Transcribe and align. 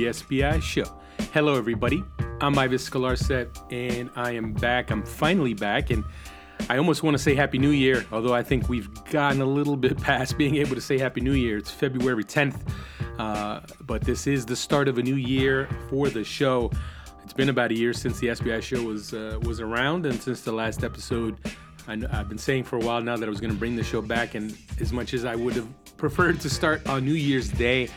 The 0.00 0.06
SBI 0.06 0.62
Show. 0.62 0.86
Hello, 1.34 1.56
everybody. 1.56 2.02
I'm 2.40 2.58
Ives 2.58 2.88
Galarcep, 2.88 3.70
and 3.70 4.08
I 4.16 4.30
am 4.30 4.54
back. 4.54 4.90
I'm 4.90 5.04
finally 5.04 5.52
back, 5.52 5.90
and 5.90 6.04
I 6.70 6.78
almost 6.78 7.02
want 7.02 7.18
to 7.18 7.22
say 7.22 7.34
Happy 7.34 7.58
New 7.58 7.68
Year, 7.68 8.06
although 8.10 8.32
I 8.32 8.42
think 8.42 8.70
we've 8.70 8.88
gotten 9.10 9.42
a 9.42 9.44
little 9.44 9.76
bit 9.76 10.00
past 10.00 10.38
being 10.38 10.56
able 10.56 10.74
to 10.74 10.80
say 10.80 10.96
Happy 10.96 11.20
New 11.20 11.34
Year. 11.34 11.58
It's 11.58 11.70
February 11.70 12.24
10th, 12.24 12.56
uh, 13.18 13.60
but 13.82 14.00
this 14.00 14.26
is 14.26 14.46
the 14.46 14.56
start 14.56 14.88
of 14.88 14.96
a 14.96 15.02
new 15.02 15.16
year 15.16 15.68
for 15.90 16.08
the 16.08 16.24
show. 16.24 16.70
It's 17.22 17.34
been 17.34 17.50
about 17.50 17.70
a 17.70 17.76
year 17.76 17.92
since 17.92 18.18
the 18.20 18.28
SBI 18.28 18.62
Show 18.62 18.82
was 18.82 19.12
uh, 19.12 19.38
was 19.42 19.60
around, 19.60 20.06
and 20.06 20.18
since 20.18 20.40
the 20.40 20.52
last 20.52 20.82
episode, 20.82 21.36
I, 21.88 21.96
have 22.16 22.28
been 22.28 22.38
saying 22.38 22.64
for 22.64 22.76
a 22.76 22.80
while 22.80 23.00
now 23.00 23.16
that 23.16 23.26
I 23.26 23.30
was 23.30 23.40
going 23.40 23.52
to 23.52 23.58
bring 23.58 23.76
the 23.76 23.84
show 23.84 24.02
back, 24.02 24.34
and 24.34 24.56
as 24.80 24.92
much 24.92 25.14
as 25.14 25.24
I 25.24 25.34
would 25.34 25.54
have 25.54 25.68
preferred 25.96 26.40
to 26.40 26.48
start 26.48 26.86
on 26.88 27.04
New 27.04 27.14
Year's 27.14 27.48
Day. 27.50 27.88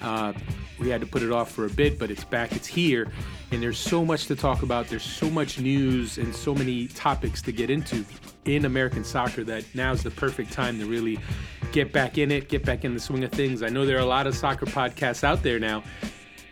Uh, 0.00 0.32
we 0.78 0.88
had 0.88 1.02
to 1.02 1.06
put 1.06 1.22
it 1.22 1.30
off 1.30 1.50
for 1.52 1.66
a 1.66 1.70
bit, 1.70 1.98
but 1.98 2.10
it's 2.10 2.24
back, 2.24 2.52
it's 2.52 2.66
here, 2.66 3.12
and 3.50 3.62
there's 3.62 3.78
so 3.78 4.02
much 4.02 4.26
to 4.28 4.34
talk 4.34 4.62
about. 4.62 4.88
There's 4.88 5.04
so 5.04 5.28
much 5.28 5.60
news 5.60 6.16
and 6.16 6.34
so 6.34 6.54
many 6.54 6.88
topics 6.88 7.42
to 7.42 7.52
get 7.52 7.68
into 7.68 8.04
in 8.46 8.64
American 8.64 9.04
soccer 9.04 9.44
that 9.44 9.64
now's 9.74 10.02
the 10.02 10.10
perfect 10.10 10.52
time 10.52 10.78
to 10.78 10.86
really 10.86 11.18
get 11.70 11.92
back 11.92 12.16
in 12.16 12.30
it, 12.30 12.48
get 12.48 12.64
back 12.64 12.84
in 12.86 12.94
the 12.94 13.00
swing 13.00 13.22
of 13.24 13.30
things. 13.30 13.62
I 13.62 13.68
know 13.68 13.84
there 13.84 13.98
are 13.98 14.00
a 14.00 14.06
lot 14.06 14.26
of 14.26 14.34
soccer 14.34 14.64
podcasts 14.64 15.22
out 15.22 15.42
there 15.42 15.58
now, 15.58 15.82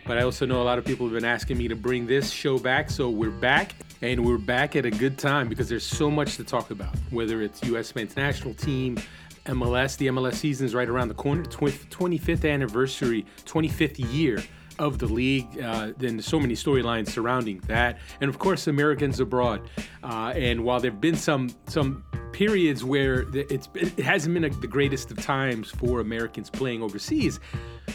but 0.05 0.19
I 0.19 0.21
also 0.21 0.45
know 0.45 0.61
a 0.61 0.63
lot 0.63 0.77
of 0.77 0.85
people 0.85 1.07
have 1.07 1.15
been 1.15 1.25
asking 1.25 1.57
me 1.57 1.67
to 1.67 1.75
bring 1.75 2.05
this 2.05 2.29
show 2.29 2.59
back, 2.59 2.91
so 2.91 3.09
we're 3.09 3.31
back. 3.31 3.73
And 4.01 4.25
we're 4.25 4.37
back 4.37 4.77
at 4.77 4.85
a 4.85 4.91
good 4.91 5.17
time 5.17 5.49
because 5.49 5.67
there's 5.67 5.85
so 5.85 6.09
much 6.09 6.37
to 6.37 6.45
talk 6.45 6.71
about, 6.71 6.95
whether 7.09 7.41
it's 7.41 7.61
U.S. 7.63 7.95
men's 7.95 8.15
national 8.15 8.53
team, 8.53 8.97
MLS. 9.45 9.97
The 9.97 10.07
MLS 10.07 10.35
season 10.35 10.65
is 10.65 10.73
right 10.73 10.87
around 10.87 11.09
the 11.09 11.15
corner. 11.15 11.43
25th 11.43 12.49
anniversary, 12.49 13.25
25th 13.45 14.13
year 14.13 14.41
of 14.79 14.97
the 14.97 15.07
league. 15.07 15.61
Uh, 15.61 15.91
then 15.97 16.21
so 16.21 16.39
many 16.39 16.55
storylines 16.55 17.09
surrounding 17.09 17.59
that, 17.67 17.99
and 18.21 18.29
of 18.29 18.39
course, 18.39 18.67
Americans 18.67 19.19
abroad. 19.19 19.69
Uh, 20.03 20.33
and 20.35 20.63
while 20.63 20.79
there've 20.79 21.01
been 21.01 21.15
some 21.15 21.49
some 21.67 22.03
periods 22.31 22.83
where 22.83 23.25
it's 23.33 23.69
it 23.75 23.99
hasn't 23.99 24.33
been 24.33 24.45
a, 24.45 24.49
the 24.49 24.67
greatest 24.67 25.11
of 25.11 25.17
times 25.17 25.69
for 25.69 25.99
Americans 25.99 26.49
playing 26.49 26.81
overseas, 26.81 27.39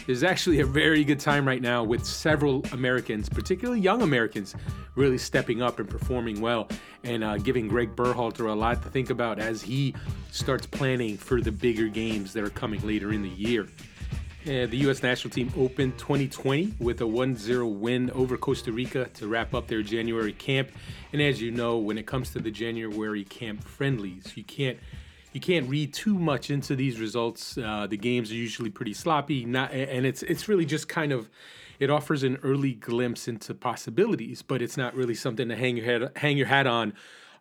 there's 0.05 0.23
actually 0.23 0.59
a 0.59 0.65
very 0.65 1.03
good 1.03 1.19
time 1.19 1.47
right 1.47 1.61
now 1.61 1.83
with 1.83 2.05
several 2.05 2.63
Americans, 2.71 3.27
particularly 3.27 3.81
young 3.81 4.01
Americans, 4.01 4.55
really 4.95 5.17
stepping 5.17 5.61
up 5.61 5.79
and 5.79 5.89
performing 5.89 6.41
well 6.41 6.69
and 7.03 7.23
uh, 7.23 7.37
giving 7.37 7.67
Greg 7.67 7.95
Berhalter 7.95 8.49
a 8.49 8.53
lot 8.53 8.83
to 8.83 8.89
think 8.89 9.09
about 9.09 9.39
as 9.39 9.61
he 9.61 9.95
starts 10.31 10.65
planning 10.65 11.17
for 11.17 11.41
the 11.41 11.51
bigger 11.51 11.87
games 11.87 12.33
that 12.33 12.43
are 12.43 12.49
coming 12.49 12.85
later 12.85 13.13
in 13.13 13.21
the 13.21 13.29
year. 13.29 13.67
The 14.45 14.77
U.S. 14.77 15.01
national 15.01 15.33
team 15.33 15.51
opened 15.57 15.97
2020 15.97 16.75
with 16.79 17.01
a 17.01 17.07
1 17.07 17.35
0 17.35 17.65
win 17.65 18.11
over 18.11 18.37
Costa 18.37 18.71
Rica 18.71 19.05
to 19.15 19.27
wrap 19.27 19.55
up 19.55 19.67
their 19.67 19.81
January 19.81 20.33
camp. 20.33 20.69
And 21.13 21.19
as 21.19 21.41
you 21.41 21.49
know, 21.49 21.79
when 21.79 21.97
it 21.97 22.05
comes 22.05 22.29
to 22.31 22.39
the 22.39 22.51
January 22.51 23.23
camp 23.23 23.63
friendlies, 23.63 24.33
you 24.35 24.43
can't 24.43 24.77
you 25.33 25.41
can't 25.41 25.67
read 25.67 25.95
too 25.95 26.19
much 26.19 26.51
into 26.51 26.75
these 26.75 26.99
results. 26.99 27.57
Uh, 27.57 27.87
the 27.89 27.97
games 27.97 28.29
are 28.29 28.35
usually 28.35 28.69
pretty 28.69 28.93
sloppy, 28.93 29.45
not, 29.45 29.71
and 29.71 30.05
it's 30.05 30.21
it's 30.21 30.47
really 30.47 30.65
just 30.65 30.87
kind 30.87 31.11
of 31.11 31.27
it 31.79 31.89
offers 31.89 32.21
an 32.21 32.37
early 32.43 32.73
glimpse 32.73 33.27
into 33.27 33.55
possibilities, 33.55 34.43
but 34.43 34.61
it's 34.61 34.77
not 34.77 34.93
really 34.93 35.15
something 35.15 35.49
to 35.49 35.55
hang 35.55 35.75
your 35.75 35.85
head 35.87 36.11
hang 36.17 36.37
your 36.37 36.47
hat 36.47 36.67
on 36.67 36.93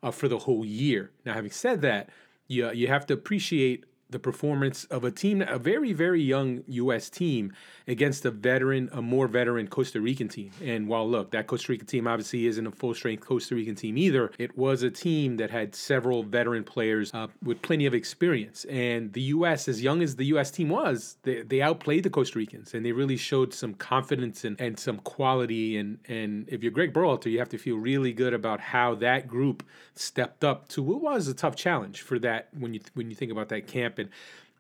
uh, 0.03 0.11
for 0.11 0.27
the 0.27 0.39
whole 0.39 0.65
year. 0.65 1.11
Now, 1.27 1.35
having 1.35 1.51
said 1.51 1.83
that, 1.83 2.09
you 2.49 2.73
you 2.73 2.89
have 2.89 3.05
to 3.09 3.13
appreciate 3.13 3.85
the 4.11 4.19
performance 4.19 4.85
of 4.87 5.05
a 5.05 5.11
team, 5.11 5.43
a 5.43 5.59
very, 5.59 5.93
very 5.93 6.23
young 6.23 6.63
U.S. 6.69 7.11
team 7.11 7.53
against 7.89 8.25
a 8.25 8.31
veteran, 8.31 8.89
a 8.93 9.03
more 9.03 9.27
veteran 9.27 9.69
Costa 9.69 10.01
Rican 10.01 10.29
team. 10.29 10.51
And 10.63 10.89
while 10.89 11.09
look, 11.09 11.31
that 11.33 11.47
Costa 11.47 11.73
Rican 11.73 11.87
team 11.87 12.07
obviously 12.07 12.47
isn't 12.47 12.67
a 12.67 12.71
full 12.71 12.95
strength 12.95 13.25
Costa 13.25 13.55
Rican 13.55 13.75
team 13.75 13.99
either, 13.99 14.31
it 14.39 14.57
was 14.57 14.83
a 14.83 14.91
team 14.91 15.37
that 15.39 15.51
had 15.51 15.75
several 15.75 16.23
veteran 16.23 16.65
players 16.65 17.13
uh, 17.13 17.29
with 17.43 17.63
plenty 17.63 17.87
of 17.87 17.95
experience. 17.95 18.65
And 18.67 19.13
the 19.13 19.23
U.S., 19.23 19.69
as 19.69 19.83
young 19.83 20.03
as 20.03 20.17
the 20.17 20.27
U.S. 20.27 20.51
team 20.51 20.69
was, 20.69 21.17
they, 21.23 21.43
they 21.43 21.61
outplayed 21.61 22.03
the 22.05 22.11
Costa 22.11 22.39
Ricans 22.39 22.75
and 22.75 22.85
they 22.85 22.93
really 22.93 23.17
showed 23.17 23.53
some 23.53 23.75
confidence 23.75 24.45
and, 24.45 24.61
and 24.61 24.79
some 24.79 24.99
quality. 24.99 25.77
And, 25.77 25.99
and 26.09 26.49
if 26.49 26.63
you're 26.63 26.73
Greg 26.73 26.93
Berhalter, 26.93 27.31
you 27.31 27.39
have 27.39 27.49
to 27.51 27.59
feel 27.59 27.77
really 27.77 28.13
good 28.13 28.35
about 28.35 28.61
how 28.61 28.95
that 28.97 29.27
group 29.27 29.63
stepped 29.95 30.45
up 30.45 30.69
to 30.69 30.83
what 30.83 31.01
was 31.01 31.29
a 31.29 31.35
tough 31.35 31.57
challenge 31.57 32.03
for 32.03 32.19
that 32.19 32.49
when 32.59 32.75
you 32.75 32.81
when 32.95 33.11
you 33.11 33.17
think 33.17 33.31
about 33.31 33.49
that 33.49 33.67
camp 33.67 33.99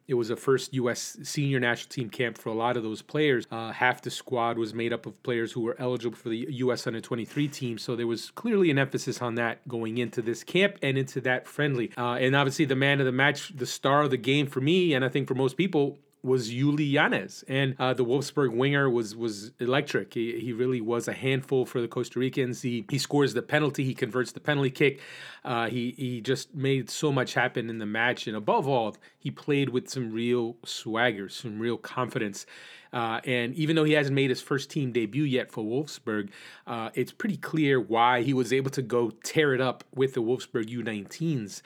it 0.06 0.14
was 0.14 0.28
a 0.28 0.36
first 0.36 0.74
U.S. 0.74 1.16
senior 1.22 1.58
national 1.58 1.88
team 1.88 2.10
camp 2.10 2.36
for 2.36 2.50
a 2.50 2.54
lot 2.54 2.76
of 2.76 2.82
those 2.82 3.00
players. 3.00 3.46
Uh, 3.50 3.72
half 3.72 4.02
the 4.02 4.10
squad 4.10 4.58
was 4.58 4.74
made 4.74 4.92
up 4.92 5.06
of 5.06 5.20
players 5.22 5.52
who 5.52 5.62
were 5.62 5.76
eligible 5.78 6.16
for 6.16 6.28
the 6.28 6.46
U.S. 6.50 6.86
under 6.86 7.00
23 7.00 7.48
team. 7.48 7.78
So 7.78 7.96
there 7.96 8.06
was 8.06 8.30
clearly 8.32 8.70
an 8.70 8.78
emphasis 8.78 9.22
on 9.22 9.36
that 9.36 9.66
going 9.66 9.98
into 9.98 10.20
this 10.20 10.44
camp 10.44 10.76
and 10.82 10.98
into 10.98 11.22
that 11.22 11.46
friendly. 11.46 11.90
Uh, 11.96 12.14
and 12.14 12.36
obviously, 12.36 12.66
the 12.66 12.76
man 12.76 13.00
of 13.00 13.06
the 13.06 13.12
match, 13.12 13.56
the 13.56 13.66
star 13.66 14.02
of 14.02 14.10
the 14.10 14.18
game 14.18 14.46
for 14.46 14.60
me, 14.60 14.92
and 14.92 15.04
I 15.04 15.08
think 15.08 15.26
for 15.26 15.34
most 15.34 15.56
people, 15.56 15.98
was 16.24 16.50
Uly 16.50 16.90
Llanez, 16.92 17.44
and 17.48 17.76
uh, 17.78 17.92
the 17.92 18.04
Wolfsburg 18.04 18.56
winger 18.56 18.88
was 18.88 19.14
was 19.14 19.52
electric. 19.60 20.14
He, 20.14 20.40
he 20.40 20.52
really 20.52 20.80
was 20.80 21.06
a 21.06 21.12
handful 21.12 21.66
for 21.66 21.80
the 21.82 21.88
Costa 21.88 22.18
Ricans. 22.18 22.62
He 22.62 22.86
he 22.90 22.98
scores 22.98 23.34
the 23.34 23.42
penalty, 23.42 23.84
he 23.84 23.94
converts 23.94 24.32
the 24.32 24.40
penalty 24.40 24.70
kick. 24.70 25.00
Uh, 25.44 25.68
he 25.68 25.94
he 25.96 26.22
just 26.22 26.54
made 26.54 26.88
so 26.88 27.12
much 27.12 27.34
happen 27.34 27.68
in 27.68 27.78
the 27.78 27.86
match, 27.86 28.26
and 28.26 28.36
above 28.36 28.66
all, 28.66 28.96
he 29.18 29.30
played 29.30 29.68
with 29.68 29.88
some 29.90 30.10
real 30.12 30.56
swagger, 30.64 31.28
some 31.28 31.58
real 31.58 31.76
confidence. 31.76 32.46
Uh, 32.94 33.20
and 33.24 33.52
even 33.56 33.74
though 33.74 33.82
he 33.82 33.92
hasn't 33.92 34.14
made 34.14 34.30
his 34.30 34.40
first 34.40 34.70
team 34.70 34.92
debut 34.92 35.24
yet 35.24 35.50
for 35.50 35.64
Wolfsburg, 35.64 36.30
uh, 36.68 36.90
it's 36.94 37.10
pretty 37.10 37.36
clear 37.36 37.80
why 37.80 38.22
he 38.22 38.32
was 38.32 38.52
able 38.52 38.70
to 38.70 38.82
go 38.82 39.10
tear 39.24 39.52
it 39.52 39.60
up 39.60 39.82
with 39.92 40.14
the 40.14 40.22
Wolfsburg 40.22 40.66
U19s. 40.70 41.60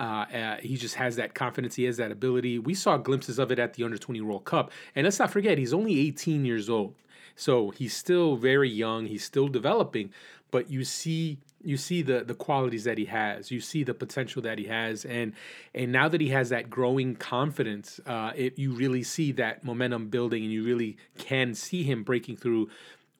Uh, 0.00 0.02
uh, 0.02 0.56
he 0.56 0.76
just 0.76 0.96
has 0.96 1.14
that 1.16 1.34
confidence. 1.34 1.76
He 1.76 1.84
has 1.84 1.98
that 1.98 2.10
ability. 2.10 2.58
We 2.58 2.74
saw 2.74 2.96
glimpses 2.96 3.38
of 3.38 3.52
it 3.52 3.60
at 3.60 3.74
the 3.74 3.84
Under 3.84 3.96
20 3.96 4.20
World 4.22 4.44
Cup. 4.44 4.72
And 4.96 5.04
let's 5.04 5.20
not 5.20 5.30
forget, 5.30 5.56
he's 5.56 5.72
only 5.72 6.00
18 6.00 6.44
years 6.44 6.68
old. 6.68 6.96
So 7.36 7.70
he's 7.70 7.94
still 7.94 8.34
very 8.36 8.68
young. 8.68 9.06
He's 9.06 9.24
still 9.24 9.46
developing. 9.46 10.10
But 10.50 10.68
you 10.68 10.84
see 10.84 11.38
you 11.64 11.76
see 11.76 12.02
the 12.02 12.24
the 12.24 12.34
qualities 12.34 12.84
that 12.84 12.98
he 12.98 13.06
has. 13.06 13.50
You 13.50 13.60
see 13.60 13.84
the 13.84 13.94
potential 13.94 14.42
that 14.42 14.58
he 14.58 14.66
has. 14.66 15.04
And 15.04 15.32
and 15.74 15.92
now 15.92 16.08
that 16.08 16.20
he 16.20 16.28
has 16.28 16.48
that 16.50 16.70
growing 16.70 17.14
confidence 17.16 18.00
uh, 18.06 18.32
it, 18.34 18.58
you 18.58 18.72
really 18.72 19.02
see 19.02 19.32
that 19.32 19.64
momentum 19.64 20.08
building 20.08 20.42
and 20.42 20.52
you 20.52 20.64
really 20.64 20.96
can 21.18 21.54
see 21.54 21.82
him 21.82 22.02
breaking 22.02 22.36
through 22.36 22.68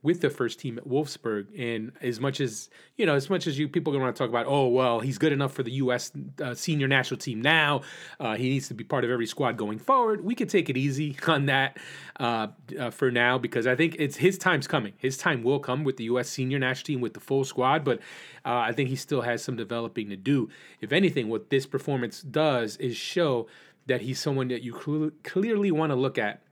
with 0.03 0.21
the 0.21 0.31
first 0.31 0.59
team 0.59 0.79
at 0.79 0.87
Wolfsburg. 0.87 1.47
And 1.57 1.93
as 2.01 2.19
much 2.19 2.41
as 2.41 2.69
you 2.97 3.07
know, 3.07 3.15
as 3.15 3.31
much 3.31 3.47
as 3.47 3.59
you 3.59 3.69
people 3.69 3.95
are 3.95 3.99
going 3.99 4.13
to 4.13 4.17
talk 4.17 4.29
about, 4.29 4.47
oh 4.47 4.69
well, 4.69 5.01
he's 5.01 5.19
good 5.19 5.33
enough 5.33 5.53
for 5.53 5.63
the 5.63 5.73
U.S. 5.73 6.11
Uh, 6.43 6.55
senior 6.55 6.89
national 6.89 7.19
team 7.19 7.41
now. 7.41 7.83
Uh, 8.19 8.37
he 8.37 8.49
needs 8.49 8.69
to 8.69 8.75
be 8.75 8.85
part 8.85 9.05
of 9.05 9.11
every 9.11 9.27
squad 9.27 9.57
going 9.57 9.79
forward. 9.79 10.25
We 10.25 10.35
could 10.35 10.49
take 10.49 10.69
it 10.69 10.77
easy 10.77 11.17
on 11.27 11.47
that 11.47 11.79
uh, 12.19 12.49
uh 12.79 12.91
for 12.91 13.11
now 13.11 13.39
because 13.39 13.67
I 13.67 13.77
think 13.77 13.97
it's 13.99 14.17
his 14.17 14.39
time's 14.39 14.67
coming. 14.67 14.95
His 14.99 15.17
time 15.17 15.43
will 15.43 15.61
come 15.61 15.85
with 15.85 15.97
the 15.97 16.05
U.S. 16.05 16.29
senior 16.29 16.59
national 16.59 16.87
team 16.87 17.01
with 17.01 17.15
the 17.15 17.21
full 17.21 17.45
squad, 17.45 17.85
but 17.85 18.01
uh, 18.45 18.57
I 18.57 18.73
think 18.73 18.89
he 18.89 18.97
still 18.97 19.23
has 19.23 19.43
some 19.43 19.57
developing 19.57 20.09
to 20.09 20.17
do. 20.17 20.49
If 20.81 20.93
anything, 20.93 21.29
what 21.29 21.51
this 21.51 21.67
performance 21.67 22.23
does 22.23 22.77
is 22.77 22.97
show 22.97 23.47
that 23.87 24.01
he's 24.01 24.21
someone 24.21 24.49
that 24.49 24.63
you 24.63 24.73
cl- 24.73 25.11
clearly 25.25 25.71
want 25.71 25.91
to 25.91 25.97
look 25.97 26.19
at 26.19 26.43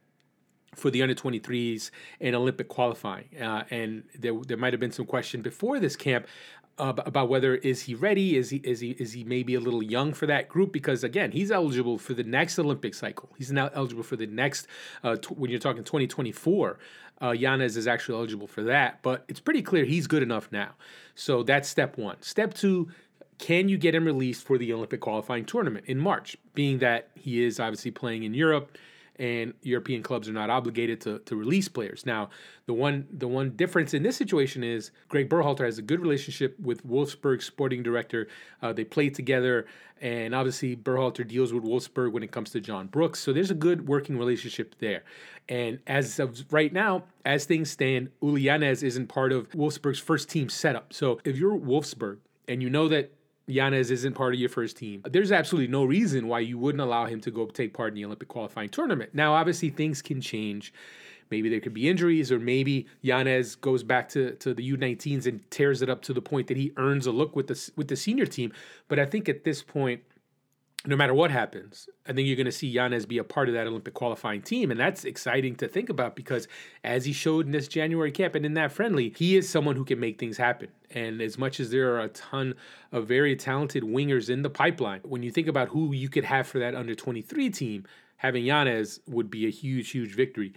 for 0.75 0.90
the 0.90 1.02
under 1.02 1.14
23s 1.14 1.90
and 2.20 2.37
Olympic 2.37 2.69
qualifying. 2.69 3.28
Uh, 3.40 3.64
and 3.70 4.05
there, 4.19 4.34
there 4.46 4.56
might 4.56 4.72
have 4.72 4.81
been 4.81 4.93
some 4.93 5.06
question 5.06 5.43
before 5.43 5.81
this 5.81 5.96
camp 5.96 6.26
uh, 6.78 6.94
about 7.05 7.28
whether 7.28 7.56
is 7.56 7.82
he 7.82 7.94
ready? 7.94 8.37
Is 8.37 8.49
he 8.50 8.56
is 8.58 8.81
he 8.81 8.93
is 8.93 9.12
he 9.12 9.22
maybe 9.22 9.55
a 9.55 9.61
little 9.61 9.82
young 9.82 10.14
for 10.14 10.26
that 10.26 10.49
group? 10.49 10.72
Because 10.72 11.05
again, 11.05 11.31
he's 11.31 11.50
eligible 11.50 11.99
for 11.99 12.14
the 12.14 12.25
next 12.25 12.58
Olympic 12.58 12.94
cycle. 12.94 13.28
He's 13.37 13.52
now 13.52 13.70
eligible 13.75 14.02
for 14.02 14.17
the 14.17 14.26
next 14.26 14.67
uh, 15.05 15.17
t- 15.17 15.34
when 15.34 15.50
you're 15.50 15.61
talking 15.61 15.84
2024. 15.84 16.78
Uh, 17.23 17.32
is 17.32 17.87
actually 17.87 18.16
eligible 18.16 18.46
for 18.46 18.62
that, 18.62 19.02
but 19.02 19.26
it's 19.28 19.40
pretty 19.40 19.61
clear 19.61 19.84
he's 19.84 20.06
good 20.06 20.23
enough 20.23 20.50
now. 20.50 20.70
So 21.14 21.43
that's 21.43 21.69
step 21.69 21.99
one. 21.99 22.16
Step 22.23 22.55
two, 22.55 22.88
can 23.37 23.69
you 23.69 23.76
get 23.76 23.94
him 23.94 24.06
released 24.06 24.46
for 24.46 24.56
the 24.56 24.73
Olympic 24.73 25.00
qualifying 25.00 25.44
tournament 25.44 25.84
in 25.87 25.99
March? 25.99 26.38
Being 26.55 26.78
that 26.78 27.11
he 27.14 27.44
is 27.44 27.61
obviously 27.61 27.90
playing 27.90 28.23
in 28.23 28.32
Europe 28.32 28.78
and 29.20 29.52
European 29.61 30.02
clubs 30.02 30.31
are 30.31 30.32
not 30.32 30.49
obligated 30.49 30.99
to, 31.02 31.19
to 31.20 31.37
release 31.37 31.69
players. 31.69 32.06
Now, 32.06 32.31
the 32.64 32.72
one 32.72 33.06
the 33.12 33.28
one 33.28 33.50
difference 33.50 33.93
in 33.93 34.02
this 34.02 34.17
situation 34.17 34.64
is 34.64 34.90
Greg 35.08 35.28
Berhalter 35.28 35.67
has 35.67 35.78
a 35.78 35.82
good 35.82 36.00
relationship 36.00 36.58
with 36.58 36.84
Wolfsburg 36.87 37.43
sporting 37.43 37.82
director. 37.82 38.28
Uh, 38.62 38.72
they 38.72 38.84
play 38.84 39.11
together, 39.11 39.67
and 40.00 40.34
obviously 40.34 40.75
Berhalter 40.75 41.28
deals 41.28 41.52
with 41.52 41.62
Wolfsburg 41.62 42.12
when 42.12 42.22
it 42.22 42.32
comes 42.32 42.50
to 42.50 42.61
John 42.61 42.87
Brooks. 42.87 43.20
So 43.20 43.34
there's 43.34 43.50
a 43.50 43.55
good 43.55 43.87
working 43.87 44.19
relationship 44.19 44.75
there. 44.78 45.05
And 45.50 45.81
as 45.87 46.19
of 46.19 46.43
right 46.50 46.73
now, 46.73 47.05
as 47.26 47.44
things 47.44 47.70
stand, 47.70 48.08
Uly 48.23 48.44
Llanez 48.44 48.82
isn't 48.82 49.08
part 49.08 49.32
of 49.32 49.50
Wolfsburg's 49.50 49.99
first 49.99 50.31
team 50.31 50.49
setup. 50.49 50.94
So 50.94 51.20
if 51.25 51.37
you're 51.37 51.58
Wolfsburg 51.58 52.19
and 52.49 52.62
you 52.62 52.70
know 52.70 52.88
that 52.88 53.12
Llanez 53.50 53.91
isn't 53.91 54.14
part 54.14 54.35
of 54.35 54.41
your 54.41 54.49
first 54.49 54.76
team, 54.76 55.02
there's 55.05 55.32
absolutely 55.32 55.70
no 55.70 55.85
reason 55.85 56.29
why 56.29 56.41
you 56.41 56.58
wouldn't 56.58 56.81
allow 56.81 57.06
him 57.06 57.20
to 57.23 57.31
go 57.31 57.47
take 57.47 57.75
part 57.75 57.88
in 57.88 57.94
the 57.94 58.05
Olympic 58.05 58.29
qualifying 58.29 58.69
tournament. 58.69 59.14
Now, 59.14 59.35
obviously, 59.35 59.70
things 59.70 60.02
can 60.02 60.20
change 60.20 60.73
maybe 61.31 61.49
there 61.49 61.61
could 61.61 61.75
be 61.75 61.88
injuries, 61.88 62.32
or 62.32 62.38
maybe 62.38 62.87
Llanez 63.05 63.61
goes 63.61 63.82
back 63.82 64.08
to, 64.11 64.32
to 64.37 64.52
the 64.52 64.73
U19s 64.73 65.26
and 65.26 65.49
tears 65.50 65.82
it 65.82 65.88
up 65.88 66.02
to 66.02 66.12
the 66.12 66.20
point 66.20 66.49
that 66.49 66.56
he 66.56 66.73
earns 66.76 67.06
a 67.06 67.12
look 67.12 67.37
with 67.37 67.47
the 67.47 67.70
with 67.76 67.88
the 67.88 67.97
senior 67.97 68.26
team. 68.26 68.52
But 68.88 68.99
I 68.99 69.06
think 69.06 69.29
at 69.29 69.44
this 69.44 69.62
point, 69.62 70.02
no 70.86 70.96
matter 70.96 71.12
what 71.12 71.30
happens, 71.30 71.88
I 72.06 72.14
think 72.14 72.26
you're 72.26 72.36
going 72.36 72.46
to 72.46 72.52
see 72.52 72.74
Llanez 72.74 73.06
be 73.06 73.18
a 73.18 73.24
part 73.24 73.48
of 73.48 73.54
that 73.54 73.66
Olympic 73.66 73.92
qualifying 73.92 74.40
team. 74.40 74.70
And 74.70 74.80
that's 74.80 75.04
exciting 75.04 75.54
to 75.56 75.68
think 75.68 75.90
about 75.90 76.16
because 76.16 76.48
as 76.82 77.04
he 77.04 77.12
showed 77.12 77.44
in 77.44 77.52
this 77.52 77.68
January 77.68 78.10
camp 78.10 78.34
and 78.34 78.46
in 78.46 78.54
that 78.54 78.72
friendly, 78.72 79.12
he 79.16 79.36
is 79.36 79.48
someone 79.48 79.76
who 79.76 79.84
can 79.84 80.00
make 80.00 80.18
things 80.18 80.38
happen. 80.38 80.68
And 80.90 81.20
as 81.20 81.36
much 81.36 81.60
as 81.60 81.70
there 81.70 81.94
are 81.94 82.00
a 82.00 82.08
ton 82.08 82.54
of 82.92 83.06
very 83.06 83.36
talented 83.36 83.82
wingers 83.82 84.30
in 84.30 84.40
the 84.40 84.48
pipeline, 84.48 85.00
when 85.04 85.22
you 85.22 85.30
think 85.30 85.48
about 85.48 85.68
who 85.68 85.92
you 85.92 86.08
could 86.08 86.24
have 86.24 86.46
for 86.46 86.58
that 86.60 86.74
under 86.74 86.94
23 86.94 87.50
team, 87.50 87.84
having 88.16 88.44
Llanez 88.44 89.00
would 89.06 89.30
be 89.30 89.46
a 89.46 89.50
huge, 89.50 89.90
huge 89.90 90.14
victory 90.14 90.54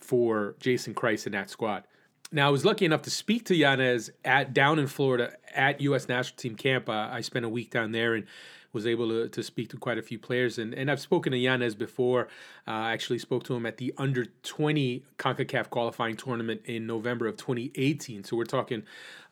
for 0.00 0.54
Jason 0.60 0.94
Kreis 0.94 1.24
and 1.24 1.34
that 1.34 1.48
squad. 1.48 1.84
Now, 2.30 2.48
I 2.48 2.50
was 2.50 2.64
lucky 2.64 2.84
enough 2.84 3.02
to 3.02 3.10
speak 3.10 3.44
to 3.46 3.54
Llanez 3.54 4.10
at 4.24 4.54
down 4.54 4.78
in 4.78 4.86
Florida 4.86 5.32
at 5.54 5.80
U.S. 5.82 6.08
national 6.08 6.36
team 6.36 6.56
camp. 6.56 6.88
Uh, 6.88 7.08
I 7.10 7.20
spent 7.20 7.44
a 7.44 7.48
week 7.48 7.70
down 7.70 7.92
there 7.92 8.14
and 8.14 8.26
was 8.72 8.86
able 8.86 9.08
to, 9.08 9.28
to 9.28 9.42
speak 9.42 9.68
to 9.70 9.76
quite 9.76 9.98
a 9.98 10.02
few 10.02 10.18
players. 10.18 10.58
And, 10.58 10.74
and 10.74 10.90
I've 10.90 11.00
spoken 11.00 11.32
to 11.32 11.38
Llanez 11.38 11.76
before. 11.76 12.28
Uh, 12.66 12.70
I 12.70 12.92
actually 12.92 13.18
spoke 13.18 13.44
to 13.44 13.54
him 13.54 13.66
at 13.66 13.76
the 13.76 13.92
under 13.98 14.26
20 14.42 15.04
CONCACAF 15.18 15.70
qualifying 15.70 16.16
tournament 16.16 16.62
in 16.64 16.86
November 16.86 17.26
of 17.26 17.36
2018. 17.36 18.24
So 18.24 18.36
we're 18.36 18.44
talking 18.44 18.82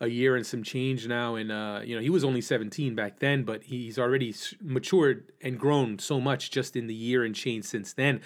a 0.01 0.09
year 0.09 0.37
and 0.37 0.47
some 0.47 0.63
change 0.63 1.07
now. 1.07 1.37
And, 1.37 1.51
uh, 1.51 1.81
you 1.85 1.95
know, 1.95 2.03
he 2.03 2.11
was 2.11 2.25
only 2.25 2.41
17 2.41 2.95
back 2.95 3.19
then, 3.19 3.45
but 3.45 3.65
he's 3.65 3.99
already 3.99 4.35
matured 4.61 5.33
and 5.41 5.59
grown 5.59 5.99
so 5.99 6.21
much 6.21 6.51
just 6.51 6.77
in 6.77 6.87
the 6.87 6.95
year 6.95 7.25
and 7.25 7.35
change 7.35 7.65
since 7.65 7.93
then. 7.93 8.21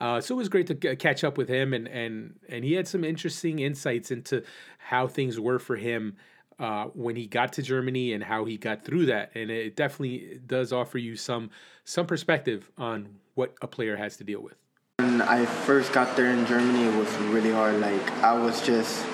Uh, 0.00 0.20
so 0.20 0.34
it 0.34 0.38
was 0.38 0.48
great 0.48 0.66
to 0.66 0.96
catch 0.96 1.22
up 1.22 1.38
with 1.38 1.48
him, 1.48 1.72
and 1.72 1.86
and 1.86 2.34
and 2.48 2.64
he 2.64 2.72
had 2.72 2.88
some 2.88 3.04
interesting 3.04 3.60
insights 3.60 4.10
into 4.10 4.42
how 4.78 5.06
things 5.06 5.38
were 5.38 5.60
for 5.60 5.76
him 5.76 6.16
uh, 6.58 6.86
when 6.94 7.16
he 7.16 7.26
got 7.26 7.52
to 7.54 7.62
Germany 7.62 8.12
and 8.12 8.22
how 8.22 8.44
he 8.44 8.56
got 8.56 8.84
through 8.84 9.06
that. 9.06 9.32
And 9.34 9.50
it 9.50 9.76
definitely 9.76 10.40
does 10.46 10.72
offer 10.72 10.98
you 10.98 11.16
some 11.16 11.50
some 11.84 12.06
perspective 12.06 12.70
on 12.78 13.16
what 13.34 13.54
a 13.60 13.66
player 13.66 13.96
has 13.96 14.16
to 14.18 14.24
deal 14.24 14.40
with. 14.40 14.54
When 14.98 15.20
I 15.22 15.44
first 15.46 15.92
got 15.92 16.16
there 16.16 16.26
in 16.26 16.46
Germany, 16.46 16.84
it 16.84 16.96
was 16.96 17.12
really 17.18 17.50
hard. 17.50 17.80
Like 17.80 18.10
I 18.22 18.32
was 18.34 18.64
just 18.64 19.04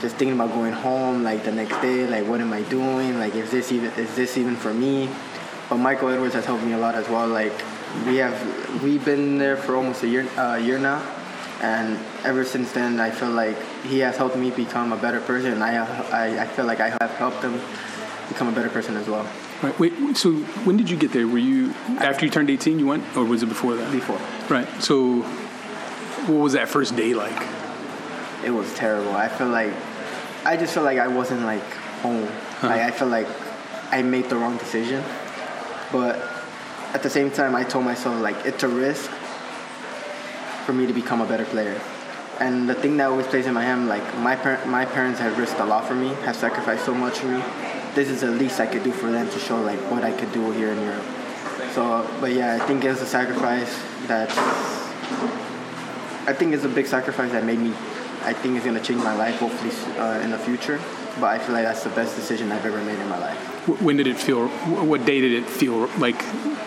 just 0.00 0.16
thinking 0.16 0.34
about 0.34 0.52
going 0.54 0.72
home. 0.72 1.22
Like 1.22 1.44
the 1.44 1.52
next 1.52 1.80
day, 1.80 2.06
like 2.06 2.26
what 2.26 2.40
am 2.40 2.52
I 2.52 2.62
doing? 2.62 3.18
Like 3.18 3.34
is 3.34 3.50
this 3.50 3.72
even 3.72 3.90
is 3.92 4.14
this 4.16 4.38
even 4.38 4.56
for 4.56 4.72
me? 4.72 5.10
But 5.68 5.78
Michael 5.78 6.08
Edwards 6.08 6.34
has 6.34 6.44
helped 6.44 6.64
me 6.64 6.72
a 6.72 6.78
lot 6.78 6.94
as 6.94 7.08
well. 7.08 7.28
Like 7.28 7.52
we 8.06 8.16
have 8.16 8.82
we've 8.82 9.04
been 9.04 9.38
there 9.38 9.56
for 9.56 9.76
almost 9.76 10.02
a 10.02 10.08
year 10.08 10.28
uh, 10.38 10.56
year 10.56 10.78
now 10.78 11.15
and 11.60 11.98
ever 12.24 12.44
since 12.44 12.72
then 12.72 13.00
I 13.00 13.10
feel 13.10 13.30
like 13.30 13.56
he 13.84 14.00
has 14.00 14.16
helped 14.16 14.36
me 14.36 14.50
become 14.50 14.92
a 14.92 14.96
better 14.96 15.20
person 15.20 15.52
and 15.52 15.64
I, 15.64 15.76
I, 15.76 16.42
I 16.42 16.46
feel 16.46 16.66
like 16.66 16.80
I 16.80 16.90
have 17.00 17.10
helped 17.12 17.42
him 17.42 17.60
become 18.28 18.48
a 18.48 18.52
better 18.52 18.68
person 18.68 18.96
as 18.96 19.08
well. 19.08 19.26
Right. 19.62 19.78
Wait. 19.78 20.16
So 20.16 20.32
when 20.64 20.76
did 20.76 20.90
you 20.90 20.96
get 20.96 21.12
there? 21.12 21.26
Were 21.26 21.38
you 21.38 21.72
after 21.98 22.26
you 22.26 22.30
turned 22.30 22.50
18? 22.50 22.78
You 22.78 22.86
went, 22.86 23.16
or 23.16 23.24
was 23.24 23.42
it 23.42 23.46
before 23.46 23.74
that? 23.76 23.90
Before. 23.90 24.20
Right. 24.50 24.68
So, 24.82 25.22
what 26.26 26.38
was 26.38 26.52
that 26.52 26.68
first 26.68 26.94
day 26.94 27.14
like? 27.14 27.46
It 28.44 28.50
was 28.50 28.72
terrible. 28.74 29.12
I 29.12 29.28
feel 29.28 29.48
like 29.48 29.72
I 30.44 30.56
just 30.56 30.74
feel 30.74 30.82
like 30.82 30.98
I 30.98 31.08
wasn't 31.08 31.42
like 31.42 31.64
home. 32.02 32.28
Huh. 32.58 32.68
I 32.68 32.90
feel 32.90 33.08
like 33.08 33.28
I 33.90 34.02
made 34.02 34.28
the 34.28 34.36
wrong 34.36 34.58
decision, 34.58 35.02
but 35.90 36.16
at 36.92 37.02
the 37.02 37.10
same 37.10 37.30
time, 37.30 37.54
I 37.54 37.64
told 37.64 37.84
myself 37.84 38.20
like 38.20 38.36
it's 38.44 38.62
a 38.62 38.68
risk 38.68 39.10
for 40.66 40.72
me 40.72 40.84
to 40.86 40.92
become 40.92 41.20
a 41.20 41.26
better 41.26 41.44
player. 41.44 41.80
And 42.40 42.68
the 42.68 42.74
thing 42.74 42.96
that 42.98 43.06
always 43.06 43.26
plays 43.28 43.46
in 43.46 43.54
my 43.54 43.62
head, 43.62 43.78
like 43.86 44.06
my 44.18 44.36
par- 44.36 44.62
my 44.66 44.84
parents 44.84 45.20
have 45.20 45.38
risked 45.38 45.60
a 45.60 45.64
lot 45.64 45.86
for 45.86 45.94
me, 45.94 46.08
have 46.26 46.36
sacrificed 46.36 46.84
so 46.84 46.92
much 46.92 47.20
for 47.20 47.28
me. 47.28 47.42
This 47.94 48.10
is 48.10 48.20
the 48.20 48.30
least 48.30 48.60
I 48.60 48.66
could 48.66 48.82
do 48.82 48.92
for 48.92 49.10
them 49.10 49.30
to 49.30 49.38
show 49.38 49.58
like 49.62 49.78
what 49.90 50.02
I 50.04 50.12
could 50.12 50.32
do 50.32 50.50
here 50.50 50.72
in 50.72 50.82
Europe. 50.82 51.06
So, 51.72 52.06
but 52.20 52.32
yeah, 52.32 52.58
I 52.60 52.66
think 52.66 52.84
it 52.84 52.90
was 52.90 53.00
a 53.00 53.06
sacrifice 53.06 53.72
that 54.08 54.28
I 56.28 56.32
think 56.34 56.52
it's 56.52 56.64
a 56.64 56.68
big 56.68 56.86
sacrifice 56.86 57.32
that 57.32 57.44
made 57.44 57.60
me. 57.60 57.72
I 58.22 58.32
think 58.32 58.56
it's 58.56 58.66
gonna 58.66 58.82
change 58.82 59.02
my 59.02 59.14
life 59.14 59.36
hopefully 59.36 59.72
uh, 59.98 60.20
in 60.20 60.30
the 60.30 60.38
future. 60.38 60.80
But 61.20 61.26
I 61.26 61.38
feel 61.38 61.54
like 61.54 61.64
that's 61.64 61.82
the 61.82 61.90
best 61.90 62.14
decision 62.14 62.52
I've 62.52 62.64
ever 62.64 62.82
made 62.82 62.98
in 62.98 63.08
my 63.08 63.18
life. 63.18 63.38
When 63.80 63.96
did 63.96 64.06
it 64.06 64.16
feel? 64.16 64.48
What 64.48 65.04
day 65.06 65.20
did 65.20 65.32
it 65.32 65.46
feel 65.46 65.86
like? 65.98 66.20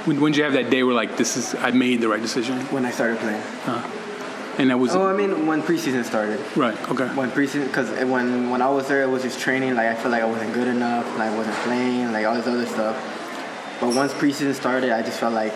When, 0.05 0.19
when 0.19 0.31
did 0.31 0.39
you 0.39 0.43
have 0.43 0.53
that 0.53 0.69
day 0.69 0.83
where 0.83 0.95
like 0.95 1.17
this 1.17 1.37
is 1.37 1.53
I 1.55 1.71
made 1.71 2.01
the 2.01 2.09
right 2.09 2.21
decision? 2.21 2.59
When 2.67 2.85
I 2.85 2.91
started 2.91 3.19
playing. 3.19 3.41
Huh. 3.63 3.87
And 4.57 4.71
that 4.71 4.77
was. 4.77 4.95
Oh, 4.95 5.05
I 5.05 5.13
mean, 5.13 5.47
when 5.47 5.61
preseason 5.61 6.03
started. 6.03 6.43
Right. 6.57 6.77
Okay. 6.89 7.07
When 7.15 7.29
preseason, 7.31 7.67
because 7.67 7.89
when 8.09 8.49
when 8.49 8.61
I 8.61 8.69
was 8.69 8.87
there, 8.87 9.03
it 9.03 9.09
was 9.09 9.23
just 9.23 9.39
training. 9.39 9.75
Like 9.75 9.87
I 9.87 9.95
felt 9.95 10.11
like 10.11 10.23
I 10.23 10.25
wasn't 10.25 10.53
good 10.53 10.67
enough. 10.67 11.05
Like 11.17 11.31
I 11.31 11.37
wasn't 11.37 11.55
playing. 11.57 12.11
Like 12.11 12.25
all 12.25 12.35
this 12.35 12.47
other 12.47 12.65
stuff. 12.65 12.97
But 13.79 13.93
once 13.93 14.13
preseason 14.13 14.53
started, 14.55 14.91
I 14.91 15.01
just 15.01 15.19
felt 15.19 15.33
like 15.33 15.53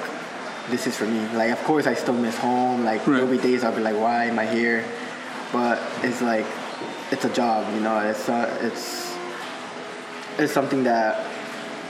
this 0.69 0.87
is 0.87 0.95
for 0.95 1.05
me. 1.05 1.27
Like 1.35 1.49
of 1.49 1.61
course 1.63 1.87
I 1.87 1.95
still 1.95 2.13
miss 2.13 2.37
home. 2.37 2.85
Like 2.85 3.05
right. 3.07 3.17
there'll 3.17 3.29
be 3.29 3.37
days 3.37 3.63
I'll 3.63 3.75
be 3.75 3.81
like, 3.81 3.97
why 3.97 4.25
am 4.25 4.39
I 4.39 4.45
here? 4.45 4.85
But 5.51 5.81
it's 6.03 6.21
like 6.21 6.45
it's 7.13 7.25
a 7.25 7.29
job. 7.29 7.71
You 7.73 7.79
know, 7.79 7.99
it's 7.99 8.27
it's 8.67 9.15
it's 10.39 10.51
something 10.51 10.83
that 10.83 11.25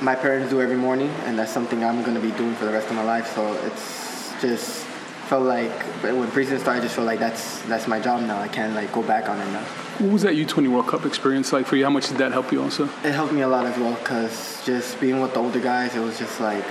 my 0.01 0.15
parents 0.15 0.49
do 0.49 0.61
every 0.61 0.75
morning, 0.75 1.09
and 1.25 1.39
that's 1.39 1.51
something 1.51 1.83
I'm 1.83 2.03
gonna 2.03 2.19
be 2.19 2.31
doing 2.31 2.53
for 2.55 2.65
the 2.65 2.73
rest 2.73 2.89
of 2.89 2.95
my 2.95 3.03
life. 3.03 3.33
So 3.33 3.53
it's 3.67 4.33
just 4.41 4.83
felt 5.29 5.43
like 5.43 5.71
when 6.03 6.27
preseason 6.31 6.59
started, 6.59 6.81
I 6.81 6.83
just 6.83 6.95
felt 6.95 7.07
like 7.07 7.19
that's 7.19 7.61
that's 7.63 7.87
my 7.87 7.99
job 7.99 8.21
now. 8.21 8.39
I 8.39 8.49
can't 8.49 8.75
like 8.75 8.91
go 8.91 9.01
back 9.01 9.29
on 9.29 9.39
it 9.39 9.51
now. 9.51 9.63
What 9.99 10.11
was 10.11 10.21
that 10.23 10.33
U20 10.33 10.67
World 10.67 10.87
Cup 10.87 11.05
experience 11.05 11.53
like 11.53 11.65
for 11.65 11.77
you? 11.77 11.85
How 11.85 11.89
much 11.89 12.09
did 12.09 12.17
that 12.17 12.31
help 12.33 12.51
you 12.51 12.61
also? 12.61 12.85
It 13.03 13.13
helped 13.13 13.33
me 13.33 13.41
a 13.41 13.47
lot 13.47 13.65
as 13.65 13.77
well 13.77 13.95
because 13.95 14.61
just 14.65 14.99
being 14.99 15.21
with 15.21 15.33
the 15.33 15.39
older 15.39 15.61
guys, 15.61 15.95
it 15.95 16.01
was 16.01 16.19
just 16.19 16.39
like. 16.41 16.65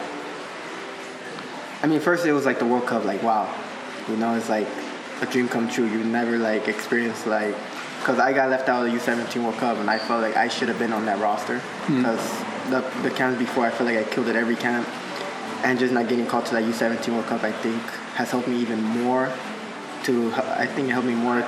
I 1.83 1.89
mean, 1.89 2.01
first 2.01 2.25
it 2.27 2.33
was 2.33 2.47
like 2.47 2.61
the 2.61 2.67
World 2.67 2.87
Cup, 2.87 3.05
like 3.05 3.23
wow, 3.23 3.53
you 4.09 4.17
know, 4.17 4.35
it's 4.35 4.51
like 4.51 4.69
a 5.23 5.27
dream 5.27 5.49
come 5.49 5.69
true. 5.69 5.87
You 5.87 6.05
never 6.05 6.37
like 6.37 6.69
experience 6.69 7.27
like 7.27 7.57
because 8.03 8.19
I 8.19 8.33
got 8.33 8.51
left 8.51 8.69
out 8.69 8.85
of 8.85 8.93
the 8.93 8.99
U17 8.99 9.45
World 9.45 9.57
Cup 9.59 9.79
and 9.79 9.89
I 9.89 9.97
felt 9.97 10.23
like 10.23 10.37
I 10.37 10.49
should 10.49 10.67
have 10.67 10.79
been 10.79 10.93
on 10.93 11.07
that 11.07 11.21
roster 11.21 11.63
because 11.87 12.19
mm. 12.19 12.71
the 12.71 13.09
the 13.09 13.15
camps 13.15 13.39
before 13.39 13.65
I 13.65 13.71
felt 13.71 13.89
like 13.89 13.97
I 13.97 14.11
killed 14.11 14.27
it 14.27 14.35
every 14.35 14.57
camp 14.57 14.89
and 15.63 15.79
just 15.79 15.95
not 15.95 16.09
getting 16.09 16.27
called 16.27 16.45
to 16.47 16.55
that 16.55 16.65
U17 16.65 17.09
World 17.13 17.27
Cup 17.27 17.45
I 17.45 17.53
think 17.53 17.81
has 18.15 18.33
helped 18.33 18.49
me 18.49 18.57
even 18.57 18.83
more 18.83 19.33
to 20.05 20.33
I 20.35 20.67
think 20.67 20.89
it 20.89 20.93
helped 20.93 21.07
me 21.07 21.15
more 21.15 21.47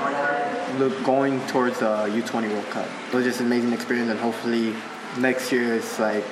look 0.79 1.03
going 1.03 1.45
towards 1.49 1.81
the 1.81 2.07
U20 2.07 2.51
World 2.53 2.71
Cup. 2.71 2.89
It 3.09 3.15
was 3.15 3.25
just 3.25 3.41
an 3.41 3.47
amazing 3.47 3.73
experience 3.73 4.11
and 4.11 4.21
hopefully 4.21 4.77
next 5.19 5.51
year 5.51 5.75
is 5.75 5.99
like 5.99 6.25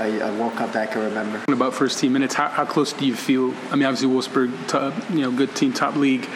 a, 0.00 0.20
a, 0.20 0.38
World 0.38 0.54
Cup 0.54 0.72
that 0.72 0.88
I 0.88 0.92
can 0.92 1.02
remember. 1.02 1.40
About 1.48 1.72
first 1.72 1.98
team 1.98 2.12
minutes, 2.12 2.34
how, 2.34 2.48
how 2.48 2.64
close 2.66 2.92
do 2.92 3.06
you 3.06 3.14
feel? 3.14 3.54
I 3.70 3.76
mean, 3.76 3.84
obviously 3.84 4.08
Wolfsburg, 4.08 4.66
top, 4.66 4.92
you 5.10 5.20
know, 5.20 5.30
good 5.30 5.54
team, 5.54 5.72
top 5.72 5.94
league 5.96 6.28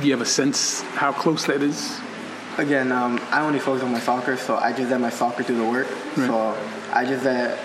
do 0.00 0.06
you 0.06 0.12
have 0.12 0.20
a 0.20 0.26
sense 0.26 0.82
how 0.82 1.12
close 1.12 1.46
that 1.46 1.62
is? 1.62 2.00
Again, 2.58 2.92
um, 2.92 3.20
I 3.30 3.42
only 3.42 3.58
focus 3.58 3.82
on 3.82 3.92
my 3.92 4.00
soccer, 4.00 4.36
so 4.36 4.56
I 4.56 4.72
just 4.72 4.90
let 4.90 5.00
my 5.00 5.10
soccer 5.10 5.42
do 5.42 5.56
the 5.56 5.64
work. 5.64 5.88
Right. 6.16 6.26
So 6.26 6.58
I 6.92 7.04
just 7.04 7.24
let 7.24 7.58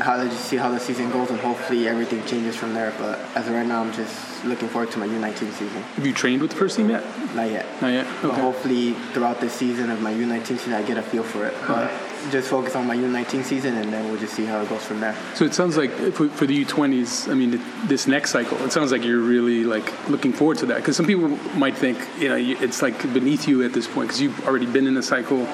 how 0.00 0.14
I 0.14 0.26
just 0.26 0.46
see 0.46 0.56
how 0.56 0.70
the 0.70 0.80
season 0.80 1.10
goes, 1.10 1.30
and 1.30 1.38
hopefully 1.40 1.88
everything 1.88 2.24
changes 2.26 2.56
from 2.56 2.74
there. 2.74 2.92
But 2.98 3.18
as 3.34 3.46
of 3.48 3.54
right 3.54 3.66
now, 3.66 3.82
I'm 3.82 3.92
just 3.92 4.44
looking 4.44 4.68
forward 4.68 4.90
to 4.92 4.98
my 4.98 5.06
U19 5.06 5.52
season. 5.52 5.82
Have 5.82 6.06
you 6.06 6.12
trained 6.12 6.42
with 6.42 6.50
the 6.50 6.56
first 6.56 6.76
team 6.76 6.90
yet? 6.90 7.04
Not 7.34 7.50
yet. 7.50 7.66
Not 7.80 7.88
yet. 7.88 8.06
Okay. 8.06 8.28
But 8.28 8.38
hopefully 8.38 8.92
throughout 9.12 9.40
this 9.40 9.52
season 9.52 9.90
of 9.90 10.00
my 10.02 10.12
U19 10.12 10.46
season, 10.46 10.72
I 10.72 10.82
get 10.82 10.98
a 10.98 11.02
feel 11.02 11.22
for 11.22 11.46
it. 11.46 11.54
But 11.66 11.90
just 12.30 12.48
focus 12.48 12.74
on 12.74 12.86
my 12.86 12.96
U19 12.96 13.44
season, 13.44 13.76
and 13.76 13.92
then 13.92 14.08
we'll 14.08 14.20
just 14.20 14.34
see 14.34 14.44
how 14.44 14.60
it 14.60 14.68
goes 14.68 14.84
from 14.84 15.00
there. 15.00 15.16
So 15.34 15.44
it 15.44 15.54
sounds 15.54 15.76
like 15.76 15.90
for, 16.12 16.28
for 16.28 16.46
the 16.46 16.64
U20s, 16.64 17.30
I 17.30 17.34
mean, 17.34 17.60
this 17.86 18.06
next 18.06 18.30
cycle, 18.30 18.58
it 18.64 18.72
sounds 18.72 18.92
like 18.92 19.04
you're 19.04 19.20
really 19.20 19.64
like 19.64 20.08
looking 20.08 20.32
forward 20.32 20.58
to 20.58 20.66
that. 20.66 20.76
Because 20.76 20.96
some 20.96 21.06
people 21.06 21.28
might 21.56 21.76
think, 21.76 21.98
you 22.18 22.28
know, 22.28 22.36
it's 22.36 22.82
like 22.82 23.00
beneath 23.12 23.46
you 23.46 23.62
at 23.64 23.72
this 23.72 23.86
point 23.86 24.08
because 24.08 24.20
you've 24.20 24.46
already 24.46 24.66
been 24.66 24.86
in 24.86 24.94
the 24.94 25.02
cycle. 25.02 25.46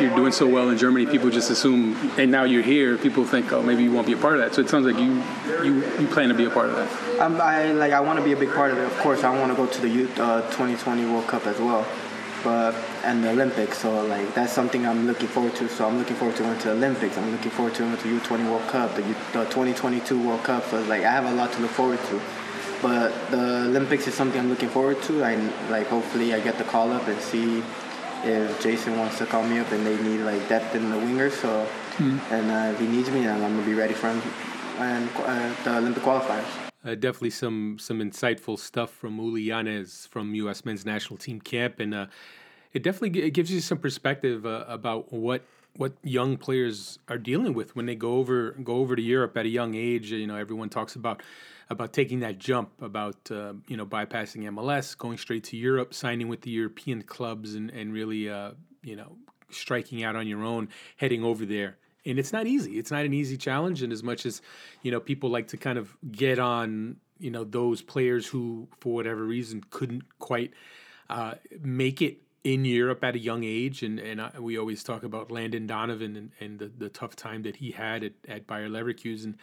You're 0.00 0.14
doing 0.14 0.32
so 0.32 0.46
well 0.46 0.68
in 0.70 0.78
Germany. 0.78 1.06
People 1.06 1.30
just 1.30 1.50
assume, 1.50 1.96
and 2.18 2.30
now 2.30 2.44
you're 2.44 2.62
here. 2.62 2.98
People 2.98 3.24
think, 3.24 3.52
oh, 3.52 3.62
maybe 3.62 3.82
you 3.82 3.92
won't 3.92 4.06
be 4.06 4.12
a 4.12 4.16
part 4.16 4.34
of 4.34 4.40
that. 4.40 4.54
So 4.54 4.60
it 4.60 4.68
sounds 4.68 4.86
like 4.86 4.98
you 4.98 5.22
you, 5.64 5.84
you 5.98 6.06
plan 6.08 6.28
to 6.28 6.34
be 6.34 6.44
a 6.44 6.50
part 6.50 6.68
of 6.68 6.76
that. 6.76 7.20
Um, 7.20 7.40
I 7.40 7.72
like 7.72 7.92
I 7.92 8.00
want 8.00 8.18
to 8.18 8.24
be 8.24 8.32
a 8.32 8.36
big 8.36 8.52
part 8.52 8.72
of 8.72 8.78
it. 8.78 8.84
Of 8.84 8.96
course, 8.98 9.24
I 9.24 9.30
want 9.38 9.50
to 9.52 9.56
go 9.56 9.66
to 9.66 9.80
the 9.80 9.88
U, 9.88 10.08
uh, 10.18 10.42
2020 10.50 11.06
World 11.06 11.26
Cup 11.26 11.46
as 11.46 11.58
well 11.58 11.86
but 12.46 12.74
and 13.04 13.24
the 13.24 13.30
Olympics. 13.30 13.78
So 13.78 14.04
like 14.06 14.32
that's 14.34 14.52
something 14.52 14.86
I'm 14.86 15.06
looking 15.06 15.26
forward 15.28 15.56
to. 15.56 15.68
So 15.68 15.86
I'm 15.86 15.98
looking 15.98 16.16
forward 16.16 16.36
to 16.36 16.42
going 16.44 16.58
to 16.60 16.68
the 16.68 16.74
Olympics. 16.74 17.18
I'm 17.18 17.30
looking 17.32 17.50
forward 17.50 17.74
to 17.74 17.82
going 17.82 17.96
to 17.96 18.20
U20 18.20 18.50
World 18.50 18.68
Cup, 18.68 18.94
the, 18.94 19.02
U, 19.02 19.14
the 19.32 19.44
2022 19.44 20.26
World 20.26 20.44
Cup. 20.44 20.64
So 20.70 20.80
like 20.82 21.02
I 21.02 21.10
have 21.10 21.24
a 21.24 21.32
lot 21.32 21.52
to 21.54 21.60
look 21.60 21.72
forward 21.72 21.98
to. 22.10 22.20
But 22.82 23.10
the 23.30 23.64
Olympics 23.70 24.06
is 24.06 24.14
something 24.14 24.38
I'm 24.38 24.48
looking 24.48 24.68
forward 24.68 25.02
to. 25.04 25.24
I 25.24 25.34
like 25.70 25.88
hopefully 25.88 26.34
I 26.34 26.40
get 26.40 26.56
the 26.58 26.64
call 26.64 26.92
up 26.92 27.08
and 27.08 27.20
see 27.20 27.64
if 28.26 28.62
Jason 28.62 28.98
wants 28.98 29.18
to 29.18 29.26
call 29.26 29.44
me 29.44 29.58
up 29.58 29.70
and 29.72 29.86
they 29.86 29.96
need 30.02 30.20
like 30.20 30.46
depth 30.48 30.74
in 30.74 30.90
the 30.90 30.96
wingers. 30.96 31.32
So 31.32 31.66
mm. 31.96 32.20
and 32.30 32.50
uh, 32.50 32.74
if 32.74 32.80
he 32.80 32.86
needs 32.86 33.10
me, 33.10 33.22
then 33.22 33.42
I'm 33.42 33.54
gonna 33.54 33.66
be 33.66 33.74
ready 33.74 33.94
for 33.94 34.08
him 34.08 34.20
and 34.78 35.08
uh, 35.16 35.54
the 35.64 35.78
Olympic 35.78 36.02
qualifiers. 36.02 36.44
Uh, 36.84 36.94
definitely 36.94 37.30
some 37.30 37.78
some 37.78 37.98
insightful 37.98 38.58
stuff 38.58 38.90
from 38.90 39.18
Uly 39.18 39.46
Llanez 39.46 40.08
from 40.08 40.34
U.S. 40.34 40.64
Men's 40.64 40.84
National 40.84 41.16
Team 41.16 41.40
camp, 41.40 41.80
and 41.80 41.94
uh, 41.94 42.06
it 42.72 42.82
definitely 42.82 43.10
g- 43.10 43.22
it 43.22 43.30
gives 43.30 43.50
you 43.50 43.60
some 43.60 43.78
perspective 43.78 44.46
uh, 44.46 44.64
about 44.68 45.12
what 45.12 45.42
what 45.76 45.94
young 46.02 46.36
players 46.36 46.98
are 47.08 47.18
dealing 47.18 47.54
with 47.54 47.74
when 47.74 47.86
they 47.86 47.94
go 47.94 48.14
over 48.14 48.52
go 48.52 48.76
over 48.76 48.94
to 48.94 49.02
Europe 49.02 49.36
at 49.36 49.46
a 49.46 49.48
young 49.48 49.74
age. 49.74 50.12
You 50.12 50.26
know, 50.26 50.36
everyone 50.36 50.68
talks 50.68 50.94
about 50.94 51.22
about 51.68 51.92
taking 51.92 52.20
that 52.20 52.38
jump, 52.38 52.70
about 52.80 53.30
uh, 53.30 53.54
you 53.66 53.76
know 53.76 53.86
bypassing 53.86 54.42
MLS, 54.50 54.96
going 54.96 55.18
straight 55.18 55.44
to 55.44 55.56
Europe, 55.56 55.94
signing 55.94 56.28
with 56.28 56.42
the 56.42 56.50
European 56.50 57.02
clubs, 57.02 57.54
and 57.54 57.70
and 57.70 57.92
really 57.92 58.28
uh, 58.28 58.52
you 58.82 58.96
know 58.96 59.16
striking 59.50 60.02
out 60.02 60.16
on 60.16 60.26
your 60.26 60.44
own, 60.44 60.68
heading 60.96 61.24
over 61.24 61.46
there 61.46 61.76
and 62.06 62.18
it's 62.18 62.32
not 62.32 62.46
easy. 62.46 62.78
It's 62.78 62.90
not 62.90 63.04
an 63.04 63.12
easy 63.12 63.36
challenge. 63.36 63.82
And 63.82 63.92
as 63.92 64.02
much 64.02 64.24
as 64.24 64.40
you 64.82 64.90
know, 64.90 65.00
people 65.00 65.28
like 65.28 65.48
to 65.48 65.56
kind 65.56 65.76
of 65.76 65.96
get 66.10 66.38
on, 66.38 66.96
you 67.18 67.30
know, 67.30 67.44
those 67.44 67.82
players 67.82 68.26
who, 68.26 68.68
for 68.78 68.94
whatever 68.94 69.24
reason, 69.24 69.64
couldn't 69.70 70.18
quite 70.18 70.52
uh, 71.10 71.34
make 71.60 72.00
it 72.00 72.18
in 72.44 72.64
Europe 72.64 73.02
at 73.02 73.16
a 73.16 73.18
young 73.18 73.42
age, 73.42 73.82
and 73.82 73.98
and 73.98 74.20
uh, 74.20 74.30
we 74.38 74.56
always 74.56 74.84
talk 74.84 75.02
about 75.02 75.32
Landon 75.32 75.66
Donovan 75.66 76.16
and, 76.16 76.30
and 76.38 76.58
the, 76.60 76.68
the 76.68 76.88
tough 76.88 77.16
time 77.16 77.42
that 77.42 77.56
he 77.56 77.72
had 77.72 78.04
at, 78.04 78.12
at 78.28 78.46
Bayer 78.46 78.68
Leverkusen. 78.68 79.34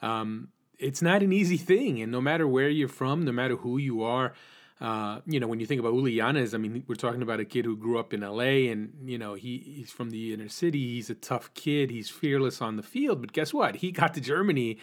Um, 0.00 0.48
it's 0.78 1.02
not 1.02 1.22
an 1.22 1.32
easy 1.32 1.56
thing, 1.56 2.00
and 2.00 2.12
no 2.12 2.20
matter 2.20 2.46
where 2.46 2.68
you're 2.68 2.88
from, 2.88 3.24
no 3.24 3.32
matter 3.32 3.56
who 3.56 3.78
you 3.78 4.02
are, 4.02 4.32
uh, 4.80 5.20
you 5.26 5.40
know, 5.40 5.46
when 5.46 5.58
you 5.58 5.66
think 5.66 5.80
about 5.80 5.94
Uly 5.94 6.16
Llanez, 6.16 6.52
I 6.52 6.58
mean, 6.58 6.84
we're 6.86 6.96
talking 6.96 7.22
about 7.22 7.40
a 7.40 7.44
kid 7.44 7.64
who 7.64 7.76
grew 7.76 7.98
up 7.98 8.12
in 8.12 8.20
LA 8.20 8.70
and, 8.70 8.92
you 9.06 9.16
know, 9.16 9.34
he, 9.34 9.58
he's 9.58 9.90
from 9.90 10.10
the 10.10 10.34
inner 10.34 10.50
city. 10.50 10.94
He's 10.94 11.08
a 11.08 11.14
tough 11.14 11.52
kid. 11.54 11.90
He's 11.90 12.10
fearless 12.10 12.60
on 12.60 12.76
the 12.76 12.82
field. 12.82 13.22
But 13.22 13.32
guess 13.32 13.54
what? 13.54 13.76
He 13.76 13.90
got 13.90 14.12
to 14.14 14.20
Germany 14.20 14.78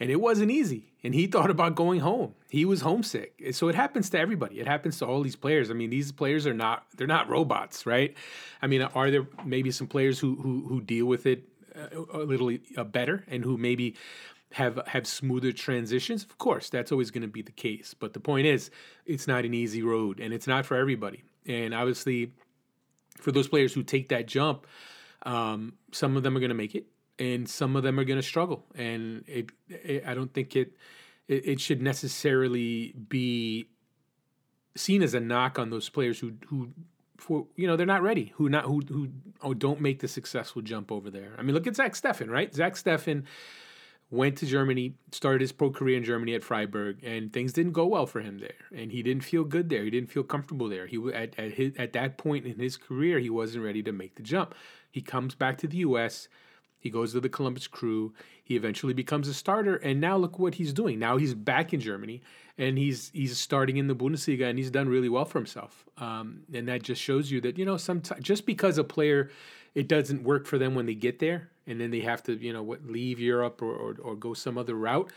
and 0.00 0.10
it 0.10 0.20
wasn't 0.20 0.50
easy. 0.50 0.92
And 1.04 1.14
he 1.14 1.28
thought 1.28 1.50
about 1.50 1.76
going 1.76 2.00
home. 2.00 2.34
He 2.50 2.64
was 2.64 2.80
homesick. 2.80 3.40
So 3.52 3.68
it 3.68 3.76
happens 3.76 4.10
to 4.10 4.18
everybody. 4.18 4.58
It 4.58 4.66
happens 4.66 4.98
to 4.98 5.06
all 5.06 5.22
these 5.22 5.36
players. 5.36 5.70
I 5.70 5.74
mean, 5.74 5.90
these 5.90 6.10
players 6.10 6.44
are 6.44 6.54
not, 6.54 6.86
they're 6.96 7.06
not 7.06 7.28
robots, 7.28 7.86
right? 7.86 8.16
I 8.60 8.66
mean, 8.66 8.82
are 8.82 9.10
there 9.10 9.28
maybe 9.44 9.70
some 9.70 9.86
players 9.86 10.18
who, 10.18 10.34
who, 10.34 10.66
who 10.66 10.80
deal 10.80 11.06
with 11.06 11.26
it 11.26 11.44
a 12.12 12.18
little 12.18 12.52
uh, 12.76 12.82
better 12.82 13.24
and 13.28 13.44
who 13.44 13.56
maybe 13.56 13.94
have 14.52 14.80
have 14.86 15.06
smoother 15.06 15.52
transitions 15.52 16.24
of 16.24 16.38
course 16.38 16.70
that's 16.70 16.90
always 16.90 17.10
going 17.10 17.22
to 17.22 17.28
be 17.28 17.42
the 17.42 17.52
case. 17.52 17.94
But 17.98 18.14
the 18.14 18.20
point 18.20 18.46
is 18.46 18.70
it's 19.04 19.26
not 19.26 19.44
an 19.44 19.54
easy 19.54 19.82
road 19.82 20.20
and 20.20 20.32
it's 20.32 20.46
not 20.46 20.64
for 20.64 20.76
everybody. 20.76 21.24
And 21.46 21.74
obviously 21.74 22.32
for 23.18 23.32
those 23.32 23.48
players 23.48 23.72
who 23.74 23.82
take 23.82 24.08
that 24.08 24.26
jump 24.26 24.66
um, 25.24 25.74
some 25.92 26.16
of 26.16 26.22
them 26.22 26.36
are 26.36 26.40
going 26.40 26.50
to 26.50 26.54
make 26.54 26.74
it 26.74 26.86
and 27.18 27.48
some 27.48 27.76
of 27.76 27.82
them 27.82 27.98
are 27.98 28.04
going 28.04 28.18
to 28.18 28.26
struggle. 28.26 28.64
And 28.74 29.24
it, 29.26 29.50
it, 29.68 30.06
i 30.06 30.14
don't 30.14 30.32
think 30.32 30.56
it, 30.56 30.72
it 31.26 31.46
it 31.46 31.60
should 31.60 31.82
necessarily 31.82 32.94
be 33.08 33.68
seen 34.76 35.02
as 35.02 35.14
a 35.14 35.20
knock 35.20 35.58
on 35.58 35.70
those 35.70 35.88
players 35.88 36.18
who 36.18 36.34
who 36.46 36.70
for 37.16 37.46
you 37.56 37.66
know 37.66 37.76
they're 37.76 37.86
not 37.86 38.02
ready 38.02 38.32
who 38.36 38.48
not 38.48 38.64
who 38.64 38.80
who 38.88 39.08
oh, 39.42 39.52
don't 39.52 39.80
make 39.80 40.00
the 40.00 40.08
successful 40.08 40.62
jump 40.62 40.92
over 40.92 41.10
there. 41.10 41.34
I 41.36 41.42
mean 41.42 41.54
look 41.54 41.66
at 41.66 41.76
zach 41.76 41.94
steffen 41.94 42.30
right? 42.30 42.54
Zach 42.54 42.74
steffen 42.74 43.24
went 44.10 44.38
to 44.38 44.46
Germany, 44.46 44.94
started 45.12 45.42
his 45.42 45.52
pro 45.52 45.70
career 45.70 45.96
in 45.96 46.04
Germany 46.04 46.34
at 46.34 46.42
Freiburg, 46.42 47.00
and 47.02 47.32
things 47.32 47.52
didn't 47.52 47.72
go 47.72 47.86
well 47.86 48.06
for 48.06 48.20
him 48.20 48.38
there. 48.38 48.54
And 48.74 48.90
he 48.90 49.02
didn't 49.02 49.24
feel 49.24 49.44
good 49.44 49.68
there. 49.68 49.84
He 49.84 49.90
didn't 49.90 50.10
feel 50.10 50.22
comfortable 50.22 50.68
there. 50.68 50.86
He 50.86 50.98
at 51.12 51.38
at, 51.38 51.52
his, 51.52 51.72
at 51.76 51.92
that 51.92 52.16
point 52.16 52.46
in 52.46 52.58
his 52.58 52.76
career, 52.76 53.18
he 53.18 53.30
wasn't 53.30 53.64
ready 53.64 53.82
to 53.82 53.92
make 53.92 54.14
the 54.14 54.22
jump. 54.22 54.54
He 54.90 55.02
comes 55.02 55.34
back 55.34 55.58
to 55.58 55.66
the 55.66 55.78
U.S. 55.78 56.28
He 56.80 56.90
goes 56.90 57.12
to 57.12 57.20
the 57.20 57.28
Columbus 57.28 57.66
Crew. 57.66 58.14
He 58.42 58.56
eventually 58.56 58.94
becomes 58.94 59.28
a 59.28 59.34
starter, 59.34 59.76
and 59.76 60.00
now 60.00 60.16
look 60.16 60.38
what 60.38 60.54
he's 60.54 60.72
doing. 60.72 60.98
Now 60.98 61.16
he's 61.18 61.34
back 61.34 61.74
in 61.74 61.80
Germany, 61.80 62.22
and 62.56 62.78
he's 62.78 63.10
he's 63.12 63.36
starting 63.36 63.76
in 63.76 63.88
the 63.88 63.96
Bundesliga, 63.96 64.48
and 64.48 64.58
he's 64.58 64.70
done 64.70 64.88
really 64.88 65.08
well 65.08 65.26
for 65.26 65.38
himself. 65.38 65.84
Um, 65.98 66.44
and 66.54 66.68
that 66.68 66.82
just 66.82 67.02
shows 67.02 67.30
you 67.30 67.40
that 67.42 67.58
you 67.58 67.64
know, 67.66 67.76
sometimes 67.76 68.24
just 68.24 68.46
because 68.46 68.78
a 68.78 68.84
player 68.84 69.30
it 69.74 69.86
doesn't 69.86 70.22
work 70.22 70.46
for 70.46 70.56
them 70.56 70.74
when 70.74 70.86
they 70.86 70.94
get 70.94 71.18
there, 71.18 71.50
and 71.68 71.80
then 71.80 71.90
they 71.90 72.00
have 72.00 72.22
to, 72.24 72.34
you 72.34 72.52
know, 72.52 72.62
what, 72.62 72.86
leave 72.86 73.20
Europe 73.20 73.62
or, 73.62 73.72
or, 73.72 73.96
or 74.02 74.16
go 74.16 74.34
some 74.34 74.58
other 74.58 74.74
route. 74.74 75.10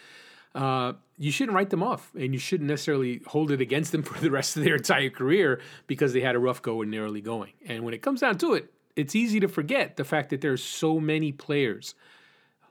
Uh, 0.54 0.94
you 1.18 1.32
shouldn't 1.32 1.56
write 1.56 1.70
them 1.70 1.82
off, 1.82 2.12
and 2.14 2.34
you 2.34 2.40
shouldn't 2.40 2.70
necessarily 2.70 3.22
hold 3.28 3.52
it 3.52 3.62
against 3.62 3.92
them 3.92 4.04
for 4.04 4.20
the 4.20 4.30
rest 4.30 4.58
of 4.58 4.64
their 4.64 4.76
entire 4.76 5.10
career 5.10 5.62
because 5.88 6.14
they 6.14 6.22
had 6.22 6.36
a 6.36 6.40
rough 6.40 6.62
go 6.62 6.82
in 6.82 6.92
the 6.92 7.00
early 7.00 7.22
going. 7.22 7.54
And 7.66 7.84
when 7.84 7.94
it 7.94 8.02
comes 8.02 8.22
down 8.22 8.38
to 8.40 8.54
it, 8.54 8.72
it's 8.96 9.16
easy 9.16 9.40
to 9.40 9.48
forget 9.48 9.96
the 9.96 10.04
fact 10.04 10.30
that 10.32 10.42
there 10.42 10.52
are 10.52 10.58
so 10.58 11.00
many 11.00 11.32
players 11.32 11.96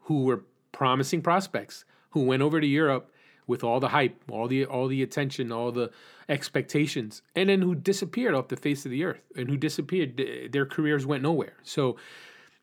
who 0.03 0.25
were 0.25 0.45
promising 0.73 1.23
prospects 1.23 1.85
who 2.11 2.25
went 2.25 2.43
over 2.43 2.61
to 2.61 2.67
Europe 2.67 3.11
with 3.47 3.65
all 3.65 3.81
the 3.81 3.89
hype, 3.89 4.23
all 4.31 4.47
the 4.47 4.65
all 4.65 4.87
the 4.87 5.03
attention, 5.03 5.51
all 5.51 5.73
the 5.73 5.91
expectations, 6.29 7.23
and 7.35 7.49
then 7.49 7.63
who 7.63 7.75
disappeared 7.75 8.35
off 8.35 8.49
the 8.49 8.57
face 8.57 8.85
of 8.85 8.91
the 8.91 9.05
earth, 9.05 9.23
and 9.35 9.49
who 9.49 9.57
disappeared, 9.57 10.51
their 10.53 10.67
careers 10.67 11.05
went 11.05 11.23
nowhere. 11.23 11.55
So 11.63 11.97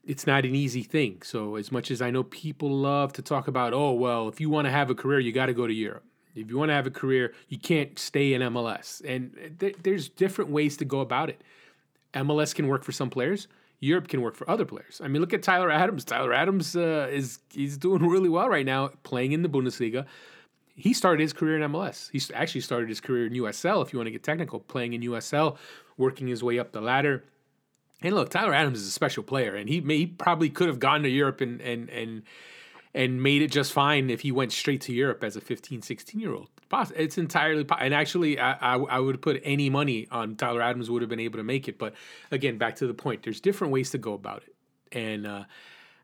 it's 0.08 0.26
not 0.26 0.46
an 0.46 0.56
easy 0.56 0.84
thing. 0.84 1.22
So 1.22 1.58
as 1.58 1.72
much 1.72 1.92
as 1.92 2.02
I 2.02 2.10
know 2.10 2.24
people 2.24 2.70
love 2.70 3.14
to 3.14 3.22
talk 3.22 3.48
about, 3.48 3.74
oh 3.74 3.92
well, 3.92 4.30
if 4.30 4.40
you 4.40 4.50
want 4.50 4.66
to 4.66 4.72
have 4.72 4.90
a 4.90 4.96
career, 4.96 5.20
you 5.20 5.34
got 5.34 5.48
to 5.48 5.54
go 5.54 5.68
to 5.68 5.74
Europe. 5.74 6.06
If 6.34 6.50
you 6.50 6.58
want 6.58 6.70
to 6.70 6.74
have 6.74 6.88
a 6.88 6.92
career, 6.92 7.34
you 7.50 7.60
can't 7.60 7.98
stay 8.00 8.34
in 8.34 8.42
MLS. 8.42 9.02
And 9.06 9.58
th- 9.60 9.76
there's 9.84 10.08
different 10.08 10.52
ways 10.52 10.78
to 10.78 10.86
go 10.86 11.02
about 11.02 11.30
it. 11.30 11.42
MLS 12.14 12.56
can 12.56 12.68
work 12.68 12.84
for 12.84 12.92
some 12.92 13.10
players. 13.10 13.48
Europe 13.80 14.08
can 14.08 14.22
work 14.22 14.36
for 14.36 14.50
other 14.50 14.66
players. 14.66 15.02
I 15.04 15.08
mean, 15.08 15.22
look 15.22 15.34
at 15.34 15.44
Tyler 15.44 15.70
Adams. 15.70 16.06
Tyler 16.06 16.34
Adams 16.34 16.76
uh, 16.76 17.08
is 17.12 17.40
he's 17.50 17.78
doing 17.78 18.02
really 18.08 18.30
well 18.30 18.48
right 18.48 18.66
now, 18.66 18.90
playing 19.04 19.34
in 19.34 19.42
the 19.42 19.50
Bundesliga. 19.50 20.06
He 20.76 20.94
started 20.94 21.22
his 21.22 21.34
career 21.34 21.62
in 21.62 21.72
MLS. 21.72 22.10
He 22.12 22.22
actually 22.34 22.62
started 22.62 22.88
his 22.88 23.02
career 23.02 23.26
in 23.26 23.34
USL, 23.34 23.84
if 23.84 23.92
you 23.92 24.00
want 24.00 24.08
to 24.08 24.12
get 24.12 24.24
technical, 24.24 24.60
playing 24.60 24.94
in 24.94 25.02
USL, 25.02 25.58
working 25.98 26.28
his 26.28 26.44
way 26.44 26.60
up 26.60 26.72
the 26.72 26.82
ladder 26.82 27.24
and 28.02 28.14
look, 28.14 28.30
Tyler 28.30 28.54
Adams 28.54 28.80
is 28.80 28.88
a 28.88 28.92
special 28.92 29.24
player, 29.24 29.56
and 29.56 29.68
he 29.68 29.82
may, 29.82 29.98
he 29.98 30.06
probably 30.06 30.50
could 30.50 30.68
have 30.68 30.80
gone 30.80 31.04
to 31.04 31.10
Europe 31.10 31.42
and 31.42 31.62
and 31.62 31.90
and 31.90 32.24
and 32.94 33.22
made 33.22 33.42
it 33.42 33.52
just 33.52 33.74
fine 33.74 34.10
if 34.10 34.22
he 34.22 34.32
went 34.32 34.52
straight 34.52 34.82
to 34.82 34.94
Europe 34.94 35.24
as 35.24 35.36
a 35.36 35.42
15, 35.42 35.84
16 35.84 36.20
year 36.20 36.34
old. 36.34 36.50
It's 36.96 37.18
entirely 37.18 37.64
possible. 37.64 37.86
and 37.86 37.94
actually, 37.94 38.40
I, 38.40 38.54
I, 38.54 38.78
I 38.78 39.00
would 39.00 39.22
put 39.22 39.40
any 39.44 39.70
money 39.70 40.08
on 40.12 40.36
Tyler 40.36 40.62
Adams 40.62 40.90
would 40.90 41.02
have 41.02 41.10
been 41.10 41.20
able 41.20 41.38
to 41.38 41.44
make 41.44 41.68
it. 41.68 41.78
But 41.78 41.94
again, 42.32 42.58
back 42.58 42.76
to 42.78 42.88
the 42.88 42.94
point, 42.94 43.24
there's 43.24 43.40
different 43.40 43.72
ways 43.72 43.92
to 43.92 43.98
go 43.98 44.14
about 44.14 44.44
it, 44.44 44.98
and 44.98 45.26
uh, 45.26 45.44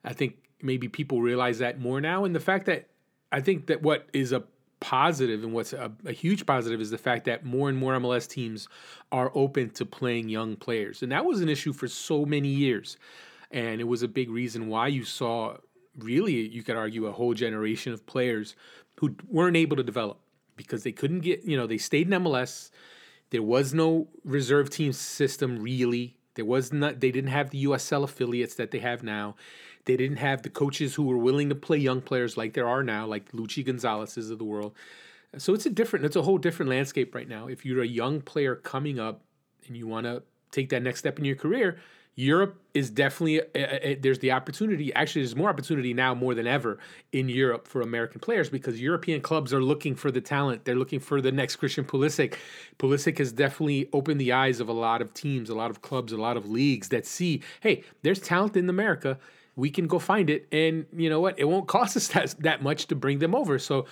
I 0.03 0.13
think 0.13 0.38
maybe 0.62 0.88
people 0.88 1.21
realize 1.21 1.59
that 1.59 1.79
more 1.79 2.00
now. 2.00 2.25
And 2.25 2.35
the 2.35 2.39
fact 2.39 2.65
that 2.67 2.88
I 3.31 3.41
think 3.41 3.67
that 3.67 3.81
what 3.81 4.07
is 4.13 4.31
a 4.31 4.43
positive 4.84 5.46
and 5.46 5.54
what's 5.54 5.72
a, 5.72 5.90
a, 6.06 6.12
huge 6.12 6.46
positive 6.46 6.82
is 6.82 6.92
the 6.92 6.98
fact 6.98 7.24
that 7.24 7.46
more 7.46 7.70
and 7.70 7.78
more 7.78 7.94
MLS 7.94 8.28
teams 8.28 8.68
are 9.13 9.32
open 9.34 9.70
to 9.70 9.86
playing 9.86 10.28
young 10.28 10.58
players. 10.58 11.02
And 11.02 11.12
that 11.13 11.24
was 11.24 11.40
an 11.40 11.48
issue 11.48 11.72
for 11.72 11.88
so 11.88 12.25
many 12.25 12.50
years. 12.50 12.98
And 13.50 13.80
it 13.80 13.86
was 13.86 14.04
a 14.04 14.10
big 14.10 14.30
reason 14.30 14.68
why 14.68 14.88
you 14.88 15.06
saw 15.06 15.56
really, 15.98 16.48
you 16.50 16.63
could 16.63 16.75
argue, 16.75 17.06
a 17.06 17.13
whole 17.13 17.34
generation 17.34 17.94
of 17.94 18.06
players 18.06 18.58
who 19.00 19.16
weren't 19.30 19.56
able 19.56 19.78
to 19.78 19.84
develop 19.84 20.20
because 20.58 20.84
they 20.84 20.92
couldn't 20.92 21.22
get, 21.22 21.46
you 21.46 21.56
know, 21.56 21.66
they 21.66 21.78
stayed 21.78 22.12
in 22.12 22.22
MLS. 22.22 22.70
There 23.30 23.42
was 23.42 23.74
no 23.74 24.10
reserve 24.25 24.70
team 24.70 24.92
system 24.92 25.62
really. 25.62 26.18
There 26.36 26.46
was 26.46 26.74
not, 26.74 27.00
they 27.00 27.12
didn't 27.12 27.32
have 27.32 27.52
the 27.52 27.63
USL 27.63 28.04
affiliates 28.04 28.56
that 28.56 28.72
they 28.72 28.80
have 28.80 29.02
now. 29.02 29.36
They 29.86 29.98
didn't 29.98 30.18
have 30.18 30.44
the 30.44 30.50
coaches 30.50 30.96
who 30.96 31.04
were 31.04 31.18
willing 31.18 31.50
to 31.50 31.56
play 31.56 31.78
young 31.78 32.02
players 32.02 32.38
like 32.38 32.54
there 32.54 32.68
are 32.68 32.84
now, 32.84 33.06
like 33.06 33.32
Luchi 33.32 33.66
Gonzalez's 33.66 34.30
of 34.30 34.38
the 34.38 34.46
world. 34.46 34.74
So 35.38 35.54
it's 35.54 35.66
a 35.66 35.70
different, 35.70 36.06
it's 36.06 36.16
a 36.16 36.22
whole 36.22 36.38
different 36.38 36.70
landscape 36.70 37.16
right 37.16 37.28
now. 37.28 37.48
If 37.48 37.66
you're 37.66 37.82
a 37.82 37.88
young 37.88 38.22
player 38.22 38.56
coming 38.56 39.00
up 39.00 39.22
and 39.68 39.75
you 39.75 39.88
want 39.88 40.06
to 40.06 40.24
take 40.52 40.70
that 40.70 40.84
next 40.84 41.00
step 41.00 41.18
in 41.18 41.25
your 41.25 41.36
career, 41.36 41.80
Europe 42.16 42.62
is 42.75 42.92
definitely 42.92 43.40
a, 43.40 43.46
a, 43.56 43.88
a, 43.90 43.96
there's 43.96 44.20
the 44.20 44.32
opportunity. 44.32 44.94
Actually, 44.94 45.24
there's 45.24 45.36
more 45.36 45.50
opportunity 45.50 45.94
now 45.94 46.13
more 46.13 46.36
than 46.36 46.46
ever 46.46 46.78
in 47.12 47.28
Europe 47.28 47.68
for 47.68 47.82
American 47.82 48.20
players 48.20 48.50
because 48.50 48.80
European 48.80 49.20
clubs 49.20 49.52
are 49.52 49.62
looking 49.62 49.96
for 49.96 50.12
the 50.12 50.22
talent. 50.22 50.66
They're 50.66 50.75
looking 50.75 51.00
for 51.00 51.22
the 51.22 51.32
next 51.32 51.56
Christian 51.56 51.84
Pulisic. 51.84 52.36
Pulisic 52.78 53.18
has 53.18 53.32
definitely 53.32 53.90
opened 53.94 54.22
the 54.22 54.32
eyes 54.32 54.60
of 54.60 54.70
a 54.70 54.74
lot 54.74 55.02
of 55.02 55.13
teams, 55.16 55.50
a 55.50 55.56
lot 55.56 55.72
of 55.72 55.82
clubs, 55.82 56.13
a 56.13 56.18
lot 56.18 56.38
of 56.38 56.48
leagues 56.48 56.90
that 56.90 57.08
see, 57.08 57.42
hey, 57.62 57.84
there's 58.04 58.20
talent 58.20 58.56
in 58.56 58.70
America 58.70 59.18
we 59.55 59.69
can 59.69 59.88
go 59.88 60.00
find 60.00 60.29
it. 60.29 60.48
And 60.51 60.86
you 60.95 61.10
know 61.10 61.19
what? 61.19 61.39
It 61.39 61.45
won't 61.45 61.67
cost 61.67 61.98
us 61.98 62.07
that, 62.10 62.36
that 62.39 62.62
much 62.62 62.88
to 62.88 62.95
bring 62.95 63.19
them 63.19 63.36
over. 63.36 63.60
So 63.60 63.86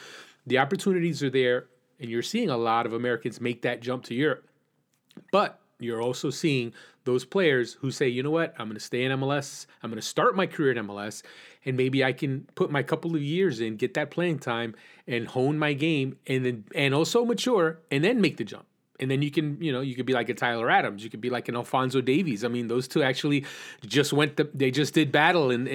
the 0.46 0.58
opportunities 0.58 1.22
are 1.24 1.30
there. 1.30 1.68
And 2.00 2.10
you're 2.10 2.24
seeing 2.24 2.50
a 2.50 2.58
lot 2.58 2.88
of 2.88 2.94
Americans 2.94 3.39
make 3.39 3.62
that 3.62 3.80
jump 3.80 4.06
to 4.06 4.15
Europe. 4.15 4.48
But 5.32 5.60
you're 5.80 6.01
also 6.01 6.32
seeing 6.32 6.74
those 7.03 7.25
players 7.25 7.74
who 7.74 7.91
say, 7.91 8.08
you 8.08 8.24
know 8.24 8.32
what, 8.32 8.53
I'm 8.58 8.68
going 8.68 8.77
to 8.77 8.84
stay 8.84 9.03
in 9.03 9.12
MLS. 9.20 9.65
I'm 9.82 9.89
going 9.89 10.01
to 10.01 10.08
start 10.08 10.36
my 10.36 10.48
career 10.48 10.72
in 10.72 10.88
MLS. 10.88 11.24
And 11.65 11.77
maybe 11.77 12.03
I 12.03 12.13
can 12.13 12.48
put 12.56 12.72
my 12.72 12.84
couple 12.84 13.15
of 13.15 13.22
years 13.22 13.60
in, 13.60 13.75
get 13.75 13.94
that 13.96 14.12
playing 14.12 14.39
time, 14.39 14.75
and 15.08 15.27
hone 15.27 15.60
my 15.60 15.74
game, 15.74 16.18
and 16.27 16.46
then 16.46 16.63
and 16.74 16.94
also 16.94 17.25
mature, 17.25 17.80
and 17.91 18.03
then 18.03 18.22
make 18.22 18.38
the 18.38 18.44
jump. 18.44 18.65
And 19.01 19.10
then 19.10 19.22
you 19.22 19.31
can, 19.31 19.62
you 19.62 19.72
know, 19.72 19.81
you 19.81 19.96
could 19.96 20.05
be 20.05 20.13
like 20.13 20.29
a 20.29 20.34
Tyler 20.34 20.70
Adams. 20.70 21.03
You 21.03 21.10
could 21.10 21.22
be 21.22 21.29
like 21.29 21.50
an 21.50 21.55
Alphonso 21.55 22.01
Davies. 22.01 22.46
I 22.46 22.48
mean, 22.48 22.67
those 22.67 22.88
two 22.88 23.01
actually 23.01 23.46
just 23.86 24.13
went. 24.13 24.38
The, 24.38 24.50
they 24.53 24.72
just 24.72 24.93
did 24.93 25.12
battle 25.12 25.50
in 25.51 25.65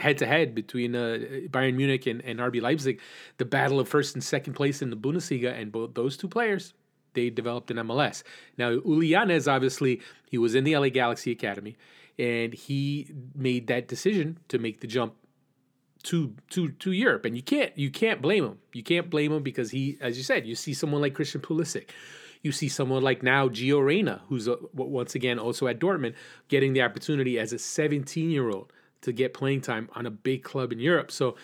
head 0.00 0.18
to 0.18 0.26
head 0.26 0.54
between 0.54 0.94
uh, 0.94 1.18
Bayern 1.48 1.76
Munich 1.76 2.06
and, 2.06 2.22
and 2.24 2.40
RB 2.40 2.60
Leipzig, 2.60 3.00
the 3.38 3.44
battle 3.44 3.80
of 3.80 3.88
first 3.88 4.14
and 4.14 4.22
second 4.22 4.54
place 4.54 4.82
in 4.82 4.90
the 4.90 4.96
Bundesliga, 4.96 5.58
and 5.58 5.70
both 5.72 5.94
those 5.94 6.16
two 6.16 6.28
players 6.28 6.74
they 7.16 7.30
developed 7.30 7.70
in 7.72 7.78
MLS. 7.78 8.22
Now, 8.56 8.70
Uly 8.70 9.10
Llanez, 9.10 9.50
obviously, 9.50 10.00
he 10.30 10.38
was 10.38 10.54
in 10.54 10.62
the 10.62 10.76
LA 10.76 10.90
Galaxy 10.90 11.32
Academy, 11.32 11.76
and 12.18 12.54
he 12.54 13.10
made 13.34 13.66
that 13.66 13.88
decision 13.88 14.38
to 14.48 14.58
make 14.58 14.80
the 14.80 14.86
jump 14.86 15.14
to 16.04 16.34
to 16.50 16.68
to 16.68 16.92
Europe. 16.92 17.24
And 17.24 17.36
you 17.36 17.42
can't 17.42 17.76
you 17.76 17.90
can't 17.90 18.22
blame 18.22 18.44
him. 18.44 18.58
You 18.72 18.84
can't 18.84 19.10
blame 19.10 19.32
him 19.32 19.42
because 19.42 19.70
he, 19.72 19.98
as 20.00 20.16
you 20.16 20.22
said, 20.22 20.46
you 20.46 20.54
see 20.54 20.72
someone 20.72 21.00
like 21.00 21.14
Christian 21.14 21.40
Pulisic. 21.40 21.88
You 22.46 22.52
see 22.52 22.68
someone 22.68 23.02
like 23.02 23.24
now 23.24 23.48
Gio 23.48 23.84
Reyna, 23.84 24.22
who's 24.28 24.46
uh, 24.46 24.54
a, 24.54 24.58
once 24.72 25.16
again 25.16 25.40
also 25.40 25.66
at 25.66 25.80
Dortmund, 25.80 26.14
getting 26.46 26.74
the 26.74 26.82
opportunity 26.82 27.40
as 27.40 27.52
a 27.52 27.58
17 27.58 28.30
year 28.30 28.48
old 28.48 28.72
to 29.00 29.12
get 29.12 29.34
playing 29.34 29.62
time 29.62 29.88
on 29.96 30.06
a 30.06 30.12
big 30.12 30.44
club 30.44 30.70
in 30.70 30.78
Europe. 30.78 31.10
So 31.10 31.34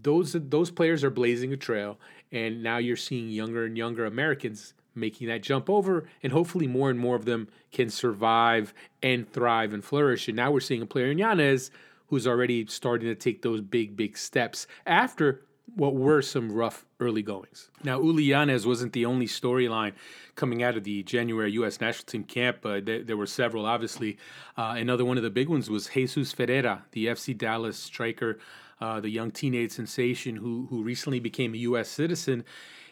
those 0.00 0.36
those 0.38 0.70
players 0.70 1.02
are 1.02 1.10
blazing 1.10 1.52
a 1.52 1.56
trail, 1.56 1.98
and 2.30 2.62
now 2.62 2.78
you're 2.78 2.94
seeing 2.94 3.30
younger 3.30 3.64
and 3.64 3.76
younger 3.76 4.06
Americans 4.06 4.74
making 4.94 5.26
that 5.26 5.42
jump 5.42 5.68
over, 5.68 6.04
and 6.22 6.32
hopefully 6.32 6.68
more 6.68 6.88
and 6.88 7.00
more 7.00 7.16
of 7.16 7.24
them 7.24 7.48
can 7.72 7.90
survive 7.90 8.72
and 9.02 9.28
thrive 9.28 9.72
and 9.72 9.84
flourish. 9.84 10.28
And 10.28 10.36
now 10.36 10.52
we're 10.52 10.60
seeing 10.60 10.82
a 10.82 10.86
player 10.86 11.10
in 11.10 11.18
Llanez 11.18 11.70
who's 12.06 12.28
already 12.28 12.64
starting 12.66 13.08
to 13.08 13.16
take 13.16 13.42
those 13.42 13.60
big, 13.60 13.96
big 13.96 14.16
steps 14.16 14.68
after 14.86 15.42
what 15.74 15.94
were 15.94 16.22
some 16.22 16.52
rough 16.52 16.84
early 17.00 17.22
goings. 17.22 17.70
Now, 17.82 18.00
Uly 18.00 18.26
Llanez 18.28 18.66
wasn't 18.66 18.92
the 18.92 19.06
only 19.06 19.26
storyline 19.26 19.92
coming 20.36 20.62
out 20.62 20.76
of 20.76 20.84
the 20.84 21.02
January 21.02 21.52
U.S. 21.52 21.80
national 21.80 22.04
team 22.04 22.24
camp. 22.24 22.64
Uh, 22.64 22.80
there, 22.82 23.02
there, 23.02 23.16
were 23.16 23.26
several, 23.26 23.66
obviously. 23.66 24.18
Uh, 24.56 24.74
another 24.76 25.04
one 25.04 25.16
of 25.16 25.22
the 25.22 25.30
big 25.30 25.48
ones 25.48 25.70
was 25.70 25.88
Jesus 25.88 26.32
Ferreira, 26.32 26.84
the 26.92 27.06
FC 27.06 27.36
Dallas 27.36 27.76
striker, 27.76 28.38
uh, 28.80 29.00
the 29.00 29.08
young 29.08 29.30
teenage 29.30 29.72
sensation 29.72 30.36
who 30.36 30.66
who 30.70 30.82
recently 30.82 31.20
became 31.20 31.54
a 31.54 31.58
U.S. 31.58 31.88
citizen 31.88 32.44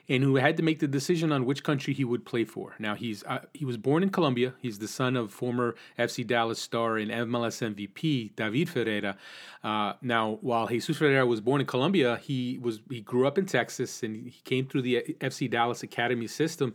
and 0.09 0.23
who 0.23 0.37
had 0.37 0.57
to 0.57 0.63
make 0.63 0.81
the 0.81 0.89
decision 0.89 1.33
on 1.33 1.45
which 1.45 1.63
country 1.63 1.95
he 1.95 2.05
would 2.05 2.25
play 2.25 2.45
for. 2.45 2.75
Now 2.79 2.95
he's 2.95 3.23
uh, 3.25 3.41
he 3.55 3.65
was 3.65 3.77
born 3.77 4.03
in 4.03 4.11
Colombia. 4.11 4.55
He's 4.61 4.79
the 4.79 4.89
son 4.89 5.17
of 5.17 5.33
former 5.33 5.75
FC 5.99 6.27
Dallas 6.27 6.61
star 6.61 6.97
and 6.97 7.11
MLS 7.11 7.75
MVP 7.75 8.35
David 8.37 8.69
Ferreira. 8.69 9.17
Uh, 9.63 9.95
now, 10.03 10.39
while 10.41 10.67
Jesus 10.67 10.97
Ferreira 10.97 11.27
was 11.27 11.41
born 11.41 11.61
in 11.61 11.67
Colombia, 11.67 12.19
he 12.23 12.59
was 12.61 12.81
he 12.91 13.01
grew 13.01 13.27
up 13.27 13.39
in 13.39 13.47
Texas 13.47 14.03
and 14.03 14.27
he 14.27 14.41
came 14.45 14.67
through 14.67 14.83
the 14.83 15.17
FC 15.21 15.51
Dallas 15.51 15.83
academy 15.83 16.27
system. 16.27 16.75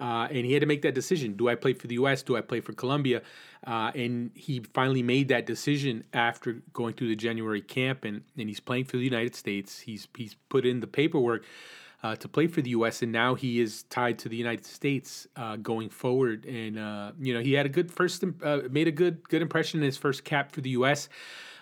Uh, 0.00 0.28
and 0.30 0.46
he 0.46 0.52
had 0.52 0.60
to 0.60 0.66
make 0.66 0.82
that 0.82 0.94
decision: 0.94 1.32
Do 1.32 1.48
I 1.48 1.56
play 1.56 1.72
for 1.72 1.88
the 1.88 1.94
U.S.? 1.94 2.22
Do 2.22 2.36
I 2.36 2.40
play 2.40 2.60
for 2.60 2.72
Colombia? 2.72 3.22
Uh, 3.66 3.90
and 3.96 4.30
he 4.34 4.60
finally 4.72 5.02
made 5.02 5.26
that 5.28 5.44
decision 5.44 6.04
after 6.12 6.62
going 6.72 6.94
through 6.94 7.08
the 7.08 7.16
January 7.16 7.60
camp, 7.60 8.04
and, 8.04 8.22
and 8.36 8.48
he's 8.48 8.60
playing 8.60 8.84
for 8.84 8.96
the 8.96 9.02
United 9.02 9.34
States. 9.34 9.80
He's 9.80 10.06
he's 10.16 10.36
put 10.48 10.64
in 10.64 10.78
the 10.78 10.86
paperwork 10.86 11.44
uh, 12.02 12.14
to 12.16 12.28
play 12.28 12.46
for 12.46 12.62
the 12.62 12.70
U.S. 12.70 13.02
and 13.02 13.10
now 13.10 13.34
he 13.34 13.60
is 13.60 13.82
tied 13.84 14.18
to 14.20 14.28
the 14.28 14.36
United 14.36 14.64
States 14.64 15.26
uh, 15.36 15.56
going 15.56 15.88
forward. 15.88 16.44
And 16.44 16.78
uh, 16.78 17.12
you 17.20 17.34
know 17.34 17.40
he 17.40 17.54
had 17.54 17.66
a 17.66 17.68
good 17.68 17.90
first, 17.90 18.24
uh, 18.42 18.60
made 18.70 18.88
a 18.88 18.92
good 18.92 19.28
good 19.28 19.42
impression 19.42 19.80
in 19.80 19.86
his 19.86 19.96
first 19.96 20.24
cap 20.24 20.52
for 20.52 20.60
the 20.60 20.70
U.S. 20.70 21.08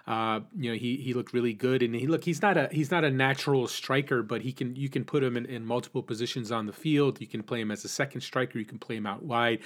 Uh, 0.07 0.40
you 0.57 0.70
know 0.70 0.77
he 0.77 0.96
he 0.96 1.14
looked 1.14 1.33
really 1.33 1.53
good, 1.53 1.83
and 1.83 1.94
he 1.94 2.07
look 2.07 2.22
he's 2.22 2.42
not 2.42 2.57
a 2.57 2.68
he's 2.70 2.90
not 2.90 3.03
a 3.03 3.11
natural 3.11 3.66
striker, 3.66 4.22
but 4.22 4.42
he 4.42 4.53
can 4.53 4.77
you 4.77 4.88
can 4.88 5.05
put 5.05 5.22
him 5.22 5.37
in, 5.37 5.46
in 5.46 5.64
multiple 5.64 6.03
positions 6.03 6.53
on 6.53 6.66
the 6.66 6.72
field. 6.72 7.20
You 7.20 7.27
can 7.27 7.42
play 7.42 7.61
him 7.61 7.70
as 7.70 7.85
a 7.85 7.88
second 7.88 8.20
striker. 8.20 8.59
You 8.59 8.64
can 8.64 8.79
play 8.79 8.96
him 8.96 9.07
out 9.07 9.22
wide. 9.22 9.61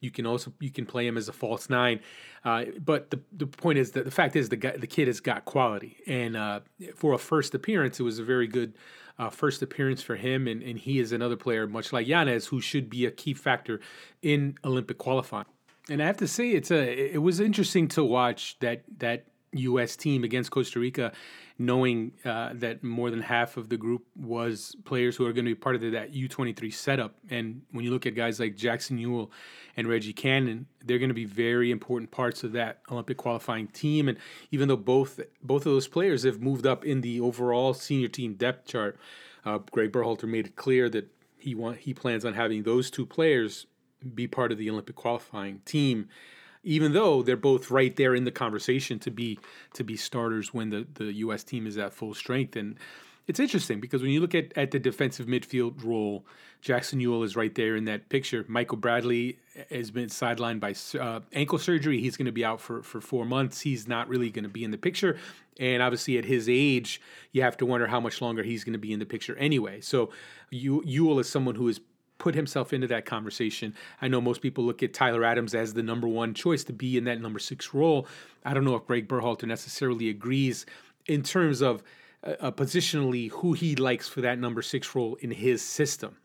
You 0.00 0.10
can 0.10 0.24
also 0.24 0.52
you 0.60 0.70
can 0.70 0.86
play 0.86 1.06
him 1.06 1.18
as 1.18 1.28
a 1.28 1.32
false 1.32 1.68
nine, 1.68 2.00
uh, 2.44 2.64
but 2.82 3.10
the 3.10 3.20
the 3.32 3.46
point 3.46 3.78
is 3.78 3.92
that 3.92 4.04
the 4.04 4.10
fact 4.10 4.34
is 4.34 4.48
the 4.48 4.56
guy, 4.56 4.76
the 4.76 4.86
kid 4.86 5.08
has 5.08 5.20
got 5.20 5.44
quality, 5.44 5.98
and 6.06 6.36
uh, 6.36 6.60
for 6.96 7.12
a 7.12 7.18
first 7.18 7.54
appearance, 7.54 8.00
it 8.00 8.02
was 8.02 8.18
a 8.18 8.24
very 8.24 8.46
good 8.46 8.74
uh, 9.18 9.30
first 9.30 9.62
appearance 9.62 10.02
for 10.02 10.16
him, 10.16 10.46
and, 10.46 10.62
and 10.62 10.78
he 10.78 10.98
is 10.98 11.12
another 11.12 11.36
player, 11.36 11.66
much 11.66 11.92
like 11.92 12.06
Llanez, 12.06 12.46
who 12.46 12.60
should 12.60 12.88
be 12.88 13.06
a 13.06 13.10
key 13.10 13.34
factor 13.34 13.80
in 14.22 14.56
Olympic 14.64 14.98
qualifying. 14.98 15.46
And 15.90 16.02
I 16.02 16.06
have 16.06 16.18
to 16.18 16.28
say, 16.28 16.50
it's 16.50 16.70
a 16.70 17.14
it 17.14 17.22
was 17.22 17.40
interesting 17.40 17.88
to 17.88 18.04
watch 18.04 18.58
that 18.60 18.82
that 18.98 19.26
U.S. 19.52 19.96
team 19.96 20.24
against 20.24 20.50
Costa 20.50 20.78
Rica, 20.78 21.12
knowing 21.62 22.12
uh, 22.24 22.50
that 22.54 22.82
more 22.82 23.10
than 23.10 23.20
half 23.20 23.56
of 23.56 23.68
the 23.68 23.76
group 23.76 24.04
was 24.16 24.74
players 24.84 25.16
who 25.16 25.24
are 25.24 25.32
going 25.32 25.44
to 25.44 25.50
be 25.50 25.54
part 25.54 25.76
of 25.76 25.92
that 25.92 26.12
U23 26.12 26.72
setup. 26.72 27.14
And 27.30 27.62
when 27.70 27.84
you 27.84 27.90
look 27.90 28.04
at 28.04 28.14
guys 28.14 28.40
like 28.40 28.56
Jackson 28.56 28.98
Yueill 28.98 29.30
and 29.76 29.86
Reggie 29.86 30.12
Cannon, 30.12 30.66
they're 30.84 30.98
going 30.98 31.08
to 31.08 31.14
be 31.14 31.24
very 31.24 31.70
important 31.70 32.10
parts 32.10 32.42
of 32.42 32.52
that 32.52 32.80
Olympic 32.90 33.16
qualifying 33.16 33.68
team. 33.68 34.08
And 34.08 34.18
even 34.50 34.68
though 34.68 34.76
both 34.76 35.20
both 35.42 35.64
of 35.64 35.72
those 35.72 35.88
players 35.88 36.24
have 36.24 36.40
moved 36.40 36.66
up 36.66 36.84
in 36.84 37.00
the 37.00 37.20
overall 37.20 37.74
senior 37.74 38.08
team 38.08 38.34
depth 38.34 38.66
chart, 38.66 38.98
uh, 39.44 39.58
Greg 39.70 39.92
Berhalter 39.92 40.28
made 40.28 40.46
it 40.46 40.56
clear 40.56 40.88
that 40.90 41.08
he 41.38 41.54
want 41.54 41.78
he 41.78 41.94
plans 41.94 42.24
on 42.24 42.34
having 42.34 42.64
those 42.64 42.90
two 42.90 43.06
players 43.06 43.66
be 44.14 44.26
part 44.26 44.50
of 44.50 44.58
the 44.58 44.68
Olympic 44.68 44.96
qualifying 44.96 45.60
team 45.64 46.08
even 46.62 46.92
though 46.92 47.22
they're 47.22 47.36
both 47.36 47.70
right 47.70 47.94
there 47.96 48.14
in 48.14 48.24
the 48.24 48.30
conversation 48.30 48.98
to 49.00 49.10
be 49.10 49.38
to 49.74 49.84
be 49.84 49.96
starters 49.96 50.54
when 50.54 50.70
the, 50.70 50.86
the 50.94 51.12
US 51.14 51.44
team 51.44 51.66
is 51.66 51.78
at 51.78 51.92
full 51.92 52.14
strength. 52.14 52.56
And 52.56 52.76
it's 53.26 53.40
interesting 53.40 53.80
because 53.80 54.02
when 54.02 54.10
you 54.10 54.20
look 54.20 54.34
at, 54.34 54.56
at 54.56 54.70
the 54.70 54.78
defensive 54.78 55.26
midfield 55.26 55.84
role, 55.84 56.24
Jackson 56.60 57.00
Yueill 57.00 57.24
is 57.24 57.36
right 57.36 57.54
there 57.54 57.76
in 57.76 57.84
that 57.86 58.08
picture. 58.08 58.44
Michael 58.48 58.76
Bradley 58.76 59.38
has 59.70 59.90
been 59.90 60.08
sidelined 60.08 60.60
by 60.60 60.74
uh, 60.98 61.20
ankle 61.32 61.58
surgery. 61.58 62.00
He's 62.00 62.16
going 62.16 62.26
to 62.26 62.32
be 62.32 62.44
out 62.44 62.60
for, 62.60 62.82
for 62.82 63.00
four 63.00 63.24
months. 63.24 63.60
He's 63.60 63.86
not 63.86 64.08
really 64.08 64.30
going 64.30 64.44
to 64.44 64.48
be 64.48 64.64
in 64.64 64.70
the 64.70 64.78
picture. 64.78 65.18
And 65.60 65.82
obviously, 65.82 66.18
at 66.18 66.24
his 66.24 66.48
age, 66.48 67.00
you 67.32 67.42
have 67.42 67.56
to 67.58 67.66
wonder 67.66 67.86
how 67.86 68.00
much 68.00 68.22
longer 68.22 68.42
he's 68.42 68.64
going 68.64 68.72
to 68.72 68.78
be 68.78 68.92
in 68.92 68.98
the 68.98 69.06
picture 69.06 69.36
anyway. 69.36 69.80
So, 69.80 70.10
Yueill 70.52 71.20
is 71.20 71.28
someone 71.28 71.56
who 71.56 71.68
is 71.68 71.80
put 72.22 72.36
himself 72.36 72.72
into 72.72 72.86
that 72.86 73.04
conversation. 73.04 73.74
I 74.00 74.06
know 74.06 74.20
most 74.20 74.42
people 74.42 74.62
look 74.62 74.80
at 74.84 74.94
Tyler 74.94 75.24
Adams 75.24 75.56
as 75.56 75.74
the 75.74 75.82
number 75.82 76.06
one 76.06 76.34
choice 76.34 76.62
to 76.64 76.72
be 76.72 76.96
in 76.96 77.02
that 77.04 77.20
number 77.20 77.40
six 77.40 77.74
role. 77.74 78.06
I 78.44 78.54
don't 78.54 78.64
know 78.64 78.76
if 78.76 78.86
Greg 78.86 79.08
Berhalter 79.08 79.48
necessarily 79.48 80.08
agrees 80.08 80.64
in 81.06 81.24
terms 81.24 81.60
of 81.60 81.82
uh, 82.24 82.34
uh, 82.38 82.50
positionally 82.52 83.28
who 83.32 83.54
he 83.54 83.74
likes 83.74 84.06
for 84.06 84.20
that 84.20 84.38
number 84.38 84.62
six 84.62 84.94
role 84.94 85.16
in 85.16 85.32
his 85.32 85.62
system. 85.62 86.16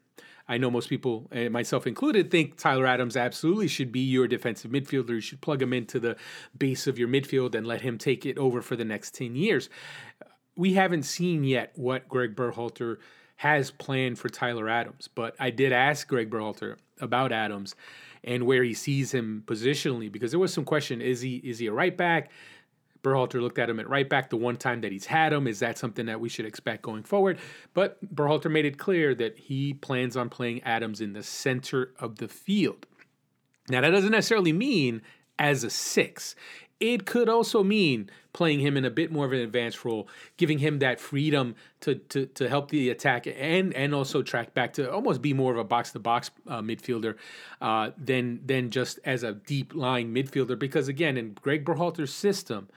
I 0.47 0.59
know 0.59 0.69
most 0.69 0.87
people, 0.87 1.27
uh, 1.35 1.49
myself 1.49 1.87
included, 1.87 2.29
think 2.29 2.57
Tyler 2.57 2.85
Adams 2.85 3.17
absolutely 3.17 3.67
should 3.67 3.91
be 3.91 4.01
your 4.01 4.27
defensive 4.27 4.69
midfielder. 4.69 5.09
You 5.09 5.19
should 5.19 5.41
plug 5.41 5.63
him 5.63 5.73
into 5.73 5.99
the 5.99 6.15
base 6.55 6.85
of 6.85 6.99
your 6.99 7.07
midfield 7.07 7.55
and 7.55 7.65
let 7.65 7.81
him 7.81 7.97
take 7.97 8.23
it 8.23 8.37
over 8.37 8.61
for 8.61 8.75
the 8.75 8.85
next 8.85 9.15
10 9.15 9.35
years. 9.35 9.67
We 10.55 10.75
haven't 10.75 11.03
seen 11.03 11.43
yet 11.43 11.71
what 11.75 12.07
Greg 12.07 12.35
Berhalter 12.35 12.97
has 13.37 13.71
planned 13.71 14.19
for 14.19 14.29
Tyler 14.29 14.67
Adams. 14.67 15.07
But 15.07 15.35
I 15.39 15.49
did 15.49 15.71
ask 15.71 16.07
Greg 16.07 16.29
Berhalter 16.29 16.77
about 16.99 17.31
Adams 17.31 17.75
and 18.23 18.45
where 18.45 18.63
he 18.63 18.73
sees 18.73 19.13
him 19.13 19.43
positionally 19.45 20.11
because 20.11 20.31
there 20.31 20.39
was 20.39 20.53
some 20.53 20.65
question: 20.65 21.01
is 21.01 21.21
he 21.21 21.37
is 21.37 21.59
he 21.59 21.67
a 21.67 21.73
right 21.73 21.95
back? 21.95 22.31
Berhalter 23.03 23.41
looked 23.41 23.59
at 23.59 23.69
him 23.69 23.79
at 23.79 23.87
right 23.87 24.09
back 24.09 24.29
the 24.29 24.37
one 24.37 24.57
time 24.57 24.81
that 24.81 24.91
he's 24.91 25.05
had 25.05 25.31
him. 25.31 25.47
Is 25.47 25.59
that 25.59 25.77
something 25.77 26.07
that 26.07 26.19
we 26.19 26.29
should 26.29 26.45
expect 26.45 26.81
going 26.81 27.03
forward? 27.03 27.39
But 27.73 27.97
Berhalter 28.13 28.51
made 28.51 28.65
it 28.65 28.77
clear 28.77 29.15
that 29.15 29.37
he 29.37 29.73
plans 29.73 30.17
on 30.17 30.29
playing 30.29 30.63
Adams 30.63 30.99
in 30.99 31.13
the 31.13 31.23
center 31.23 31.93
of 31.99 32.17
the 32.17 32.27
field. 32.27 32.85
Now, 33.69 33.81
that 33.81 33.91
doesn't 33.91 34.11
necessarily 34.11 34.51
mean 34.51 35.01
as 35.39 35.63
a 35.63 35.69
six. 35.69 36.35
It 36.79 37.05
could 37.05 37.27
also 37.27 37.63
mean 37.63 38.09
playing 38.33 38.59
him 38.59 38.77
in 38.77 38.85
a 38.85 38.91
bit 38.91 39.11
more 39.11 39.25
of 39.25 39.33
an 39.33 39.39
advanced 39.39 39.83
role, 39.83 40.07
giving 40.37 40.59
him 40.59 40.79
that 40.79 40.99
freedom 40.99 41.55
to 41.81 41.95
to, 41.95 42.27
to 42.27 42.47
help 42.47 42.69
the 42.69 42.89
attack 42.89 43.25
and 43.25 43.73
and 43.73 43.95
also 43.95 44.21
track 44.21 44.53
back 44.53 44.73
to 44.73 44.91
almost 44.91 45.21
be 45.21 45.33
more 45.33 45.51
of 45.51 45.57
a 45.57 45.63
box 45.63 45.91
to 45.91 45.99
box 45.99 46.29
midfielder 46.47 47.15
uh, 47.61 47.91
than 47.97 48.41
than 48.45 48.69
just 48.69 48.99
as 49.05 49.23
a 49.23 49.33
deep 49.33 49.73
lying 49.73 50.13
midfielder. 50.13 50.57
Because 50.57 50.87
again, 50.87 51.17
in 51.17 51.33
Greg 51.33 51.65
Berhalter's 51.65 52.13
system, 52.13 52.69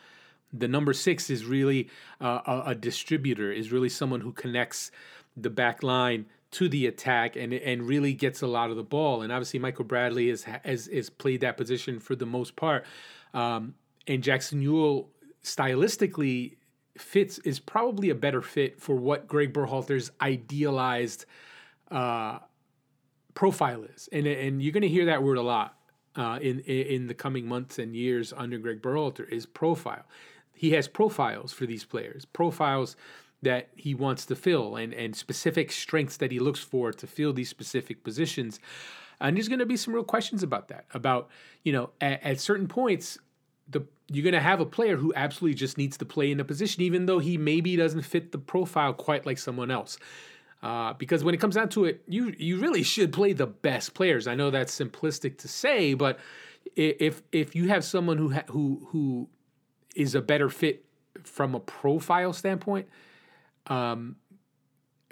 the 0.50 0.68
number 0.68 0.94
six 0.94 1.28
is 1.28 1.44
really 1.44 1.90
uh, 2.22 2.40
a, 2.46 2.70
a 2.70 2.74
distributor, 2.74 3.52
is 3.52 3.70
really 3.70 3.90
someone 3.90 4.22
who 4.22 4.32
connects 4.32 4.90
the 5.36 5.50
back 5.50 5.82
line 5.82 6.26
to 6.52 6.68
the 6.68 6.86
attack 6.86 7.36
and 7.36 7.52
and 7.52 7.82
really 7.82 8.12
gets 8.12 8.42
a 8.42 8.46
lot 8.46 8.70
of 8.70 8.76
the 8.76 8.82
ball. 8.82 9.22
And 9.22 9.32
obviously, 9.32 9.60
Michael 9.60 9.84
Bradley 9.84 10.28
has 10.28 10.44
has, 10.64 11.10
played 11.10 11.42
that 11.42 11.56
position 11.56 12.00
for 12.00 12.16
the 12.16 12.26
most 12.26 12.56
part. 12.56 12.84
Um, 13.32 13.74
and 14.06 14.22
Jackson 14.22 14.62
Yueill 14.62 15.06
stylistically 15.42 16.56
fits 16.98 17.38
is 17.40 17.58
probably 17.58 18.10
a 18.10 18.14
better 18.14 18.42
fit 18.42 18.80
for 18.80 18.94
what 18.96 19.26
Greg 19.26 19.52
Berhalter's 19.52 20.10
idealized 20.20 21.24
uh, 21.90 22.38
profile 23.34 23.84
is, 23.84 24.08
and 24.12 24.26
and 24.26 24.62
you're 24.62 24.72
going 24.72 24.82
to 24.82 24.88
hear 24.88 25.06
that 25.06 25.22
word 25.22 25.38
a 25.38 25.42
lot 25.42 25.76
uh, 26.16 26.38
in 26.40 26.60
in 26.60 27.06
the 27.06 27.14
coming 27.14 27.46
months 27.46 27.78
and 27.78 27.94
years 27.94 28.32
under 28.36 28.58
Greg 28.58 28.82
Berhalter 28.82 29.28
is 29.28 29.46
profile. 29.46 30.04
He 30.52 30.72
has 30.72 30.88
profiles 30.88 31.52
for 31.52 31.66
these 31.66 31.84
players, 31.84 32.24
profiles 32.24 32.96
that 33.42 33.70
he 33.74 33.94
wants 33.94 34.26
to 34.26 34.36
fill, 34.36 34.76
and 34.76 34.92
and 34.92 35.16
specific 35.16 35.72
strengths 35.72 36.16
that 36.18 36.30
he 36.30 36.38
looks 36.38 36.60
for 36.60 36.92
to 36.92 37.06
fill 37.06 37.32
these 37.32 37.48
specific 37.48 38.04
positions. 38.04 38.60
And 39.22 39.36
there's 39.36 39.48
going 39.48 39.58
to 39.58 39.66
be 39.66 39.76
some 39.76 39.94
real 39.94 40.04
questions 40.04 40.42
about 40.42 40.68
that. 40.68 40.86
About 40.92 41.28
you 41.62 41.72
know, 41.72 41.90
at, 42.00 42.22
at 42.22 42.40
certain 42.40 42.68
points, 42.68 43.18
the 43.70 43.87
you're 44.09 44.24
going 44.24 44.35
to 44.35 44.40
have 44.40 44.61
a 44.61 44.66
player 44.66 44.96
who 44.96 45.12
absolutely 45.14 45.54
just 45.54 45.78
needs 45.78 45.96
to 45.98 46.04
play 46.04 46.33
in 46.33 46.40
a 46.40 46.44
position, 46.44 46.83
even 46.83 47.06
though 47.06 47.20
he 47.20 47.38
maybe 47.38 47.76
doesn't 47.76 48.02
fit 48.02 48.33
the 48.33 48.38
profile 48.38 48.92
quite 48.92 49.24
like 49.24 49.38
someone 49.38 49.70
else. 49.70 49.98
Uh, 50.62 50.92
because 50.94 51.22
when 51.22 51.35
it 51.35 51.38
comes 51.38 51.54
down 51.54 51.68
to 51.70 51.85
it, 51.85 52.02
you 52.06 52.35
you 52.37 52.59
really 52.59 52.83
should 52.83 53.12
play 53.12 53.33
the 53.33 53.46
best 53.46 53.94
players. 53.94 54.26
I 54.26 54.35
know 54.35 54.50
that's 54.50 54.78
simplistic 54.78 55.38
to 55.38 55.48
say, 55.48 55.94
but 55.94 56.18
if 56.76 57.22
if 57.33 57.54
you 57.54 57.68
have 57.68 57.85
someone 57.85 58.18
who 58.18 58.33
ha- 58.33 58.44
who 58.48 58.87
who 58.88 59.28
is 59.96 60.14
a 60.14 60.20
better 60.20 60.48
fit 60.48 60.85
from 61.22 61.54
a 61.54 61.61
profile 61.61 62.33
standpoint, 62.33 62.88
um, 63.68 64.16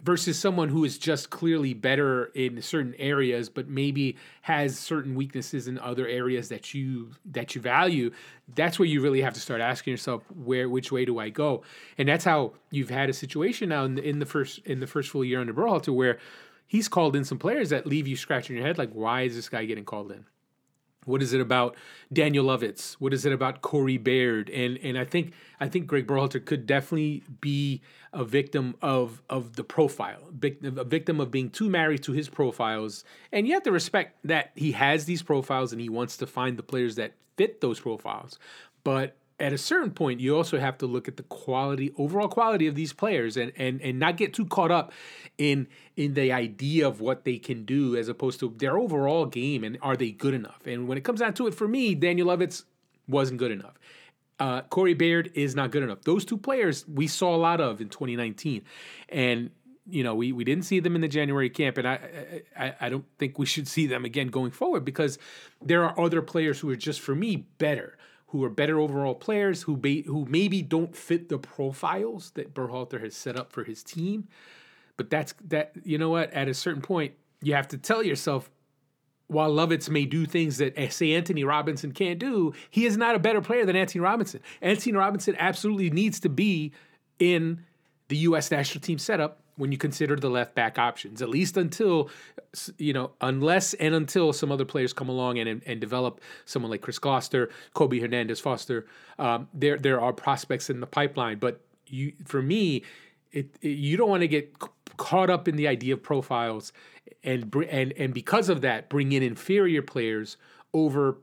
versus 0.02 0.38
someone 0.38 0.68
who 0.68 0.84
is 0.84 0.96
just 0.96 1.30
clearly 1.30 1.74
better 1.74 2.26
in 2.34 2.62
certain 2.62 2.94
areas 2.98 3.48
but 3.48 3.68
maybe 3.68 4.16
has 4.42 4.78
certain 4.78 5.14
weaknesses 5.14 5.66
in 5.66 5.78
other 5.78 6.06
areas 6.06 6.48
that 6.48 6.72
you 6.72 7.10
that 7.24 7.54
you 7.54 7.60
value 7.60 8.10
that's 8.54 8.78
where 8.78 8.86
you 8.86 9.00
really 9.00 9.20
have 9.20 9.34
to 9.34 9.40
start 9.40 9.60
asking 9.60 9.90
yourself 9.92 10.24
where 10.44 10.68
which 10.68 10.90
way 10.90 11.04
do 11.04 11.18
I 11.18 11.28
go? 11.28 11.62
And 11.96 12.08
that's 12.08 12.24
how 12.24 12.52
you've 12.70 12.90
had 12.90 13.10
a 13.10 13.12
situation 13.12 13.68
now 13.68 13.84
in 13.84 13.96
the, 13.96 14.08
in 14.08 14.18
the 14.18 14.26
first 14.26 14.60
in 14.64 14.80
the 14.80 14.86
first 14.86 15.10
full 15.10 15.24
year 15.24 15.40
under 15.40 15.52
Berhalter 15.52 15.94
where 15.94 16.18
he's 16.66 16.88
called 16.88 17.16
in 17.16 17.24
some 17.24 17.38
players 17.38 17.70
that 17.70 17.86
leave 17.86 18.06
you 18.06 18.16
scratching 18.16 18.56
your 18.56 18.64
head 18.64 18.78
like 18.78 18.90
why 18.92 19.22
is 19.22 19.34
this 19.34 19.48
guy 19.48 19.64
getting 19.64 19.84
called 19.84 20.12
in 20.12 20.24
what 21.08 21.22
is 21.22 21.32
it 21.32 21.40
about 21.40 21.76
Daniel 22.12 22.44
Lovitz? 22.44 22.92
What 22.94 23.12
is 23.12 23.24
it 23.24 23.32
about 23.32 23.62
Corey 23.62 23.96
Baird? 23.96 24.50
And 24.50 24.78
and 24.78 24.98
I 24.98 25.04
think 25.04 25.32
I 25.58 25.68
think 25.68 25.86
Greg 25.86 26.06
Berhalter 26.06 26.44
could 26.44 26.66
definitely 26.66 27.24
be 27.40 27.82
a 28.12 28.24
victim 28.24 28.76
of 28.82 29.22
of 29.28 29.56
the 29.56 29.64
profile, 29.64 30.30
a 30.62 30.84
victim 30.84 31.20
of 31.20 31.30
being 31.30 31.50
too 31.50 31.68
married 31.68 32.02
to 32.04 32.12
his 32.12 32.28
profiles. 32.28 33.04
And 33.32 33.46
you 33.46 33.54
have 33.54 33.62
to 33.64 33.72
respect 33.72 34.18
that 34.24 34.52
he 34.54 34.72
has 34.72 35.06
these 35.06 35.22
profiles 35.22 35.72
and 35.72 35.80
he 35.80 35.88
wants 35.88 36.16
to 36.18 36.26
find 36.26 36.56
the 36.56 36.62
players 36.62 36.96
that 36.96 37.12
fit 37.36 37.60
those 37.60 37.80
profiles. 37.80 38.38
But 38.84 39.16
at 39.40 39.52
a 39.52 39.58
certain 39.58 39.92
point, 39.92 40.20
you 40.20 40.36
also 40.36 40.58
have 40.58 40.78
to 40.78 40.86
look 40.86 41.06
at 41.06 41.16
the 41.16 41.22
quality, 41.24 41.92
overall 41.96 42.28
quality 42.28 42.66
of 42.66 42.74
these 42.74 42.92
players, 42.92 43.36
and 43.36 43.52
and 43.56 43.80
and 43.80 43.98
not 43.98 44.16
get 44.16 44.34
too 44.34 44.44
caught 44.44 44.70
up 44.70 44.92
in 45.36 45.68
in 45.96 46.14
the 46.14 46.32
idea 46.32 46.86
of 46.86 47.00
what 47.00 47.24
they 47.24 47.38
can 47.38 47.64
do 47.64 47.96
as 47.96 48.08
opposed 48.08 48.40
to 48.40 48.52
their 48.58 48.78
overall 48.78 49.26
game 49.26 49.64
and 49.64 49.78
are 49.80 49.96
they 49.96 50.10
good 50.10 50.34
enough. 50.34 50.66
And 50.66 50.88
when 50.88 50.98
it 50.98 51.04
comes 51.04 51.20
down 51.20 51.34
to 51.34 51.46
it, 51.46 51.54
for 51.54 51.68
me, 51.68 51.94
Daniel 51.94 52.28
Lovitz 52.28 52.64
wasn't 53.06 53.38
good 53.38 53.52
enough. 53.52 53.78
Uh, 54.40 54.62
Corey 54.62 54.94
Baird 54.94 55.30
is 55.34 55.54
not 55.54 55.70
good 55.70 55.82
enough. 55.82 56.02
Those 56.02 56.24
two 56.24 56.38
players 56.38 56.86
we 56.88 57.06
saw 57.06 57.34
a 57.34 57.38
lot 57.38 57.60
of 57.60 57.80
in 57.80 57.88
2019, 57.88 58.62
and 59.08 59.50
you 59.88 60.02
know 60.02 60.16
we 60.16 60.32
we 60.32 60.42
didn't 60.42 60.64
see 60.64 60.80
them 60.80 60.96
in 60.96 61.00
the 61.00 61.08
January 61.08 61.50
camp, 61.50 61.78
and 61.78 61.86
I, 61.86 62.42
I 62.56 62.74
I 62.80 62.88
don't 62.88 63.04
think 63.18 63.38
we 63.38 63.46
should 63.46 63.68
see 63.68 63.86
them 63.86 64.04
again 64.04 64.28
going 64.28 64.50
forward 64.50 64.84
because 64.84 65.18
there 65.62 65.84
are 65.84 65.98
other 66.00 66.22
players 66.22 66.58
who 66.58 66.70
are 66.70 66.76
just 66.76 67.00
for 67.00 67.14
me 67.14 67.46
better 67.58 67.97
who 68.28 68.44
are 68.44 68.50
better 68.50 68.78
overall 68.78 69.14
players 69.14 69.62
who 69.62 69.76
be, 69.76 70.02
who 70.02 70.26
maybe 70.26 70.62
don't 70.62 70.94
fit 70.94 71.28
the 71.28 71.38
profiles 71.38 72.30
that 72.32 72.54
Berhalter 72.54 73.00
has 73.00 73.14
set 73.14 73.38
up 73.38 73.52
for 73.52 73.64
his 73.64 73.82
team. 73.82 74.28
But 74.96 75.10
that's 75.10 75.34
that 75.48 75.72
you 75.84 75.98
know 75.98 76.10
what 76.10 76.32
at 76.32 76.48
a 76.48 76.54
certain 76.54 76.82
point 76.82 77.14
you 77.40 77.54
have 77.54 77.68
to 77.68 77.78
tell 77.78 78.02
yourself 78.02 78.50
while 79.28 79.52
Lovitz 79.52 79.90
may 79.90 80.06
do 80.06 80.24
things 80.26 80.56
that 80.58 80.74
say 80.92 81.12
Antonee 81.12 81.44
Robinson 81.44 81.92
can't 81.92 82.18
do, 82.18 82.54
he 82.70 82.86
is 82.86 82.96
not 82.96 83.14
a 83.14 83.18
better 83.18 83.42
player 83.42 83.66
than 83.66 83.76
Antonee 83.76 84.02
Robinson. 84.02 84.40
Antonee 84.62 84.96
Robinson 84.96 85.36
absolutely 85.38 85.90
needs 85.90 86.18
to 86.20 86.30
be 86.30 86.72
in 87.18 87.62
the 88.08 88.16
U.S. 88.18 88.50
national 88.50 88.80
team 88.80 88.98
setup 88.98 89.42
when 89.58 89.72
you 89.72 89.78
consider 89.78 90.16
the 90.16 90.30
left 90.30 90.54
back 90.54 90.78
options, 90.78 91.20
at 91.20 91.28
least 91.28 91.56
until, 91.56 92.08
you 92.78 92.92
know, 92.92 93.10
unless 93.20 93.74
and 93.74 93.94
until 93.94 94.32
some 94.32 94.50
other 94.50 94.64
players 94.64 94.92
come 94.92 95.08
along 95.08 95.38
and, 95.38 95.62
and 95.66 95.80
develop 95.80 96.20
someone 96.46 96.70
like 96.70 96.80
Chris 96.80 96.98
Gloster, 96.98 97.50
Kobe 97.74 97.98
Hernandez 97.98 98.40
Foster. 98.40 98.86
Um, 99.18 99.48
there, 99.52 99.76
there 99.76 100.00
are 100.00 100.12
prospects 100.12 100.70
in 100.70 100.80
the 100.80 100.86
pipeline, 100.86 101.38
but 101.38 101.60
you, 101.86 102.12
for 102.24 102.40
me, 102.40 102.82
it, 103.32 103.54
it 103.60 103.68
you 103.68 103.96
don't 103.96 104.08
want 104.08 104.22
to 104.22 104.28
get 104.28 104.54
caught 104.96 105.28
up 105.28 105.46
in 105.48 105.56
the 105.56 105.68
idea 105.68 105.94
of 105.94 106.02
profiles 106.02 106.72
and 107.24 107.54
and 107.70 107.92
and 107.92 108.14
because 108.14 108.48
of 108.48 108.60
that, 108.62 108.88
bring 108.88 109.12
in 109.12 109.22
inferior 109.22 109.82
players 109.82 110.36
over 110.72 111.18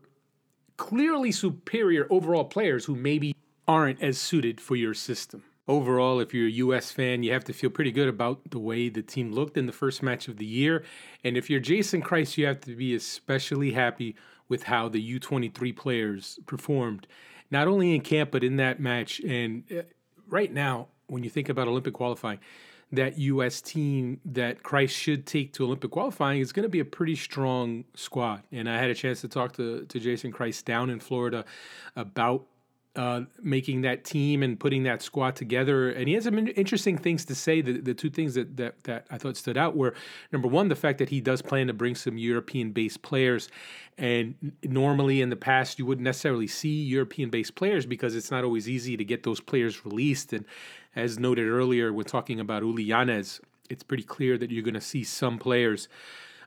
clearly 0.78 1.32
superior 1.32 2.08
overall 2.10 2.46
players 2.46 2.86
who 2.86 2.96
maybe 2.96 3.36
aren't 3.68 4.02
as 4.02 4.18
suited 4.18 4.60
for 4.60 4.76
your 4.76 4.94
system 4.94 5.44
overall, 5.68 6.20
if 6.20 6.34
you're 6.34 6.48
a 6.48 6.52
U.S. 6.52 6.92
fan, 6.92 7.24
you 7.24 7.32
have 7.34 7.44
to 7.46 7.54
feel 7.54 7.70
pretty 7.70 7.92
good 7.92 8.08
about 8.08 8.52
the 8.52 8.60
way 8.60 8.90
the 8.90 9.02
team 9.02 9.32
looked 9.32 9.58
in 9.58 9.66
the 9.66 9.72
first 9.72 10.04
match 10.04 10.28
of 10.28 10.38
the 10.38 10.46
year. 10.46 10.84
And 11.24 11.38
if 11.38 11.50
you're 11.50 11.60
Jason 11.60 12.02
Kreis, 12.02 12.38
you 12.38 12.46
have 12.46 12.62
to 12.62 12.76
be 12.76 12.96
especially 12.96 13.72
happy 13.72 14.16
with 14.48 14.64
how 14.64 14.90
the 14.90 15.20
U23 15.20 15.76
players 15.76 16.40
performed, 16.46 17.08
not 17.50 17.68
only 17.68 17.96
in 17.96 18.02
camp, 18.02 18.32
but 18.32 18.44
in 18.44 18.58
that 18.58 18.80
match. 18.80 19.20
And 19.22 19.64
uh, 19.72 19.82
right 20.28 20.54
now, 20.54 20.90
when 21.08 21.24
you 21.24 21.30
think 21.30 21.50
about 21.50 21.68
Olympic 21.68 21.94
qualifying, 21.94 22.40
that 22.92 23.18
U.S. 23.18 23.62
team 23.62 24.20
that 24.26 24.62
Kreis 24.62 24.90
should 24.90 25.26
take 25.26 25.54
to 25.54 25.66
Olympic 25.66 25.90
qualifying 25.92 26.40
is 26.40 26.52
going 26.52 26.64
to 26.64 26.70
be 26.70 26.80
a 26.80 26.86
pretty 26.86 27.16
strong 27.16 27.84
squad. 27.96 28.44
And 28.52 28.70
I 28.70 28.78
had 28.78 28.92
a 28.92 28.96
chance 28.96 29.22
to 29.22 29.28
talk 29.28 29.54
to, 29.54 29.86
to 29.86 30.00
Jason 30.00 30.32
Kreis 30.32 30.64
down 30.64 30.92
in 30.92 31.00
Florida 31.00 31.46
about 31.96 32.46
uh, 32.96 33.22
making 33.42 33.82
that 33.82 34.04
team 34.04 34.42
and 34.42 34.60
putting 34.60 34.84
that 34.84 35.02
squad 35.02 35.36
together. 35.36 35.90
And 35.90 36.08
he 36.08 36.14
has 36.14 36.24
some 36.24 36.38
interesting 36.38 36.98
things 36.98 37.26
to 37.26 37.36
say. 37.36 37.62
The, 37.62 37.80
the 37.80 37.94
two 37.94 38.10
things 38.10 38.36
that, 38.36 38.56
that, 38.58 38.84
that 38.84 39.08
I 39.10 39.18
thought 39.18 39.38
stood 39.38 39.58
out 39.58 39.76
were 39.76 39.94
number 40.32 40.48
one, 40.48 40.70
the 40.70 40.76
fact 40.76 41.00
that 41.00 41.10
he 41.10 41.22
does 41.22 41.42
plan 41.42 41.68
to 41.68 41.74
bring 41.74 41.96
some 41.96 42.18
European 42.18 42.72
based 42.72 43.02
players. 43.02 43.50
And 43.98 44.54
normally 44.64 45.22
in 45.22 45.30
the 45.30 45.36
past, 45.36 45.80
you 45.80 45.86
wouldn't 45.86 46.04
necessarily 46.04 46.48
see 46.48 46.84
European 46.84 47.30
based 47.30 47.56
players 47.56 47.86
because 47.86 48.16
it's 48.16 48.32
not 48.32 48.44
always 48.44 48.70
easy 48.70 48.98
to 48.98 49.04
get 49.04 49.24
those 49.24 49.40
players 49.40 49.86
released. 49.86 50.34
And 50.34 50.46
as 50.96 51.20
noted 51.20 51.48
earlier, 51.48 51.92
when 51.92 52.06
talking 52.06 52.40
about 52.40 52.64
Uly 52.64 52.88
Llanez, 52.88 53.40
it's 53.70 53.84
pretty 53.84 54.04
clear 54.04 54.38
that 54.38 54.52
you're 54.52 54.64
going 54.64 54.74
to 54.74 54.82
see 54.82 55.04
some 55.04 55.38
players 55.38 55.88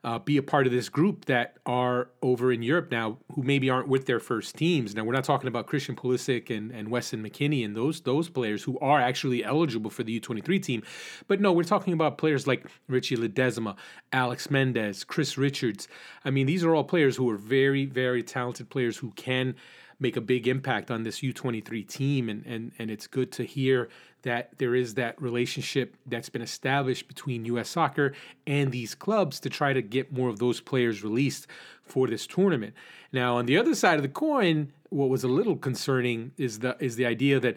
uh, 0.04 0.18
be 0.18 0.36
a 0.36 0.42
part 0.42 0.66
of 0.66 0.72
this 0.72 0.88
group 0.88 1.24
that 1.26 1.56
are 1.66 2.08
over 2.22 2.52
in 2.52 2.62
Europe 2.62 2.90
now 2.90 3.18
who 3.32 3.42
maybe 3.42 3.68
aren't 3.70 3.88
with 3.88 4.06
their 4.06 4.20
first 4.20 4.56
teams. 4.56 4.94
Now 4.94 5.04
we're 5.04 5.12
not 5.12 5.24
talking 5.24 5.48
about 5.48 5.66
Christian 5.66 5.96
Pulisic 5.96 6.54
and, 6.54 6.70
and 6.70 6.90
Weston 6.90 7.22
McKennie 7.22 7.64
and 7.64 7.76
those 7.76 8.00
those 8.02 8.28
players 8.28 8.62
who 8.62 8.78
are 8.80 9.00
actually 9.00 9.44
eligible 9.44 9.90
for 9.90 10.02
the 10.02 10.20
U23 10.20 10.62
team. 10.62 10.82
But 11.26 11.40
no, 11.40 11.52
we're 11.52 11.64
talking 11.64 11.92
about 11.92 12.18
players 12.18 12.46
like 12.46 12.66
Richie 12.86 13.16
Ledezma, 13.16 13.76
Alex 14.12 14.50
Mendez, 14.50 15.04
Chris 15.04 15.36
Richards. 15.36 15.88
I 16.24 16.30
mean, 16.30 16.46
these 16.46 16.64
are 16.64 16.74
all 16.74 16.84
players 16.84 17.16
who 17.16 17.28
are 17.30 17.36
very, 17.36 17.86
very 17.86 18.22
talented 18.22 18.70
players 18.70 18.96
who 18.96 19.10
can 19.12 19.54
make 20.00 20.16
a 20.16 20.20
big 20.20 20.46
impact 20.46 20.90
on 20.90 21.02
this 21.02 21.20
U23 21.20 21.86
team. 21.88 22.28
And, 22.28 22.44
and, 22.46 22.72
and 22.78 22.90
it's 22.90 23.06
good 23.06 23.32
to 23.32 23.44
hear 23.44 23.88
that 24.22 24.50
there 24.58 24.74
is 24.74 24.94
that 24.94 25.20
relationship 25.20 25.96
that's 26.06 26.28
been 26.28 26.42
established 26.42 27.08
between 27.08 27.44
U.S. 27.46 27.68
soccer 27.68 28.12
and 28.46 28.72
these 28.72 28.94
clubs 28.94 29.40
to 29.40 29.50
try 29.50 29.72
to 29.72 29.82
get 29.82 30.12
more 30.12 30.28
of 30.28 30.38
those 30.38 30.60
players 30.60 31.02
released 31.04 31.46
for 31.82 32.06
this 32.06 32.26
tournament. 32.26 32.74
Now, 33.12 33.36
on 33.36 33.46
the 33.46 33.56
other 33.56 33.74
side 33.74 33.96
of 33.96 34.02
the 34.02 34.08
coin, 34.08 34.72
what 34.90 35.08
was 35.08 35.24
a 35.24 35.28
little 35.28 35.56
concerning 35.56 36.32
is 36.36 36.60
the 36.60 36.76
is 36.80 36.96
the 36.96 37.06
idea 37.06 37.40
that 37.40 37.56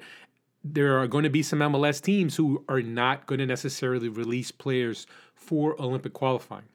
there 0.64 1.00
are 1.00 1.08
going 1.08 1.24
to 1.24 1.30
be 1.30 1.42
some 1.42 1.60
MLS 1.60 2.02
teams 2.02 2.36
who 2.36 2.64
are 2.70 2.82
not 2.82 3.26
going 3.26 3.40
to 3.40 3.46
necessarily 3.46 4.10
release 4.10 4.52
players 4.52 5.08
for 5.34 5.80
Olympic 5.82 6.14
qualifying. 6.14 6.66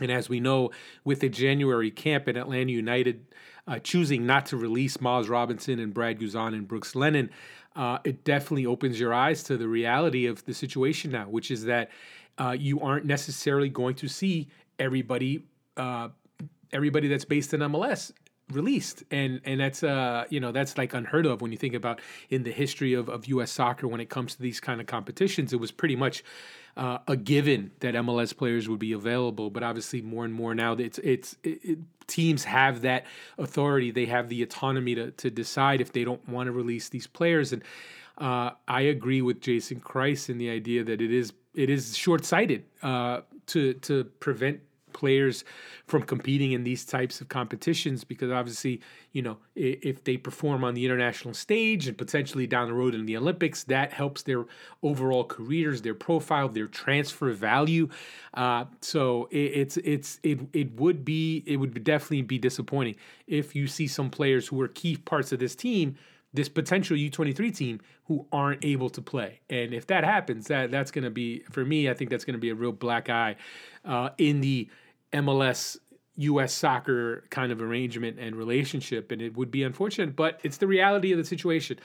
And 0.00 0.10
as 0.10 0.28
we 0.28 0.40
know, 0.40 0.70
with 1.04 1.20
the 1.20 1.28
January 1.28 1.92
camp 1.92 2.26
at 2.26 2.36
Atlanta 2.36 2.72
United 2.72 3.26
uh, 3.66 3.78
choosing 3.78 4.26
not 4.26 4.46
to 4.46 4.56
release 4.56 5.00
Miles 5.00 5.28
Robinson 5.28 5.78
and 5.78 5.94
Brad 5.94 6.18
Guzan 6.18 6.54
and 6.54 6.68
Brooks 6.68 6.94
Lennon, 6.94 7.30
uh, 7.76 7.98
it 8.04 8.24
definitely 8.24 8.66
opens 8.66 8.98
your 8.98 9.12
eyes 9.12 9.42
to 9.44 9.56
the 9.56 9.68
reality 9.68 10.26
of 10.26 10.44
the 10.44 10.54
situation 10.54 11.10
now, 11.10 11.28
which 11.28 11.50
is 11.50 11.64
that 11.64 11.90
uh, 12.38 12.56
you 12.58 12.80
aren't 12.80 13.04
necessarily 13.04 13.68
going 13.68 13.94
to 13.96 14.08
see 14.08 14.48
everybody 14.78 15.44
uh, 15.76 16.08
everybody 16.72 17.08
that's 17.08 17.24
based 17.24 17.54
in 17.54 17.60
MLS 17.60 18.12
released. 18.50 19.02
And 19.10 19.40
and 19.44 19.60
that's 19.60 19.82
uh 19.82 20.24
you 20.30 20.40
know 20.40 20.52
that's 20.52 20.76
like 20.76 20.94
unheard 20.94 21.26
of 21.26 21.40
when 21.40 21.52
you 21.52 21.58
think 21.58 21.74
about 21.74 22.00
in 22.30 22.42
the 22.42 22.52
history 22.52 22.94
of, 22.94 23.08
of 23.08 23.26
US 23.26 23.50
soccer 23.50 23.88
when 23.88 24.00
it 24.00 24.08
comes 24.08 24.34
to 24.34 24.42
these 24.42 24.60
kind 24.60 24.80
of 24.80 24.86
competitions. 24.86 25.52
It 25.52 25.60
was 25.60 25.70
pretty 25.70 25.96
much 25.96 26.24
uh, 26.76 26.98
a 27.06 27.16
given 27.16 27.70
that 27.80 27.94
MLS 27.94 28.36
players 28.36 28.68
would 28.68 28.80
be 28.80 28.92
available. 28.92 29.50
But 29.50 29.62
obviously 29.62 30.02
more 30.02 30.24
and 30.24 30.34
more 30.34 30.54
now 30.54 30.72
it's 30.74 30.98
it's 30.98 31.36
it, 31.42 31.60
it, 31.62 31.78
teams 32.06 32.44
have 32.44 32.82
that 32.82 33.06
authority. 33.38 33.90
They 33.90 34.06
have 34.06 34.28
the 34.28 34.42
autonomy 34.42 34.94
to 34.94 35.10
to 35.12 35.30
decide 35.30 35.80
if 35.80 35.92
they 35.92 36.04
don't 36.04 36.26
want 36.28 36.48
to 36.48 36.52
release 36.52 36.88
these 36.88 37.06
players. 37.06 37.52
And 37.52 37.62
uh, 38.18 38.50
I 38.68 38.82
agree 38.82 39.22
with 39.22 39.40
Jason 39.40 39.80
Kreis 39.80 40.28
in 40.28 40.38
the 40.38 40.50
idea 40.50 40.84
that 40.84 41.00
it 41.00 41.12
is 41.12 41.32
it 41.54 41.70
is 41.70 41.96
short 41.96 42.24
sighted 42.24 42.64
uh, 42.82 43.22
to 43.46 43.74
to 43.74 44.04
prevent 44.04 44.60
players 44.94 45.44
from 45.86 46.02
competing 46.02 46.52
in 46.52 46.64
these 46.64 46.84
types 46.84 47.20
of 47.20 47.28
competitions 47.28 48.04
because 48.04 48.30
obviously, 48.30 48.80
you 49.12 49.20
know, 49.20 49.36
if 49.54 50.02
they 50.04 50.16
perform 50.16 50.64
on 50.64 50.72
the 50.72 50.84
international 50.86 51.34
stage 51.34 51.86
and 51.86 51.98
potentially 51.98 52.46
down 52.46 52.68
the 52.68 52.72
road 52.72 52.94
in 52.94 53.04
the 53.04 53.16
Olympics, 53.16 53.64
that 53.64 53.92
helps 53.92 54.22
their 54.22 54.46
overall 54.82 55.24
careers, 55.24 55.82
their 55.82 55.94
profile, 55.94 56.48
their 56.48 56.68
transfer 56.68 57.30
value. 57.32 57.88
Uh, 58.32 58.64
so 58.80 59.28
it, 59.30 59.36
it's 59.36 59.76
it's 59.78 60.20
it 60.22 60.40
it 60.54 60.80
would 60.80 61.04
be 61.04 61.42
it 61.46 61.58
would 61.58 61.84
definitely 61.84 62.22
be 62.22 62.38
disappointing 62.38 62.96
if 63.26 63.54
you 63.54 63.66
see 63.66 63.86
some 63.86 64.08
players 64.08 64.48
who 64.48 64.60
are 64.62 64.68
key 64.68 64.96
parts 64.96 65.32
of 65.32 65.38
this 65.38 65.54
team 65.54 65.96
this 66.34 66.48
potential 66.48 66.96
U23 66.96 67.56
team 67.56 67.80
who 68.06 68.26
aren't 68.32 68.64
able 68.64 68.90
to 68.90 69.00
play. 69.00 69.40
And 69.48 69.72
if 69.72 69.86
that 69.86 70.04
happens, 70.04 70.48
that 70.48 70.70
that's 70.70 70.90
going 70.90 71.04
to 71.04 71.10
be 71.10 71.44
for 71.50 71.64
me. 71.64 71.88
I 71.88 71.94
think 71.94 72.10
that's 72.10 72.24
going 72.24 72.34
to 72.34 72.40
be 72.40 72.50
a 72.50 72.54
real 72.54 72.72
black 72.72 73.08
eye 73.08 73.36
uh, 73.84 74.10
in 74.18 74.40
the 74.40 74.68
MLS 75.14 75.78
U.S. 76.16 76.52
soccer 76.52 77.24
kind 77.30 77.50
of 77.50 77.60
arrangement 77.60 78.18
and 78.18 78.36
relationship, 78.36 79.10
and 79.10 79.20
it 79.20 79.36
would 79.36 79.50
be 79.50 79.62
unfortunate, 79.62 80.14
but 80.14 80.40
it's 80.42 80.58
the 80.58 80.66
reality 80.66 81.12
of 81.12 81.18
the 81.18 81.24
situation. 81.24 81.78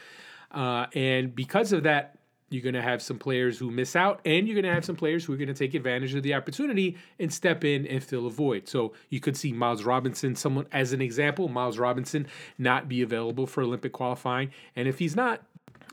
Uh, 0.51 0.85
and 0.93 1.35
because 1.35 1.71
of 1.71 1.83
that, 1.83 2.15
you're 2.49 2.63
going 2.63 2.73
to 2.73 2.81
have 2.81 3.01
some 3.01 3.19
players 3.19 3.57
who 3.59 3.69
miss 3.69 3.95
out, 3.95 4.21
and 4.25 4.47
you're 4.47 4.55
going 4.55 4.65
to 4.65 4.73
have 4.73 4.85
some 4.85 4.95
players 4.95 5.23
who 5.23 5.33
are 5.33 5.37
going 5.37 5.47
to 5.47 5.53
take 5.53 5.73
advantage 5.73 6.15
of 6.15 6.23
the 6.23 6.33
opportunity 6.33 6.97
and 7.19 7.31
step 7.31 7.63
in 7.63 7.85
and 7.85 8.03
fill 8.03 8.25
a 8.25 8.31
void. 8.31 8.67
So 8.67 8.93
you 9.09 9.19
could 9.19 9.37
see 9.37 9.51
Miles 9.51 9.83
Robinson, 9.83 10.35
someone 10.35 10.65
as 10.71 10.91
an 10.91 11.01
example, 11.01 11.47
Miles 11.47 11.77
Robinson 11.77 12.27
not 12.57 12.89
be 12.89 13.01
available 13.01 13.45
for 13.45 13.61
Olympic 13.61 13.93
qualifying. 13.93 14.51
And 14.75 14.87
if 14.87 14.97
he's 14.97 15.15
not, 15.15 15.43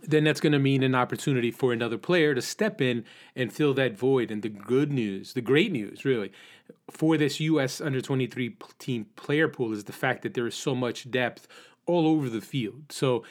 then 0.02 0.24
that's 0.24 0.40
going 0.40 0.52
to 0.52 0.58
mean 0.58 0.82
an 0.82 0.94
opportunity 0.94 1.50
for 1.50 1.72
another 1.72 1.98
player 1.98 2.34
to 2.34 2.42
step 2.42 2.80
in 2.80 3.04
and 3.34 3.52
fill 3.52 3.74
that 3.74 3.96
void. 3.96 4.30
And 4.30 4.42
the 4.42 4.48
good 4.48 4.92
news, 4.92 5.32
the 5.32 5.40
great 5.40 5.72
news, 5.72 6.04
really, 6.04 6.32
for 6.90 7.16
this 7.16 7.40
U.S. 7.40 7.80
under 7.80 8.00
23 8.00 8.56
team 8.78 9.06
player 9.16 9.48
pool 9.48 9.72
is 9.72 9.84
the 9.84 9.92
fact 9.92 10.22
that 10.22 10.34
there 10.34 10.46
is 10.46 10.54
so 10.54 10.74
much 10.74 11.10
depth 11.10 11.46
all 11.86 12.06
over 12.06 12.28
the 12.28 12.40
field. 12.40 12.84
So 12.90 13.24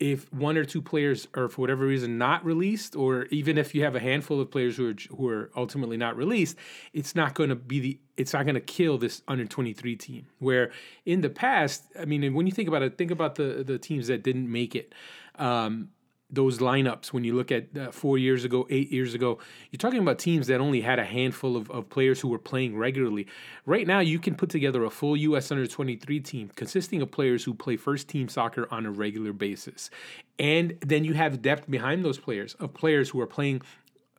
if 0.00 0.32
one 0.32 0.56
or 0.56 0.64
two 0.64 0.80
players 0.80 1.28
are 1.34 1.48
for 1.48 1.60
whatever 1.60 1.84
reason 1.84 2.16
not 2.16 2.42
released, 2.42 2.96
or 2.96 3.26
even 3.26 3.58
if 3.58 3.74
you 3.74 3.84
have 3.84 3.94
a 3.94 4.00
handful 4.00 4.40
of 4.40 4.50
players 4.50 4.76
who 4.76 4.88
are 4.88 4.94
who 5.14 5.28
are 5.28 5.50
ultimately 5.54 5.98
not 5.98 6.16
released, 6.16 6.56
it's 6.94 7.14
not 7.14 7.34
going 7.34 7.50
to 7.50 7.54
be 7.54 7.80
the 7.80 8.00
it's 8.16 8.32
not 8.32 8.44
going 8.44 8.54
to 8.54 8.60
kill 8.60 8.96
this 8.96 9.22
under 9.28 9.44
23 9.44 9.96
team. 9.96 10.26
Where 10.38 10.72
in 11.04 11.20
the 11.20 11.28
past, 11.28 11.84
I 12.00 12.06
mean, 12.06 12.32
when 12.32 12.46
you 12.46 12.52
think 12.52 12.66
about 12.66 12.82
it, 12.82 12.96
think 12.96 13.10
about 13.10 13.34
the 13.34 13.62
the 13.64 13.78
teams 13.78 14.06
that 14.06 14.22
didn't 14.22 14.50
make 14.50 14.74
it. 14.74 14.94
Um, 15.38 15.90
those 16.32 16.58
lineups 16.58 17.12
when 17.12 17.24
you 17.24 17.34
look 17.34 17.50
at 17.50 17.76
uh, 17.76 17.90
four 17.90 18.18
years 18.18 18.44
ago, 18.44 18.66
eight 18.70 18.90
years 18.90 19.14
ago, 19.14 19.38
you're 19.70 19.78
talking 19.78 20.00
about 20.00 20.18
teams 20.18 20.46
that 20.46 20.60
only 20.60 20.80
had 20.80 20.98
a 20.98 21.04
handful 21.04 21.56
of, 21.56 21.70
of 21.70 21.88
players 21.88 22.20
who 22.20 22.28
were 22.28 22.38
playing 22.38 22.76
regularly. 22.76 23.26
Right 23.66 23.86
now, 23.86 24.00
you 24.00 24.18
can 24.18 24.34
put 24.34 24.50
together 24.50 24.84
a 24.84 24.90
full 24.90 25.16
U.S. 25.16 25.50
under 25.50 25.66
23 25.66 26.20
team 26.20 26.50
consisting 26.54 27.02
of 27.02 27.10
players 27.10 27.44
who 27.44 27.54
play 27.54 27.76
first 27.76 28.08
team 28.08 28.28
soccer 28.28 28.68
on 28.70 28.86
a 28.86 28.90
regular 28.90 29.32
basis. 29.32 29.90
And 30.38 30.78
then 30.80 31.04
you 31.04 31.14
have 31.14 31.42
depth 31.42 31.70
behind 31.70 32.04
those 32.04 32.18
players 32.18 32.54
of 32.54 32.74
players 32.74 33.10
who 33.10 33.20
are 33.20 33.26
playing 33.26 33.62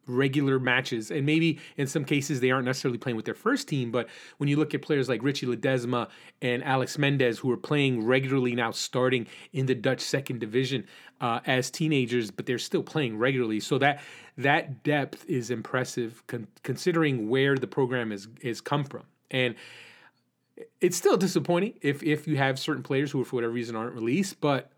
regular 0.08 0.60
matches. 0.60 1.12
And 1.12 1.26
maybe 1.26 1.60
in 1.78 1.88
some 1.88 2.06
cases 2.06 2.40
they 2.40 2.52
aren't 2.52 2.66
necessarily 2.66 2.98
playing 2.98 3.16
with 3.16 3.26
their 3.26 3.36
first 3.36 3.68
team, 3.68 3.92
but 3.92 4.08
when 4.38 4.50
you 4.50 4.58
look 4.58 4.74
at 4.74 4.82
players 4.82 5.08
like 5.08 5.24
Richie 5.24 5.46
Ledezma 5.46 6.10
and 6.42 6.64
Alex 6.64 6.98
Mendez, 6.98 7.40
who 7.40 7.52
are 7.52 7.58
playing 7.58 8.06
regularly 8.06 8.56
now, 8.56 8.72
starting 8.72 9.28
in 9.54 9.66
the 9.66 9.76
Dutch 9.76 10.02
second 10.02 10.40
division 10.40 10.86
uh, 11.20 11.40
as 11.46 11.70
teenagers, 11.70 12.32
but 12.32 12.46
they're 12.46 12.60
still 12.60 12.84
playing 12.84 13.18
regularly. 13.18 13.60
So 13.60 13.78
that 13.78 14.02
that 14.38 14.84
depth 14.84 15.26
is 15.30 15.52
impressive, 15.52 16.24
con- 16.28 16.48
considering 16.64 17.30
where 17.30 17.56
the 17.58 17.68
program 17.68 18.12
is 18.12 18.28
is 18.42 18.60
come 18.62 18.84
from. 18.84 19.04
And 19.30 19.56
it's 20.80 20.98
still 20.98 21.18
disappointing 21.18 21.74
if 21.82 22.04
if 22.04 22.28
you 22.28 22.38
have 22.38 22.60
certain 22.60 22.84
players 22.84 23.12
who, 23.12 23.24
for 23.24 23.38
whatever 23.38 23.54
reason, 23.54 23.76
aren't 23.76 23.94
released, 23.94 24.42
but 24.42 24.72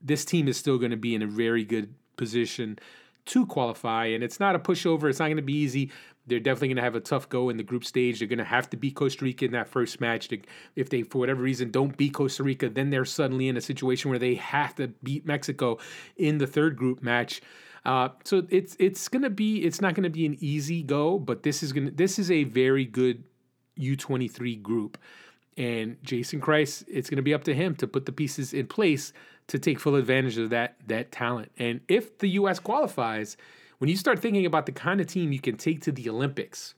this 0.00 0.24
team 0.24 0.46
is 0.46 0.56
still 0.56 0.78
going 0.78 0.90
to 0.90 0.96
be 0.96 1.14
in 1.14 1.22
a 1.22 1.26
very 1.26 1.64
good 1.64 1.92
position 2.16 2.78
to 3.26 3.46
qualify. 3.46 4.06
And 4.06 4.24
it's 4.24 4.40
not 4.40 4.54
a 4.54 4.58
pushover. 4.58 5.08
It's 5.08 5.18
not 5.18 5.26
going 5.26 5.36
to 5.36 5.42
be 5.42 5.54
easy. 5.54 5.90
They're 6.26 6.40
definitely 6.40 6.68
going 6.68 6.76
to 6.76 6.82
have 6.82 6.96
a 6.96 7.00
tough 7.00 7.28
go 7.28 7.50
in 7.50 7.56
the 7.56 7.62
group 7.62 7.84
stage. 7.84 8.18
They're 8.18 8.28
going 8.28 8.38
to 8.38 8.44
have 8.44 8.68
to 8.70 8.76
beat 8.76 8.96
Costa 8.96 9.24
Rica 9.24 9.44
in 9.44 9.52
that 9.52 9.68
first 9.68 10.00
match. 10.00 10.28
If 10.74 10.90
they, 10.90 11.02
for 11.02 11.18
whatever 11.18 11.42
reason, 11.42 11.70
don't 11.70 11.96
beat 11.96 12.14
Costa 12.14 12.42
Rica, 12.42 12.68
then 12.68 12.90
they're 12.90 13.04
suddenly 13.04 13.48
in 13.48 13.56
a 13.56 13.60
situation 13.60 14.10
where 14.10 14.18
they 14.18 14.34
have 14.34 14.74
to 14.76 14.88
beat 15.04 15.24
Mexico 15.24 15.78
in 16.16 16.38
the 16.38 16.46
third 16.46 16.76
group 16.76 17.02
match. 17.02 17.40
Uh, 17.84 18.08
so 18.24 18.44
it's 18.50 18.74
it's 18.80 19.06
gonna 19.06 19.30
be 19.30 19.58
it's 19.58 19.80
not 19.80 19.94
gonna 19.94 20.10
be 20.10 20.26
an 20.26 20.36
easy 20.40 20.82
go, 20.82 21.20
but 21.20 21.44
this 21.44 21.62
is 21.62 21.72
gonna 21.72 21.92
this 21.92 22.18
is 22.18 22.32
a 22.32 22.42
very 22.42 22.84
good 22.84 23.22
U 23.76 23.94
twenty 23.94 24.26
three 24.26 24.56
group, 24.56 24.98
and 25.56 25.96
Jason 26.02 26.40
Kreis, 26.40 26.84
it's 26.88 27.10
gonna 27.10 27.22
be 27.22 27.34
up 27.34 27.44
to 27.44 27.54
him 27.54 27.74
to 27.76 27.86
put 27.86 28.06
the 28.06 28.12
pieces 28.12 28.52
in 28.52 28.66
place 28.66 29.12
to 29.48 29.58
take 29.58 29.80
full 29.80 29.94
advantage 29.96 30.38
of 30.38 30.50
that 30.50 30.76
that 30.86 31.12
talent. 31.12 31.50
And 31.58 31.80
if 31.88 32.18
the 32.18 32.28
U.S. 32.30 32.58
qualifies, 32.58 33.36
when 33.78 33.90
you 33.90 33.96
start 33.96 34.18
thinking 34.18 34.46
about 34.46 34.66
the 34.66 34.72
kind 34.72 35.00
of 35.00 35.06
team 35.06 35.32
you 35.32 35.40
can 35.40 35.56
take 35.56 35.82
to 35.82 35.92
the 35.92 36.08
Olympics, 36.08 36.74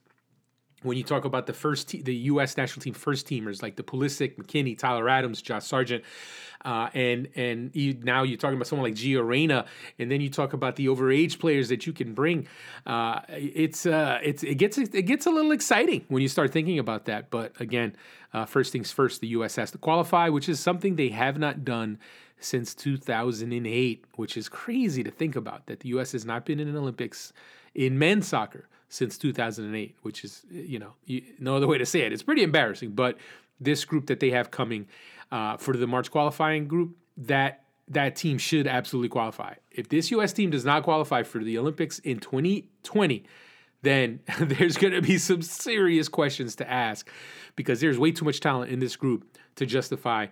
when 0.83 0.97
you 0.97 1.03
talk 1.03 1.25
about 1.25 1.47
the 1.47 1.53
first 1.53 1.89
te- 1.89 2.03
the 2.03 2.15
U.S. 2.15 2.57
national 2.57 2.83
team 2.83 2.95
first 2.95 3.27
teamers 3.27 3.63
like 3.63 3.77
the 3.77 3.83
Pulisic, 3.83 4.37
McKennie, 4.37 4.79
Tyler 4.79 5.09
Adams, 5.09 5.43
Josh 5.43 5.65
Sargent, 5.65 6.05
uh, 6.65 6.89
and 6.95 7.29
and 7.35 7.75
you, 7.75 7.99
now 8.03 8.23
you're 8.23 8.39
talking 8.39 8.57
about 8.57 8.69
someone 8.69 8.89
like 8.89 8.97
Gio 8.97 9.27
Reyna, 9.27 9.67
and 9.99 10.11
then 10.11 10.21
you 10.21 10.31
talk 10.31 10.53
about 10.53 10.77
the 10.77 10.87
overage 10.87 11.39
players 11.39 11.69
that 11.69 11.87
you 11.87 11.93
can 11.93 12.15
bring. 12.15 12.47
Uh, 12.87 13.21
it's 13.29 13.87
uh, 13.87 14.21
it's 14.23 14.43
it 14.43 14.55
gets 14.57 14.79
it 14.79 15.03
gets 15.03 15.27
a 15.27 15.31
little 15.31 15.53
exciting 15.53 16.05
when 16.09 16.23
you 16.23 16.29
start 16.29 16.53
thinking 16.53 16.79
about 16.79 17.07
that. 17.07 17.31
But 17.31 17.61
again, 17.61 17.97
uh, 18.33 18.45
first 18.45 18.73
things 18.73 18.93
first, 18.93 19.21
the 19.21 19.29
U.S. 19.29 19.57
has 19.57 19.73
to 19.73 19.79
qualify, 19.79 20.29
which 20.29 20.49
is 20.49 20.61
something 20.61 20.97
they 20.97 21.09
have 21.09 21.39
not 21.39 21.65
done 21.65 21.99
since 22.41 22.73
2008, 22.75 24.05
which 24.15 24.37
is 24.37 24.49
crazy 24.49 25.03
to 25.03 25.11
think 25.11 25.35
about 25.35 25.67
that 25.67 25.81
the 25.81 25.89
U.S. 25.91 26.13
has 26.13 26.25
not 26.25 26.45
been 26.47 26.61
in 26.61 26.69
an 26.69 26.77
Olympics 26.77 27.33
in 27.75 27.99
men's 27.99 28.29
soccer 28.29 28.69
since 28.89 29.19
2008, 29.19 29.97
which 30.03 30.25
is, 30.25 30.43
you 30.51 30.79
know, 30.79 30.95
no 31.39 31.57
other 31.57 31.67
way 31.67 31.79
to 31.79 31.87
say 31.87 32.01
it. 32.01 32.13
It's 32.13 32.23
pretty 32.23 32.43
embarrassing. 32.43 32.93
But 32.93 33.19
this 33.61 33.85
group 33.85 34.07
that 34.07 34.21
they 34.21 34.31
have 34.31 34.51
coming 34.51 34.87
uh, 35.31 35.57
for 35.57 35.77
the 35.77 35.87
March 35.87 36.11
qualifying 36.11 36.69
group, 36.69 36.97
that 37.17 37.65
that 37.89 38.17
team 38.17 38.39
should 38.39 38.67
absolutely 38.67 39.09
qualify. 39.09 39.55
If 39.71 39.89
this 39.89 40.11
U.S. 40.11 40.33
team 40.33 40.51
does 40.51 40.65
not 40.65 40.83
qualify 40.83 41.23
for 41.23 41.43
the 41.43 41.59
Olympics 41.59 41.99
in 42.01 42.19
2020, 42.19 43.25
then 43.83 44.21
there's 44.41 44.77
going 44.77 44.93
to 44.93 45.03
be 45.03 45.19
some 45.19 45.43
serious 45.43 46.09
questions 46.09 46.57
to 46.57 46.71
ask 46.71 47.09
because 47.57 47.81
there's 47.81 47.99
way 47.99 48.13
too 48.13 48.25
much 48.25 48.41
talent 48.41 48.71
in 48.71 48.79
this 48.79 48.97
group 48.97 49.39
to 49.57 49.67
justify 49.67 50.27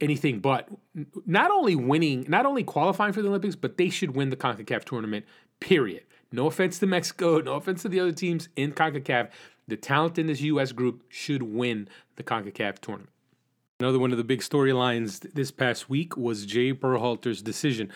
anything 0.00 0.40
but 0.40 0.68
not 1.24 1.50
only 1.50 1.76
winning, 1.76 2.24
not 2.28 2.46
only 2.46 2.64
qualifying 2.64 3.12
for 3.12 3.22
the 3.22 3.28
Olympics, 3.28 3.56
but 3.56 3.76
they 3.76 3.88
should 3.88 4.14
win 4.14 4.30
the 4.30 4.36
CONCACAF 4.36 4.84
tournament, 4.84 5.24
period. 5.60 6.02
No 6.34 6.48
offense 6.48 6.80
to 6.80 6.86
Mexico, 6.86 7.38
no 7.38 7.54
offense 7.54 7.82
to 7.82 7.88
the 7.88 8.00
other 8.00 8.10
teams 8.10 8.48
in 8.56 8.72
CONCACAF. 8.72 9.30
The 9.68 9.76
talent 9.76 10.18
in 10.18 10.26
this 10.26 10.40
U.S. 10.40 10.72
group 10.72 11.04
should 11.08 11.44
win 11.44 11.88
the 12.16 12.24
CONCACAF 12.24 12.80
tournament. 12.80 13.10
Another 13.78 14.00
one 14.00 14.10
of 14.10 14.18
the 14.18 14.24
big 14.24 14.40
storylines 14.40 15.20
this 15.34 15.52
past 15.52 15.88
week 15.88 16.16
was 16.16 16.44
Jay 16.44 16.72
Berhalter's 16.72 17.40
decision 17.40 17.92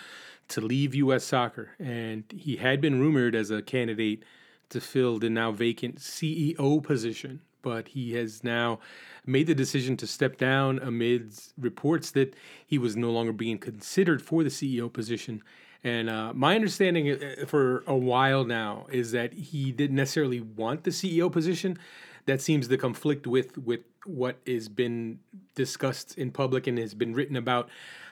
to 0.47 0.61
leave 0.61 0.95
U.S. 0.95 1.25
soccer. 1.25 1.71
And 1.81 2.25
he 2.33 2.57
had 2.57 2.81
been 2.81 3.01
rumored 3.01 3.35
as 3.35 3.51
a 3.51 3.61
candidate 3.61 4.23
to 4.69 4.81
fill 4.81 5.19
the 5.19 5.31
now 5.31 5.51
vacant 5.51 5.97
CEO 5.97 6.81
position 6.81 7.41
but 7.61 7.89
he 7.89 8.15
has 8.15 8.45
now 8.45 8.79
made 9.27 9.47
the 9.47 9.55
decision 9.55 9.97
to 9.97 10.07
step 10.07 10.39
down 10.39 10.79
amid 10.79 11.35
reports 11.59 12.13
that 12.13 12.35
he 12.67 12.79
was 12.79 12.97
no 12.97 13.11
longer 13.11 13.33
being 13.33 13.59
considered 13.59 14.23
for 14.23 14.43
the 14.43 14.49
CEO 14.49 14.91
position. 14.91 15.43
And 15.85 16.11
uh, 16.11 16.33
my 16.35 16.55
understanding 16.55 17.11
uh, 17.11 17.47
for 17.47 17.85
a 17.87 17.97
while 17.97 18.45
now 18.45 18.87
is 18.91 19.13
that 19.13 19.33
he 19.33 19.71
didn't 19.73 19.97
necessarily 19.97 20.41
want 20.41 20.85
the 20.85 20.91
CEO 20.91 21.31
position. 21.31 21.79
That 22.27 22.41
seems 22.41 22.69
to 22.69 22.77
conflict 22.77 23.27
with 23.27 23.57
with 23.57 23.81
what 24.05 24.39
has 24.47 24.69
been 24.69 25.21
discussed 25.55 26.17
in 26.19 26.31
public 26.31 26.67
and 26.67 26.79
has 26.79 26.95
been 26.95 27.15
written 27.15 27.37
about. 27.37 27.69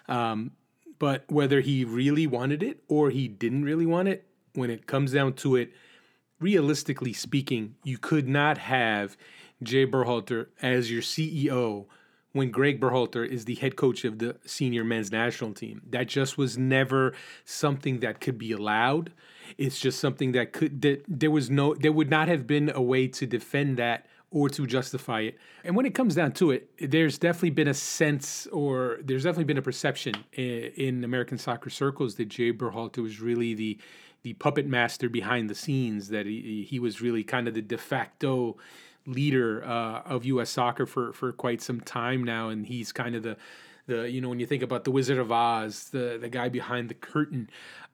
Um, 0.09 0.53
but 0.99 1.25
whether 1.29 1.61
he 1.61 1.85
really 1.85 2.27
wanted 2.27 2.63
it 2.63 2.83
or 2.89 3.11
he 3.11 3.29
didn't 3.29 3.65
really 3.65 3.87
want 3.87 4.09
it, 4.09 4.27
when 4.55 4.71
it 4.71 4.87
comes 4.87 5.13
down 5.13 5.35
to 5.35 5.57
it, 5.57 5.73
realistically 6.41 7.13
speaking, 7.13 7.75
you 7.85 7.99
could 7.99 8.29
not 8.29 8.59
have 8.59 9.17
Jay 9.63 9.87
Berhalter 9.87 10.47
as 10.63 10.91
your 10.91 11.03
CEO 11.03 11.87
when 12.37 12.51
Greg 12.51 12.81
Berhalter 12.81 13.27
is 13.27 13.45
the 13.45 13.55
head 13.55 13.77
coach 13.77 14.05
of 14.05 14.19
the 14.19 14.37
senior 14.45 14.85
men's 14.85 15.11
national 15.11 15.53
team. 15.53 15.83
That 15.91 16.07
just 16.07 16.39
was 16.39 16.57
never 16.57 17.15
something 17.45 18.01
that 18.01 18.21
could 18.21 18.39
be 18.39 18.53
allowed. 18.53 19.13
It's 19.59 19.81
just 19.81 20.01
something 20.01 20.33
that 20.33 20.53
could 20.53 20.83
that 20.83 21.05
there 21.09 21.31
was 21.31 21.51
no 21.51 21.75
there 21.75 21.93
would 21.93 22.11
not 22.11 22.29
have 22.29 22.47
been 22.47 22.71
a 22.75 22.83
way 22.83 23.09
to 23.09 23.27
defend 23.27 23.79
that 23.79 24.07
or 24.31 24.49
to 24.51 24.67
justify 24.67 25.21
it. 25.21 25.39
And 25.65 25.77
when 25.77 25.87
it 25.87 25.95
comes 25.95 26.15
down 26.15 26.33
to 26.33 26.51
it, 26.51 26.69
there's 26.79 27.17
definitely 27.17 27.51
been 27.51 27.69
a 27.69 27.75
sense 27.75 28.47
or 28.49 28.99
there's 29.03 29.23
definitely 29.23 29.45
been 29.45 29.59
a 29.59 29.63
perception 29.63 30.15
in, 30.33 30.73
in 30.77 31.05
American 31.05 31.39
soccer 31.39 31.71
circles 31.71 32.17
that 32.17 32.29
Jay 32.29 32.53
Berhalter 32.53 33.03
was 33.03 33.21
really 33.21 33.55
the 33.55 33.79
the 34.23 34.33
puppet 34.35 34.67
master 34.67 35.09
behind 35.09 35.49
the 35.49 35.55
scenes 35.55 36.09
that 36.09 36.27
he, 36.27 36.67
he 36.69 36.81
was 36.81 37.01
really 37.01 37.23
kind 37.23 37.47
of 37.47 37.55
the 37.55 37.63
de 37.63 37.79
facto 37.79 38.57
leader 39.07 39.65
uh, 39.65 40.03
of 40.05 40.25
U.S. 40.27 40.51
soccer 40.51 40.87
for 40.87 41.13
for 41.13 41.33
quite 41.33 41.63
some 41.63 41.81
time 41.81 42.25
now, 42.25 42.49
and 42.49 42.67
he's 42.67 42.93
kind 42.93 43.15
of 43.15 43.23
the 43.23 43.37
the 43.87 44.11
you 44.11 44.21
know 44.21 44.29
when 44.29 44.41
you 44.41 44.47
think 44.47 44.63
about 44.63 44.85
the 44.85 44.91
Wizard 44.91 45.19
of 45.19 45.33
Oz, 45.33 45.91
the 45.91 46.19
the 46.21 46.29
guy 46.29 46.49
behind 46.49 46.89
the 46.89 46.95
curtain, 46.95 47.49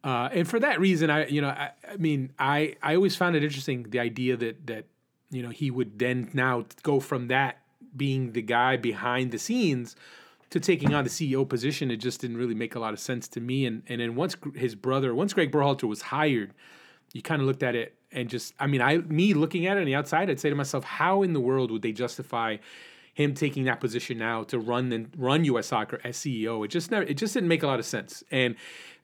uh, 0.05 0.29
and 0.33 0.49
for 0.49 0.59
that 0.61 0.81
reason, 0.81 1.11
I 1.11 1.27
you 1.27 1.41
know 1.41 1.49
I, 1.49 1.71
I 1.91 1.97
mean 1.97 2.33
I 2.39 2.77
I 2.83 2.97
always 2.97 3.17
found 3.17 3.37
it 3.37 3.45
interesting 3.45 3.85
the 3.85 4.01
idea 4.01 4.37
that 4.37 4.67
that 4.67 4.87
you 5.31 5.43
know 5.43 5.51
he 5.51 5.71
would 5.71 5.99
then 5.99 6.31
now 6.33 6.65
go 6.83 7.01
from 7.01 7.29
that 7.29 7.59
being 7.97 8.33
the 8.33 8.43
guy 8.43 8.77
behind 8.77 9.31
the 9.31 9.39
scenes 9.39 9.97
to 10.51 10.61
taking 10.61 10.95
on 10.95 11.05
the 11.05 11.11
CEO 11.11 11.49
position. 11.49 11.91
It 11.91 11.97
just 11.97 12.21
didn't 12.21 12.37
really 12.37 12.55
make 12.55 12.75
a 12.75 12.79
lot 12.79 12.93
of 12.93 13.01
sense 13.01 13.29
to 13.29 13.41
me. 13.41 13.67
And 13.67 13.83
and 13.89 14.01
then 14.01 14.15
once 14.15 14.37
his 14.55 14.75
brother, 14.75 15.15
once 15.15 15.33
Greg 15.33 15.51
Berhalter 15.51 15.85
was 15.85 16.03
hired, 16.03 16.53
you 17.13 17.23
kind 17.23 17.41
of 17.41 17.47
looked 17.47 17.63
at 17.63 17.75
it 17.75 17.97
and 18.13 18.29
just 18.29 18.55
I 18.59 18.67
mean 18.67 18.81
I 18.81 18.99
me 18.99 19.35
looking 19.35 19.67
at 19.67 19.77
it 19.77 19.81
on 19.81 19.87
the 19.87 19.95
outside, 19.95 20.31
I'd 20.31 20.41
say 20.41 20.51
to 20.51 20.57
myself, 20.57 20.85
how 20.85 21.23
in 21.23 21.33
the 21.33 21.41
world 21.41 21.71
would 21.71 21.83
they 21.83 21.93
justify 21.93 22.59
him 23.15 23.35
taking 23.35 23.65
that 23.65 23.79
position 23.79 24.17
now 24.19 24.43
to 24.45 24.59
run 24.59 24.91
and 24.93 25.11
run 25.17 25.45
U.S. 25.45 25.67
Soccer 25.67 26.01
as 26.05 26.17
CEO? 26.17 26.65
It 26.65 26.69
just 26.69 26.91
never 26.91 27.05
it 27.05 27.15
just 27.15 27.35
didn't 27.35 27.49
make 27.49 27.63
a 27.63 27.67
lot 27.67 27.79
of 27.79 27.87
sense. 27.87 28.23
And 28.31 28.57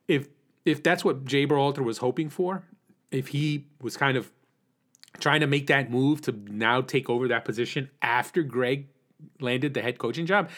if 0.07 0.29
if 0.65 0.83
that's 0.83 1.05
what 1.05 1.25
Jay 1.25 1.47
Berhalter 1.47 1.85
was 1.85 1.99
hoping 1.99 2.29
for, 2.29 2.63
if 3.11 3.29
he 3.29 3.67
was 3.81 3.97
kind 3.97 4.17
of 4.17 4.31
trying 5.21 5.41
to 5.41 5.47
make 5.47 5.67
that 5.67 5.91
move 5.91 6.21
to 6.23 6.33
now 6.33 6.81
take 6.81 7.09
over 7.09 7.29
that 7.29 7.45
position 7.45 7.91
after 8.03 8.43
Greg 8.43 8.87
landed 9.41 9.75
the 9.75 9.83
head 9.83 9.99
coaching 9.99 10.27
job, 10.27 10.49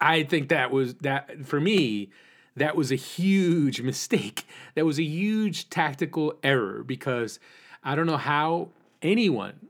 I 0.00 0.22
think 0.22 0.48
that 0.48 0.70
was 0.70 0.94
that 0.96 1.44
for 1.44 1.60
me 1.60 2.10
that 2.56 2.74
was 2.74 2.90
a 2.90 2.96
huge 2.96 3.80
mistake. 3.90 4.44
That 4.74 4.84
was 4.84 4.98
a 4.98 5.04
huge 5.04 5.70
tactical 5.70 6.34
error 6.42 6.82
because 6.82 7.38
I 7.86 7.94
don't 7.94 8.06
know 8.06 8.16
how 8.16 8.70
anyone, 9.00 9.68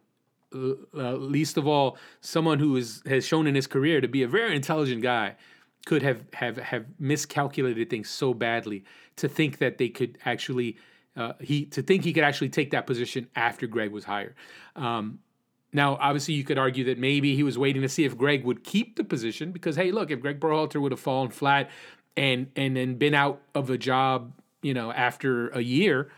uh, 0.52 1.12
least 1.12 1.56
of 1.56 1.66
all 1.66 1.98
someone 2.20 2.58
who 2.58 2.74
is, 2.76 3.02
has 3.06 3.26
shown 3.26 3.46
in 3.46 3.54
his 3.54 3.66
career 3.66 4.00
to 4.00 4.08
be 4.08 4.22
a 4.22 4.28
very 4.28 4.56
intelligent 4.56 5.02
guy, 5.02 5.36
could 5.84 6.02
have, 6.02 6.22
have, 6.32 6.56
have 6.56 6.86
miscalculated 6.98 7.90
things 7.90 8.08
so 8.08 8.34
badly 8.34 8.84
to 9.16 9.28
think 9.28 9.58
that 9.58 9.78
they 9.78 9.88
could 9.88 10.18
actually 10.24 10.76
uh, 11.16 11.32
he 11.40 11.64
to 11.64 11.80
think 11.80 12.04
he 12.04 12.12
could 12.12 12.24
actually 12.24 12.50
take 12.50 12.70
that 12.72 12.86
position 12.86 13.26
after 13.34 13.66
Greg 13.66 13.90
was 13.90 14.04
hired. 14.04 14.34
Um, 14.74 15.20
now, 15.72 15.96
obviously, 15.96 16.34
you 16.34 16.44
could 16.44 16.58
argue 16.58 16.84
that 16.84 16.98
maybe 16.98 17.34
he 17.34 17.42
was 17.42 17.58
waiting 17.58 17.82
to 17.82 17.88
see 17.88 18.04
if 18.04 18.16
Greg 18.16 18.44
would 18.44 18.64
keep 18.64 18.96
the 18.96 19.04
position 19.04 19.50
because, 19.50 19.76
hey, 19.76 19.92
look, 19.92 20.10
if 20.10 20.20
Greg 20.20 20.40
Berhalter 20.40 20.80
would 20.80 20.92
have 20.92 21.00
fallen 21.00 21.30
flat 21.30 21.70
and 22.16 22.48
and 22.54 22.76
then 22.76 22.96
been 22.96 23.14
out 23.14 23.40
of 23.54 23.70
a 23.70 23.78
job, 23.78 24.32
you 24.62 24.74
know, 24.74 24.92
after 24.92 25.48
a 25.48 25.60
year, 25.60 26.10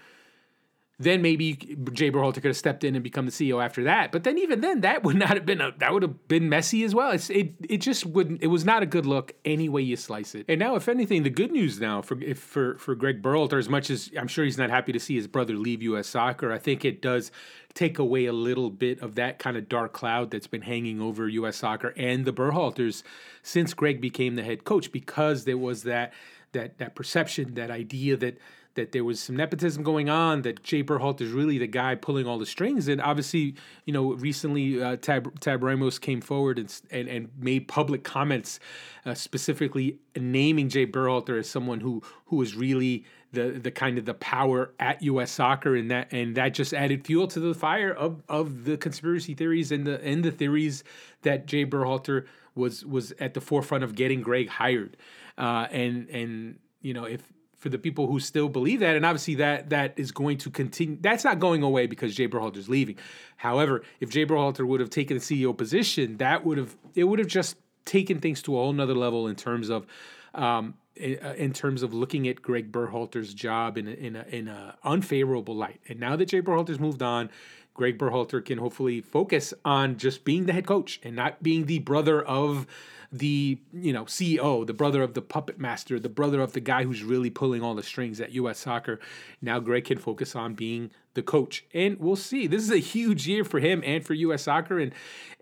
then 1.01 1.23
maybe 1.23 1.55
Jay 1.93 2.11
Berhalter 2.11 2.35
could 2.35 2.47
have 2.47 2.57
stepped 2.57 2.83
in 2.83 2.97
and 2.97 3.05
become 3.05 3.25
the 3.25 3.31
CEO 3.31 3.65
after 3.65 3.85
that. 3.85 4.11
But 4.11 4.25
then 4.25 4.37
even 4.37 4.61
then, 4.61 4.81
that 4.81 5.05
would 5.05 5.15
not 5.15 5.31
have 5.31 5.47
been 5.47 5.61
a, 5.61 5.73
that 5.79 5.93
would 5.93 6.03
have 6.03 6.27
been 6.27 6.49
messy 6.49 6.83
as 6.83 6.93
well. 6.93 7.13
It's, 7.13 7.31
it 7.31 7.55
it 7.69 7.77
just 7.79 8.05
wouldn't. 8.05 8.43
It 8.43 8.49
was 8.49 8.65
not 8.65 8.83
a 8.83 8.87
good 8.87 9.07
look 9.07 9.33
any 9.45 9.69
way 9.69 9.83
you 9.83 9.97
slice 9.97 10.35
it. 10.35 10.45
And 10.49 10.59
now, 10.59 10.75
if 10.75 10.89
anything, 10.89 11.23
the 11.23 11.31
good 11.31 11.53
news 11.53 11.79
now 11.79 12.03
for 12.03 12.21
if 12.21 12.41
for 12.41 12.77
for 12.79 12.97
Greg 12.97 13.23
Berhalter, 13.23 13.59
as 13.59 13.69
much 13.69 13.91
as 13.91 14.11
I'm 14.19 14.27
sure 14.27 14.45
he's 14.45 14.59
not 14.59 14.71
happy 14.71 14.91
to 14.93 14.99
see 14.99 15.15
his 15.15 15.29
brother 15.29 15.55
leave 15.55 15.83
U.S. 15.83 16.09
Soccer, 16.09 16.53
I 16.53 16.59
think 16.59 16.85
it 16.85 17.01
does 17.01 17.31
take 17.75 18.01
away 18.01 18.27
a 18.27 18.33
little 18.33 18.71
bit 18.71 19.01
of 19.01 19.15
that 19.15 19.39
kind 19.39 19.57
of 19.57 19.69
dark 19.69 19.93
cloud 19.93 20.33
that's 20.33 20.49
been 20.49 20.63
hanging 20.63 21.01
over 21.01 21.29
U.S. 21.29 21.59
Soccer 21.59 21.95
and 21.97 22.25
the 22.25 22.33
Berhalters 22.33 23.05
since 23.45 23.73
Greg 23.73 24.01
became 24.01 24.35
the 24.35 24.43
head 24.43 24.65
coach, 24.65 24.91
because 24.91 25.45
there 25.45 25.59
was 25.59 25.85
that 25.85 26.13
that 26.53 26.79
that 26.79 26.97
perception, 26.97 27.55
that 27.55 27.71
idea 27.71 28.17
that 28.17 28.39
that 28.79 28.93
there 28.93 29.03
was 29.03 29.19
some 29.19 29.37
nepotism 29.37 29.83
going 29.83 30.09
on, 30.09 30.43
that 30.43 30.63
Jay 30.63 30.85
Berhalter 30.85 31.23
is 31.23 31.33
really 31.33 31.59
the 31.59 31.67
guy 31.67 31.97
pulling 31.97 32.27
all 32.27 32.39
the 32.39 32.47
strings. 32.47 32.87
And 32.87 33.01
obviously, 33.01 33.57
you 33.85 33.93
know, 33.93 34.13
recently 34.15 34.81
uh, 34.81 34.97
Tab, 34.97 35.39
Tab 35.41 35.65
Ramos 35.65 35.99
came 35.99 36.21
forward 36.21 36.61
and, 36.61 36.81
and, 36.91 37.09
and 37.09 37.29
made 37.37 37.67
public 37.67 38.05
comments 38.05 38.61
uh, 39.05 39.15
specifically 39.15 39.99
naming 40.17 40.69
Jay 40.69 40.87
Berhalter 40.87 41.39
as 41.39 41.51
someone 41.51 41.81
who 41.81 42.03
who 42.27 42.37
was 42.37 42.55
really 42.55 43.05
the 43.33 43.51
the 43.51 43.71
kind 43.71 43.99
of 43.99 44.05
the 44.05 44.15
power 44.15 44.73
at 44.79 45.03
U.S. 45.03 45.31
Soccer, 45.31 45.75
and 45.75 45.91
that 45.91 46.13
and 46.13 46.37
that 46.37 46.55
just 46.55 46.73
added 46.73 47.05
fuel 47.05 47.27
to 47.29 47.41
the 47.41 47.55
fire 47.55 47.93
of 47.93 48.23
of 48.29 48.65
the 48.65 48.77
conspiracy 48.77 49.35
theories 49.35 49.73
and 49.73 49.87
the 49.87 50.03
and 50.05 50.25
the 50.25 50.31
theories 50.31 50.85
that 51.23 51.47
Jay 51.47 51.67
Berhalter 51.67 52.27
was 52.55 52.85
was 52.85 53.13
at 53.19 53.35
the 53.35 53.41
forefront 53.41 53.85
of 53.85 53.95
getting 53.95 54.21
Greg 54.21 54.49
hired, 54.49 54.97
uh, 55.37 55.67
and 55.71 56.09
and 56.11 56.59
you 56.81 56.95
know 56.95 57.05
if 57.05 57.23
for 57.59 57.69
the 57.69 57.79
people 57.79 58.07
who 58.07 58.21
still 58.21 58.49
believe 58.49 58.81
that, 58.81 58.97
and 58.97 59.05
obviously 59.05 59.35
that 59.37 59.71
that 59.71 59.93
is 59.97 60.13
going 60.13 60.39
to 60.39 60.51
continue. 60.51 60.97
That's 61.01 61.25
not 61.25 61.41
going 61.41 61.63
away 61.63 61.87
because 61.87 62.15
Jay 62.15 62.29
Berhalter 62.29 62.57
is 62.57 62.69
leaving. 62.69 62.97
However, 63.37 63.83
if 64.01 64.11
Jay 64.11 64.25
Berhalter 64.25 64.67
would 64.67 64.81
have 64.81 64.91
taken 64.91 65.19
the 65.19 65.23
CEO 65.23 65.57
position, 65.57 66.17
that 66.19 66.45
would 66.45 66.59
have 66.59 66.77
it 66.95 67.05
would 67.05 67.19
have 67.19 67.29
just 67.29 67.57
taken 67.85 68.21
things 68.21 68.43
to 68.43 68.57
a 68.57 68.59
whole 68.61 68.73
nother 68.73 68.95
level 68.95 69.27
in 69.29 69.37
terms 69.37 69.69
of. 69.69 69.87
Um, 70.35 70.75
in 70.97 71.53
terms 71.53 71.85
of 71.85 71.95
looking 71.95 72.27
at 72.27 72.43
Greg 72.43 72.73
Berhalter's 72.73 73.33
job 73.33 73.79
in 73.79 73.87
a, 73.87 73.93
in 73.93 74.17
a, 74.17 74.25
in 74.31 74.49
a 74.49 74.77
unfavorable 74.83 75.55
light, 75.55 75.81
and 75.89 76.01
now 76.01 76.17
that 76.17 76.27
Jay 76.27 76.43
Berhalter's 76.43 76.81
moved 76.81 77.03
on, 77.03 77.31
Greg 77.73 77.97
Berhalter 77.97 78.45
can 78.45 78.59
hopefully 78.59 79.01
focus 79.01 79.55
on 79.65 79.97
just 79.97 80.25
being 80.25 80.47
the 80.47 80.53
head 80.53 80.67
coach 80.67 80.99
and 81.05 81.15
not 81.15 81.41
being 81.41 81.67
the 81.67 81.79
brother 81.79 82.21
of 82.21 82.67
the 83.11 83.59
you 83.73 83.93
know 83.93 84.05
CEO, 84.05 84.67
the 84.67 84.75
brother 84.75 85.03
of 85.03 85.15
the 85.15 85.23
puppet 85.23 85.59
master, 85.59 85.99
the 85.99 86.09
brother 86.09 86.41
of 86.41 86.53
the 86.53 86.61
guy 86.61 86.85
who's 86.85 87.03
really 87.03 87.31
pulling 87.31 87.63
all 87.63 87.75
the 87.75 87.83
strings 87.83 88.21
at 88.21 88.33
U.S. 88.33 88.59
Soccer. 88.59 89.01
Now 89.41 89.61
Greg 89.61 89.85
can 89.85 89.99
focus 89.99 90.37
on 90.37 90.55
being 90.55 90.91
the 91.15 91.23
coach, 91.23 91.65
and 91.73 91.99
we'll 91.99 92.17
see. 92.17 92.47
This 92.47 92.63
is 92.63 92.71
a 92.71 92.79
huge 92.79 93.27
year 93.27 93.45
for 93.45 93.61
him 93.61 93.83
and 93.85 94.05
for 94.05 94.15
U.S. 94.15 94.43
Soccer, 94.43 94.79
and 94.79 94.93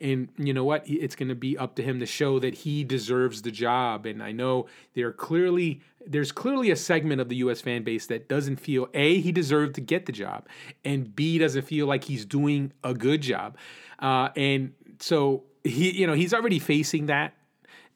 and 0.01 0.29
you 0.39 0.53
know 0.53 0.65
what? 0.65 0.85
It's 0.87 1.17
going 1.17 1.29
to 1.29 1.35
be 1.35 1.59
up 1.59 1.75
to 1.77 1.83
him 1.83 1.99
to 2.01 2.07
show 2.07 2.39
that 2.39 2.55
he 2.55 2.85
deserves 2.85 3.43
the 3.43 3.51
job. 3.51 4.07
And 4.07 4.23
I 4.23 4.33
know 4.33 4.67
there 4.95 5.13
clearly 5.13 5.83
there's 6.07 6.31
clearly 6.31 6.71
a 6.71 6.77
segment 6.77 7.21
of 7.21 7.29
the 7.29 7.37
U.S. 7.37 7.61
fan 7.61 7.83
base 7.83 8.07
that 8.07 8.29
doesn't 8.29 8.57
feel 8.57 8.89
a 8.95 9.21
he 9.21 9.33
deserved 9.33 9.75
to 9.75 9.81
get 9.81 10.07
the 10.07 10.13
job, 10.13 10.47
and 10.85 11.15
b 11.17 11.39
doesn't 11.39 11.63
feel 11.63 11.87
like 11.87 12.05
he's 12.05 12.25
doing 12.25 12.73
a 12.85 12.95
good 12.95 13.23
job, 13.23 13.57
uh, 13.99 14.29
and 14.37 14.73
so 15.01 15.43
he 15.65 15.91
you 15.91 16.07
know 16.07 16.13
he's 16.13 16.33
already 16.33 16.61
facing 16.61 17.07
that 17.07 17.35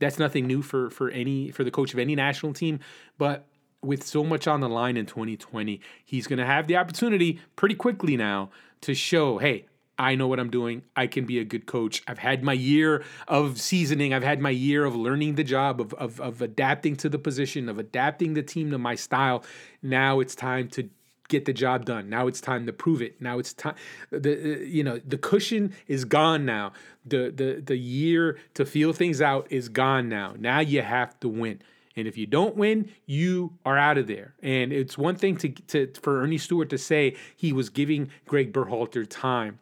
that's 0.01 0.19
nothing 0.19 0.47
new 0.47 0.63
for 0.63 0.91
for 0.91 1.11
any 1.11 1.51
for 1.53 1.63
the 1.63 1.71
coach 1.71 1.93
of 1.93 2.01
any 2.01 2.17
national 2.17 2.53
team, 2.53 2.81
but 3.19 3.47
with 3.83 4.05
so 4.05 4.25
much 4.25 4.47
on 4.47 4.61
the 4.61 4.69
line 4.69 4.97
in 4.97 5.07
2020, 5.07 5.81
he's 6.05 6.27
going 6.27 6.39
to 6.39 6.45
have 6.45 6.67
the 6.67 6.77
opportunity 6.77 7.41
pretty 7.57 7.75
quickly 7.75 8.17
now 8.17 8.51
to 8.83 8.95
show, 8.95 9.39
hey, 9.39 9.65
I 9.99 10.15
know 10.15 10.29
what 10.29 10.41
I'm 10.41 10.51
doing. 10.51 10.83
I 10.97 11.07
can 11.07 11.27
be 11.27 11.39
a 11.39 11.45
good 11.45 11.67
coach. 11.67 12.03
I've 12.07 12.19
had 12.19 12.43
my 12.43 12.55
year 12.55 13.05
of 13.29 13.61
seasoning. 13.61 14.15
I've 14.15 14.23
had 14.23 14.41
my 14.41 14.51
year 14.51 14.87
of 14.87 14.97
learning 14.97 15.35
the 15.35 15.45
job, 15.45 15.81
of, 15.81 15.93
of, 15.95 16.19
of 16.21 16.41
adapting 16.41 16.97
to 16.97 17.11
the 17.11 17.19
position, 17.19 17.69
of 17.69 17.79
adapting 17.79 18.33
the 18.33 18.43
team 18.43 18.71
to 18.71 18.79
my 18.79 18.95
style. 18.95 19.45
Now 19.83 20.21
it's 20.21 20.35
time 20.35 20.69
to 20.71 20.89
get 21.31 21.47
the 21.47 21.53
job 21.55 21.87
done. 21.87 22.11
Now 22.11 22.27
it's 22.27 22.41
time 22.41 22.67
to 22.67 22.73
prove 22.73 23.01
it. 23.01 23.21
Now 23.23 23.39
it's 23.39 23.55
time 23.55 23.77
the 24.11 24.33
uh, 24.33 24.59
you 24.59 24.85
know 24.85 24.99
the 24.99 25.17
cushion 25.17 25.73
is 25.87 26.05
gone 26.05 26.45
now. 26.45 26.73
The 27.07 27.33
the 27.35 27.63
the 27.65 27.79
year 27.79 28.39
to 28.55 28.67
feel 28.67 28.93
things 28.93 29.23
out 29.23 29.47
is 29.51 29.71
gone 29.71 30.11
now. 30.11 30.35
Now 30.39 30.61
you 30.61 30.83
have 30.83 31.19
to 31.21 31.29
win. 31.29 31.63
And 31.97 32.07
if 32.07 32.17
you 32.17 32.27
don't 32.27 32.57
win, 32.57 32.91
you 33.07 33.55
are 33.65 33.77
out 33.77 33.99
of 33.99 34.07
there. 34.07 34.35
And 34.43 34.73
it's 34.73 34.97
one 34.97 35.17
thing 35.17 35.37
to, 35.39 35.49
to 35.49 35.93
for 36.01 36.23
Earnie 36.23 36.39
Stewart 36.39 36.71
to 36.71 36.79
say 36.79 37.17
he 37.37 37.53
was 37.53 37.71
giving 37.71 38.11
Greg 38.27 38.53
Berhalter 38.53 39.07
time 39.09 39.59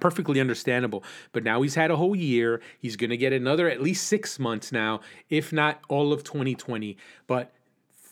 perfectly 0.00 0.40
understandable. 0.40 1.02
But 1.32 1.44
now 1.44 1.62
he's 1.62 1.74
had 1.74 1.90
a 1.90 1.96
whole 1.96 2.16
year. 2.16 2.60
He's 2.78 2.96
going 2.96 3.10
to 3.10 3.16
get 3.16 3.32
another 3.32 3.70
at 3.70 3.80
least 3.80 4.06
six 4.06 4.38
months 4.38 4.72
now, 4.72 5.00
if 5.30 5.52
not 5.52 5.80
all 5.88 6.12
of 6.12 6.24
2020. 6.24 6.96
But 7.26 7.52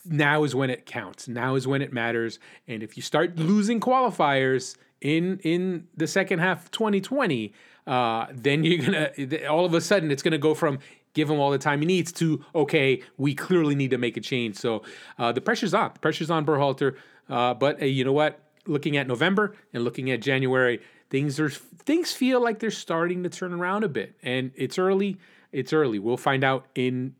now 0.05 0.43
is 0.43 0.55
when 0.55 0.69
it 0.69 0.85
counts. 0.85 1.27
Now 1.27 1.55
is 1.55 1.67
when 1.67 1.81
it 1.81 1.91
matters. 1.91 2.39
And 2.67 2.83
if 2.83 2.97
you 2.97 3.03
start 3.03 3.37
losing 3.37 3.79
qualifiers 3.79 4.75
in 5.01 5.39
in 5.43 5.87
the 5.95 6.07
second 6.07 6.39
half 6.39 6.65
of 6.65 6.71
2020, 6.71 7.53
uh, 7.87 8.27
then 8.31 8.63
you're 8.63 8.83
gonna 8.83 9.47
all 9.49 9.65
of 9.65 9.73
a 9.73 9.81
sudden 9.81 10.11
it's 10.11 10.23
gonna 10.23 10.37
go 10.37 10.53
from 10.53 10.79
give 11.13 11.29
him 11.29 11.39
all 11.39 11.51
the 11.51 11.57
time 11.57 11.79
he 11.79 11.85
needs 11.85 12.11
to 12.11 12.43
okay, 12.53 13.01
we 13.17 13.33
clearly 13.33 13.75
need 13.75 13.91
to 13.91 13.97
make 13.97 14.17
a 14.17 14.21
change. 14.21 14.55
So 14.55 14.83
uh, 15.17 15.31
the 15.31 15.41
pressure's 15.41 15.73
on. 15.73 15.91
The 15.93 15.99
pressure's 15.99 16.29
on 16.29 16.45
Berhalter. 16.45 16.95
Uh, 17.29 17.53
but 17.53 17.81
you 17.81 18.03
know 18.03 18.13
what? 18.13 18.39
Looking 18.67 18.97
at 18.97 19.07
November 19.07 19.55
and 19.73 19.83
looking 19.83 20.09
at 20.11 20.21
January, 20.21 20.81
things 21.09 21.39
are 21.39 21.49
things 21.49 22.11
feel 22.11 22.41
like 22.41 22.59
they're 22.59 22.71
starting 22.71 23.23
to 23.23 23.29
turn 23.29 23.53
around 23.53 23.83
a 23.83 23.89
bit. 23.89 24.15
And 24.23 24.51
it's 24.55 24.77
early. 24.77 25.17
It's 25.51 25.71
early. 25.71 25.99
We'll 25.99 26.17
find 26.17 26.43
out 26.43 26.65
in 26.75 27.15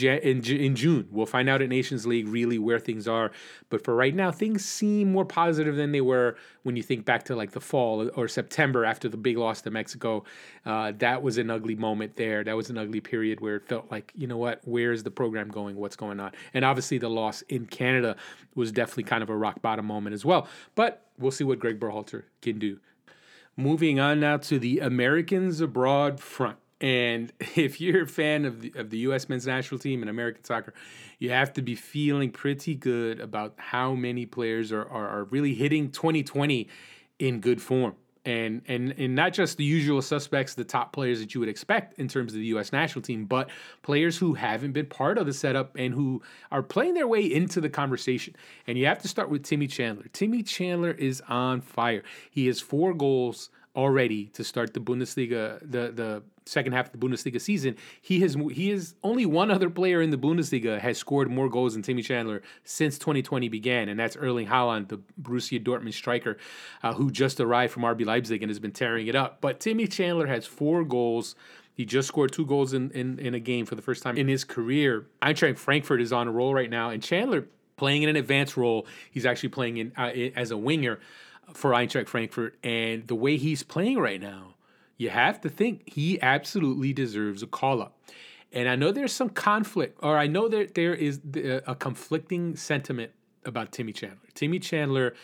in, 0.00 0.44
in 0.44 0.76
June. 0.76 1.08
We'll 1.10 1.26
find 1.26 1.48
out 1.48 1.62
at 1.62 1.68
Nations 1.68 2.06
League 2.06 2.28
really 2.28 2.58
where 2.58 2.78
things 2.78 3.08
are. 3.08 3.30
But 3.70 3.84
for 3.84 3.94
right 3.94 4.14
now, 4.14 4.30
things 4.30 4.64
seem 4.64 5.12
more 5.12 5.24
positive 5.24 5.76
than 5.76 5.92
they 5.92 6.00
were 6.00 6.36
when 6.62 6.76
you 6.76 6.82
think 6.82 7.04
back 7.04 7.24
to 7.24 7.36
like 7.36 7.52
the 7.52 7.60
fall 7.60 8.10
or 8.14 8.28
September 8.28 8.84
after 8.84 9.08
the 9.08 9.16
big 9.16 9.38
loss 9.38 9.62
to 9.62 9.70
Mexico. 9.70 10.24
Uh, 10.64 10.92
that 10.98 11.22
was 11.22 11.38
an 11.38 11.50
ugly 11.50 11.74
moment 11.74 12.16
there. 12.16 12.44
That 12.44 12.56
was 12.56 12.70
an 12.70 12.78
ugly 12.78 13.00
period 13.00 13.40
where 13.40 13.56
it 13.56 13.68
felt 13.68 13.90
like, 13.90 14.12
you 14.16 14.26
know 14.26 14.36
what, 14.36 14.60
where's 14.64 15.02
the 15.02 15.10
program 15.10 15.48
going? 15.48 15.76
What's 15.76 15.96
going 15.96 16.20
on? 16.20 16.32
And 16.54 16.64
obviously, 16.64 16.98
the 16.98 17.10
loss 17.10 17.42
in 17.42 17.66
Canada 17.66 18.16
was 18.54 18.72
definitely 18.72 19.04
kind 19.04 19.22
of 19.22 19.30
a 19.30 19.36
rock 19.36 19.62
bottom 19.62 19.86
moment 19.86 20.14
as 20.14 20.24
well. 20.24 20.46
But 20.74 21.06
we'll 21.18 21.30
see 21.30 21.44
what 21.44 21.58
Greg 21.58 21.80
Berhalter 21.80 22.24
can 22.40 22.58
do. 22.58 22.78
Moving 23.56 24.00
on 24.00 24.20
now 24.20 24.38
to 24.38 24.58
the 24.58 24.78
Americans 24.78 25.60
abroad 25.60 26.20
front. 26.20 26.56
And 26.82 27.32
if 27.56 27.80
you're 27.80 28.02
a 28.02 28.06
fan 28.06 28.44
of 28.44 28.60
the, 28.60 28.72
of 28.76 28.90
the 28.90 28.98
U.S. 28.98 29.28
men's 29.30 29.46
national 29.46 29.78
team 29.78 30.02
and 30.02 30.10
American 30.10 30.44
soccer, 30.44 30.74
you 31.18 31.30
have 31.30 31.54
to 31.54 31.62
be 31.62 31.74
feeling 31.74 32.30
pretty 32.30 32.74
good 32.74 33.20
about 33.20 33.54
how 33.56 33.94
many 33.94 34.26
players 34.26 34.72
are, 34.72 34.86
are, 34.86 35.08
are 35.08 35.24
really 35.24 35.54
hitting 35.54 35.90
2020 35.90 36.68
in 37.18 37.40
good 37.40 37.62
form 37.62 37.94
and 38.24 38.62
and 38.66 38.94
and 38.98 39.14
not 39.14 39.32
just 39.32 39.56
the 39.56 39.64
usual 39.64 40.00
suspects, 40.00 40.54
the 40.54 40.64
top 40.64 40.92
players 40.92 41.20
that 41.20 41.34
you 41.34 41.40
would 41.40 41.48
expect 41.48 41.98
in 41.98 42.08
terms 42.08 42.32
of 42.32 42.38
the 42.38 42.46
U.S. 42.46 42.72
national 42.72 43.02
team, 43.02 43.24
but 43.24 43.50
players 43.82 44.16
who 44.16 44.34
haven't 44.34 44.72
been 44.72 44.86
part 44.86 45.18
of 45.18 45.26
the 45.26 45.32
setup 45.32 45.74
and 45.76 45.92
who 45.92 46.22
are 46.50 46.62
playing 46.62 46.94
their 46.94 47.08
way 47.08 47.20
into 47.22 47.60
the 47.60 47.68
conversation. 47.68 48.34
And 48.66 48.78
you 48.78 48.86
have 48.86 49.00
to 49.00 49.08
start 49.08 49.28
with 49.28 49.42
Timmy 49.42 49.66
Chandler. 49.66 50.06
Timmy 50.12 50.42
Chandler 50.42 50.92
is 50.92 51.20
on 51.28 51.60
fire. 51.60 52.02
He 52.30 52.46
has 52.46 52.60
four 52.60 52.94
goals 52.94 53.50
already 53.74 54.26
to 54.26 54.44
start 54.44 54.74
the 54.74 54.80
Bundesliga, 54.80 55.58
the 55.60 55.92
the 55.92 56.22
second 56.44 56.72
half 56.72 56.92
of 56.92 57.00
the 57.00 57.06
Bundesliga 57.06 57.40
season. 57.40 57.76
He 58.00 58.20
has 58.20 58.36
he 58.52 58.70
is 58.70 58.94
only 59.02 59.26
one 59.26 59.50
other 59.50 59.70
player 59.70 60.02
in 60.02 60.10
the 60.10 60.18
Bundesliga 60.18 60.78
has 60.78 60.98
scored 60.98 61.30
more 61.30 61.48
goals 61.48 61.74
than 61.74 61.82
Timmy 61.82 62.02
Chandler 62.02 62.42
since 62.64 62.98
2020 62.98 63.48
began, 63.48 63.88
and 63.88 63.98
that's 63.98 64.16
Erling 64.16 64.48
Haaland, 64.48 64.88
the 64.88 65.00
Borussia 65.20 65.62
Dortmund 65.62 65.94
striker, 65.94 66.36
uh, 66.82 66.94
who 66.94 67.10
just 67.10 67.40
arrived 67.40 67.72
from 67.72 67.82
RB 67.82 68.04
Leipzig 68.04 68.42
and 68.42 68.50
has 68.50 68.58
been 68.58 68.72
tearing 68.72 69.06
it 69.06 69.14
up. 69.14 69.40
But 69.40 69.60
Timmy 69.60 69.86
Chandler 69.86 70.26
has 70.26 70.46
four 70.46 70.84
goals. 70.84 71.34
He 71.74 71.86
just 71.86 72.08
scored 72.08 72.32
two 72.32 72.44
goals 72.44 72.74
in, 72.74 72.90
in, 72.90 73.18
in 73.18 73.34
a 73.34 73.40
game 73.40 73.64
for 73.64 73.76
the 73.76 73.82
first 73.82 74.02
time 74.02 74.18
in 74.18 74.28
his 74.28 74.44
career. 74.44 75.06
Eintracht 75.22 75.58
Frankfurt 75.58 76.02
is 76.02 76.12
on 76.12 76.28
a 76.28 76.30
roll 76.30 76.52
right 76.54 76.68
now, 76.68 76.90
and 76.90 77.02
Chandler 77.02 77.46
playing 77.76 78.02
in 78.02 78.10
an 78.10 78.16
advanced 78.16 78.58
role. 78.58 78.86
He's 79.10 79.24
actually 79.24 79.48
playing 79.48 79.78
in 79.78 79.92
uh, 79.96 80.10
as 80.36 80.50
a 80.50 80.56
winger 80.56 81.00
for 81.52 81.72
Eintracht 81.72 82.08
Frankfurt, 82.08 82.56
and 82.62 83.06
the 83.06 83.14
way 83.14 83.36
he's 83.36 83.62
playing 83.62 83.98
right 83.98 84.20
now, 84.20 84.54
you 84.96 85.10
have 85.10 85.40
to 85.42 85.48
think 85.48 85.82
he 85.86 86.20
absolutely 86.20 86.92
deserves 86.92 87.42
a 87.42 87.46
call 87.46 87.82
up. 87.82 87.98
And 88.52 88.68
I 88.68 88.76
know 88.76 88.92
there's 88.92 89.12
some 89.12 89.30
conflict, 89.30 89.98
or 90.02 90.18
I 90.18 90.26
know 90.26 90.48
that 90.48 90.74
there 90.74 90.94
is 90.94 91.20
a 91.66 91.74
conflicting 91.74 92.54
sentiment 92.56 93.12
about 93.44 93.72
Timmy 93.72 93.92
Chandler. 93.92 94.28
Timmy 94.34 94.58
Chandler, 94.58 95.14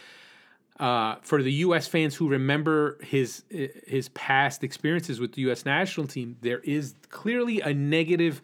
uh, 0.80 1.16
for 1.22 1.42
the 1.42 1.52
U.S. 1.52 1.86
fans 1.86 2.14
who 2.14 2.28
remember 2.28 2.98
his 3.02 3.44
his 3.50 4.08
past 4.10 4.64
experiences 4.64 5.20
with 5.20 5.32
the 5.32 5.42
U.S. 5.42 5.64
national 5.64 6.06
team, 6.06 6.36
there 6.40 6.60
is 6.60 6.94
clearly 7.10 7.60
a 7.60 7.74
negative 7.74 8.40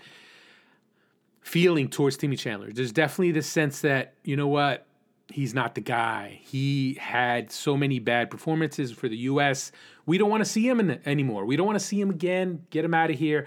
feeling 1.40 1.88
towards 1.88 2.16
Timmy 2.16 2.36
Chandler. 2.36 2.70
There's 2.72 2.92
definitely 2.92 3.32
the 3.32 3.42
sense 3.42 3.80
that 3.80 4.14
you 4.22 4.36
know 4.36 4.48
what 4.48 4.86
he's 5.28 5.54
not 5.54 5.74
the 5.74 5.80
guy. 5.80 6.40
He 6.42 6.94
had 7.00 7.50
so 7.50 7.76
many 7.76 7.98
bad 7.98 8.30
performances 8.30 8.92
for 8.92 9.08
the 9.08 9.16
U.S. 9.16 9.72
We 10.06 10.18
don't 10.18 10.30
want 10.30 10.44
to 10.44 10.50
see 10.50 10.68
him 10.68 10.80
in, 10.80 11.00
anymore. 11.06 11.44
We 11.44 11.56
don't 11.56 11.66
want 11.66 11.78
to 11.78 11.84
see 11.84 12.00
him 12.00 12.10
again. 12.10 12.66
Get 12.70 12.84
him 12.84 12.94
out 12.94 13.10
of 13.10 13.18
here. 13.18 13.46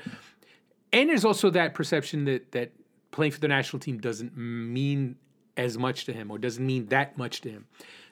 And 0.91 1.09
there's 1.09 1.25
also 1.25 1.49
that 1.51 1.73
perception 1.73 2.25
that 2.25 2.51
that 2.51 2.71
playing 3.11 3.32
for 3.32 3.39
the 3.39 3.47
national 3.47 3.80
team 3.80 3.99
doesn't 3.99 4.36
mean 4.36 5.15
as 5.55 5.78
much 5.78 6.05
to 6.05 6.13
him 6.13 6.30
or 6.30 6.38
doesn't 6.38 6.65
mean 6.65 6.86
that 6.88 7.17
much 7.17 7.41
to 7.41 7.49
him. 7.49 7.65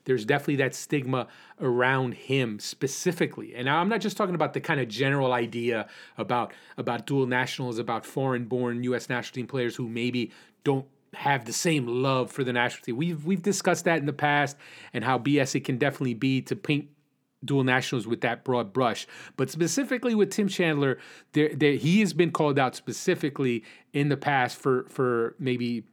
There's 0.06 0.26
definitely 0.26 0.58
that 0.58 0.76
stigma 0.76 1.28
around 1.60 2.14
him 2.14 2.60
specifically. 2.60 3.56
And 3.56 3.70
I'm 3.70 3.90
not 3.90 4.02
just 4.02 4.18
talking 4.18 4.36
about 4.36 4.54
the 4.54 4.62
kind 4.62 4.80
of 4.80 4.88
general 4.88 5.34
idea 5.34 5.88
about 6.18 6.54
about 6.78 7.08
dual 7.08 7.26
nationals, 7.26 7.80
about 7.80 8.06
foreign-born 8.06 8.84
U.S. 8.84 9.10
national 9.10 9.34
team 9.34 9.48
players 9.48 9.76
who 9.76 9.88
maybe 9.88 10.32
don't 10.64 10.86
have 11.16 11.46
the 11.46 11.54
same 11.54 11.88
love 11.88 12.32
for 12.32 12.44
the 12.44 12.54
national 12.54 12.84
team. 12.84 12.98
We've 12.98 13.26
we've 13.26 13.42
discussed 13.42 13.86
that 13.86 14.00
in 14.00 14.06
the 14.06 14.14
past 14.14 14.58
and 14.94 15.04
how 15.04 15.18
BS 15.18 15.56
it 15.56 15.64
can 15.66 15.78
definitely 15.78 16.14
be 16.14 16.42
to 16.44 16.56
paint 16.56 16.90
dual 17.44 17.64
nationals 17.64 18.08
with 18.08 18.22
that 18.22 18.44
broad 18.44 18.74
brush. 18.74 19.08
But 19.38 19.50
specifically 19.50 20.16
with 20.16 20.32
Tim 20.32 20.48
Chandler, 20.48 20.98
there, 21.34 21.50
there 21.54 21.74
he 21.74 22.00
has 22.00 22.14
been 22.14 22.32
called 22.32 22.58
out 22.58 22.76
specifically 22.76 23.64
in 23.94 24.10
the 24.10 24.18
past 24.18 24.58
for 24.58 24.86
for 24.90 25.36
maybe 25.40 25.84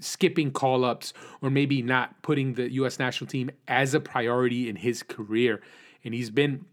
skipping 0.00 0.50
call 0.50 0.84
ups 0.84 1.12
or 1.40 1.50
maybe 1.50 1.82
not 1.82 2.20
putting 2.22 2.54
the 2.54 2.70
US 2.74 2.98
national 2.98 3.28
team 3.28 3.50
as 3.66 3.94
a 3.94 4.00
priority 4.00 4.68
in 4.68 4.76
his 4.76 5.02
career. 5.02 5.60
And 6.04 6.14
he's 6.14 6.30
been 6.30 6.64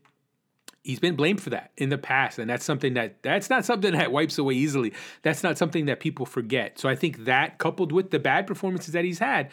he's 0.85 0.99
been 0.99 1.15
blamed 1.15 1.41
for 1.41 1.49
that 1.49 1.71
in 1.77 1.89
the 1.89 1.97
past 1.97 2.39
and 2.39 2.49
that's 2.49 2.63
something 2.63 2.93
that 2.93 3.21
that's 3.23 3.49
not 3.49 3.65
something 3.65 3.93
that 3.93 4.11
wipes 4.11 4.37
away 4.37 4.53
easily. 4.53 4.93
That's 5.23 5.43
not 5.43 5.57
something 5.57 5.87
that 5.87 5.99
people 5.99 6.25
forget. 6.25 6.79
So 6.79 6.87
i 6.87 6.95
think 6.95 7.25
that 7.25 7.57
coupled 7.57 7.91
with 7.91 8.11
the 8.11 8.19
bad 8.19 8.47
performances 8.47 8.93
that 8.93 9.03
he's 9.03 9.19
had 9.19 9.51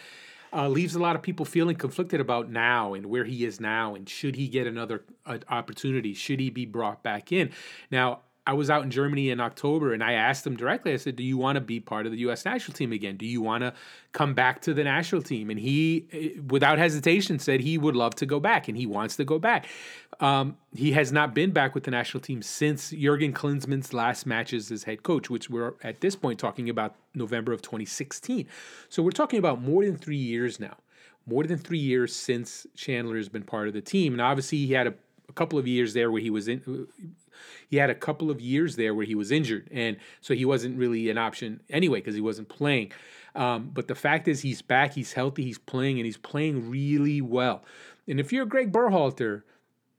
uh, 0.52 0.68
leaves 0.68 0.94
a 0.94 0.98
lot 0.98 1.16
of 1.16 1.22
people 1.22 1.46
feeling 1.46 1.76
conflicted 1.76 2.20
about 2.20 2.50
now 2.50 2.94
and 2.94 3.06
where 3.06 3.24
he 3.24 3.44
is 3.44 3.60
now 3.60 3.94
and 3.94 4.08
should 4.08 4.36
he 4.36 4.48
get 4.48 4.66
another 4.66 5.02
uh, 5.24 5.38
opportunity? 5.48 6.14
Should 6.14 6.40
he 6.40 6.50
be 6.50 6.66
brought 6.66 7.02
back 7.02 7.32
in? 7.32 7.50
Now 7.90 8.20
I 8.44 8.54
was 8.54 8.70
out 8.70 8.82
in 8.82 8.90
Germany 8.90 9.30
in 9.30 9.40
October 9.40 9.92
and 9.92 10.02
I 10.02 10.14
asked 10.14 10.44
him 10.44 10.56
directly, 10.56 10.92
I 10.92 10.96
said, 10.96 11.14
Do 11.14 11.22
you 11.22 11.36
want 11.36 11.56
to 11.56 11.60
be 11.60 11.78
part 11.78 12.06
of 12.06 12.12
the 12.12 12.18
US 12.18 12.44
national 12.44 12.76
team 12.76 12.92
again? 12.92 13.16
Do 13.16 13.26
you 13.26 13.40
want 13.40 13.62
to 13.62 13.72
come 14.12 14.34
back 14.34 14.60
to 14.62 14.74
the 14.74 14.82
national 14.82 15.22
team? 15.22 15.48
And 15.48 15.60
he, 15.60 16.06
eh, 16.12 16.40
without 16.48 16.78
hesitation, 16.78 17.38
said 17.38 17.60
he 17.60 17.78
would 17.78 17.94
love 17.94 18.16
to 18.16 18.26
go 18.26 18.40
back 18.40 18.66
and 18.66 18.76
he 18.76 18.84
wants 18.84 19.16
to 19.16 19.24
go 19.24 19.38
back. 19.38 19.66
Um, 20.18 20.56
he 20.74 20.92
has 20.92 21.12
not 21.12 21.34
been 21.34 21.52
back 21.52 21.74
with 21.74 21.84
the 21.84 21.92
national 21.92 22.20
team 22.20 22.42
since 22.42 22.90
Jurgen 22.90 23.32
Klinsmann's 23.32 23.92
last 23.92 24.26
matches 24.26 24.72
as 24.72 24.84
head 24.84 25.04
coach, 25.04 25.30
which 25.30 25.48
we're 25.48 25.74
at 25.84 26.00
this 26.00 26.16
point 26.16 26.40
talking 26.40 26.68
about 26.68 26.96
November 27.14 27.52
of 27.52 27.62
2016. 27.62 28.46
So 28.88 29.02
we're 29.02 29.10
talking 29.10 29.38
about 29.38 29.62
more 29.62 29.84
than 29.84 29.96
three 29.96 30.16
years 30.16 30.58
now. 30.58 30.76
More 31.26 31.44
than 31.44 31.58
three 31.58 31.78
years 31.78 32.14
since 32.14 32.66
Chandler 32.74 33.16
has 33.16 33.28
been 33.28 33.44
part 33.44 33.68
of 33.68 33.74
the 33.74 33.80
team. 33.80 34.12
And 34.12 34.20
obviously, 34.20 34.58
he 34.58 34.72
had 34.72 34.88
a 34.88 34.94
a 35.32 35.34
couple 35.34 35.58
of 35.58 35.66
years 35.66 35.94
there 35.94 36.10
where 36.10 36.20
he 36.20 36.30
was 36.30 36.46
in 36.46 36.86
he 37.68 37.76
had 37.76 37.90
a 37.90 37.94
couple 37.94 38.30
of 38.30 38.40
years 38.40 38.76
there 38.76 38.94
where 38.94 39.06
he 39.06 39.14
was 39.14 39.30
injured, 39.30 39.68
and 39.72 39.96
so 40.20 40.34
he 40.34 40.44
wasn't 40.44 40.78
really 40.78 41.10
an 41.10 41.18
option 41.18 41.60
anyway 41.70 42.00
because 42.00 42.14
he 42.14 42.20
wasn't 42.20 42.48
playing. 42.48 42.92
Um, 43.34 43.70
but 43.72 43.88
the 43.88 43.94
fact 43.94 44.28
is, 44.28 44.42
he's 44.42 44.62
back, 44.62 44.94
he's 44.94 45.12
healthy, 45.14 45.44
he's 45.44 45.58
playing, 45.58 45.98
and 45.98 46.04
he's 46.04 46.18
playing 46.18 46.70
really 46.70 47.20
well. 47.20 47.64
And 48.06 48.20
if 48.20 48.32
you're 48.32 48.46
Greg 48.46 48.72
Berhalter, 48.72 49.42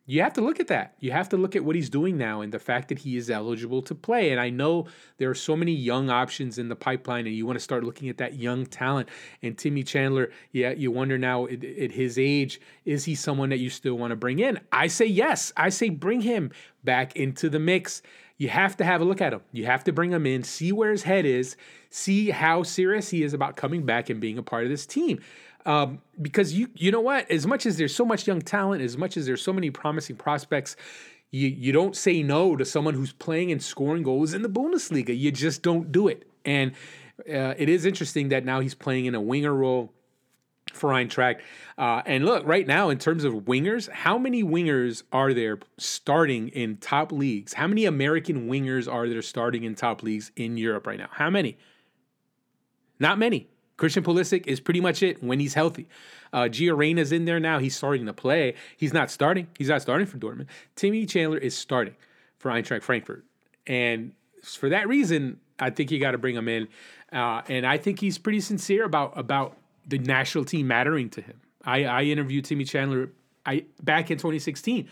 you 0.06 0.22
have 0.22 0.34
to 0.34 0.42
look 0.42 0.60
at 0.60 0.68
that. 0.68 0.96
You 1.00 1.12
have 1.12 1.30
to 1.30 1.38
look 1.38 1.56
at 1.56 1.64
what 1.64 1.78
he's 1.78 1.90
doing 1.90 2.18
now 2.18 2.42
and 2.42 2.52
the 2.52 2.60
fact 2.60 2.90
that 2.90 3.00
he 3.00 3.16
is 3.16 3.30
eligible 3.30 3.82
to 3.84 3.96
play. 3.96 4.32
And 4.32 4.40
I 4.40 4.50
know 4.50 4.88
there 5.18 5.30
are 5.30 5.36
so 5.36 5.56
many 5.56 5.72
young 5.72 6.10
options 6.10 6.58
in 6.58 6.68
the 6.68 6.76
pipeline, 6.76 7.26
and 7.26 7.34
you 7.36 7.46
want 7.46 7.58
to 7.58 7.64
start 7.64 7.86
looking 7.86 8.10
at 8.10 8.18
that 8.18 8.36
young 8.36 8.66
talent. 8.66 9.08
And 9.42 9.58
Timmy 9.58 9.84
Chandler, 9.84 10.32
yeah, 10.52 10.72
you 10.72 10.92
wonder 10.92 11.18
now 11.18 11.46
at, 11.46 11.64
at 11.64 11.92
his 11.92 12.20
age, 12.20 12.60
is 12.84 13.06
he 13.06 13.16
someone 13.16 13.50
that 13.50 13.60
you 13.60 13.70
still 13.70 13.96
want 13.96 14.12
to 14.12 14.18
bring 14.18 14.40
in? 14.40 14.60
I 14.74 14.88
say 14.88 15.06
yes. 15.06 15.54
I 15.56 15.70
say 15.70 15.90
bring 15.90 16.20
him 16.20 16.52
back 16.84 17.16
into 17.16 17.50
the 17.50 17.60
mix. 17.60 18.02
You 18.38 18.50
have 18.50 18.76
to 18.78 18.84
have 18.84 19.00
a 19.00 19.06
look 19.06 19.22
at 19.22 19.32
him. 19.32 19.42
You 19.54 19.68
have 19.68 19.86
to 19.86 19.94
bring 19.94 20.12
him 20.12 20.26
in, 20.26 20.44
see 20.44 20.74
where 20.74 20.92
his 20.92 21.04
head 21.04 21.26
is, 21.26 21.56
see 21.90 22.32
how 22.32 22.64
serious 22.64 23.10
he 23.10 23.24
is 23.24 23.34
about 23.34 23.56
coming 23.56 23.86
back 23.86 24.10
and 24.10 24.20
being 24.20 24.38
a 24.38 24.44
part 24.44 24.66
of 24.66 24.70
this 24.70 24.86
team. 24.86 25.22
Um, 25.66 26.02
because 26.22 26.54
you 26.54 26.70
you 26.76 26.92
know 26.92 27.02
what? 27.02 27.30
As 27.32 27.48
much 27.48 27.66
as 27.66 27.78
there's 27.78 27.96
so 27.96 28.06
much 28.06 28.28
young 28.28 28.42
talent, 28.42 28.82
as 28.82 28.98
much 28.98 29.18
as 29.18 29.26
there's 29.26 29.42
so 29.42 29.54
many 29.54 29.70
promising 29.72 30.16
prospects, 30.16 30.76
you 31.32 31.48
you 31.48 31.72
don't 31.72 31.96
say 31.96 32.22
no 32.22 32.56
to 32.56 32.66
someone 32.66 32.94
who's 32.94 33.14
playing 33.14 33.52
and 33.52 33.64
scoring 33.64 34.04
goals 34.04 34.34
in 34.34 34.42
the 34.42 34.50
Bundesliga. 34.50 35.18
You 35.18 35.32
just 35.32 35.62
don't 35.62 35.92
do 35.92 36.08
it. 36.08 36.28
And 36.46 36.74
uh, 37.20 37.54
it 37.58 37.70
is 37.70 37.86
interesting 37.86 38.30
that 38.30 38.44
now 38.44 38.60
he's 38.60 38.76
playing 38.76 39.06
in 39.06 39.16
a 39.16 39.22
winger 39.22 39.54
role 39.54 39.94
for 40.74 40.90
Eintracht. 40.90 41.40
Uh, 41.78 42.02
and 42.06 42.26
look, 42.26 42.46
right 42.46 42.66
now, 42.66 42.90
in 42.90 42.98
terms 42.98 43.24
of 43.24 43.34
wingers, 43.34 43.90
how 43.90 44.18
many 44.18 44.44
wingers 44.44 45.04
are 45.12 45.34
there 45.34 45.60
starting 45.78 46.50
in 46.50 46.78
top 46.78 47.12
leagues? 47.12 47.54
How 47.54 47.68
many 47.68 47.86
American 47.86 48.50
wingers 48.50 48.92
are 48.92 49.08
there 49.08 49.22
starting 49.22 49.64
in 49.64 49.76
top 49.76 50.04
leagues 50.04 50.32
in 50.36 50.58
Europe 50.58 50.88
right 50.88 50.98
now? 50.98 51.10
How 51.12 51.30
many? 51.30 51.58
Not 53.00 53.18
many. 53.18 53.50
Christian 53.84 54.02
Pulisic 54.02 54.48
is 54.48 54.62
pretty 54.62 54.80
much 54.80 55.04
it 55.04 55.22
when 55.22 55.42
he's 55.42 55.56
healthy. 55.56 55.90
Uh, 56.32 56.44
Gio 56.44 56.74
Reyna's 56.74 57.12
in 57.12 57.26
there 57.26 57.38
now. 57.38 57.60
He's 57.60 57.76
starting 57.76 58.06
to 58.06 58.14
play. 58.14 58.54
He's 58.78 58.94
not 58.94 59.12
starting. 59.12 59.48
He's 59.58 59.68
not 59.68 59.82
starting 59.82 60.08
for 60.08 60.18
Dortmund. 60.18 60.46
Timmy 60.78 61.06
Chandler 61.06 61.38
is 61.38 61.54
starting 61.54 61.94
for 62.38 62.50
Eintracht 62.50 62.82
Frankfurt. 62.82 63.26
And 63.68 64.14
for 64.42 64.70
that 64.70 64.88
reason, 64.88 65.42
I 65.60 65.70
think 65.70 65.92
you 65.92 66.00
got 66.00 66.12
to 66.12 66.18
bring 66.18 66.34
him 66.34 66.48
in. 66.48 66.70
Uh, 67.12 67.42
and 67.50 67.66
I 67.68 67.78
think 67.78 68.00
he's 68.00 68.18
pretty 68.18 68.40
sincere 68.40 68.86
about 68.86 69.18
about 69.18 69.58
the 69.86 69.98
national 69.98 70.46
team 70.46 70.66
mattering 70.66 71.10
to 71.10 71.22
him. 71.22 71.42
I, 71.66 71.84
I 71.84 72.04
interviewed 72.04 72.46
Timmy 72.46 72.64
Chandler 72.64 73.10
I 73.46 73.66
back 73.82 74.10
in 74.10 74.18
2016 74.18 74.88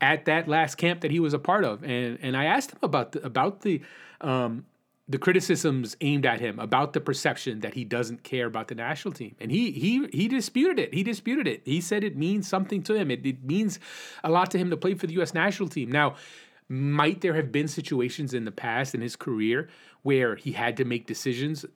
at 0.00 0.24
that 0.24 0.48
last 0.48 0.74
camp 0.78 1.02
that 1.02 1.12
he 1.12 1.20
was 1.20 1.32
a 1.32 1.38
part 1.38 1.64
of, 1.64 1.84
and 1.84 2.18
and 2.20 2.36
I 2.36 2.46
asked 2.46 2.72
him 2.72 2.80
about 2.82 3.12
the, 3.12 3.24
about 3.24 3.60
the 3.60 3.82
um, 4.20 4.64
the 5.08 5.18
criticisms 5.18 5.96
aimed 6.00 6.24
at 6.24 6.40
him 6.40 6.58
about 6.58 6.92
the 6.92 7.00
perception 7.00 7.60
that 7.60 7.74
he 7.74 7.84
doesn't 7.84 8.22
care 8.22 8.46
about 8.46 8.68
the 8.68 8.74
national 8.74 9.12
team. 9.12 9.34
And 9.40 9.50
he 9.50 9.72
he 9.72 10.06
he 10.12 10.28
disputed 10.28 10.78
it. 10.78 10.94
He 10.94 11.02
disputed 11.02 11.46
it. 11.46 11.62
He 11.64 11.80
said 11.80 12.04
it 12.04 12.16
means 12.16 12.46
something 12.48 12.82
to 12.84 12.94
him. 12.94 13.10
It, 13.10 13.26
it 13.26 13.44
means 13.44 13.78
a 14.22 14.30
lot 14.30 14.50
to 14.52 14.58
him 14.58 14.70
to 14.70 14.76
play 14.76 14.94
for 14.94 15.06
the 15.06 15.20
US 15.20 15.34
national 15.34 15.68
team. 15.68 15.90
Now 15.90 16.16
might 16.68 17.20
there 17.20 17.34
have 17.34 17.52
been 17.52 17.68
situations 17.68 18.32
in 18.32 18.44
the 18.44 18.52
past 18.52 18.94
in 18.94 19.02
his 19.02 19.16
career 19.16 19.68
where 20.02 20.36
he 20.36 20.52
had 20.52 20.76
to 20.78 20.84
make 20.84 21.06
decisions 21.06 21.66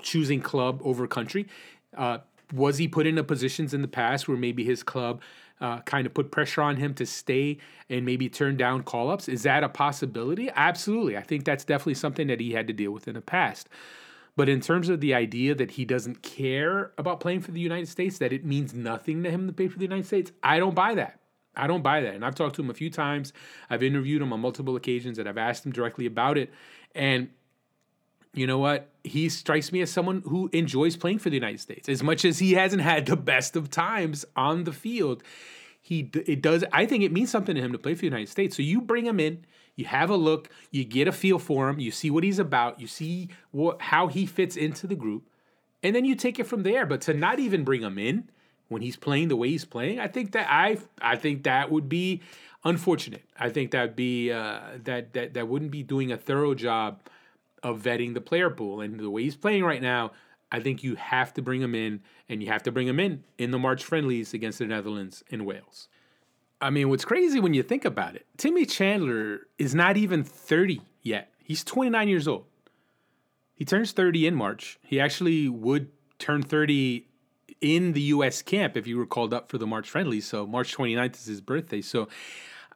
choosing 0.00 0.40
club 0.40 0.80
over 0.84 1.06
country? 1.06 1.48
Uh, 1.96 2.18
was 2.52 2.78
he 2.78 2.88
put 2.88 3.06
into 3.06 3.24
positions 3.24 3.74
in 3.74 3.82
the 3.82 3.88
past 3.88 4.28
where 4.28 4.36
maybe 4.36 4.64
his 4.64 4.82
club 4.82 5.20
uh, 5.60 5.80
kind 5.80 6.06
of 6.06 6.14
put 6.14 6.30
pressure 6.30 6.62
on 6.62 6.76
him 6.76 6.94
to 6.94 7.06
stay 7.06 7.58
and 7.88 8.04
maybe 8.04 8.28
turn 8.28 8.56
down 8.56 8.82
call 8.82 9.10
ups. 9.10 9.28
Is 9.28 9.42
that 9.42 9.64
a 9.64 9.68
possibility? 9.68 10.50
Absolutely. 10.54 11.16
I 11.16 11.22
think 11.22 11.44
that's 11.44 11.64
definitely 11.64 11.94
something 11.94 12.26
that 12.28 12.40
he 12.40 12.52
had 12.52 12.66
to 12.68 12.72
deal 12.72 12.92
with 12.92 13.08
in 13.08 13.14
the 13.14 13.20
past. 13.20 13.68
But 14.36 14.48
in 14.48 14.60
terms 14.60 14.88
of 14.88 15.00
the 15.00 15.14
idea 15.14 15.54
that 15.56 15.72
he 15.72 15.84
doesn't 15.84 16.22
care 16.22 16.92
about 16.96 17.18
playing 17.18 17.40
for 17.40 17.50
the 17.50 17.60
United 17.60 17.88
States, 17.88 18.18
that 18.18 18.32
it 18.32 18.44
means 18.44 18.72
nothing 18.72 19.24
to 19.24 19.30
him 19.30 19.48
to 19.48 19.52
play 19.52 19.66
for 19.66 19.78
the 19.78 19.84
United 19.84 20.06
States, 20.06 20.30
I 20.44 20.60
don't 20.60 20.76
buy 20.76 20.94
that. 20.94 21.18
I 21.56 21.66
don't 21.66 21.82
buy 21.82 22.00
that. 22.02 22.14
And 22.14 22.24
I've 22.24 22.36
talked 22.36 22.54
to 22.54 22.62
him 22.62 22.70
a 22.70 22.74
few 22.74 22.88
times. 22.88 23.32
I've 23.68 23.82
interviewed 23.82 24.22
him 24.22 24.32
on 24.32 24.38
multiple 24.38 24.76
occasions 24.76 25.18
and 25.18 25.28
I've 25.28 25.38
asked 25.38 25.66
him 25.66 25.72
directly 25.72 26.06
about 26.06 26.38
it. 26.38 26.52
And 26.94 27.30
you 28.34 28.46
know 28.46 28.58
what? 28.58 28.88
He 29.04 29.28
strikes 29.28 29.72
me 29.72 29.80
as 29.80 29.90
someone 29.90 30.22
who 30.26 30.50
enjoys 30.52 30.96
playing 30.96 31.18
for 31.18 31.30
the 31.30 31.36
United 31.36 31.60
States. 31.60 31.88
As 31.88 32.02
much 32.02 32.24
as 32.24 32.38
he 32.38 32.52
hasn't 32.52 32.82
had 32.82 33.06
the 33.06 33.16
best 33.16 33.56
of 33.56 33.70
times 33.70 34.24
on 34.36 34.64
the 34.64 34.72
field, 34.72 35.22
he 35.80 36.10
it 36.26 36.42
does 36.42 36.64
I 36.72 36.86
think 36.86 37.02
it 37.04 37.12
means 37.12 37.30
something 37.30 37.54
to 37.54 37.60
him 37.60 37.72
to 37.72 37.78
play 37.78 37.94
for 37.94 38.00
the 38.00 38.06
United 38.06 38.28
States. 38.28 38.56
So 38.56 38.62
you 38.62 38.80
bring 38.80 39.06
him 39.06 39.18
in, 39.18 39.44
you 39.76 39.86
have 39.86 40.10
a 40.10 40.16
look, 40.16 40.50
you 40.70 40.84
get 40.84 41.08
a 41.08 41.12
feel 41.12 41.38
for 41.38 41.68
him, 41.68 41.80
you 41.80 41.90
see 41.90 42.10
what 42.10 42.24
he's 42.24 42.38
about, 42.38 42.80
you 42.80 42.86
see 42.86 43.30
what 43.50 43.80
how 43.80 44.08
he 44.08 44.26
fits 44.26 44.56
into 44.56 44.86
the 44.86 44.94
group, 44.94 45.28
and 45.82 45.96
then 45.96 46.04
you 46.04 46.14
take 46.14 46.38
it 46.38 46.44
from 46.44 46.62
there. 46.62 46.84
But 46.84 47.00
to 47.02 47.14
not 47.14 47.38
even 47.38 47.64
bring 47.64 47.82
him 47.82 47.98
in 47.98 48.30
when 48.68 48.82
he's 48.82 48.96
playing 48.96 49.28
the 49.28 49.36
way 49.36 49.48
he's 49.48 49.64
playing, 49.64 49.98
I 49.98 50.08
think 50.08 50.32
that 50.32 50.46
I 50.50 50.78
I 51.00 51.16
think 51.16 51.44
that 51.44 51.70
would 51.70 51.88
be 51.88 52.20
unfortunate. 52.64 53.24
I 53.38 53.48
think 53.48 53.70
that'd 53.70 53.96
be 53.96 54.30
uh, 54.30 54.60
that 54.84 55.14
that 55.14 55.34
that 55.34 55.48
wouldn't 55.48 55.70
be 55.70 55.82
doing 55.82 56.12
a 56.12 56.18
thorough 56.18 56.54
job 56.54 57.00
of 57.62 57.82
vetting 57.82 58.14
the 58.14 58.20
player 58.20 58.50
pool. 58.50 58.80
And 58.80 58.98
the 58.98 59.10
way 59.10 59.22
he's 59.22 59.36
playing 59.36 59.64
right 59.64 59.82
now, 59.82 60.12
I 60.50 60.60
think 60.60 60.82
you 60.82 60.94
have 60.96 61.34
to 61.34 61.42
bring 61.42 61.60
him 61.60 61.74
in, 61.74 62.00
and 62.28 62.42
you 62.42 62.48
have 62.48 62.62
to 62.64 62.72
bring 62.72 62.88
him 62.88 62.98
in 62.98 63.24
in 63.36 63.50
the 63.50 63.58
March 63.58 63.84
friendlies 63.84 64.34
against 64.34 64.58
the 64.58 64.66
Netherlands 64.66 65.22
and 65.30 65.44
Wales. 65.44 65.88
I 66.60 66.70
mean, 66.70 66.88
what's 66.88 67.04
crazy 67.04 67.38
when 67.38 67.54
you 67.54 67.62
think 67.62 67.84
about 67.84 68.16
it, 68.16 68.26
Timmy 68.36 68.66
Chandler 68.66 69.46
is 69.58 69.74
not 69.74 69.96
even 69.96 70.24
30 70.24 70.80
yet. 71.02 71.32
He's 71.42 71.62
29 71.62 72.08
years 72.08 72.26
old. 72.26 72.46
He 73.54 73.64
turns 73.64 73.92
30 73.92 74.26
in 74.26 74.34
March. 74.34 74.78
He 74.82 75.00
actually 75.00 75.48
would 75.48 75.90
turn 76.18 76.42
30 76.42 77.06
in 77.60 77.92
the 77.92 78.00
U.S. 78.02 78.42
camp 78.42 78.76
if 78.76 78.86
you 78.86 78.96
were 78.96 79.06
called 79.06 79.34
up 79.34 79.50
for 79.50 79.58
the 79.58 79.66
March 79.66 79.88
friendly. 79.90 80.20
So 80.20 80.46
March 80.46 80.76
29th 80.76 81.16
is 81.16 81.26
his 81.26 81.40
birthday. 81.40 81.80
So, 81.80 82.08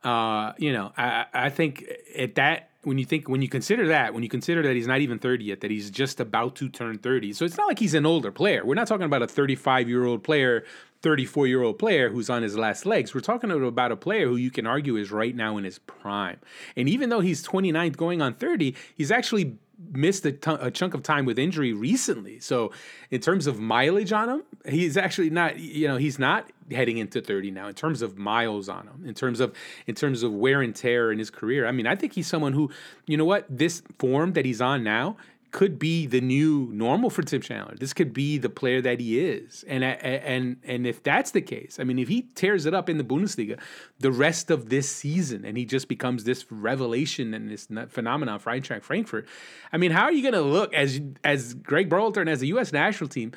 uh, 0.05 0.53
you 0.59 0.73
know, 0.73 0.93
I, 0.97 1.27
I 1.33 1.51
think 1.51 1.85
at 2.17 2.35
that 2.37 2.71
when 2.85 2.99
you 2.99 3.05
think 3.05 3.29
when 3.29 3.43
you 3.43 3.49
consider 3.49 3.89
that 3.89 4.13
when 4.13 4.23
you 4.23 4.29
consider 4.29 4.63
that 4.63 4.75
he's 4.75 4.87
not 4.87 5.01
even 5.01 5.19
30 5.19 5.45
yet 5.45 5.61
that 5.61 5.71
he's 5.71 5.91
just 5.91 6.19
about 6.19 6.57
to 6.57 6.69
turn 6.69 6.99
30 6.99 7.33
so 7.33 7.45
it's 7.45 7.57
not 7.57 7.69
like 7.69 7.79
he's 7.79 7.95
an 7.95 8.05
older 8.07 8.33
player. 8.33 8.65
We're 8.65 8.75
not 8.75 8.89
talking 8.89 9.07
about 9.07 9.23
a 9.23 9.29
35 9.29 9.89
year 9.89 10.05
old 10.05 10.25
player 10.25 10.65
34 11.03 11.47
year 11.47 11.63
old 11.63 11.79
player 11.79 12.11
who's 12.11 12.31
on 12.31 12.43
his 12.43 12.57
last 12.57 12.87
legs. 12.87 13.15
We're 13.15 13.21
talking 13.21 13.51
about 13.51 13.93
a 13.93 13.97
player 13.97 14.27
who 14.27 14.37
you 14.37 14.51
can 14.51 14.67
argue 14.67 14.97
is 14.97 15.11
right 15.11 15.35
now 15.35 15.57
in 15.57 15.65
his 15.65 15.79
prime. 15.81 16.39
And 16.77 16.89
even 16.89 17.09
though 17.09 17.21
he's 17.21 17.43
29 17.43 17.93
going 17.93 18.23
on 18.23 18.35
30 18.35 18.75
he's 18.97 19.11
actually 19.11 19.59
missed 19.91 20.25
a, 20.27 20.71
chunk 20.71 20.95
of 20.95 21.03
time 21.03 21.25
with 21.25 21.39
injury 21.39 21.73
recently. 21.73 22.39
So, 22.41 22.73
in 23.11 23.21
terms 23.21 23.47
of 23.47 23.59
mileage 23.59 24.13
on 24.13 24.29
him, 24.29 24.43
he's 24.69 24.97
actually 24.97 25.31
not. 25.31 25.59
You 25.59 25.89
know, 25.89 25.97
he's 25.97 26.19
not 26.19 26.51
heading 26.71 26.99
into 26.99 27.21
30 27.21 27.51
now. 27.51 27.69
In 27.69 27.75
terms 27.75 28.03
of 28.03 28.17
miles 28.19 28.69
on 28.69 28.87
him, 28.87 29.05
in 29.07 29.15
terms 29.15 29.41
of 29.41 29.55
in 29.87 29.95
terms 29.95 30.23
of 30.23 30.33
wear 30.33 30.63
and 30.63 30.75
tear 30.75 31.13
in 31.13 31.19
his 31.19 31.31
career, 31.31 31.67
I 31.67 31.73
mean, 31.73 31.87
I 31.87 31.97
think 31.97 32.13
he's 32.15 32.27
someone 32.27 32.53
who, 32.53 32.71
you 33.07 33.17
know, 33.17 33.25
what 33.25 33.47
this 33.49 33.83
form 33.99 34.33
that 34.35 34.45
he's 34.45 34.61
on 34.61 34.83
now 34.85 35.17
could 35.53 35.79
be 35.79 36.07
the 36.07 36.21
new 36.21 36.71
normal 36.73 37.11
for 37.11 37.23
Tim 37.23 37.43
Chandler. 37.43 37.75
This 37.77 37.93
could 37.93 38.15
be 38.15 38.39
the 38.39 38.49
player 38.49 38.81
that 38.81 38.99
he 38.99 39.21
is. 39.21 39.65
And 39.69 39.85
and 39.85 40.57
and 40.65 40.87
if 40.87 41.03
that's 41.03 41.31
the 41.31 41.43
case, 41.43 41.79
I 41.79 41.85
mean, 41.85 41.99
if 41.99 42.09
he 42.09 42.23
tears 42.35 42.67
it 42.67 42.75
up 42.75 42.89
in 42.89 42.97
the 42.99 43.05
Bundesliga 43.05 43.61
the 44.01 44.11
rest 44.11 44.51
of 44.51 44.71
this 44.71 44.91
season 44.91 45.45
and 45.45 45.57
he 45.57 45.65
just 45.65 45.89
becomes 45.89 46.25
this 46.25 46.51
revelation 46.51 47.35
and 47.35 47.51
this 47.51 47.69
phenomenon 47.89 48.39
for 48.39 48.51
Eintracht 48.51 48.83
Frankfurt, 48.83 49.29
I 49.73 49.77
mean, 49.77 49.93
how 49.93 50.05
are 50.05 50.13
you 50.13 50.23
going 50.23 50.35
to 50.35 50.41
look 50.41 50.73
as 50.75 51.01
as 51.23 51.55
Greg 51.55 51.89
Berhalter 51.89 52.23
and 52.23 52.31
as 52.31 52.41
the 52.41 52.49
U.S. 52.49 52.73
national 52.73 53.09
team? 53.09 53.33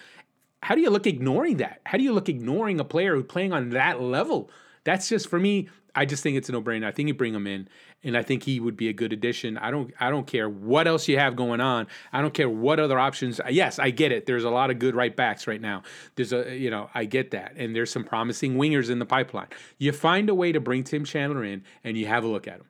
How 0.63 0.73
do 0.73 0.81
you 0.81 0.89
look 0.89 1.05
ignoring 1.05 1.57
that? 1.57 1.81
How 1.85 1.97
do 1.97 2.03
you 2.03 2.13
look 2.13 2.29
ignoring 2.29 2.79
a 2.79 2.85
player 2.85 3.15
who's 3.15 3.25
playing 3.25 3.53
on 3.53 3.69
that 3.71 4.01
level? 4.01 4.49
That's 4.85 5.09
just 5.09 5.29
for 5.29 5.39
me. 5.39 5.69
I 5.95 6.05
just 6.05 6.21
think 6.21 6.37
it's 6.37 6.49
a 6.49 6.51
no-brainer. 6.51 6.85
I 6.85 6.91
think 6.91 7.07
you 7.07 7.13
bring 7.13 7.33
him 7.33 7.47
in, 7.47 7.67
and 8.03 8.17
I 8.17 8.23
think 8.23 8.43
he 8.43 8.59
would 8.59 8.75
be 8.75 8.89
a 8.89 8.93
good 8.93 9.13
addition. 9.13 9.57
I 9.57 9.71
don't 9.71 9.93
I 9.99 10.09
don't 10.09 10.27
care 10.27 10.49
what 10.49 10.87
else 10.87 11.07
you 11.07 11.17
have 11.17 11.35
going 11.35 11.61
on. 11.61 11.87
I 12.11 12.21
don't 12.21 12.33
care 12.33 12.49
what 12.49 12.79
other 12.79 12.99
options. 12.99 13.39
Yes, 13.49 13.79
I 13.79 13.89
get 13.89 14.11
it. 14.11 14.25
There's 14.25 14.43
a 14.43 14.49
lot 14.49 14.69
of 14.69 14.79
good 14.79 14.95
right 14.95 15.15
backs 15.15 15.47
right 15.47 15.61
now. 15.61 15.83
There's 16.15 16.33
a 16.33 16.55
you 16.55 16.69
know 16.69 16.89
I 16.93 17.05
get 17.05 17.31
that, 17.31 17.53
and 17.55 17.75
there's 17.75 17.91
some 17.91 18.03
promising 18.03 18.55
wingers 18.55 18.89
in 18.89 18.99
the 18.99 19.05
pipeline. 19.05 19.47
You 19.77 19.91
find 19.91 20.29
a 20.29 20.35
way 20.35 20.51
to 20.51 20.59
bring 20.59 20.83
Tim 20.83 21.05
Chandler 21.05 21.43
in, 21.43 21.63
and 21.83 21.97
you 21.97 22.07
have 22.07 22.23
a 22.23 22.27
look 22.27 22.47
at 22.47 22.59
him 22.59 22.65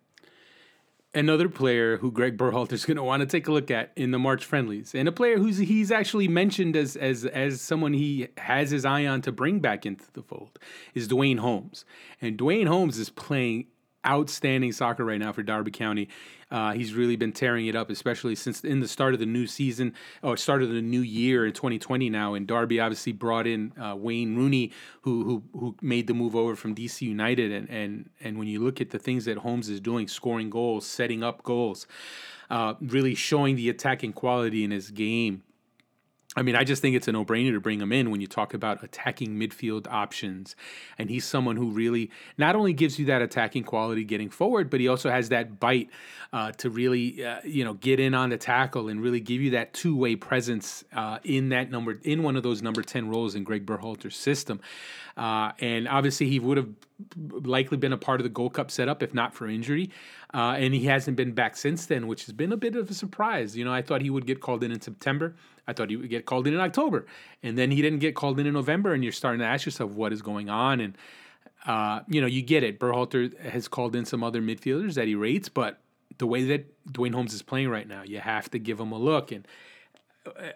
another 1.15 1.49
player 1.49 1.97
who 1.97 2.11
Greg 2.11 2.37
Berhalter 2.37 2.73
is 2.73 2.85
going 2.85 2.97
to 2.97 3.03
want 3.03 3.21
to 3.21 3.25
take 3.25 3.47
a 3.47 3.51
look 3.51 3.71
at 3.71 3.91
in 3.95 4.11
the 4.11 4.19
March 4.19 4.45
friendlies, 4.45 4.93
and 4.93 5.07
a 5.07 5.11
player 5.11 5.37
who's 5.37 5.57
he's 5.57 5.91
actually 5.91 6.27
mentioned 6.27 6.75
as 6.75 6.95
as 6.95 7.25
as 7.25 7.61
someone 7.61 7.93
he 7.93 8.27
has 8.37 8.69
his 8.69 8.85
eye 8.85 9.05
on 9.05 9.21
to 9.21 9.31
bring 9.31 9.59
back 9.59 9.85
into 9.85 10.05
the 10.13 10.21
fold 10.21 10.59
is 10.93 11.07
Duane 11.07 11.37
Holmes, 11.37 11.85
and 12.21 12.37
Duane 12.37 12.67
Holmes 12.67 12.99
is 12.99 13.09
playing 13.09 13.67
outstanding 14.05 14.71
soccer 14.71 15.03
right 15.03 15.19
now 15.19 15.31
for 15.31 15.41
Derby 15.41 15.71
County. 15.71 16.09
Uh, 16.51 16.73
he's 16.73 16.93
really 16.93 17.15
been 17.15 17.31
tearing 17.31 17.65
it 17.65 17.75
up, 17.75 17.89
especially 17.89 18.35
since 18.35 18.63
in 18.63 18.79
the 18.79 18.87
start 18.87 19.13
of 19.13 19.19
the 19.19 19.25
new 19.25 19.47
season 19.47 19.93
or 20.21 20.37
start 20.37 20.61
of 20.61 20.69
the 20.69 20.81
new 20.81 21.01
year 21.01 21.45
in 21.45 21.53
2020 21.53 22.09
now. 22.09 22.35
And 22.35 22.45
Derby 22.45 22.79
obviously 22.79 23.13
brought 23.13 23.47
in 23.47 23.73
uh, 23.81 23.95
Wayne 23.95 24.35
Rooney, 24.35 24.71
who 25.01 25.23
who 25.23 25.43
who 25.59 25.75
made 25.81 26.07
the 26.07 26.13
move 26.13 26.35
over 26.35 26.55
from 26.55 26.75
DC 26.75 27.01
United. 27.01 27.51
And 27.51 27.69
and 27.69 28.09
and 28.21 28.37
when 28.37 28.47
you 28.47 28.63
look 28.63 28.79
at 28.79 28.91
the 28.91 28.99
things 28.99 29.25
that 29.25 29.39
Holmes 29.39 29.69
is 29.69 29.79
doing, 29.79 30.07
scoring 30.07 30.49
goals, 30.49 30.85
setting 30.85 31.23
up 31.23 31.41
goals, 31.43 31.87
uh, 32.49 32.75
really 32.79 33.15
showing 33.15 33.55
the 33.55 33.69
attacking 33.69 34.13
quality 34.13 34.63
in 34.63 34.71
his 34.71 34.91
game. 34.91 35.43
I 36.35 36.41
mean, 36.41 36.55
I 36.55 36.65
just 36.65 36.81
think 36.81 36.95
it's 36.95 37.07
a 37.07 37.13
no-brainer 37.13 37.53
to 37.53 37.61
bring 37.61 37.79
him 37.79 37.93
in 37.93 38.11
when 38.11 38.19
you 38.19 38.27
talk 38.27 38.53
about 38.53 38.83
attacking 38.83 39.37
midfield 39.39 39.87
options. 39.89 40.55
And 40.97 41.09
he's 41.09 41.23
someone 41.23 41.55
who 41.55 41.71
really 41.71 42.11
not 42.37 42.55
only 42.55 42.73
gives 42.73 42.99
you 42.99 43.05
that 43.05 43.21
attacking 43.21 43.63
quality 43.63 44.03
getting 44.03 44.29
forward, 44.29 44.69
but 44.69 44.79
he 44.81 44.87
also 44.87 45.09
has 45.09 45.29
that 45.29 45.59
bite 45.59 45.89
uh, 46.33 46.51
to 46.53 46.69
really, 46.69 47.25
uh, 47.25 47.39
you 47.45 47.63
know, 47.63 47.73
get 47.75 47.99
in 47.99 48.13
on 48.13 48.29
the 48.29 48.37
tackle 48.37 48.89
and 48.89 49.01
really 49.01 49.21
give 49.21 49.41
you 49.41 49.51
that 49.51 49.73
two-way 49.73 50.17
presence 50.17 50.83
uh, 50.93 51.19
in 51.23 51.49
that 51.49 51.71
number 51.71 51.99
in 52.03 52.21
one 52.21 52.35
of 52.35 52.43
those 52.43 52.61
number 52.61 52.81
ten 52.81 53.07
roles 53.07 53.35
in 53.35 53.43
Greg 53.43 53.65
Berhalter's 53.65 54.17
system. 54.17 54.59
Uh, 55.15 55.53
and 55.59 55.87
obviously, 55.87 56.27
he 56.27 56.39
would 56.39 56.57
have 56.57 56.69
likely 57.29 57.77
been 57.77 57.93
a 57.93 57.97
part 57.97 58.19
of 58.19 58.25
the 58.25 58.29
Gold 58.29 58.53
Cup 58.53 58.69
setup 58.69 59.01
if 59.01 59.13
not 59.13 59.33
for 59.33 59.47
injury. 59.47 59.89
Uh, 60.33 60.55
and 60.57 60.73
he 60.73 60.85
hasn't 60.85 61.15
been 61.15 61.31
back 61.31 61.55
since 61.55 61.85
then, 61.85 62.07
which 62.07 62.25
has 62.25 62.33
been 62.33 62.51
a 62.51 62.57
bit 62.57 62.75
of 62.75 62.89
a 62.89 62.93
surprise. 62.93 63.55
You 63.55 63.63
know, 63.63 63.73
I 63.73 63.81
thought 63.81 64.01
he 64.01 64.09
would 64.09 64.25
get 64.25 64.41
called 64.41 64.63
in 64.63 64.71
in 64.73 64.81
September. 64.81 65.33
I 65.67 65.73
thought 65.73 65.89
he 65.89 65.97
would 65.97 66.09
get 66.09 66.25
called 66.25 66.47
in 66.47 66.53
in 66.53 66.59
October, 66.59 67.05
and 67.41 67.57
then 67.57 67.71
he 67.71 67.81
didn't 67.81 67.99
get 67.99 68.15
called 68.15 68.39
in 68.39 68.45
in 68.45 68.53
November. 68.53 68.93
And 68.93 69.03
you're 69.03 69.13
starting 69.13 69.39
to 69.39 69.45
ask 69.45 69.65
yourself 69.65 69.91
what 69.91 70.13
is 70.13 70.21
going 70.21 70.49
on. 70.49 70.79
And 70.79 70.97
uh, 71.65 72.01
you 72.07 72.21
know, 72.21 72.27
you 72.27 72.41
get 72.41 72.63
it. 72.63 72.79
Berhalter 72.79 73.37
has 73.39 73.67
called 73.67 73.95
in 73.95 74.05
some 74.05 74.23
other 74.23 74.41
midfielders 74.41 74.93
that 74.95 75.07
he 75.07 75.15
rates, 75.15 75.49
but 75.49 75.79
the 76.17 76.27
way 76.27 76.43
that 76.45 76.91
Duane 76.91 77.13
Holmes 77.13 77.33
is 77.33 77.41
playing 77.41 77.69
right 77.69 77.87
now, 77.87 78.03
you 78.03 78.19
have 78.19 78.49
to 78.51 78.59
give 78.59 78.79
him 78.79 78.91
a 78.91 78.97
look. 78.97 79.31
And 79.31 79.47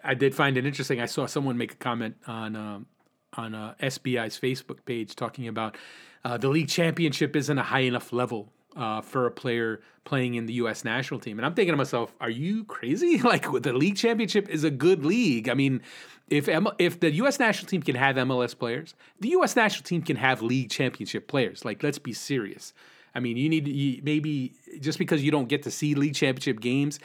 I 0.04 0.14
did 0.14 0.34
find 0.34 0.56
it 0.56 0.64
interesting. 0.64 1.00
I 1.00 1.06
saw 1.06 1.26
someone 1.26 1.56
make 1.56 1.72
a 1.72 1.76
comment 1.76 2.16
on 2.26 2.56
um, 2.56 2.86
on 3.34 3.54
uh, 3.54 3.74
SBI's 3.80 4.38
Facebook 4.38 4.84
page 4.84 5.14
talking 5.14 5.46
about 5.46 5.76
uh, 6.24 6.36
the 6.36 6.48
league 6.48 6.68
championship 6.68 7.36
isn't 7.36 7.58
a 7.58 7.62
high 7.62 7.80
enough 7.80 8.12
level 8.12 8.52
uh, 8.76 9.00
for 9.00 9.26
a 9.26 9.30
player 9.30 9.80
playing 10.04 10.34
in 10.34 10.46
the 10.46 10.54
U.S. 10.54 10.84
national 10.84 11.20
team. 11.20 11.38
And 11.38 11.46
I'm 11.46 11.54
thinking 11.54 11.72
to 11.72 11.76
myself, 11.76 12.14
are 12.20 12.30
you 12.30 12.64
crazy? 12.64 13.18
like 13.22 13.50
the 13.62 13.72
league 13.72 13.96
championship 13.96 14.48
is 14.48 14.64
a 14.64 14.70
good 14.70 15.04
league. 15.04 15.48
I 15.48 15.54
mean, 15.54 15.82
if 16.28 16.48
M- 16.48 16.68
if 16.78 17.00
the 17.00 17.10
U.S. 17.12 17.38
national 17.38 17.68
team 17.68 17.82
can 17.82 17.96
have 17.96 18.16
MLS 18.16 18.56
players, 18.56 18.94
the 19.18 19.30
U.S. 19.30 19.56
national 19.56 19.84
team 19.84 20.02
can 20.02 20.16
have 20.16 20.42
league 20.42 20.70
championship 20.70 21.28
players. 21.28 21.64
Like, 21.64 21.82
let's 21.82 21.98
be 21.98 22.12
serious. 22.12 22.72
I 23.14 23.20
mean, 23.20 23.36
you 23.36 23.48
need 23.48 23.64
to, 23.64 24.04
maybe 24.04 24.54
just 24.78 24.98
because 24.98 25.22
you 25.22 25.32
don't 25.32 25.48
get 25.48 25.64
to 25.64 25.70
see 25.70 25.94
league 25.94 26.14
championship 26.14 26.60
games 26.60 27.00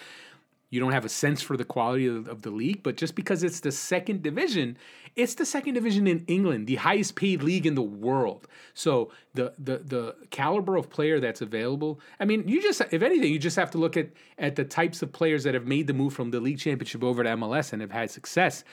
you 0.75 0.81
don't 0.81 0.91
have 0.91 1.05
a 1.05 1.09
sense 1.09 1.41
for 1.41 1.55
the 1.55 1.63
quality 1.63 2.05
of, 2.05 2.27
of, 2.27 2.41
the 2.41 2.51
league, 2.51 2.83
but 2.83 2.97
just 2.97 3.15
because 3.15 3.43
it's 3.43 3.61
the 3.61 3.71
second 3.71 4.21
division, 4.21 4.77
it's 5.15 5.35
the 5.35 5.45
second 5.45 5.73
division 5.73 6.05
in 6.05 6.25
England, 6.27 6.67
the 6.67 6.75
highest 6.75 7.15
paid 7.15 7.41
league 7.41 7.65
in 7.65 7.75
the 7.75 7.81
world. 7.81 8.45
So 8.73 9.09
the 9.35 9.53
the 9.57 9.77
the 9.77 10.15
caliber 10.31 10.75
of 10.75 10.89
player 10.89 11.21
that's 11.21 11.39
available. 11.39 12.01
I 12.19 12.25
mean, 12.25 12.45
you 12.45 12.61
just 12.61 12.81
if 12.91 13.01
anything, 13.01 13.31
you 13.31 13.39
just 13.39 13.55
have 13.55 13.71
to 13.71 13.77
look 13.77 13.95
at 13.95 14.09
at 14.37 14.57
the 14.57 14.65
types 14.65 15.01
of 15.01 15.13
players 15.13 15.45
that 15.45 15.53
have 15.53 15.65
made 15.65 15.87
the 15.87 15.93
move 15.93 16.13
from 16.13 16.31
the 16.31 16.41
league 16.41 16.59
championship 16.59 17.03
over 17.03 17.23
to 17.23 17.29
MLS 17.29 17.71
and 17.71 17.81
have 17.81 17.91
had 17.91 18.11
success 18.11 18.65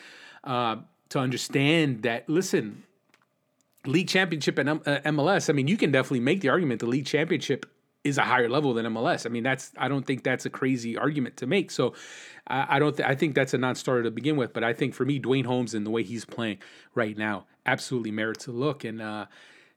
uh, 0.43 0.77
to 1.11 1.21
understand 1.21 2.03
that. 2.03 2.29
Listen, 2.29 2.83
league 3.87 4.09
championship 4.09 4.59
and 4.59 4.83
MLS. 4.83 5.49
I 5.49 5.53
mean, 5.53 5.69
you 5.69 5.77
can 5.77 5.93
definitely 5.93 6.21
make 6.21 6.41
the 6.41 6.49
argument 6.49 6.81
the 6.81 6.87
league 6.87 7.07
championship 7.07 7.67
is 8.05 8.19
a 8.19 8.23
higher 8.23 8.49
level 8.49 8.75
than 8.75 8.87
MLS. 8.87 9.27
I 9.27 9.29
mean, 9.29 9.43
that's 9.43 9.73
I 9.77 9.89
don't 9.89 10.07
think 10.07 10.25
that's 10.25 10.45
a 10.47 10.51
crazy 10.51 10.97
argument 10.97 11.37
to 11.39 11.47
make. 11.47 11.71
So 11.71 11.95
I, 12.47 12.77
I 12.77 12.79
don't 12.79 12.97
th- 12.97 13.09
I 13.09 13.15
think 13.15 13.35
that's 13.35 13.55
a 13.55 13.59
non-starter 13.59 14.05
to 14.05 14.11
begin 14.11 14.37
with. 14.37 14.53
But 14.53 14.65
I 14.65 14.73
think 14.73 14.95
for 14.95 15.05
me, 15.05 15.19
Duane 15.19 15.45
Holmes 15.45 15.75
and 15.75 15.87
the 15.87 15.91
way 15.91 16.03
he's 16.03 16.25
playing 16.25 16.59
right 16.95 17.17
now 17.17 17.47
absolutely 17.65 18.11
merits 18.11 18.47
a 18.47 18.53
look. 18.53 18.85
And 18.85 19.01
uh, 19.01 19.27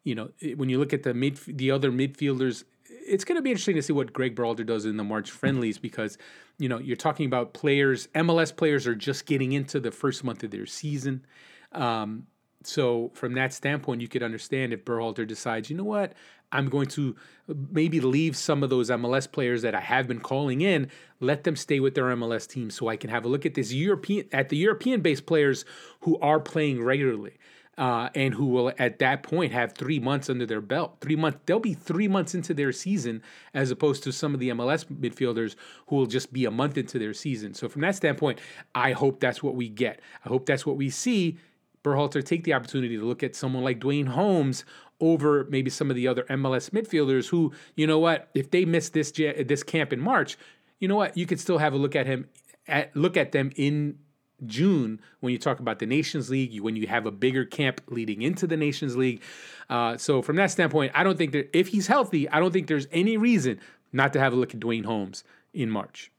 you 0.04 0.16
know, 0.16 0.30
when 0.56 0.70
you 0.70 0.80
look 0.80 0.94
at 0.94 1.04
the 1.04 1.14
mid, 1.14 1.40
the 1.48 1.72
other 1.72 1.92
midfielders, 1.92 2.64
it's 2.88 3.26
going 3.26 3.38
to 3.38 3.42
be 3.42 3.52
interesting 3.52 3.76
to 3.76 3.82
see 3.82 3.94
what 3.94 4.14
Greg 4.14 4.36
Berhalter 4.36 4.66
does 4.66 4.86
in 4.86 4.98
the 4.98 5.04
March 5.04 5.32
friendlies 5.32 5.78
because, 5.78 6.18
you 6.58 6.70
know, 6.70 6.80
you're 6.80 6.96
talking 6.96 7.26
about 7.26 7.54
players. 7.54 8.08
MLS 8.16 8.56
players 8.56 8.88
are 8.88 8.96
just 8.96 9.26
getting 9.26 9.54
into 9.54 9.80
the 9.80 9.92
first 9.92 10.24
month 10.24 10.44
of 10.44 10.52
their 10.52 10.66
season. 10.66 11.26
Um, 11.72 12.28
so 12.68 13.12
from 13.14 13.34
that 13.34 13.54
standpoint, 13.54 14.02
you 14.02 14.08
could 14.08 14.24
understand 14.24 14.74
if 14.74 14.86
Berhalter 14.86 15.28
decides, 15.28 15.70
you 15.70 15.78
know 15.78 15.84
what, 15.84 16.14
I'm 16.52 16.70
going 16.70 16.88
to 16.88 17.16
maybe 17.48 18.00
leave 18.00 18.38
some 18.38 18.64
of 18.64 18.70
those 18.70 18.90
MLS 18.90 19.32
players 19.32 19.62
that 19.64 19.76
I 19.76 19.82
have 19.82 20.08
been 20.08 20.20
calling 20.20 20.62
in, 20.62 20.90
let 21.20 21.44
them 21.44 21.56
stay 21.56 21.80
with 21.80 21.96
their 21.96 22.06
MLS 22.06 22.48
team, 22.48 22.70
so 22.70 22.88
I 22.88 22.96
can 22.96 23.10
have 23.10 23.26
a 23.26 23.28
look 23.28 23.46
at 23.46 23.56
this 23.56 23.74
European 23.74 24.28
at 24.32 24.50
the 24.50 24.58
European-based 24.58 25.26
players 25.26 25.66
who 26.02 26.18
are 26.20 26.40
playing 26.40 26.84
regularly. 26.84 27.38
Uh, 27.78 28.08
and 28.16 28.34
who 28.34 28.46
will 28.46 28.72
at 28.80 29.00
that 29.00 29.22
point 29.22 29.52
have 29.52 29.74
three 29.74 30.00
months 30.00 30.30
under 30.30 30.46
their 30.46 30.62
belt. 30.62 30.96
Three 31.02 31.18
months, 31.18 31.40
they'll 31.46 31.60
be 31.60 31.74
three 31.74 32.08
months 32.08 32.34
into 32.34 32.54
their 32.54 32.72
season, 32.72 33.22
as 33.54 33.70
opposed 33.70 34.02
to 34.04 34.14
some 34.14 34.34
of 34.34 34.40
the 34.40 34.48
MLS 34.52 34.86
midfielders 34.86 35.58
who 35.88 35.98
will 35.98 36.06
just 36.06 36.32
be 36.32 36.46
a 36.46 36.52
month 36.52 36.78
into 36.78 36.98
their 36.98 37.14
season. 37.14 37.54
So 37.54 37.68
from 37.68 37.82
that 37.82 37.98
standpoint, 37.98 38.40
I 38.74 38.94
hope 38.94 39.20
that's 39.20 39.44
what 39.44 39.56
we 39.56 39.68
get. 39.68 40.00
I 40.24 40.30
hope 40.30 40.46
that's 40.46 40.66
what 40.66 40.78
we 40.78 40.90
see 40.90 41.38
Berhalter 41.86 42.26
take 42.26 42.44
the 42.44 42.54
opportunity 42.54 42.98
to 42.98 43.06
look 43.06 43.24
at 43.24 43.36
someone 43.36 43.64
like 43.64 43.80
Duane 43.80 44.08
Holmes 44.08 44.66
over 45.00 45.46
maybe 45.50 45.70
some 45.70 45.90
of 45.90 45.96
the 45.96 46.08
other 46.08 46.24
MLS 46.24 46.72
midfielders 46.72 47.30
who, 47.30 47.54
you 47.76 47.86
know 47.86 48.00
what, 48.00 48.30
if 48.34 48.52
they 48.52 48.66
miss 48.66 48.90
this 48.90 49.12
this 49.12 49.64
camp 49.64 49.94
in 49.94 50.00
March, 50.00 50.38
you 50.80 50.88
know 50.88 50.96
what, 50.96 51.16
you 51.16 51.26
could 51.26 51.40
still 51.40 51.60
have 51.60 51.74
a 51.74 51.78
look 51.78 51.96
at 51.96 52.08
him 52.08 52.28
at 52.68 52.96
look 52.96 53.16
at 53.16 53.32
them 53.32 53.52
in 53.56 54.00
June 54.46 55.00
when 55.20 55.32
you 55.32 55.38
talk 55.38 55.60
about 55.60 55.80
the 55.80 55.86
Nations 55.86 56.30
League, 56.30 56.60
when 56.60 56.76
you 56.76 56.88
have 56.88 57.06
a 57.06 57.12
bigger 57.12 57.46
camp 57.46 57.82
leading 57.88 58.22
into 58.22 58.48
the 58.48 58.58
Nations 58.58 58.96
League. 58.96 59.22
Uh, 59.70 59.98
so 59.98 60.22
from 60.22 60.36
that 60.38 60.52
standpoint, 60.52 60.92
I 60.96 61.04
don't 61.04 61.18
think 61.18 61.32
that 61.34 61.56
if 61.58 61.70
he's 61.70 61.88
healthy, 61.88 62.28
I 62.30 62.40
don't 62.40 62.52
think 62.52 62.68
there's 62.68 62.88
any 62.92 63.18
reason 63.18 63.60
not 63.94 64.14
to 64.14 64.20
have 64.20 64.34
a 64.34 64.36
look 64.36 64.54
at 64.54 64.60
Duane 64.60 64.84
Holmes 64.84 65.24
in 65.54 65.70
March. 65.70 66.12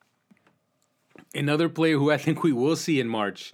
Another 1.35 1.69
player 1.69 1.99
who 1.99 2.11
I 2.11 2.17
think 2.17 2.43
we 2.43 2.53
will 2.53 2.77
see 2.77 3.01
in 3.01 3.09
March 3.09 3.53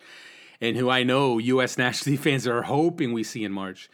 and 0.62 0.76
who 0.76 0.88
I 0.88 1.02
know 1.02 1.36
U.S. 1.36 1.76
national 1.78 2.16
team 2.16 2.22
fans 2.22 2.46
are 2.46 2.62
hoping 2.62 3.12
we 3.12 3.24
see 3.24 3.44
in 3.44 3.52
March 3.52 3.90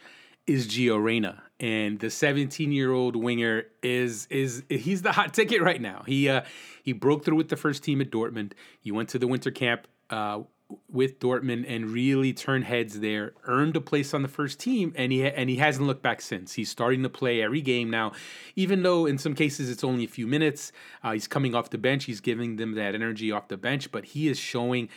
is 0.47 0.67
Gio 0.67 1.03
Reyna. 1.03 1.43
And 1.59 1.99
the 1.99 2.09
17 2.09 2.71
year 2.71 2.93
old 2.93 3.17
winger 3.17 3.65
is 3.83 4.27
is 4.29 4.63
he's 4.69 5.01
the 5.01 5.11
hot 5.11 5.33
ticket 5.33 5.61
right 5.61 5.81
now. 5.81 6.03
He 6.05 6.29
uh, 6.29 6.43
he 6.81 6.93
broke 6.93 7.25
through 7.25 7.35
with 7.35 7.49
the 7.49 7.57
first 7.57 7.83
team 7.83 7.99
at 7.99 8.11
Dortmund. 8.11 8.53
He 8.79 8.91
went 8.91 9.09
to 9.09 9.19
the 9.19 9.27
winter 9.27 9.51
camp 9.51 9.85
uh, 10.09 10.43
with 10.87 11.19
Dortmund 11.19 11.65
and 11.67 11.89
really 11.89 12.31
turned 12.33 12.65
heads 12.65 12.99
there, 12.99 13.33
earned 13.45 13.75
a 13.75 13.81
place 13.81 14.13
on 14.13 14.21
the 14.21 14.27
first 14.27 14.59
team, 14.59 14.93
and 14.95 15.11
he 15.11 15.25
and 15.25 15.49
he 15.49 15.55
hasn't 15.55 15.87
looked 15.87 16.03
back 16.03 16.21
since. 16.21 16.53
He's 16.53 16.69
starting 16.69 17.01
to 17.03 17.09
play 17.09 17.41
every 17.41 17.61
game 17.61 17.89
now, 17.89 18.11
even 18.55 18.83
though 18.83 19.05
in 19.05 19.17
some 19.17 19.33
cases 19.33 19.69
it's 19.69 19.83
only 19.83 20.03
a 20.03 20.07
few 20.07 20.27
minutes. 20.27 20.71
Uh, 21.03 21.13
he's 21.13 21.27
coming 21.27 21.55
off 21.55 21.69
the 21.69 21.77
bench, 21.77 22.05
he's 22.05 22.21
giving 22.21 22.57
them 22.57 22.73
that 22.73 22.93
energy 22.93 23.31
off 23.31 23.47
the 23.47 23.57
bench, 23.57 23.91
but 23.91 24.05
he 24.05 24.27
is 24.27 24.37
showing 24.37 24.89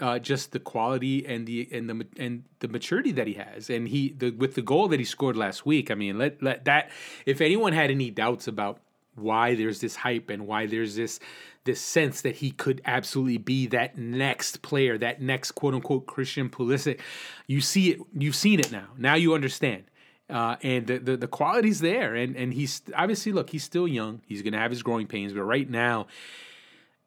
uh, 0.00 0.18
just 0.18 0.52
the 0.52 0.60
quality 0.60 1.24
and 1.26 1.46
the 1.46 1.68
and 1.72 1.88
the 1.88 2.06
and 2.16 2.44
the 2.58 2.68
maturity 2.68 3.12
that 3.12 3.26
he 3.26 3.34
has, 3.34 3.70
and 3.70 3.88
he 3.88 4.14
the, 4.18 4.30
with 4.30 4.54
the 4.54 4.62
goal 4.62 4.88
that 4.88 4.98
he 4.98 5.04
scored 5.04 5.36
last 5.36 5.64
week. 5.64 5.90
I 5.90 5.94
mean, 5.94 6.18
let 6.18 6.42
let 6.42 6.64
that 6.64 6.90
if 7.24 7.40
anyone 7.40 7.72
had 7.72 7.90
any 7.90 8.10
doubts 8.10 8.48
about 8.48 8.80
why 9.14 9.54
there's 9.54 9.80
this 9.80 9.96
hype 9.96 10.30
and 10.30 10.46
why 10.46 10.66
there's 10.66 10.96
this 10.96 11.20
this 11.64 11.80
sense 11.80 12.22
that 12.22 12.36
he 12.36 12.50
could 12.50 12.80
absolutely 12.84 13.38
be 13.38 13.66
that 13.68 13.98
next 13.98 14.62
player, 14.62 14.96
that 14.98 15.20
next 15.20 15.52
quote 15.52 15.74
unquote 15.74 16.06
Christian 16.06 16.48
Pulisic. 16.48 17.00
You 17.46 17.60
see 17.60 17.92
it, 17.92 18.00
you've 18.12 18.36
seen 18.36 18.60
it 18.60 18.72
now. 18.72 18.88
Now 18.96 19.14
you 19.14 19.34
understand. 19.34 19.84
Uh, 20.28 20.56
and 20.62 20.86
the, 20.86 20.98
the, 20.98 21.16
the 21.16 21.26
quality's 21.26 21.80
there. 21.80 22.14
And 22.14 22.36
and 22.36 22.54
he's 22.54 22.82
obviously 22.94 23.32
look, 23.32 23.50
he's 23.50 23.64
still 23.64 23.86
young. 23.86 24.22
He's 24.26 24.42
gonna 24.42 24.58
have 24.58 24.70
his 24.70 24.82
growing 24.82 25.06
pains, 25.06 25.32
but 25.32 25.42
right 25.42 25.68
now, 25.68 26.06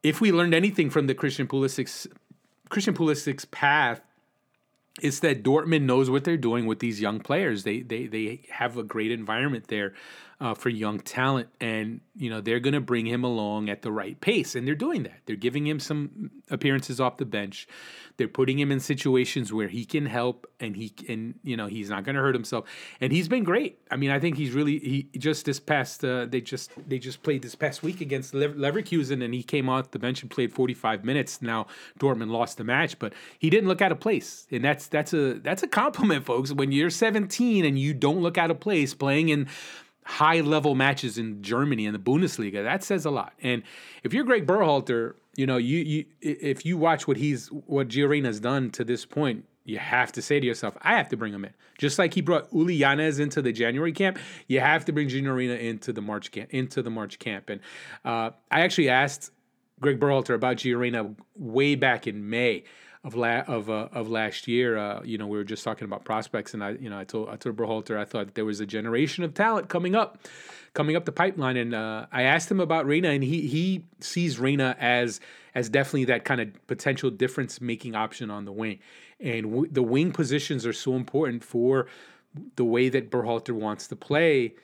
if 0.03 0.21
we 0.21 0.31
learned 0.31 0.53
anything 0.53 0.89
from 0.89 1.07
the 1.07 1.15
Christian 1.15 1.47
Pulisic's 1.47 2.07
Christian 2.69 2.93
Pulisic's 2.93 3.45
path, 3.45 4.01
it's 5.01 5.19
that 5.21 5.43
Dortmund 5.43 5.83
knows 5.83 6.09
what 6.09 6.23
they're 6.23 6.37
doing 6.37 6.65
with 6.65 6.79
these 6.79 7.01
young 7.01 7.19
players. 7.19 7.63
They 7.63 7.81
they 7.81 8.05
they 8.05 8.41
have 8.49 8.77
a 8.77 8.83
great 8.83 9.11
environment 9.11 9.67
there 9.69 9.93
uh, 10.43 10.53
for 10.53 10.67
young 10.67 10.99
talent, 10.99 11.47
and 11.61 12.01
you 12.17 12.29
know 12.29 12.41
they're 12.41 12.59
going 12.59 12.73
to 12.73 12.81
bring 12.81 13.07
him 13.07 13.23
along 13.23 13.69
at 13.69 13.81
the 13.81 13.93
right 13.93 14.19
pace, 14.19 14.55
and 14.55 14.67
they're 14.67 14.75
doing 14.75 15.03
that. 15.03 15.21
They're 15.25 15.37
giving 15.37 15.65
him 15.65 15.79
some 15.79 16.31
appearances 16.49 16.99
off 16.99 17.15
the 17.15 17.25
bench. 17.25 17.65
They're 18.17 18.27
putting 18.27 18.59
him 18.59 18.69
in 18.69 18.81
situations 18.81 19.53
where 19.53 19.69
he 19.69 19.85
can 19.85 20.05
help, 20.05 20.45
and 20.59 20.75
he 20.75 20.93
and 21.07 21.35
you 21.43 21.55
know 21.55 21.67
he's 21.67 21.89
not 21.89 22.03
going 22.03 22.15
to 22.15 22.21
hurt 22.21 22.35
himself, 22.35 22.65
and 22.99 23.13
he's 23.13 23.29
been 23.29 23.45
great. 23.45 23.79
I 23.89 23.95
mean, 23.95 24.11
I 24.11 24.19
think 24.19 24.35
he's 24.35 24.51
really 24.51 24.79
he 24.79 25.17
just 25.17 25.45
this 25.45 25.61
past 25.61 26.03
uh, 26.03 26.25
they 26.25 26.41
just 26.41 26.71
they 26.89 26.99
just 26.99 27.23
played 27.23 27.41
this 27.41 27.55
past 27.55 27.81
week 27.81 28.01
against 28.01 28.33
Leverkusen, 28.33 29.23
and 29.23 29.33
he 29.33 29.43
came 29.43 29.69
off 29.69 29.91
the 29.91 29.99
bench 29.99 30.23
and 30.23 30.29
played 30.29 30.51
45 30.51 31.05
minutes. 31.05 31.41
Now 31.41 31.67
Dortmund 32.01 32.31
lost 32.31 32.57
the 32.57 32.65
match, 32.65 32.99
but 32.99 33.13
he 33.39 33.49
didn't 33.49 33.69
look 33.69 33.81
out 33.81 33.93
of 33.93 34.01
place, 34.01 34.45
and 34.51 34.61
that's 34.61 34.87
that's 34.87 35.13
a 35.13 35.35
that's 35.35 35.63
a 35.63 35.69
compliment, 35.69 36.25
folks. 36.25 36.51
When 36.51 36.73
you're 36.73 36.89
17 36.89 37.63
and 37.63 37.79
you 37.79 37.93
don't 37.93 38.19
look 38.19 38.37
out 38.37 38.51
of 38.51 38.59
place 38.59 38.93
playing 38.93 39.29
in 39.29 39.47
high 40.05 40.41
level 40.41 40.75
matches 40.75 41.17
in 41.17 41.41
Germany 41.41 41.85
in 41.85 41.93
the 41.93 41.99
Bundesliga. 41.99 42.63
That 42.63 42.83
says 42.83 43.05
a 43.05 43.11
lot. 43.11 43.33
And 43.41 43.63
if 44.03 44.13
you're 44.13 44.23
Greg 44.23 44.45
Berhalter, 44.45 45.15
you 45.35 45.45
know, 45.45 45.57
you 45.57 45.79
you 45.79 46.05
if 46.21 46.65
you 46.65 46.77
watch 46.77 47.07
what 47.07 47.17
he's 47.17 47.47
what 47.47 47.87
Gio 47.87 48.23
has 48.25 48.39
done 48.39 48.69
to 48.71 48.83
this 48.83 49.05
point, 49.05 49.45
you 49.65 49.79
have 49.79 50.11
to 50.13 50.21
say 50.21 50.39
to 50.39 50.45
yourself, 50.45 50.77
I 50.81 50.97
have 50.97 51.09
to 51.09 51.17
bring 51.17 51.33
him 51.33 51.45
in. 51.45 51.53
Just 51.77 51.97
like 51.97 52.13
he 52.13 52.21
brought 52.21 52.51
Uly 52.51 52.77
Llanez 52.79 53.19
into 53.19 53.41
the 53.41 53.51
January 53.51 53.91
camp, 53.91 54.19
you 54.47 54.59
have 54.59 54.85
to 54.85 54.91
bring 54.91 55.07
Gio 55.07 55.35
Reyna 55.35 55.55
into 55.55 55.93
the 55.93 56.01
March 56.01 56.31
camp 56.31 56.49
into 56.51 56.81
the 56.81 56.91
March 56.91 57.19
camp. 57.19 57.49
And 57.49 57.61
uh, 58.05 58.31
I 58.51 58.61
actually 58.61 58.89
asked 58.89 59.31
Greg 59.79 59.99
Berhalter 59.99 60.35
about 60.35 60.57
Gio 60.57 60.77
Reyna 60.79 61.15
way 61.35 61.75
back 61.75 62.07
in 62.07 62.29
May 62.29 62.63
of 63.03 63.15
la- 63.15 63.41
of 63.41 63.69
uh, 63.69 63.89
of 63.91 64.09
last 64.09 64.47
year. 64.47 64.77
Uh, 64.77 65.01
you 65.03 65.17
know, 65.17 65.27
we 65.27 65.37
were 65.37 65.43
just 65.43 65.63
talking 65.63 65.85
about 65.85 66.05
prospects, 66.05 66.53
and 66.53 66.63
I 66.63 66.71
you 66.71 66.89
know 66.89 66.97
I 66.97 67.03
told 67.03 67.29
I 67.29 67.35
told 67.35 67.55
Berhalter 67.57 67.97
I 67.97 68.05
thought 68.05 68.33
there 68.35 68.45
was 68.45 68.59
a 68.59 68.65
generation 68.65 69.23
of 69.23 69.33
talent 69.33 69.69
coming 69.69 69.95
up, 69.95 70.19
coming 70.73 70.95
up 70.95 71.05
the 71.05 71.11
pipeline, 71.11 71.57
and 71.57 71.73
uh, 71.73 72.05
I 72.11 72.23
asked 72.23 72.49
him 72.49 72.59
about 72.59 72.85
Reyna, 72.85 73.09
and 73.09 73.23
he 73.23 73.47
he 73.47 73.83
sees 73.99 74.39
Reyna 74.39 74.75
as 74.79 75.19
as 75.55 75.69
definitely 75.69 76.05
that 76.05 76.25
kind 76.25 76.41
of 76.41 76.67
potential 76.67 77.09
difference 77.11 77.61
making 77.61 77.95
option 77.95 78.31
on 78.31 78.45
the 78.45 78.51
wing, 78.51 78.79
and 79.19 79.43
w- 79.43 79.69
the 79.71 79.83
wing 79.83 80.11
positions 80.11 80.65
are 80.65 80.73
so 80.73 80.95
important 80.95 81.43
for 81.43 81.87
the 82.55 82.65
way 82.65 82.89
that 82.89 83.11
Berhalter 83.11 83.53
wants 83.53 83.87
to 83.87 83.95
play 83.95 84.55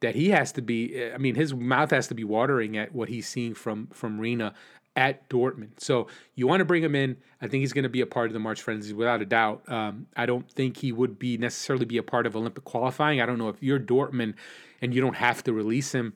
that 0.00 0.14
he 0.14 0.30
has 0.30 0.52
to 0.52 0.62
be 0.62 1.10
I 1.12 1.18
mean 1.18 1.34
his 1.34 1.52
mouth 1.52 1.90
has 1.90 2.08
to 2.08 2.14
be 2.14 2.24
watering 2.24 2.76
at 2.78 2.94
what 2.94 3.08
he's 3.08 3.28
seeing 3.28 3.52
from 3.52 3.88
from 3.88 4.18
Reyna 4.18 4.54
at 4.96 5.28
Dortmund. 5.28 5.78
So 5.78 6.08
you 6.34 6.46
want 6.46 6.60
to 6.60 6.64
bring 6.64 6.82
him 6.82 6.94
in. 6.94 7.16
I 7.40 7.46
think 7.46 7.60
he's 7.60 7.72
going 7.72 7.84
to 7.84 7.88
be 7.88 8.00
a 8.00 8.06
part 8.06 8.26
of 8.26 8.32
the 8.32 8.40
March 8.40 8.60
Frenzy 8.60 8.92
without 8.92 9.22
a 9.22 9.26
doubt. 9.26 9.62
Um, 9.68 10.06
I 10.16 10.26
don't 10.26 10.50
think 10.50 10.78
he 10.78 10.92
would 10.92 11.18
be 11.18 11.38
necessarily 11.38 11.84
be 11.84 11.96
a 11.96 12.02
part 12.02 12.26
of 12.26 12.36
Olympic 12.36 12.64
qualifying. 12.64 13.20
I 13.20 13.26
don't 13.26 13.38
know 13.38 13.48
if 13.48 13.62
you're 13.62 13.78
Dortmund 13.78 14.34
and 14.82 14.94
you 14.94 15.00
don't 15.00 15.16
have 15.16 15.44
to 15.44 15.52
release 15.52 15.92
him. 15.92 16.14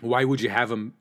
Why 0.00 0.24
would 0.24 0.40
you 0.40 0.48
have 0.48 0.70
him 0.70 0.94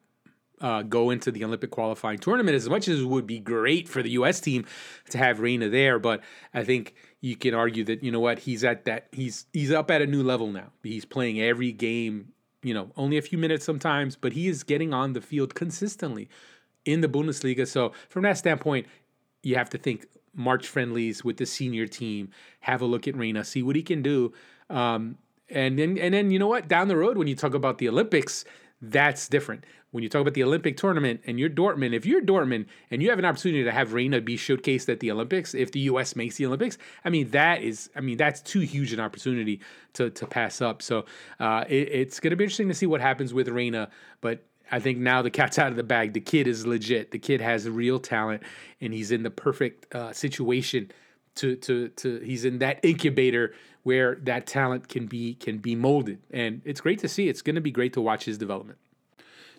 uh, 0.61 0.83
go 0.83 1.09
into 1.09 1.31
the 1.31 1.43
Olympic 1.43 1.71
qualifying 1.71 2.19
tournament? 2.19 2.55
As 2.55 2.69
much 2.69 2.87
as 2.87 3.01
it 3.01 3.05
would 3.05 3.25
be 3.25 3.39
great 3.39 3.87
for 3.87 4.03
the 4.03 4.11
U.S. 4.11 4.39
team 4.39 4.65
to 5.09 5.17
have 5.17 5.39
Reyna 5.39 5.69
there, 5.69 5.99
but 5.99 6.21
I 6.53 6.63
think 6.63 6.93
you 7.21 7.35
can 7.35 7.53
argue 7.53 7.85
that 7.85 8.03
you 8.03 8.11
know 8.11 8.19
what 8.19 8.39
he's 8.39 8.63
at 8.63 8.85
that 8.85 9.07
he's 9.11 9.45
he's 9.53 9.71
up 9.71 9.89
at 9.89 10.01
a 10.01 10.05
new 10.05 10.21
level 10.21 10.51
now. 10.51 10.71
He's 10.83 11.05
playing 11.05 11.41
every 11.41 11.71
game. 11.71 12.29
You 12.61 12.73
know, 12.73 12.91
only 12.95 13.17
a 13.17 13.21
few 13.21 13.37
minutes 13.37 13.65
sometimes, 13.65 14.15
but 14.15 14.31
he 14.31 14.47
is 14.47 14.63
getting 14.63 14.93
on 14.93 15.11
the 15.11 15.19
field 15.19 15.53
consistently 15.53 16.29
in 16.85 17.01
the 17.01 17.07
Bundesliga. 17.07 17.67
So 17.67 17.93
from 18.09 18.23
that 18.23 18.37
standpoint, 18.37 18.87
you 19.41 19.55
have 19.55 19.69
to 19.71 19.77
think 19.77 20.07
March 20.33 20.67
friendlies 20.67 21.23
with 21.23 21.37
the 21.37 21.45
senior 21.45 21.87
team. 21.87 22.29
Have 22.61 22.81
a 22.81 22.85
look 22.85 23.07
at 23.07 23.15
Reyna, 23.15 23.43
see 23.43 23.63
what 23.63 23.75
he 23.75 23.83
can 23.83 24.01
do. 24.01 24.33
Um, 24.69 25.17
and 25.49 25.77
then 25.77 25.97
and 25.97 26.13
then 26.13 26.31
you 26.31 26.39
know 26.39 26.47
what? 26.47 26.67
Down 26.67 26.87
the 26.87 26.95
road, 26.95 27.17
when 27.17 27.27
you 27.27 27.35
talk 27.35 27.53
about 27.53 27.77
the 27.77 27.87
Olympics, 27.89 28.45
that's 28.81 29.27
different. 29.27 29.65
When 29.91 30.01
you 30.01 30.09
talk 30.09 30.21
about 30.21 30.33
the 30.33 30.43
Olympic 30.43 30.75
tournament 30.75 31.21
and 31.27 31.39
you're 31.39 31.49
Dortmund, 31.49 31.93
if 31.93 32.05
you're 32.05 32.21
Dortmund 32.21 32.65
and 32.89 33.03
you 33.03 33.11
have 33.11 33.19
an 33.19 33.25
opportunity 33.25 33.63
to 33.63 33.71
have 33.71 33.93
Reyna 33.93 34.21
be 34.21 34.35
showcased 34.35 34.89
at 34.89 34.99
the 34.99 35.11
Olympics, 35.11 35.53
if 35.53 35.71
the 35.71 35.81
U.S. 35.81 36.15
makes 36.15 36.37
the 36.37 36.47
Olympics, 36.47 36.79
I 37.05 37.11
mean 37.11 37.29
that 37.29 37.61
is, 37.61 37.91
I 37.95 38.01
mean 38.01 38.17
that's 38.17 38.41
too 38.41 38.61
huge 38.61 38.91
an 38.91 38.99
opportunity 38.99 39.61
to 39.93 40.09
to 40.09 40.25
pass 40.25 40.61
up. 40.61 40.81
So 40.81 41.05
uh, 41.39 41.65
it, 41.69 41.89
it's 41.91 42.19
going 42.19 42.31
to 42.31 42.35
be 42.35 42.45
interesting 42.45 42.69
to 42.69 42.73
see 42.73 42.87
what 42.87 43.01
happens 43.01 43.33
with 43.33 43.47
Reyna, 43.47 43.89
but 44.21 44.43
I 44.73 44.79
think 44.79 44.97
now 44.97 45.21
the 45.21 45.29
cat's 45.29 45.59
out 45.59 45.69
of 45.69 45.75
the 45.75 45.83
bag. 45.83 46.13
The 46.13 46.19
kid 46.19 46.47
is 46.47 46.65
legit. 46.65 47.11
The 47.11 47.19
kid 47.19 47.41
has 47.41 47.69
real 47.69 47.99
talent, 47.99 48.41
and 48.81 48.91
he's 48.91 49.11
in 49.11 49.21
the 49.21 49.29
perfect 49.29 49.93
uh, 49.93 50.11
situation 50.13 50.91
to 51.35 51.55
to 51.57 51.89
to. 51.89 52.17
He's 52.19 52.43
in 52.43 52.57
that 52.57 52.79
incubator 52.83 53.53
where 53.83 54.15
that 54.23 54.47
talent 54.47 54.89
can 54.89 55.05
be 55.05 55.35
can 55.35 55.59
be 55.59 55.75
molded, 55.75 56.17
and 56.31 56.63
it's 56.65 56.81
great 56.81 56.97
to 56.99 57.07
see. 57.07 57.29
It's 57.29 57.43
going 57.43 57.53
to 57.53 57.61
be 57.61 57.69
great 57.69 57.93
to 57.93 58.01
watch 58.01 58.25
his 58.25 58.39
development. 58.39 58.79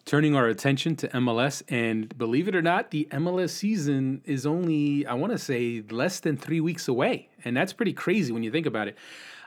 Turning 0.05 0.35
our 0.35 0.49
attention 0.49 0.97
to 0.97 1.09
MLS, 1.11 1.63
and 1.69 2.19
believe 2.19 2.49
it 2.49 2.57
or 2.57 2.61
not, 2.61 2.91
the 2.91 3.07
MLS 3.13 3.51
season 3.51 4.21
is 4.25 4.45
only 4.45 5.07
I 5.07 5.15
want 5.15 5.33
to 5.33 5.39
say 5.39 5.85
less 5.91 6.19
than 6.19 6.37
three 6.37 6.61
weeks 6.61 6.89
away, 6.89 7.29
and 7.45 7.57
that's 7.57 7.73
pretty 7.73 7.93
crazy 7.93 8.33
when 8.33 8.43
you 8.43 8.51
think 8.51 8.67
about 8.67 8.89
it. 8.89 8.97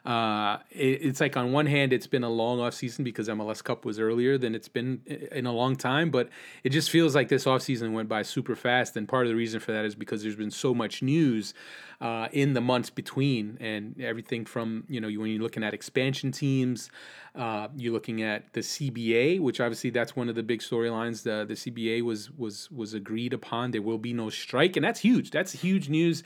Uh, 0.06 0.58
it, 0.72 1.02
it's 1.02 1.20
like 1.20 1.36
on 1.36 1.52
one 1.52 1.66
hand, 1.66 1.94
it's 1.94 2.08
been 2.08 2.24
a 2.24 2.30
long 2.30 2.60
off 2.60 2.74
season 2.74 3.04
because 3.04 3.28
MLS 3.28 3.64
Cup 3.64 3.86
was 3.86 4.00
earlier 4.00 4.38
than 4.38 4.56
it's 4.56 4.68
been 4.68 5.02
in 5.32 5.46
a 5.46 5.52
long 5.52 5.76
time, 5.76 6.10
but 6.10 6.30
it 6.64 6.70
just 6.70 6.90
feels 6.90 7.16
like 7.16 7.28
this 7.30 7.46
off 7.46 7.62
season 7.62 7.94
went 7.94 8.08
by 8.10 8.22
super 8.22 8.56
fast. 8.56 8.96
And 8.96 9.08
part 9.08 9.26
of 9.26 9.30
the 9.30 9.36
reason 9.36 9.60
for 9.60 9.72
that 9.72 9.86
is 9.86 9.96
because 9.96 10.24
there's 10.24 10.36
been 10.36 10.52
so 10.52 10.74
much 10.74 11.02
news 11.02 11.54
uh, 12.00 12.28
in 12.32 12.54
the 12.54 12.62
months 12.62 12.92
between, 12.92 13.58
and 13.60 14.00
everything 14.00 14.46
from 14.46 14.84
you 14.88 15.02
know 15.02 15.08
when 15.08 15.32
you're 15.32 15.42
looking 15.42 15.64
at 15.64 15.74
expansion 15.74 16.32
teams, 16.32 16.92
uh, 17.34 17.70
you're 17.76 17.94
looking 17.94 18.22
at 18.22 18.54
the 18.54 18.60
CBA, 18.60 19.40
which 19.40 19.60
obviously 19.60 19.90
that's 19.90 20.16
one 20.16 20.30
of 20.30 20.36
the 20.36 20.44
big 20.44 20.60
storylines. 20.60 21.24
The 21.24 21.46
the 21.48 21.56
CBA 21.56 22.04
was 22.04 22.30
was 22.32 22.70
was 22.70 22.94
agreed 22.94 23.34
upon. 23.34 23.72
There 23.72 23.82
will 23.82 23.98
be 23.98 24.14
no 24.14 24.30
strike, 24.30 24.76
and 24.76 24.86
that's 24.86 25.00
huge. 25.00 25.32
That's 25.32 25.52
huge 25.52 25.90
news. 25.90 26.22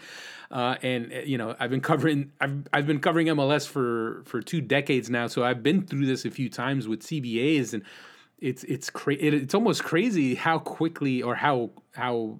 Uh, 0.49 0.75
and 0.81 1.13
uh, 1.13 1.19
you 1.19 1.37
know 1.37 1.55
I've 1.57 1.69
been 1.69 1.81
covering 1.81 2.33
I've 2.41 2.67
I've 2.73 2.87
been 2.87 2.99
covering 2.99 3.27
MLS 3.27 3.65
for 3.65 4.23
for 4.25 4.41
two 4.41 4.59
decades 4.59 5.09
now, 5.09 5.27
so 5.27 5.45
I've 5.45 5.63
been 5.63 5.85
through 5.85 6.05
this 6.05 6.25
a 6.25 6.31
few 6.31 6.49
times 6.49 6.87
with 6.87 7.01
CBAs 7.01 7.73
and. 7.73 7.83
It's 8.39 8.63
it's 8.63 8.89
cra- 8.89 9.13
it, 9.19 9.35
it's 9.35 9.53
almost 9.53 9.83
crazy 9.83 10.33
how 10.33 10.57
quickly 10.57 11.21
or 11.21 11.35
how 11.35 11.69
how 11.93 12.39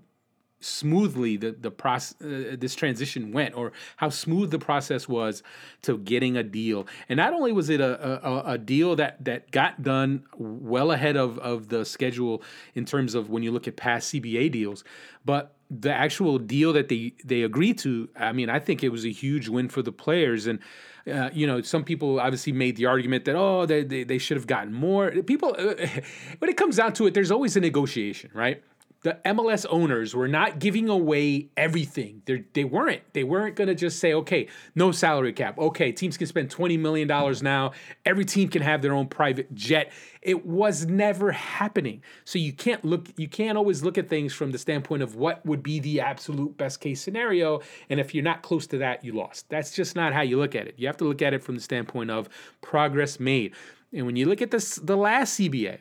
smoothly 0.62 1.38
the 1.38 1.52
the 1.52 1.72
process 1.72 2.16
uh, 2.22 2.56
this 2.58 2.76
transition 2.76 3.32
went 3.32 3.56
or 3.56 3.72
how 3.98 4.10
smooth 4.10 4.52
the 4.52 4.60
process 4.60 5.08
was 5.08 5.44
to 5.82 5.98
getting 5.98 6.38
a 6.38 6.44
deal 6.44 6.88
and 7.10 7.18
not 7.18 7.34
only 7.34 7.52
was 7.52 7.70
it 7.70 7.82
a, 7.82 8.26
a, 8.26 8.54
a 8.54 8.58
deal 8.58 8.96
that 8.96 9.24
that 9.24 9.52
got 9.52 9.82
done 9.82 10.24
well 10.38 10.92
ahead 10.92 11.18
of 11.18 11.38
of 11.40 11.70
the 11.70 11.84
schedule 11.84 12.42
in 12.76 12.86
terms 12.86 13.16
of 13.16 13.30
when 13.30 13.44
you 13.44 13.52
look 13.52 13.68
at 13.68 13.76
past 13.76 14.14
CBA 14.14 14.52
deals 14.52 14.84
but 15.26 15.56
the 15.70 15.92
actual 15.92 16.38
deal 16.38 16.74
that 16.74 16.90
they 16.90 17.14
they 17.26 17.42
agreed 17.42 17.78
to 17.80 18.08
I 18.16 18.32
mean 18.32 18.50
I 18.50 18.60
think 18.60 18.84
it 18.84 18.90
was 18.90 19.06
a 19.06 19.12
huge 19.12 19.50
win 19.50 19.68
for 19.68 19.82
the 19.82 19.92
players 19.92 20.48
and 20.48 20.60
uh, 21.08 21.30
you 21.34 21.48
know, 21.48 21.62
some 21.62 21.84
people 21.84 22.20
obviously 22.20 22.54
made 22.54 22.76
the 22.76 22.86
argument 22.86 23.26
that 23.26 23.36
oh, 23.36 23.66
they 23.66 23.84
they, 23.84 24.04
they 24.04 24.18
should 24.18 24.38
have 24.38 24.48
gotten 24.48 24.74
more. 24.74 25.10
People, 25.24 25.56
when 25.58 26.50
it 26.50 26.58
comes 26.58 26.76
down 26.76 26.94
to 26.94 27.08
it, 27.08 27.14
there's 27.14 27.32
always 27.32 27.56
a 27.56 27.60
negotiation, 27.60 28.30
right? 28.34 28.64
The 29.04 29.18
MLS 29.26 29.66
owners 29.70 30.16
were 30.16 30.28
not 30.28 30.60
giving 30.60 30.88
away 30.88 31.50
everything. 31.58 32.22
They're, 32.26 32.46
they 32.54 32.64
weren't. 32.64 33.02
They 33.14 33.24
weren't 33.24 33.56
going 33.56 33.68
to 33.68 33.76
just 33.76 34.00
say, 34.00 34.14
okay, 34.14 34.48
no 34.76 34.92
salary 34.92 35.34
cap. 35.34 35.58
Okay, 35.58 35.92
teams 35.92 36.18
can 36.18 36.28
spend 36.28 36.50
$20 36.50 36.78
million 36.78 37.08
now. 37.42 37.72
Every 38.06 38.26
team 38.26 38.48
can 38.50 38.62
have 38.62 38.84
their 38.84 38.94
own 38.94 39.08
private 39.08 39.54
jet. 39.56 39.92
It 40.22 40.46
was 40.46 40.86
never 40.86 41.32
happening. 41.32 42.04
So 42.26 42.38
you 42.38 42.54
can't 42.54 42.86
look, 42.86 43.08
you 43.18 43.28
can't 43.28 43.58
always 43.58 43.82
look 43.82 43.98
at 43.98 44.08
things 44.08 44.34
from 44.34 44.52
the 44.52 44.60
standpoint 44.60 45.02
of 45.02 45.16
what 45.16 45.44
would 45.48 45.64
be 45.64 45.80
the 45.80 46.02
absolute 46.02 46.56
best 46.58 46.80
case 46.80 47.02
scenario. 47.02 47.62
And 47.90 48.00
if 48.00 48.14
you're 48.14 48.24
not 48.24 48.44
close 48.44 48.68
to 48.68 48.78
that, 48.80 49.04
you 49.04 49.14
lost. 49.14 49.50
That's 49.50 49.72
just 49.72 49.96
not 49.96 50.14
how 50.14 50.22
you 50.22 50.38
look 50.38 50.54
at 50.54 50.68
it. 50.68 50.76
You 50.78 50.86
have 50.86 50.98
to 50.98 51.06
look 51.06 51.24
at 51.24 51.34
it 51.34 51.42
from 51.42 51.56
the 51.56 51.62
standpoint 51.62 52.12
of 52.12 52.30
progress 52.62 53.20
made. 53.20 53.56
And 53.94 54.06
when 54.06 54.16
you 54.16 54.28
look 54.28 54.44
at 54.44 54.52
this, 54.52 54.76
the 54.76 54.96
last 54.96 55.40
CBA, 55.40 55.80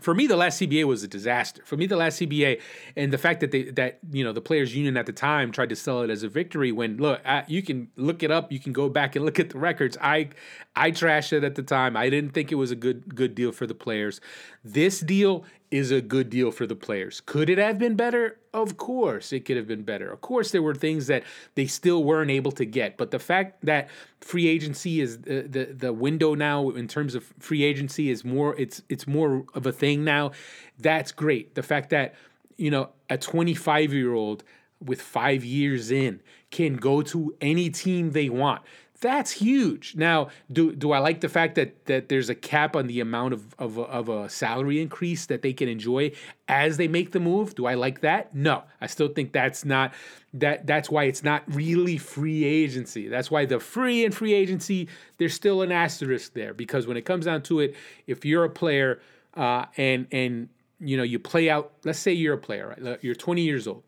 for 0.00 0.14
me, 0.14 0.26
the 0.26 0.36
last 0.36 0.60
CBA 0.60 0.84
was 0.84 1.02
a 1.02 1.08
disaster. 1.08 1.62
For 1.64 1.76
me, 1.76 1.86
the 1.86 1.96
last 1.96 2.20
CBA 2.20 2.60
and 2.96 3.12
the 3.12 3.18
fact 3.18 3.40
that 3.40 3.52
they 3.52 3.64
that 3.64 4.00
you 4.10 4.24
know 4.24 4.32
the 4.32 4.40
players' 4.40 4.74
union 4.74 4.96
at 4.96 5.06
the 5.06 5.12
time 5.12 5.52
tried 5.52 5.68
to 5.68 5.76
sell 5.76 6.02
it 6.02 6.10
as 6.10 6.22
a 6.22 6.28
victory. 6.28 6.72
When 6.72 6.96
look, 6.96 7.20
I, 7.24 7.44
you 7.46 7.62
can 7.62 7.88
look 7.96 8.22
it 8.22 8.30
up, 8.30 8.50
you 8.50 8.58
can 8.58 8.72
go 8.72 8.88
back 8.88 9.16
and 9.16 9.24
look 9.24 9.38
at 9.38 9.50
the 9.50 9.58
records. 9.58 9.96
I 10.00 10.30
I 10.74 10.90
trashed 10.90 11.32
it 11.32 11.44
at 11.44 11.54
the 11.54 11.62
time. 11.62 11.96
I 11.96 12.08
didn't 12.08 12.30
think 12.30 12.50
it 12.50 12.54
was 12.54 12.70
a 12.70 12.76
good 12.76 13.14
good 13.14 13.34
deal 13.34 13.52
for 13.52 13.66
the 13.66 13.74
players. 13.74 14.20
This 14.64 15.00
deal 15.00 15.44
is 15.70 15.90
a 15.90 16.00
good 16.00 16.30
deal 16.30 16.50
for 16.50 16.66
the 16.66 16.76
players. 16.76 17.20
Could 17.24 17.50
it 17.50 17.58
have 17.58 17.78
been 17.78 17.94
better? 17.94 18.38
Of 18.54 18.76
course, 18.76 19.32
it 19.32 19.44
could 19.44 19.56
have 19.56 19.66
been 19.66 19.82
better. 19.82 20.10
Of 20.10 20.20
course, 20.20 20.50
there 20.50 20.62
were 20.62 20.74
things 20.74 21.06
that 21.06 21.24
they 21.54 21.66
still 21.66 22.04
weren't 22.04 22.30
able 22.30 22.52
to 22.52 22.64
get. 22.64 22.96
But 22.96 23.10
the 23.10 23.18
fact 23.18 23.64
that 23.64 23.88
free 24.20 24.46
agency 24.46 25.00
is 25.00 25.18
the, 25.18 25.42
the, 25.42 25.64
the 25.64 25.92
window 25.92 26.34
now 26.34 26.70
in 26.70 26.88
terms 26.88 27.14
of 27.14 27.24
free 27.38 27.64
agency 27.64 28.10
is 28.10 28.24
more 28.24 28.58
it's 28.58 28.82
it's 28.88 29.06
more 29.06 29.44
of 29.54 29.66
a 29.66 29.72
thing 29.72 30.04
now. 30.04 30.32
That's 30.78 31.12
great. 31.12 31.54
The 31.54 31.62
fact 31.62 31.90
that 31.90 32.14
you 32.56 32.70
know 32.70 32.90
a 33.10 33.18
25 33.18 33.92
year 33.92 34.14
old 34.14 34.42
with 34.80 35.02
five 35.02 35.44
years 35.44 35.90
in 35.90 36.20
can 36.50 36.76
go 36.76 37.02
to 37.02 37.34
any 37.40 37.70
team 37.70 38.12
they 38.12 38.28
want. 38.28 38.62
That's 39.02 39.32
huge. 39.32 39.96
Now, 39.96 40.28
do 40.50 40.72
do 40.76 40.92
I 40.92 41.00
like 41.00 41.22
the 41.22 41.28
fact 41.28 41.56
that 41.56 41.86
that 41.86 42.08
there's 42.08 42.30
a 42.30 42.36
cap 42.36 42.76
on 42.76 42.86
the 42.86 43.00
amount 43.00 43.34
of 43.34 43.52
of 43.58 43.76
of 43.76 44.08
a 44.08 44.28
salary 44.30 44.80
increase 44.80 45.26
that 45.26 45.42
they 45.42 45.52
can 45.52 45.68
enjoy 45.68 46.12
as 46.46 46.76
they 46.76 46.86
make 46.86 47.10
the 47.10 47.18
move? 47.18 47.56
Do 47.56 47.66
I 47.66 47.74
like 47.74 48.00
that? 48.02 48.32
No. 48.32 48.62
I 48.80 48.86
still 48.86 49.08
think 49.08 49.32
that's 49.32 49.64
not 49.64 49.92
that 50.34 50.68
that's 50.68 50.88
why 50.88 51.04
it's 51.04 51.24
not 51.24 51.42
really 51.48 51.98
free 51.98 52.44
agency. 52.44 53.08
That's 53.08 53.28
why 53.28 53.44
the 53.44 53.58
free 53.58 54.04
and 54.04 54.14
free 54.14 54.34
agency 54.34 54.88
there's 55.18 55.34
still 55.34 55.62
an 55.62 55.72
asterisk 55.72 56.32
there 56.34 56.54
because 56.54 56.86
when 56.86 56.96
it 56.96 57.02
comes 57.02 57.24
down 57.24 57.42
to 57.42 57.58
it, 57.58 57.74
if 58.06 58.24
you're 58.24 58.44
a 58.44 58.50
player 58.50 59.00
uh, 59.34 59.66
and 59.76 60.06
and 60.12 60.48
you 60.78 60.96
know 60.96 61.02
you 61.02 61.18
play 61.18 61.50
out, 61.50 61.72
let's 61.84 61.98
say 61.98 62.12
you're 62.12 62.34
a 62.34 62.38
player, 62.38 62.68
right? 62.68 63.02
You're 63.02 63.16
20 63.16 63.42
years 63.42 63.66
old. 63.66 63.82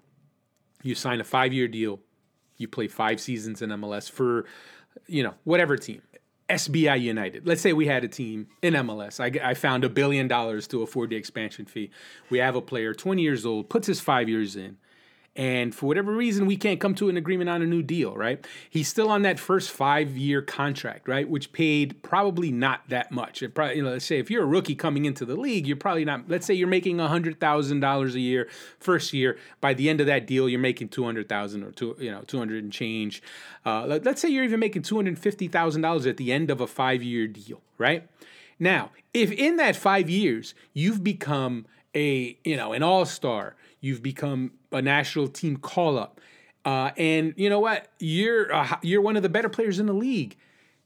You 0.83 0.97
sign 0.97 1.21
a 1.21 1.25
5-year 1.25 1.69
deal. 1.69 2.01
You 2.57 2.67
play 2.67 2.89
5 2.89 3.21
seasons 3.21 3.63
in 3.63 3.71
MLS 3.71 4.11
for 4.11 4.45
you 5.07 5.23
know, 5.23 5.35
whatever 5.45 5.77
team. 5.77 6.03
SBI 6.49 7.01
United. 7.01 7.47
Let's 7.47 7.63
say 7.63 7.73
we 7.73 7.87
had 7.87 8.05
a 8.05 8.09
team 8.09 8.49
in 8.61 8.75
MLS. 8.75 9.19
I, 9.19 9.51
I 9.51 9.55
found 9.55 9.83
a 9.83 9.89
billion 9.89 10.29
dollars 10.29 10.67
to 10.69 10.83
afford 10.83 11.09
the 11.09 11.17
expansion 11.17 11.65
fee. 11.65 11.91
We 12.29 12.39
have 12.39 12.55
a 12.55 12.61
player, 12.61 12.93
20 12.93 13.23
years 13.23 13.47
old, 13.47 13.71
puts 13.71 13.87
his 13.87 14.01
five 14.01 14.29
years 14.29 14.55
in 14.55 14.77
and 15.37 15.75
for 15.75 15.87
whatever 15.87 16.13
reason 16.13 16.47
we 16.47 16.57
can't 16.57 16.79
come 16.79 16.95
to 16.95 17.09
an 17.09 17.17
agreement 17.17 17.51
on 17.51 17.61
a 17.63 17.67
new 17.67 17.83
deal 17.83 18.17
right? 18.17 18.47
He's 18.71 18.89
still 18.89 19.09
on 19.11 19.23
that 19.23 19.39
first 19.39 19.71
five 19.71 20.17
year 20.17 20.43
contract 20.43 21.09
right? 21.09 21.29
Which 21.29 21.53
paid 21.53 22.03
probably 22.03 22.53
not 22.53 22.89
that 22.89 23.11
much. 23.11 23.43
It 23.43 23.55
probably 23.55 23.77
you 23.77 23.83
know 23.83 23.91
let's 23.91 24.05
say 24.05 24.19
if 24.19 24.31
you're 24.31 24.45
a 24.45 24.47
rookie 24.47 24.75
coming 24.75 25.05
into 25.05 25.25
the 25.25 25.37
league 25.37 25.67
you're 25.67 25.77
probably 25.77 26.05
not 26.05 26.29
let's 26.29 26.47
say 26.47 26.55
you're 26.55 26.69
making 26.69 26.99
$100000 26.99 28.15
a 28.15 28.21
year 28.21 28.49
first 28.79 29.13
year. 29.13 29.39
By 29.61 29.75
the 29.75 29.89
end 29.89 30.01
of 30.01 30.07
that 30.07 30.27
deal 30.27 30.49
you're 30.49 30.61
making 30.61 30.89
200000 30.89 31.63
or 31.63 31.73
two 31.73 31.97
you 31.99 32.11
know 32.11 32.23
200 32.23 32.63
and 32.63 32.73
change. 32.73 33.23
Uh, 33.67 33.87
let, 33.87 34.05
let's 34.05 34.21
say 34.21 34.29
you're 34.29 34.45
even 34.45 34.61
making 34.61 34.83
$250000 34.83 36.07
at 36.07 36.17
the 36.17 36.33
end 36.33 36.51
of 36.51 36.61
a 36.61 36.67
five 36.67 37.03
year 37.03 37.27
deal 37.27 37.61
right? 37.79 38.09
Now 38.59 38.91
if 39.13 39.33
in 39.33 39.57
that 39.57 39.75
five 39.75 40.09
years 40.09 40.55
you've 40.73 41.03
become 41.03 41.67
a 41.95 42.37
you 42.45 42.57
know 42.57 42.73
an 42.73 42.83
all-star 42.83 43.57
you've 43.85 44.03
become 44.03 44.53
a 44.73 44.81
national 44.81 45.29
team 45.29 45.59
call 45.59 45.99
up. 45.99 46.21
Uh, 46.65 46.91
and 46.97 47.35
you 47.37 47.51
know 47.51 47.61
what? 47.61 47.89
You're 47.99 48.53
uh, 48.53 48.79
you're 48.83 49.03
one 49.03 49.17
of 49.17 49.23
the 49.23 49.29
better 49.29 49.51
players 49.51 49.79
in 49.79 49.87
the 49.87 49.93
league. 49.93 50.37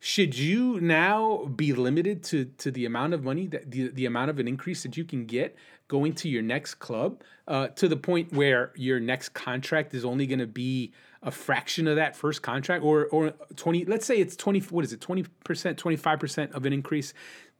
Should 0.01 0.37
you 0.37 0.81
now 0.81 1.45
be 1.45 1.73
limited 1.73 2.25
to 2.25 2.47
to 2.59 2.71
the 2.73 2.85
amount 2.85 3.15
of 3.15 3.23
money 3.23 3.47
that 3.47 3.71
the, 3.71 3.89
the 3.89 4.07
amount 4.07 4.31
of 4.31 4.41
an 4.41 4.49
increase 4.49 4.83
that 4.83 4.97
you 4.97 5.05
can 5.05 5.25
get 5.25 5.57
going 5.87 6.13
to 6.15 6.29
your 6.29 6.43
next 6.43 6.75
club 6.75 7.23
uh, 7.47 7.69
to 7.69 7.89
the 7.89 7.97
point 7.97 8.33
where 8.33 8.73
your 8.75 8.99
next 9.01 9.31
contract 9.31 9.95
is 9.95 10.05
only 10.05 10.27
going 10.27 10.41
to 10.41 10.47
be 10.47 10.93
a 11.23 11.31
fraction 11.31 11.87
of 11.87 11.97
that 11.97 12.17
first 12.17 12.43
contract 12.43 12.85
or 12.85 13.07
or 13.07 13.33
20 13.57 13.87
let's 13.87 14.07
say 14.07 14.19
it's 14.19 14.37
20 14.37 14.61
what 14.71 14.85
is 14.85 14.93
it 14.93 15.01
20% 15.01 15.27
25% 15.45 16.53
of 16.53 16.65
an 16.65 16.73
increase 16.73 17.13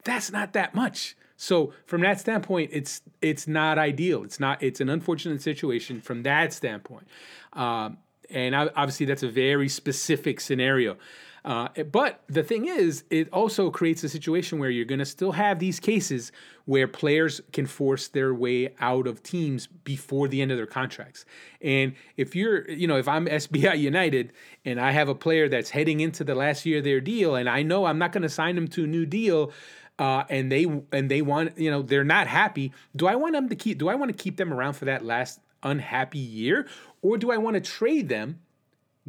that's 0.05 0.31
not 0.31 0.53
that 0.53 0.75
much 0.77 1.17
so 1.41 1.73
from 1.87 2.01
that 2.01 2.19
standpoint, 2.19 2.71
it's 2.75 3.01
it's 3.23 3.47
not 3.47 3.79
ideal. 3.79 4.25
It's 4.25 4.41
not. 4.41 4.61
It's 4.61 4.81
an 4.81 4.89
unfortunate 4.91 5.41
situation 5.41 6.01
from 6.01 6.25
that 6.25 6.53
standpoint. 6.53 7.07
Um, 7.53 7.99
and 8.29 8.57
obviously, 8.57 9.07
that's 9.07 9.23
a 9.23 9.31
very 9.31 9.69
specific 9.69 10.41
scenario. 10.41 10.97
Uh, 11.45 11.69
but 11.85 12.23
the 12.27 12.43
thing 12.43 12.67
is, 12.67 13.05
it 13.09 13.33
also 13.33 13.71
creates 13.71 14.03
a 14.03 14.09
situation 14.09 14.59
where 14.59 14.69
you're 14.69 14.85
going 14.85 14.99
to 14.99 15.07
still 15.07 15.31
have 15.31 15.61
these 15.61 15.79
cases 15.79 16.33
where 16.65 16.89
players 16.89 17.41
can 17.53 17.67
force 17.67 18.09
their 18.09 18.35
way 18.35 18.75
out 18.81 19.07
of 19.07 19.23
teams 19.23 19.69
before 19.69 20.27
the 20.27 20.43
end 20.43 20.51
of 20.51 20.57
their 20.57 20.67
contracts. 20.67 21.25
And 21.63 21.95
if 22.17 22.35
you're, 22.35 22.69
you 22.69 22.89
know, 22.89 22.99
if 22.99 23.07
I'm 23.07 23.27
SBI 23.29 23.79
United 23.79 24.33
and 24.65 24.81
I 24.81 24.91
have 24.91 25.09
a 25.09 25.15
player 25.15 25.49
that's 25.49 25.71
heading 25.71 26.01
into 26.01 26.25
the 26.25 26.35
last 26.35 26.67
year 26.67 26.79
of 26.79 26.85
their 26.85 27.01
deal, 27.01 27.37
and 27.37 27.49
I 27.49 27.63
know 27.63 27.85
I'm 27.85 27.99
not 27.99 28.11
going 28.11 28.23
to 28.23 28.29
sign 28.29 28.57
them 28.57 28.67
to 28.69 28.85
a 28.85 28.89
new 28.89 29.07
deal 29.07 29.53
uh, 29.99 30.25
and 30.29 30.51
they 30.51 30.65
and 30.93 31.11
they 31.11 31.23
want 31.23 31.59
you 31.59 31.71
know 31.71 31.83
they're 31.83 32.05
not 32.05 32.27
happy. 32.27 32.73
Do 32.95 33.07
I 33.07 33.17
want 33.17 33.35
them 33.35 33.49
to 33.49 33.57
keep? 33.57 33.79
Do 33.79 33.89
I 33.89 33.95
want 33.95 34.17
to 34.17 34.23
keep 34.23 34.37
them 34.37 34.53
around 34.53 34.75
for 34.75 34.85
that 34.87 35.05
last 35.05 35.41
unhappy 35.63 36.19
year, 36.19 36.67
or 37.03 37.19
do 37.19 37.31
I 37.31 37.39
want 37.39 37.55
to 37.55 37.61
trade 37.61 38.09
them? 38.09 38.41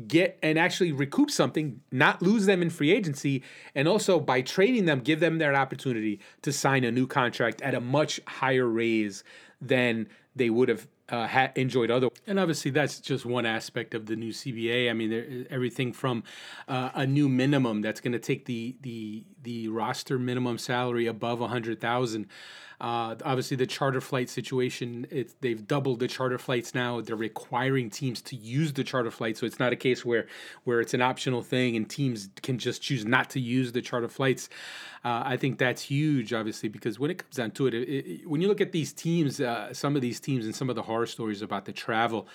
get 0.07 0.39
and 0.41 0.57
actually 0.57 0.91
recoup 0.91 1.29
something, 1.29 1.81
not 1.91 2.21
lose 2.21 2.45
them 2.45 2.61
in 2.61 2.69
free 2.69 2.91
agency, 2.91 3.43
and 3.75 3.87
also 3.87 4.19
by 4.19 4.41
trading 4.41 4.85
them, 4.85 4.99
give 5.01 5.19
them 5.19 5.37
their 5.37 5.53
opportunity 5.55 6.19
to 6.41 6.51
sign 6.51 6.83
a 6.83 6.91
new 6.91 7.07
contract 7.07 7.61
at 7.61 7.73
a 7.73 7.81
much 7.81 8.19
higher 8.27 8.67
raise 8.67 9.23
than 9.61 10.07
they 10.35 10.49
would 10.49 10.69
have 10.69 10.87
uh, 11.09 11.27
ha- 11.27 11.51
enjoyed 11.55 11.91
other. 11.91 12.09
And 12.27 12.39
obviously, 12.39 12.71
that's 12.71 12.99
just 12.99 13.25
one 13.25 13.45
aspect 13.45 13.93
of 13.93 14.05
the 14.05 14.15
new 14.15 14.31
CBA. 14.31 14.89
I 14.89 14.93
mean, 14.93 15.09
there, 15.09 15.45
everything 15.49 15.93
from 15.93 16.23
uh, 16.67 16.89
a 16.93 17.05
new 17.05 17.29
minimum 17.29 17.81
that's 17.81 18.01
going 18.01 18.13
to 18.13 18.19
take 18.19 18.45
the 18.45 18.75
the 18.81 19.23
the 19.43 19.67
roster 19.69 20.19
minimum 20.19 20.57
salary 20.57 21.07
above 21.07 21.41
a 21.41 21.47
hundred 21.47 21.79
thousand. 21.79 22.27
Uh, 22.81 23.15
obviously, 23.25 23.57
the 23.57 23.67
charter 23.67 23.99
flight 23.99 24.29
situation, 24.29 25.05
it's, 25.11 25.35
they've 25.41 25.67
doubled 25.67 25.99
the 25.99 26.07
charter 26.07 26.37
flights 26.37 26.73
now. 26.73 27.01
They're 27.01 27.15
requiring 27.15 27.89
teams 27.89 28.21
to 28.23 28.35
use 28.35 28.73
the 28.73 28.83
charter 28.83 29.11
flight. 29.11 29.37
So 29.37 29.45
it's 29.45 29.59
not 29.59 29.73
a 29.73 29.75
case 29.75 30.05
where, 30.05 30.27
where 30.63 30.79
it's 30.79 30.93
an 30.93 31.01
optional 31.01 31.41
thing 31.41 31.75
and 31.75 31.89
teams 31.89 32.29
can 32.41 32.57
just 32.57 32.81
choose 32.81 33.05
not 33.05 33.29
to 33.31 33.39
use 33.39 33.71
the 33.73 33.81
charter 33.81 34.07
flights. 34.07 34.49
Uh, 35.03 35.23
I 35.25 35.37
think 35.37 35.57
that's 35.57 35.81
huge, 35.81 36.33
obviously, 36.33 36.69
because 36.69 36.99
when 36.99 37.11
it 37.11 37.17
comes 37.19 37.35
down 37.35 37.51
to 37.51 37.67
it, 37.67 37.73
it, 37.73 37.89
it 37.89 38.29
when 38.29 38.41
you 38.41 38.47
look 38.47 38.61
at 38.61 38.71
these 38.71 38.93
teams, 38.93 39.41
uh, 39.41 39.73
some 39.73 39.95
of 39.95 40.01
these 40.01 40.19
teams 40.19 40.45
and 40.45 40.55
some 40.55 40.69
of 40.69 40.75
the 40.75 40.83
horror 40.83 41.05
stories 41.05 41.41
about 41.41 41.65
the 41.65 41.73
travel, 41.73 42.27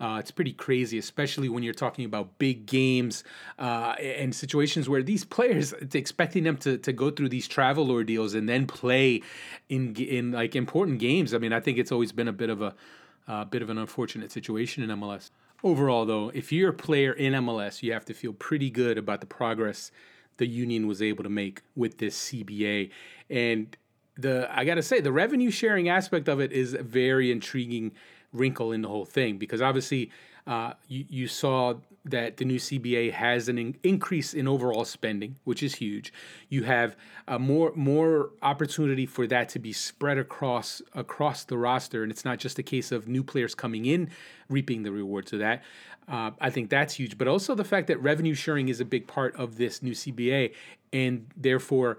uh, 0.00 0.18
it's 0.20 0.30
pretty 0.30 0.52
crazy, 0.52 0.96
especially 0.96 1.48
when 1.48 1.62
you're 1.62 1.74
talking 1.74 2.04
about 2.04 2.38
big 2.38 2.66
games 2.66 3.24
uh, 3.58 3.94
and 3.98 4.32
situations 4.32 4.88
where 4.88 5.02
these 5.02 5.24
players, 5.24 5.72
it's 5.74 5.96
expecting 5.96 6.44
them 6.44 6.56
to, 6.56 6.78
to 6.78 6.92
go 6.92 7.10
through 7.10 7.28
these 7.28 7.48
travel 7.48 7.90
ordeals 7.90 8.34
and 8.34 8.48
then 8.48 8.66
play 8.66 9.22
in 9.68 9.94
in 9.96 10.30
like 10.32 10.54
important 10.54 11.00
games. 11.00 11.34
I 11.34 11.38
mean, 11.38 11.52
I 11.52 11.58
think 11.58 11.78
it's 11.78 11.90
always 11.90 12.12
been 12.12 12.28
a 12.28 12.32
bit 12.32 12.48
of 12.48 12.62
a 12.62 13.44
bit 13.46 13.60
of 13.60 13.70
an 13.70 13.78
unfortunate 13.78 14.30
situation 14.30 14.88
in 14.88 14.98
MLS. 14.98 15.30
Overall, 15.64 16.06
though, 16.06 16.30
if 16.32 16.52
you're 16.52 16.70
a 16.70 16.74
player 16.74 17.12
in 17.12 17.32
MLS, 17.32 17.82
you 17.82 17.92
have 17.92 18.04
to 18.04 18.14
feel 18.14 18.32
pretty 18.32 18.70
good 18.70 18.96
about 18.96 19.20
the 19.20 19.26
progress 19.26 19.90
the 20.36 20.46
union 20.46 20.86
was 20.86 21.02
able 21.02 21.24
to 21.24 21.30
make 21.30 21.62
with 21.74 21.98
this 21.98 22.30
CBA. 22.30 22.90
And 23.28 23.76
the 24.16 24.48
I 24.56 24.64
gotta 24.64 24.82
say, 24.82 25.00
the 25.00 25.12
revenue 25.12 25.50
sharing 25.50 25.88
aspect 25.88 26.28
of 26.28 26.40
it 26.40 26.52
is 26.52 26.74
very 26.74 27.32
intriguing 27.32 27.92
wrinkle 28.32 28.72
in 28.72 28.82
the 28.82 28.88
whole 28.88 29.04
thing 29.04 29.38
because 29.38 29.62
obviously 29.62 30.10
uh, 30.46 30.72
you, 30.88 31.04
you 31.08 31.28
saw 31.28 31.74
that 32.06 32.38
the 32.38 32.44
new 32.44 32.58
CBA 32.58 33.12
has 33.12 33.48
an 33.48 33.58
in- 33.58 33.76
increase 33.82 34.32
in 34.32 34.48
overall 34.48 34.84
spending, 34.86 35.36
which 35.44 35.62
is 35.62 35.74
huge. 35.74 36.12
You 36.48 36.64
have 36.64 36.96
a 37.26 37.38
more 37.38 37.72
more 37.74 38.30
opportunity 38.40 39.04
for 39.04 39.26
that 39.26 39.50
to 39.50 39.58
be 39.58 39.72
spread 39.72 40.16
across 40.16 40.80
across 40.94 41.44
the 41.44 41.58
roster, 41.58 42.02
and 42.02 42.10
it's 42.10 42.24
not 42.24 42.38
just 42.38 42.58
a 42.58 42.62
case 42.62 42.92
of 42.92 43.08
new 43.08 43.22
players 43.22 43.54
coming 43.54 43.84
in 43.84 44.10
reaping 44.48 44.84
the 44.84 44.92
rewards 44.92 45.34
of 45.34 45.40
that. 45.40 45.62
Uh, 46.08 46.30
I 46.40 46.48
think 46.48 46.70
that's 46.70 46.94
huge, 46.94 47.18
but 47.18 47.28
also 47.28 47.54
the 47.54 47.64
fact 47.64 47.86
that 47.88 48.02
revenue 48.02 48.34
sharing 48.34 48.70
is 48.70 48.80
a 48.80 48.86
big 48.86 49.06
part 49.06 49.36
of 49.36 49.58
this 49.58 49.82
new 49.82 49.92
CBA, 49.92 50.54
and 50.94 51.26
therefore, 51.36 51.98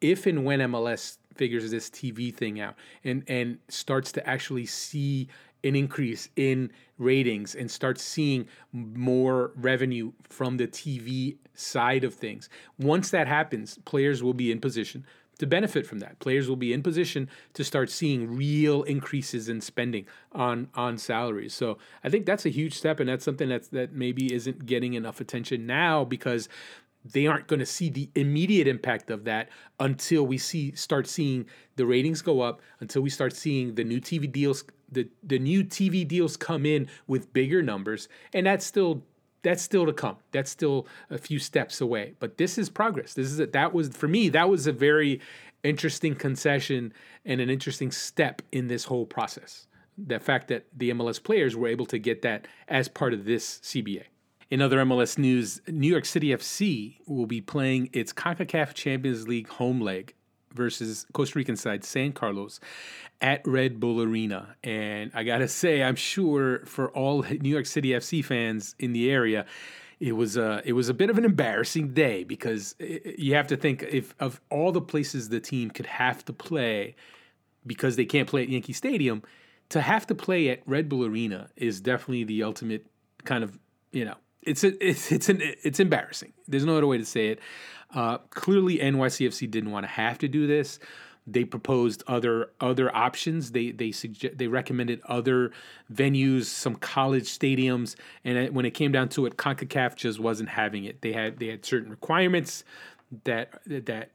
if 0.00 0.26
and 0.26 0.44
when 0.44 0.58
MLS 0.58 1.18
figures 1.36 1.70
this 1.70 1.88
TV 1.90 2.34
thing 2.34 2.60
out 2.60 2.74
and 3.04 3.22
and 3.28 3.58
starts 3.68 4.10
to 4.10 4.26
actually 4.28 4.66
see 4.66 5.28
an 5.66 5.76
increase 5.76 6.28
in 6.36 6.70
ratings 6.98 7.54
and 7.54 7.70
start 7.70 7.98
seeing 7.98 8.46
more 8.72 9.52
revenue 9.56 10.12
from 10.28 10.56
the 10.56 10.66
TV 10.66 11.36
side 11.54 12.04
of 12.04 12.14
things. 12.14 12.48
Once 12.78 13.10
that 13.10 13.26
happens, 13.26 13.78
players 13.84 14.22
will 14.22 14.34
be 14.34 14.50
in 14.50 14.60
position 14.60 15.04
to 15.38 15.46
benefit 15.46 15.86
from 15.86 15.98
that. 15.98 16.18
Players 16.18 16.48
will 16.48 16.56
be 16.56 16.72
in 16.72 16.82
position 16.82 17.28
to 17.54 17.62
start 17.62 17.90
seeing 17.90 18.36
real 18.36 18.82
increases 18.84 19.48
in 19.48 19.60
spending 19.60 20.06
on 20.32 20.68
on 20.74 20.96
salaries. 20.98 21.54
So 21.54 21.78
I 22.02 22.08
think 22.08 22.26
that's 22.26 22.46
a 22.46 22.50
huge 22.50 22.74
step, 22.74 23.00
and 23.00 23.08
that's 23.08 23.24
something 23.24 23.48
that's 23.48 23.68
that 23.68 23.92
maybe 23.92 24.32
isn't 24.32 24.66
getting 24.66 24.94
enough 24.94 25.20
attention 25.20 25.66
now 25.66 26.04
because 26.04 26.48
they 27.12 27.26
aren't 27.26 27.46
going 27.46 27.60
to 27.60 27.66
see 27.66 27.88
the 27.88 28.08
immediate 28.14 28.66
impact 28.66 29.10
of 29.10 29.24
that 29.24 29.48
until 29.78 30.26
we 30.26 30.38
see 30.38 30.74
start 30.74 31.06
seeing 31.06 31.46
the 31.76 31.86
ratings 31.86 32.22
go 32.22 32.40
up 32.40 32.60
until 32.80 33.02
we 33.02 33.10
start 33.10 33.34
seeing 33.34 33.74
the 33.74 33.84
new 33.84 34.00
TV 34.00 34.30
deals 34.30 34.64
the 34.90 35.08
the 35.22 35.38
new 35.38 35.64
TV 35.64 36.06
deals 36.06 36.36
come 36.36 36.66
in 36.66 36.88
with 37.06 37.32
bigger 37.32 37.62
numbers, 37.62 38.08
and 38.32 38.46
that's 38.46 38.64
still 38.64 39.02
that's 39.42 39.62
still 39.62 39.86
to 39.86 39.92
come. 39.92 40.16
That's 40.32 40.50
still 40.50 40.86
a 41.10 41.18
few 41.18 41.38
steps 41.38 41.80
away. 41.80 42.14
But 42.18 42.36
this 42.36 42.58
is 42.58 42.68
progress. 42.68 43.14
This 43.14 43.30
is 43.30 43.38
a, 43.38 43.46
that 43.46 43.72
was 43.72 43.88
for 43.88 44.08
me 44.08 44.28
that 44.30 44.48
was 44.48 44.66
a 44.66 44.72
very 44.72 45.20
interesting 45.62 46.14
concession 46.14 46.92
and 47.24 47.40
an 47.40 47.50
interesting 47.50 47.90
step 47.90 48.42
in 48.52 48.68
this 48.68 48.84
whole 48.84 49.06
process. 49.06 49.66
The 49.98 50.20
fact 50.20 50.48
that 50.48 50.66
the 50.76 50.90
MLS 50.90 51.22
players 51.22 51.56
were 51.56 51.68
able 51.68 51.86
to 51.86 51.98
get 51.98 52.22
that 52.22 52.46
as 52.68 52.88
part 52.88 53.14
of 53.14 53.24
this 53.24 53.60
CBA. 53.60 54.04
In 54.48 54.60
other 54.62 54.78
MLS 54.84 55.18
news, 55.18 55.60
New 55.66 55.88
York 55.90 56.04
City 56.04 56.28
FC 56.28 56.98
will 57.06 57.26
be 57.26 57.40
playing 57.40 57.90
its 57.92 58.12
CONCACAF 58.12 58.74
Champions 58.74 59.26
League 59.26 59.48
home 59.48 59.80
leg 59.80 60.14
versus 60.56 61.06
Costa 61.12 61.38
Rican 61.38 61.56
side 61.56 61.84
San 61.84 62.12
Carlos 62.12 62.58
at 63.20 63.46
Red 63.46 63.78
Bull 63.78 64.02
Arena. 64.02 64.56
And 64.64 65.10
I 65.14 65.22
got 65.24 65.38
to 65.38 65.48
say, 65.48 65.82
I'm 65.82 65.96
sure 65.96 66.64
for 66.66 66.90
all 66.90 67.22
New 67.22 67.50
York 67.50 67.66
City 67.66 67.90
FC 67.90 68.24
fans 68.24 68.74
in 68.78 68.92
the 68.92 69.10
area, 69.10 69.46
it 70.00 70.12
was 70.12 70.36
a 70.36 70.62
it 70.64 70.72
was 70.74 70.88
a 70.88 70.94
bit 70.94 71.08
of 71.08 71.16
an 71.16 71.24
embarrassing 71.24 71.94
day 71.94 72.24
because 72.24 72.74
eh, 72.80 72.98
eh, 73.04 73.12
you 73.16 73.34
have 73.34 73.46
to 73.46 73.56
think 73.56 73.82
if 73.82 74.14
of 74.20 74.40
all 74.50 74.72
the 74.72 74.80
places 74.80 75.28
the 75.30 75.40
team 75.40 75.70
could 75.70 75.86
have 75.86 76.24
to 76.26 76.32
play 76.32 76.94
because 77.66 77.96
they 77.96 78.04
can't 78.04 78.28
play 78.28 78.42
at 78.42 78.48
Yankee 78.48 78.74
Stadium, 78.74 79.22
to 79.70 79.80
have 79.80 80.06
to 80.06 80.14
play 80.14 80.50
at 80.50 80.60
Red 80.66 80.88
Bull 80.88 81.04
Arena 81.04 81.48
is 81.56 81.80
definitely 81.80 82.24
the 82.24 82.42
ultimate 82.42 82.86
kind 83.24 83.42
of 83.42 83.58
you 83.92 84.04
know 84.04 84.16
it's 84.46 84.64
it's 84.64 85.12
it's 85.12 85.28
an, 85.28 85.42
it's 85.42 85.80
embarrassing. 85.80 86.32
There's 86.48 86.64
no 86.64 86.76
other 86.76 86.86
way 86.86 86.98
to 86.98 87.04
say 87.04 87.28
it. 87.28 87.40
Uh, 87.94 88.18
clearly, 88.30 88.78
NYCFC 88.78 89.50
didn't 89.50 89.70
want 89.70 89.84
to 89.84 89.88
have 89.88 90.18
to 90.18 90.28
do 90.28 90.46
this. 90.46 90.78
They 91.26 91.44
proposed 91.44 92.04
other 92.06 92.50
other 92.60 92.94
options. 92.94 93.50
They 93.50 93.72
they 93.72 93.90
suggest 93.90 94.38
they 94.38 94.46
recommended 94.46 95.00
other 95.06 95.50
venues, 95.92 96.44
some 96.44 96.76
college 96.76 97.24
stadiums, 97.24 97.96
and 98.24 98.54
when 98.54 98.64
it 98.64 98.72
came 98.72 98.92
down 98.92 99.08
to 99.10 99.26
it, 99.26 99.36
Concacaf 99.36 99.96
just 99.96 100.20
wasn't 100.20 100.50
having 100.50 100.84
it. 100.84 101.02
They 101.02 101.12
had 101.12 101.38
they 101.38 101.48
had 101.48 101.64
certain 101.64 101.90
requirements 101.90 102.64
that 103.24 103.60
that 103.66 104.12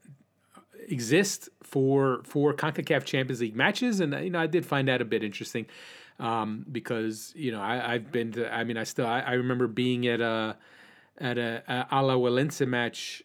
exist 0.88 1.50
for 1.62 2.22
for 2.24 2.54
Concacaf 2.54 3.04
Champions 3.04 3.42
League 3.42 3.56
matches, 3.56 4.00
and 4.00 4.14
you 4.24 4.30
know 4.30 4.40
I 4.40 4.46
did 4.46 4.64
find 4.64 4.88
that 4.88 5.02
a 5.02 5.04
bit 5.04 5.22
interesting 5.22 5.66
um, 6.22 6.64
because 6.70 7.32
you 7.34 7.50
know 7.50 7.60
I, 7.60 7.94
have 7.94 8.12
been 8.12 8.32
to. 8.32 8.52
I 8.52 8.64
mean, 8.64 8.76
I 8.76 8.84
still 8.84 9.06
I, 9.06 9.20
I 9.20 9.32
remember 9.32 9.66
being 9.66 10.06
at 10.06 10.20
a 10.20 10.56
at 11.18 11.36
a, 11.36 11.62
a 11.68 11.94
Alajuelense 11.94 12.66
match 12.66 13.22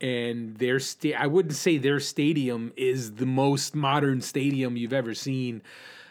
and 0.00 0.56
their 0.56 0.80
sta- 0.80 1.14
I 1.14 1.26
wouldn't 1.26 1.54
say 1.54 1.76
their 1.76 2.00
stadium 2.00 2.72
is 2.76 3.14
the 3.14 3.26
most 3.26 3.74
modern 3.74 4.22
stadium 4.22 4.76
you've 4.76 4.92
ever 4.92 5.14
seen. 5.14 5.62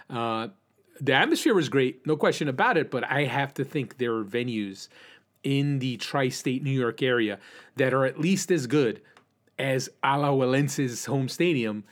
Uh, 0.10 0.50
the 1.02 1.14
atmosphere 1.14 1.54
was 1.54 1.70
great, 1.70 2.06
no 2.06 2.16
question 2.16 2.48
about 2.48 2.78
it, 2.78 2.92
but 2.92 3.04
I 3.04 3.26
have 3.26 3.54
to 3.56 3.64
think 3.64 3.98
there 3.98 4.16
are 4.16 4.24
venues 4.24 4.90
in 5.44 5.80
the 5.80 5.98
tri-state 5.98 6.64
New 6.64 6.72
York 6.72 7.02
area 7.02 7.40
that 7.76 7.94
are 7.94 8.06
at 8.06 8.20
least 8.20 8.52
as 8.52 8.68
good 8.68 9.02
as 9.58 9.90
Alajuelense's 10.04 11.06
home 11.06 11.30
stadium 11.30 11.84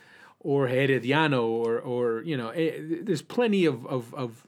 or 0.46 0.68
Herediano 0.68 1.42
or 1.42 1.80
or 1.80 2.22
you 2.22 2.36
know, 2.36 2.50
eh, 2.50 2.78
there's 3.02 3.20
plenty 3.20 3.64
of, 3.64 3.84
of, 3.86 4.14
of 4.14 4.46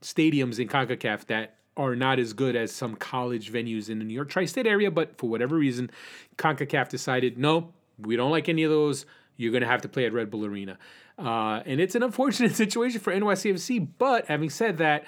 stadiums 0.00 0.58
in 0.58 0.68
CONCACAF 0.68 1.26
that 1.26 1.56
are 1.76 1.94
not 1.94 2.18
as 2.18 2.32
good 2.32 2.56
as 2.56 2.72
some 2.72 2.96
college 2.96 3.52
venues 3.52 3.90
in 3.90 3.98
the 3.98 4.06
New 4.06 4.14
York 4.14 4.30
tri 4.30 4.46
state 4.46 4.66
area, 4.66 4.90
but 4.90 5.18
for 5.18 5.28
whatever 5.28 5.56
reason, 5.56 5.90
CONCACAF 6.38 6.88
decided, 6.88 7.36
no, 7.36 7.74
we 7.98 8.16
don't 8.16 8.30
like 8.30 8.48
any 8.48 8.62
of 8.62 8.70
those. 8.70 9.04
You're 9.36 9.52
going 9.52 9.62
to 9.62 9.68
have 9.68 9.82
to 9.82 9.88
play 9.88 10.06
at 10.06 10.14
Red 10.14 10.30
Bull 10.30 10.46
Arena. 10.46 10.78
Uh, 11.18 11.62
and 11.66 11.78
it's 11.78 11.94
an 11.94 12.02
unfortunate 12.02 12.54
situation 12.64 12.98
for 12.98 13.12
NYCFC. 13.12 13.86
But 13.98 14.26
having 14.26 14.48
said 14.48 14.78
that, 14.78 15.04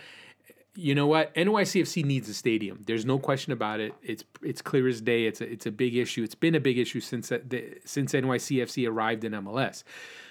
you 0.81 0.95
know 0.95 1.07
what? 1.07 1.35
NYCFC 1.35 2.05
needs 2.05 2.28
a 2.28 2.35
stadium. 2.35 2.83
There's 2.87 3.05
no 3.05 3.18
question 3.18 3.53
about 3.53 3.81
it. 3.81 3.93
It's 4.03 4.24
it's 4.43 4.62
clear 4.62 4.89
as 4.89 5.01
day. 5.01 5.26
It's 5.26 5.41
a, 5.41 5.51
it's 5.51 5.66
a 5.66 5.70
big 5.70 5.95
issue. 5.95 6.22
It's 6.22 6.35
been 6.35 6.55
a 6.55 6.61
big 6.61 6.78
issue 6.78 7.01
since 7.01 7.31
uh, 7.31 7.39
the, 7.47 7.78
since 7.85 8.12
NYCFC 8.12 8.89
arrived 8.89 9.24
in 9.24 9.33
MLS. 9.33 9.85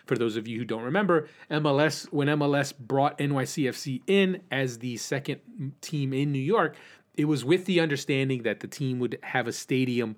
For 0.08 0.18
those 0.18 0.38
of 0.38 0.48
you 0.48 0.58
who 0.58 0.66
don't 0.66 0.82
remember, 0.82 1.28
MLS 1.52 2.12
when 2.12 2.28
MLS 2.30 2.74
brought 2.78 3.18
NYCFC 3.20 4.02
in 4.08 4.42
as 4.50 4.80
the 4.80 4.98
second 4.98 5.40
team 5.82 6.14
in 6.14 6.32
New 6.32 6.40
York, 6.40 6.76
it 7.16 7.26
was 7.26 7.46
with 7.46 7.66
the 7.66 7.80
understanding 7.80 8.44
that 8.44 8.62
the 8.62 8.68
team 8.68 9.00
would 9.00 9.20
have 9.22 9.48
a 9.48 9.54
stadium 9.54 10.16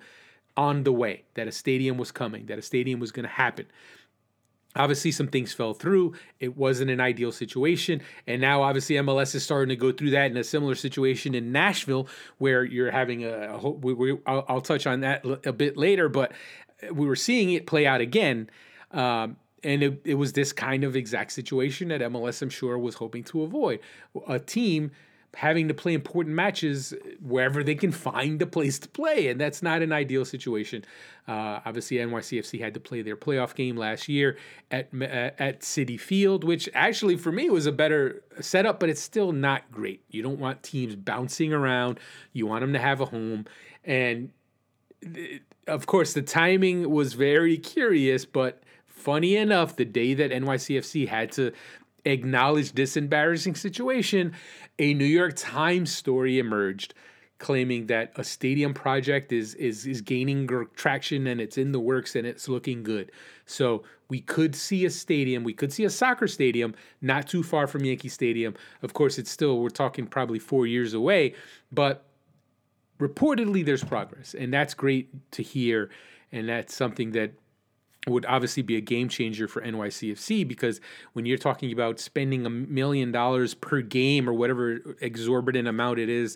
on 0.55 0.83
the 0.83 0.93
way, 0.93 1.23
that 1.33 1.47
a 1.47 1.51
stadium 1.51 1.97
was 1.97 2.11
coming, 2.11 2.45
that 2.45 2.57
a 2.57 2.61
stadium 2.61 2.99
was 2.99 3.11
going 3.11 3.23
to 3.23 3.29
happen. 3.29 3.65
Obviously, 4.75 5.11
some 5.11 5.27
things 5.27 5.51
fell 5.51 5.73
through. 5.73 6.13
It 6.39 6.55
wasn't 6.55 6.91
an 6.91 7.01
ideal 7.01 7.31
situation. 7.31 8.01
And 8.25 8.41
now, 8.41 8.61
obviously, 8.63 8.95
MLS 8.95 9.35
is 9.35 9.43
starting 9.43 9.69
to 9.69 9.75
go 9.75 9.91
through 9.91 10.11
that 10.11 10.31
in 10.31 10.37
a 10.37 10.43
similar 10.43 10.75
situation 10.75 11.35
in 11.35 11.51
Nashville, 11.51 12.07
where 12.37 12.63
you're 12.63 12.91
having 12.91 13.25
a. 13.25 13.59
a 13.61 13.69
we, 13.69 13.93
we, 13.93 14.17
I'll, 14.25 14.45
I'll, 14.47 14.61
touch 14.61 14.87
on 14.87 15.01
that 15.01 15.25
a 15.45 15.51
bit 15.51 15.75
later, 15.75 16.07
but 16.07 16.31
we 16.91 17.05
were 17.05 17.15
seeing 17.15 17.51
it 17.51 17.67
play 17.67 17.85
out 17.85 18.01
again. 18.01 18.49
Um, 18.91 19.37
and 19.63 19.83
it, 19.83 20.01
it 20.05 20.15
was 20.15 20.33
this 20.33 20.53
kind 20.53 20.83
of 20.83 20.95
exact 20.95 21.33
situation 21.33 21.89
that 21.89 22.01
MLS, 22.01 22.41
I'm 22.41 22.49
sure, 22.49 22.77
was 22.77 22.95
hoping 22.95 23.23
to 23.25 23.43
avoid. 23.43 23.79
A 24.27 24.39
team 24.39 24.91
having 25.35 25.69
to 25.69 25.73
play 25.73 25.93
important 25.93 26.35
matches 26.35 26.93
wherever 27.21 27.63
they 27.63 27.75
can 27.75 27.91
find 27.91 28.41
a 28.41 28.45
place 28.45 28.77
to 28.79 28.89
play, 28.89 29.29
and 29.29 29.39
that's 29.39 29.63
not 29.63 29.81
an 29.81 29.91
ideal 29.91 30.25
situation. 30.25 30.83
Uh, 31.27 31.59
obviously, 31.65 31.97
NYCFC 31.97 32.59
had 32.59 32.73
to 32.73 32.79
play 32.79 33.01
their 33.01 33.15
playoff 33.15 33.55
game 33.55 33.77
last 33.77 34.09
year 34.09 34.37
at 34.69 34.89
at 35.01 35.61
Citi 35.61 35.99
Field, 35.99 36.43
which 36.43 36.67
actually 36.73 37.15
for 37.15 37.31
me 37.31 37.49
was 37.49 37.65
a 37.65 37.71
better 37.71 38.23
setup, 38.39 38.79
but 38.79 38.89
it's 38.89 39.01
still 39.01 39.31
not 39.31 39.71
great. 39.71 40.03
You 40.09 40.21
don't 40.21 40.39
want 40.39 40.63
teams 40.63 40.95
bouncing 40.95 41.53
around. 41.53 41.99
You 42.33 42.45
want 42.47 42.61
them 42.61 42.73
to 42.73 42.79
have 42.79 42.99
a 42.99 43.05
home, 43.05 43.45
and 43.85 44.31
of 45.67 45.85
course, 45.85 46.13
the 46.13 46.21
timing 46.21 46.89
was 46.89 47.13
very 47.13 47.57
curious, 47.57 48.25
but 48.25 48.61
funny 48.85 49.35
enough, 49.35 49.75
the 49.75 49.85
day 49.85 50.13
that 50.13 50.31
NYCFC 50.31 51.07
had 51.07 51.31
to 51.33 51.53
acknowledge 52.05 52.73
this 52.73 52.97
embarrassing 52.97 53.55
situation, 53.55 54.33
a 54.81 54.93
New 54.95 55.05
York 55.05 55.33
Times 55.35 55.95
story 55.95 56.39
emerged 56.39 56.95
claiming 57.37 57.87
that 57.87 58.11
a 58.17 58.23
stadium 58.23 58.73
project 58.73 59.31
is 59.31 59.55
is 59.55 59.85
is 59.85 60.01
gaining 60.01 60.47
traction 60.75 61.27
and 61.27 61.39
it's 61.39 61.57
in 61.57 61.71
the 61.71 61.79
works 61.79 62.15
and 62.15 62.27
it's 62.27 62.49
looking 62.49 62.83
good. 62.83 63.11
So 63.45 63.83
we 64.09 64.21
could 64.21 64.55
see 64.55 64.85
a 64.85 64.89
stadium, 64.89 65.43
we 65.43 65.53
could 65.53 65.71
see 65.71 65.85
a 65.85 65.89
soccer 65.89 66.27
stadium 66.27 66.75
not 67.01 67.27
too 67.27 67.43
far 67.43 67.67
from 67.67 67.85
Yankee 67.85 68.09
Stadium. 68.09 68.55
Of 68.81 68.93
course, 68.93 69.17
it's 69.17 69.31
still 69.31 69.59
we're 69.59 69.69
talking 69.69 70.05
probably 70.05 70.39
4 70.39 70.67
years 70.67 70.93
away, 70.93 71.35
but 71.71 72.05
reportedly 72.99 73.63
there's 73.65 73.83
progress 73.83 74.35
and 74.35 74.53
that's 74.53 74.73
great 74.73 75.09
to 75.31 75.41
hear 75.41 75.89
and 76.31 76.49
that's 76.49 76.75
something 76.75 77.11
that 77.11 77.31
would 78.07 78.25
obviously 78.25 78.63
be 78.63 78.77
a 78.77 78.81
game 78.81 79.09
changer 79.09 79.47
for 79.47 79.61
NYCFC 79.61 80.47
because 80.47 80.81
when 81.13 81.25
you're 81.25 81.37
talking 81.37 81.71
about 81.71 81.99
spending 81.99 82.45
a 82.45 82.49
million 82.49 83.11
dollars 83.11 83.53
per 83.53 83.81
game 83.81 84.27
or 84.27 84.33
whatever 84.33 84.79
exorbitant 85.01 85.67
amount 85.67 85.99
it 85.99 86.09
is 86.09 86.35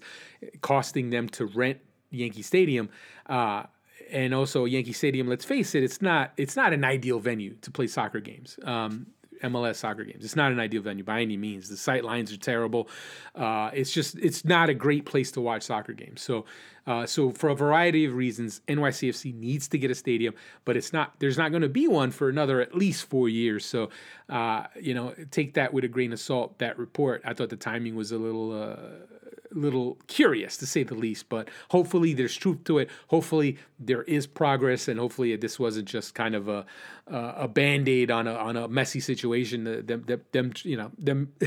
costing 0.61 1.09
them 1.09 1.27
to 1.29 1.45
rent 1.45 1.79
Yankee 2.11 2.43
Stadium, 2.43 2.89
uh, 3.27 3.63
and 4.11 4.33
also 4.33 4.65
Yankee 4.65 4.93
Stadium, 4.93 5.27
let's 5.27 5.45
face 5.45 5.73
it, 5.73 5.83
it's 5.83 6.01
not 6.01 6.31
it's 6.37 6.55
not 6.55 6.73
an 6.73 6.83
ideal 6.83 7.19
venue 7.19 7.55
to 7.61 7.71
play 7.71 7.87
soccer 7.87 8.19
games. 8.19 8.59
Um, 8.63 9.07
MLS 9.43 9.75
soccer 9.75 10.03
games. 10.03 10.23
It's 10.23 10.35
not 10.35 10.51
an 10.51 10.59
ideal 10.59 10.81
venue 10.81 11.03
by 11.03 11.21
any 11.21 11.37
means. 11.37 11.69
The 11.69 11.77
sight 11.77 12.03
lines 12.03 12.31
are 12.31 12.37
terrible. 12.37 12.89
Uh, 13.33 13.69
it's 13.73 13.91
just 13.91 14.17
it's 14.19 14.45
not 14.45 14.69
a 14.69 14.73
great 14.73 15.05
place 15.05 15.31
to 15.33 15.41
watch 15.41 15.63
soccer 15.63 15.93
games. 15.93 16.21
So 16.21 16.45
uh, 16.87 17.05
so 17.05 17.31
for 17.31 17.49
a 17.49 17.55
variety 17.55 18.05
of 18.05 18.13
reasons, 18.13 18.61
NYCFC 18.67 19.33
needs 19.33 19.67
to 19.69 19.77
get 19.77 19.89
a 19.89 19.95
stadium, 19.95 20.35
but 20.65 20.77
it's 20.77 20.93
not. 20.93 21.13
There's 21.19 21.37
not 21.37 21.49
going 21.49 21.63
to 21.63 21.69
be 21.69 21.87
one 21.87 22.11
for 22.11 22.29
another 22.29 22.61
at 22.61 22.75
least 22.75 23.09
four 23.09 23.27
years. 23.27 23.65
So, 23.65 23.89
uh, 24.29 24.65
you 24.79 24.93
know, 24.93 25.13
take 25.31 25.55
that 25.55 25.73
with 25.73 25.83
a 25.83 25.87
grain 25.87 26.13
of 26.13 26.19
salt. 26.19 26.59
That 26.59 26.77
report, 26.77 27.21
I 27.25 27.33
thought 27.33 27.49
the 27.49 27.55
timing 27.55 27.95
was 27.95 28.11
a 28.11 28.17
little 28.17 28.51
uh, 28.51 28.75
little 29.55 29.97
curious 30.07 30.57
to 30.57 30.65
say 30.65 30.83
the 30.83 30.95
least, 30.95 31.29
but 31.29 31.49
hopefully 31.69 32.13
there's 32.13 32.35
truth 32.35 32.63
to 32.65 32.77
it. 32.77 32.89
Hopefully 33.07 33.57
there 33.79 34.03
is 34.03 34.27
progress, 34.27 34.87
and 34.87 34.99
hopefully 34.99 35.35
this 35.35 35.59
wasn't 35.59 35.87
just 35.87 36.13
kind 36.13 36.35
of 36.35 36.47
a 36.47 36.65
a 37.07 37.47
band 37.47 37.87
aid 37.87 38.09
on 38.09 38.27
a 38.27 38.33
on 38.33 38.57
a 38.57 38.67
messy 38.67 38.99
situation. 38.99 39.63
Them, 39.63 40.03
them, 40.03 40.21
them 40.31 40.53
you 40.63 40.77
know 40.77 40.91
them 40.97 41.33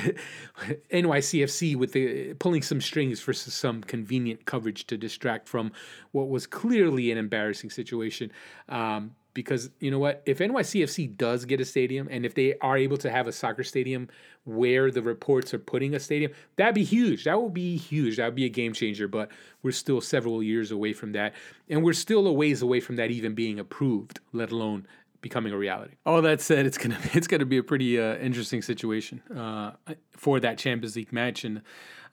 NYCFC 0.93 1.77
with 1.77 1.93
the 1.93 2.35
pulling 2.35 2.63
some 2.63 2.81
strings 2.81 3.21
for 3.21 3.33
some 3.33 3.83
convenient 3.83 4.47
coverage 4.47 4.87
to 4.87 4.97
distract 4.97 5.49
from 5.49 5.73
what 6.13 6.29
was 6.29 6.47
clearly 6.47 7.11
an 7.11 7.19
embarrassing 7.19 7.71
situation. 7.71 8.33
Um, 8.69 9.15
because 9.35 9.71
you 9.81 9.91
know 9.91 9.99
what? 9.99 10.23
If 10.27 10.39
NYCFC 10.39 11.17
does 11.17 11.45
get 11.45 11.61
a 11.61 11.65
stadium 11.65 12.09
and 12.11 12.27
if 12.27 12.35
they 12.35 12.55
are 12.61 12.77
able 12.77 12.97
to 12.99 13.11
have 13.11 13.27
a 13.27 13.33
soccer 13.33 13.63
stadium 13.63 14.09
where 14.45 14.91
the 14.91 15.03
reports 15.03 15.53
are 15.53 15.59
putting 15.59 15.95
a 15.95 16.01
stadium 16.01 16.33
that'd 16.57 16.75
be 16.75 16.85
huge. 16.85 17.25
That 17.25 17.41
would 17.41 17.55
be 17.55 17.77
huge. 17.77 18.17
That 18.17 18.27
would 18.27 18.35
be 18.35 18.47
a 18.47 18.51
game 18.51 18.73
changer 18.73 19.09
but 19.09 19.31
we're 19.63 19.73
still 19.73 20.01
several 20.01 20.43
years 20.43 20.71
away 20.71 20.93
from 20.93 21.13
that. 21.13 21.35
And 21.69 21.85
we're 21.85 21.93
still 21.93 22.27
a 22.27 22.33
ways 22.33 22.63
away 22.63 22.81
from 22.81 22.97
that 22.97 23.11
even 23.11 23.35
being 23.35 23.59
approved 23.59 24.21
let 24.33 24.51
alone 24.51 24.87
becoming 25.21 25.53
a 25.53 25.57
reality. 25.57 25.95
All 26.07 26.23
that 26.23 26.41
said 26.41 26.67
it's 26.67 26.79
gonna 26.79 26.99
it's 27.13 27.27
gonna 27.27 27.47
be 27.47 27.59
a 27.59 27.63
pretty 27.63 28.01
uh, 28.01 28.17
interesting 28.17 28.63
situation 28.63 29.23
uh, 29.35 29.73
for 30.13 30.41
that 30.41 30.59
Champions 30.59 30.97
League 30.97 31.13
match. 31.13 31.45
And 31.45 31.63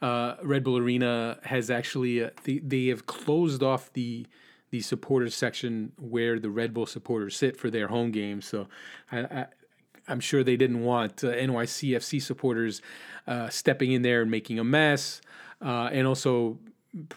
uh, 0.01 0.35
Red 0.43 0.63
Bull 0.63 0.77
Arena 0.77 1.39
has 1.43 1.69
actually 1.69 2.23
uh, 2.23 2.29
they, 2.43 2.59
they 2.59 2.87
have 2.87 3.05
closed 3.05 3.63
off 3.63 3.91
the 3.93 4.27
the 4.75 4.81
supporters 4.81 5.33
section 5.33 5.93
where 5.97 6.37
the 6.37 6.49
Red 6.49 6.73
Bull 6.73 6.85
supporters 6.85 7.37
sit 7.37 7.55
for 7.55 7.69
their 7.69 7.87
home 7.87 8.11
games. 8.11 8.45
So 8.45 8.67
I, 9.09 9.45
am 10.09 10.19
sure 10.19 10.43
they 10.43 10.57
didn't 10.57 10.83
want 10.83 11.23
uh, 11.23 11.27
NYCFC 11.27 12.21
supporters 12.21 12.81
uh, 13.25 13.47
stepping 13.47 13.93
in 13.93 14.01
there 14.01 14.21
and 14.21 14.29
making 14.29 14.59
a 14.59 14.65
mess. 14.65 15.21
Uh, 15.61 15.89
and 15.93 16.05
also, 16.05 16.59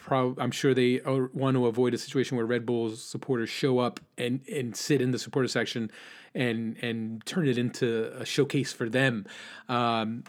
I'm 0.05 0.53
sure 0.53 0.73
they 0.73 1.01
want 1.05 1.57
to 1.57 1.67
avoid 1.67 1.95
a 1.95 1.99
situation 1.99 2.37
where 2.37 2.47
Red 2.47 2.65
Bull's 2.65 3.03
supporters 3.03 3.51
show 3.51 3.81
up 3.81 3.99
and, 4.17 4.41
and 4.49 4.77
sit 4.77 5.01
in 5.01 5.11
the 5.11 5.19
supporter 5.19 5.49
section 5.49 5.91
and 6.35 6.77
and 6.81 7.25
turn 7.27 7.49
it 7.49 7.59
into 7.59 8.13
a 8.17 8.25
showcase 8.25 8.73
for 8.73 8.89
them. 8.89 9.27
Um, 9.69 10.23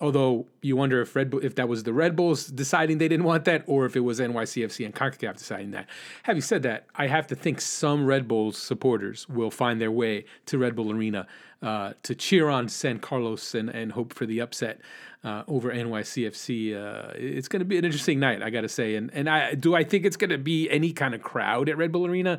Although 0.00 0.46
you 0.60 0.76
wonder 0.76 1.00
if 1.00 1.14
Red 1.14 1.30
Bull, 1.30 1.44
if 1.44 1.54
that 1.54 1.68
was 1.68 1.84
the 1.84 1.92
Red 1.92 2.16
Bulls 2.16 2.46
deciding 2.46 2.98
they 2.98 3.08
didn't 3.08 3.24
want 3.24 3.44
that, 3.44 3.62
or 3.66 3.86
if 3.86 3.94
it 3.96 4.00
was 4.00 4.18
NYCFC 4.18 4.84
and 4.84 4.94
CONCACAF 4.94 5.38
deciding 5.38 5.70
that. 5.70 5.88
Having 6.24 6.42
said 6.42 6.62
that, 6.64 6.86
I 6.96 7.06
have 7.06 7.26
to 7.28 7.36
think 7.36 7.60
some 7.60 8.04
Red 8.04 8.26
Bulls 8.26 8.58
supporters 8.58 9.28
will 9.28 9.50
find 9.50 9.80
their 9.80 9.92
way 9.92 10.24
to 10.46 10.58
Red 10.58 10.74
Bull 10.74 10.92
Arena 10.92 11.26
uh, 11.62 11.94
to 12.02 12.14
cheer 12.14 12.48
on 12.48 12.68
San 12.68 12.98
Carlos 12.98 13.54
and, 13.54 13.70
and 13.70 13.92
hope 13.92 14.12
for 14.12 14.26
the 14.26 14.40
upset 14.40 14.80
uh, 15.24 15.42
over 15.48 15.72
NYCFC. 15.72 16.74
Uh, 16.76 17.12
it's 17.14 17.48
going 17.48 17.60
to 17.60 17.64
be 17.64 17.78
an 17.78 17.84
interesting 17.84 18.20
night, 18.20 18.42
I 18.42 18.50
got 18.50 18.60
to 18.60 18.68
say. 18.68 18.96
And 18.96 19.10
and 19.14 19.28
I 19.28 19.54
do 19.54 19.74
I 19.74 19.82
think 19.82 20.04
it's 20.04 20.16
going 20.16 20.30
to 20.30 20.38
be 20.38 20.68
any 20.70 20.92
kind 20.92 21.14
of 21.14 21.22
crowd 21.22 21.68
at 21.68 21.78
Red 21.78 21.92
Bull 21.92 22.06
Arena? 22.06 22.38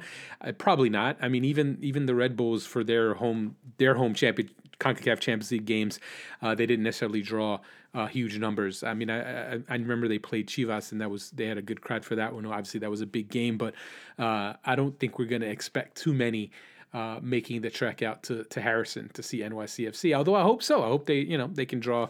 Probably 0.60 0.90
not. 0.90 1.18
I 1.22 1.28
mean, 1.28 1.44
even 1.44 1.80
even 1.82 2.06
the 2.06 2.14
Red 2.14 2.38
Bulls 2.38 2.66
for 2.66 2.84
their 2.84 3.16
home 3.16 3.56
their 3.78 3.96
home 3.96 4.14
champion 4.14 4.52
CONCACAF 4.80 5.20
Champions 5.20 5.52
League 5.52 5.66
games, 5.66 6.00
uh, 6.42 6.56
they 6.56 6.66
didn't 6.66 6.84
necessarily 6.84 7.22
draw 7.22 7.60
uh, 7.96 8.08
huge 8.08 8.38
numbers. 8.38 8.84
I 8.84 8.94
mean, 8.94 9.10
I, 9.10 9.54
I, 9.54 9.60
I, 9.70 9.74
remember 9.74 10.08
they 10.08 10.20
played 10.20 10.48
Chivas, 10.48 10.92
and 10.92 11.00
that 11.00 11.10
was 11.10 11.32
they 11.32 11.46
had 11.46 11.58
a 11.58 11.62
good 11.62 11.82
crowd 11.82 12.04
for 12.04 12.16
that 12.16 12.34
one. 12.34 12.46
Obviously, 12.46 12.82
that 12.82 12.92
was 12.92 13.02
a 13.02 13.06
big 13.06 13.30
game, 13.30 13.58
but 13.58 13.74
uh, 14.20 14.54
I 14.66 14.76
don't 14.76 15.00
think 15.00 15.18
we're 15.18 15.26
going 15.26 15.42
to 15.42 15.50
expect 15.50 15.98
too 15.98 16.14
many. 16.14 16.52
Uh, 16.94 17.20
making 17.22 17.60
the 17.60 17.70
trek 17.70 18.02
out 18.02 18.24
to, 18.24 18.46
to 18.46 18.62
Harrison 18.62 19.10
to 19.14 19.22
see 19.22 19.40
NYCFC. 19.40 20.16
Although 20.16 20.36
I 20.36 20.44
hope 20.44 20.64
so. 20.64 20.82
I 20.82 20.88
hope 20.88 21.06
they 21.08 21.18
you 21.18 21.38
know 21.38 21.48
they 21.48 21.66
can 21.66 21.82
draw 21.82 22.08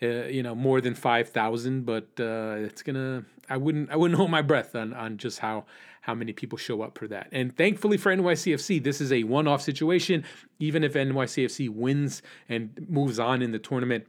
uh, 0.00 0.06
you 0.06 0.44
know 0.44 0.54
more 0.54 0.80
than 0.80 0.94
five 0.94 1.30
thousand. 1.30 1.84
But 1.84 2.06
uh, 2.20 2.54
it's 2.58 2.82
gonna. 2.82 3.24
I 3.50 3.56
wouldn't 3.56 3.90
I 3.90 3.96
wouldn't 3.96 4.16
hold 4.20 4.30
my 4.30 4.42
breath 4.42 4.76
on 4.76 4.94
on 4.94 5.16
just 5.16 5.40
how 5.40 5.64
how 6.00 6.14
many 6.14 6.32
people 6.32 6.58
show 6.58 6.82
up 6.82 6.96
for 6.98 7.08
that. 7.08 7.28
And 7.32 7.56
thankfully 7.56 7.96
for 7.96 8.14
NYCFC, 8.14 8.82
this 8.82 9.00
is 9.00 9.12
a 9.12 9.24
one 9.24 9.46
off 9.46 9.62
situation. 9.62 10.24
Even 10.58 10.84
if 10.84 10.94
NYCFC 10.94 11.68
wins 11.68 12.22
and 12.48 12.86
moves 12.88 13.18
on 13.18 13.42
in 13.42 13.52
the 13.52 13.58
tournament, 13.58 14.06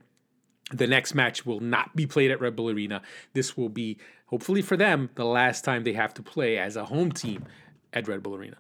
the 0.72 0.88
next 0.88 1.16
match 1.16 1.46
will 1.46 1.60
not 1.60 1.96
be 1.96 2.06
played 2.06 2.32
at 2.32 2.40
Red 2.40 2.56
Bull 2.56 2.70
Arena. 2.70 3.02
This 3.34 3.58
will 3.58 3.70
be, 3.70 3.98
hopefully 4.28 4.62
for 4.62 4.78
them, 4.78 5.10
the 5.16 5.26
last 5.26 5.66
time 5.66 5.84
they 5.84 5.94
have 5.94 6.14
to 6.16 6.22
play 6.22 6.58
as 6.58 6.76
a 6.76 6.86
home 6.86 7.12
team 7.12 7.46
at 7.92 8.08
Red 8.08 8.24
Bull 8.24 8.36
Arena. 8.36 8.58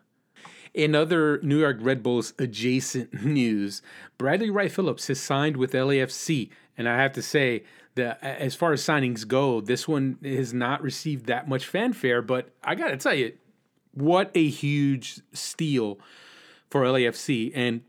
In 0.73 0.93
other 0.95 1.39
New 1.41 1.59
York 1.59 1.77
Red 1.79 2.03
Bulls 2.03 2.33
adjacent 2.37 3.23
news, 3.23 3.81
Bradley 4.17 4.49
Wright 4.49 4.71
Phillips 4.71 5.07
has 5.07 5.19
signed 5.19 5.57
with 5.57 5.73
LAFC. 5.73 6.49
And 6.77 6.87
I 6.87 7.01
have 7.01 7.13
to 7.13 7.21
say, 7.21 7.63
that 7.99 8.23
as 8.23 8.55
far 8.55 8.73
as 8.73 8.81
signings 8.81 9.27
go, 9.27 9.61
this 9.61 9.87
one 9.87 10.17
has 10.23 10.53
not 10.53 10.81
received 10.81 11.27
that 11.27 11.47
much 11.47 11.65
fanfare. 11.65 12.21
But 12.21 12.49
I 12.63 12.75
got 12.75 12.89
to 12.89 12.97
tell 12.97 13.13
you, 13.13 13.33
what 13.93 14.31
a 14.35 14.47
huge 14.47 15.21
steal 15.33 15.99
for 16.69 16.83
LAFC. 16.83 17.51
And 17.55 17.81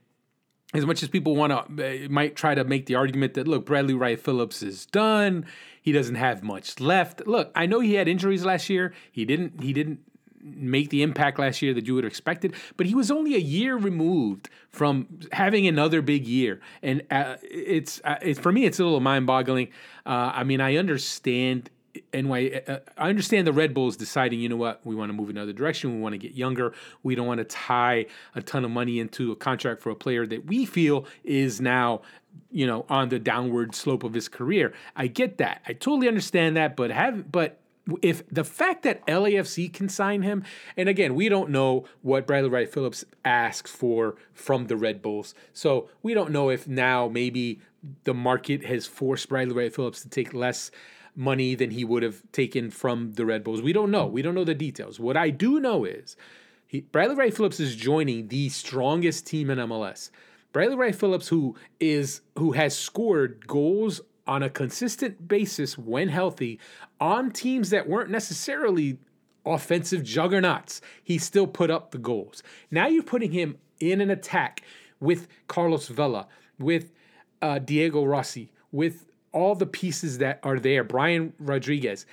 as 0.73 0.87
much 0.87 1.03
as 1.03 1.09
people 1.09 1.35
want 1.35 1.53
to, 1.53 2.07
uh, 2.07 2.09
might 2.09 2.37
try 2.37 2.55
to 2.55 2.65
make 2.65 2.87
the 2.87 2.95
argument 2.95 3.35
that, 3.35 3.49
look, 3.49 3.67
Bradley 3.67 3.95
Wright 3.95 4.21
Phillips 4.21 4.63
is 4.63 4.87
done. 4.87 5.47
He 5.83 5.93
doesn't 5.93 6.15
have 6.15 6.43
much 6.43 6.79
left. 6.81 7.27
Look, 7.27 7.51
I 7.55 7.67
know 7.67 7.81
he 7.81 7.95
had 7.95 8.07
injuries 8.07 8.45
last 8.45 8.71
year. 8.71 8.93
He 9.11 9.25
didn't, 9.25 9.63
he 9.63 9.73
didn't 9.73 10.01
make 10.43 10.91
the 10.91 11.03
impact 11.03 11.39
last 11.39 11.63
year 11.63 11.75
that 11.75 11.87
you 11.87 11.95
would 11.95 12.05
have 12.05 12.11
expected, 12.11 12.55
but 12.77 12.87
he 12.87 12.95
was 12.95 13.11
only 13.11 13.35
a 13.35 13.39
year 13.39 13.77
removed 13.77 14.49
from 14.69 15.07
having 15.33 15.67
another 15.67 16.03
big 16.03 16.27
year, 16.27 16.61
and 16.83 17.03
uh, 17.11 17.37
it's 17.43 18.01
uh, 18.05 18.17
it's 18.23 18.39
for 18.39 18.53
me 18.53 18.65
it's 18.65 18.79
a 18.79 18.85
little 18.85 19.01
mind 19.01 19.27
boggling. 19.27 19.69
Uh, 20.07 20.33
I 20.35 20.45
mean, 20.45 20.61
I 20.61 20.77
understand. 20.77 21.71
NY, 22.15 22.63
uh, 22.69 22.79
I 22.97 23.09
understand 23.09 23.49
the 23.49 23.53
Red 23.53 23.75
Bulls 23.75 23.97
deciding, 23.97 24.39
you 24.39 24.49
know 24.49 24.55
what, 24.55 24.81
we 24.85 24.95
want 24.95 25.09
to 25.09 25.13
move 25.13 25.29
another 25.29 25.53
direction. 25.53 25.97
We 25.97 26.01
want 26.01 26.13
to 26.13 26.19
get 26.19 26.35
younger. 26.35 26.73
We 27.03 27.17
don't 27.17 27.27
want 27.27 27.39
to 27.39 27.45
tie 27.45 28.07
a 28.37 28.43
ton 28.43 28.65
of 28.65 28.71
money 28.71 29.01
into 29.01 29.33
a 29.33 29.37
contract 29.37 29.83
for 29.83 29.91
a 29.91 29.97
player 29.97 30.25
that 30.29 30.47
we 30.47 30.67
feel 30.67 31.05
is 31.25 31.61
now, 31.61 32.03
you 32.53 32.65
know, 32.65 32.87
on 32.89 33.09
the 33.09 33.19
downward 33.19 33.75
slope 33.75 34.05
of 34.05 34.15
his 34.15 34.29
career. 34.29 34.73
I 34.95 35.09
get 35.09 35.39
that. 35.39 35.63
I 35.67 35.73
totally 35.73 36.07
understand 36.07 36.57
that, 36.57 36.77
but 36.77 36.93
have 36.93 37.33
but 37.33 37.59
if 38.03 38.27
the 38.29 38.45
fact 38.45 38.83
that 38.83 39.07
LAFC 39.07 39.73
can 39.73 39.89
sign 39.89 40.23
him, 40.23 40.45
and 40.77 40.89
again, 40.89 41.15
we 41.15 41.29
don't 41.29 41.51
know 41.51 41.85
what 42.03 42.27
Bradley 42.27 42.51
Wright 42.51 42.73
Phillips 42.73 43.05
asks 43.25 43.71
for 43.71 44.17
from 44.33 44.67
the 44.67 44.77
Red 44.77 45.03
Bulls. 45.03 45.35
So 45.53 45.89
we 46.03 46.15
don't 46.15 46.31
know 46.31 46.51
if 46.51 46.67
now 46.67 47.09
maybe 47.09 47.61
the 48.05 48.15
market 48.15 48.65
has 48.65 48.87
forced 48.87 49.29
Bradley 49.29 49.55
Wright 49.55 49.75
Phillips 49.75 50.03
to 50.03 50.09
take 50.09 50.35
less 50.35 50.71
money 51.17 51.55
than 51.55 51.71
he 51.71 51.85
would 51.85 52.03
have 52.03 52.23
taken 52.33 52.71
from 52.71 53.13
the 53.15 53.27
Red 53.27 53.45
Bulls. 53.45 53.63
We 53.63 53.73
don't 53.73 53.91
know. 53.91 54.07
We 54.07 54.23
don't 54.23 54.35
know 54.35 54.45
the 54.45 54.55
details. 54.55 55.01
What 55.01 55.17
I 55.17 55.31
do 55.31 55.61
know 55.61 55.85
is 55.85 56.17
he, 56.67 56.83
Bradley 56.83 57.17
Wright 57.17 57.35
Phillips 57.35 57.61
is 57.61 57.75
joining 57.75 58.29
the 58.29 58.49
strongest 58.49 59.27
team 59.27 59.51
in 59.51 59.59
MLS. 59.59 60.11
Bradley 60.53 60.77
Wright 60.77 60.95
Phillips, 60.95 61.29
who 61.29 61.57
is 61.79 62.23
who 62.37 62.53
has 62.53 62.77
scored 62.77 63.47
goals 63.47 64.01
on 64.31 64.45
a 64.45 64.49
consistent 64.49 65.27
basis 65.27 65.77
when 65.77 66.09
healthy 66.09 66.61
on 67.01 67.33
teams 67.33 67.71
that 67.71 67.89
weren't 67.89 68.11
necessarily 68.11 68.97
offensive 69.45 70.05
juggernauts, 70.05 70.81
he 71.03 71.19
still 71.19 71.49
put 71.49 71.69
up 71.69 71.91
the 71.91 71.99
goals. 71.99 72.45
Now 72.71 72.87
you're 72.87 73.03
putting 73.03 73.33
him 73.33 73.59
in 73.81 74.01
an 74.01 74.09
attack 74.09 74.63
with 75.01 75.27
Carlos 75.49 75.89
Vela, 75.89 76.29
with 76.61 76.93
uh, 77.43 77.59
Diego 77.59 78.05
Rossi, 78.05 78.53
with 78.71 79.05
all 79.33 79.57
the 79.57 79.67
pieces 79.67 80.19
that 80.19 80.39
are 80.45 80.61
there, 80.61 80.85
Brian 80.85 81.33
Rodriguez, 81.41 82.07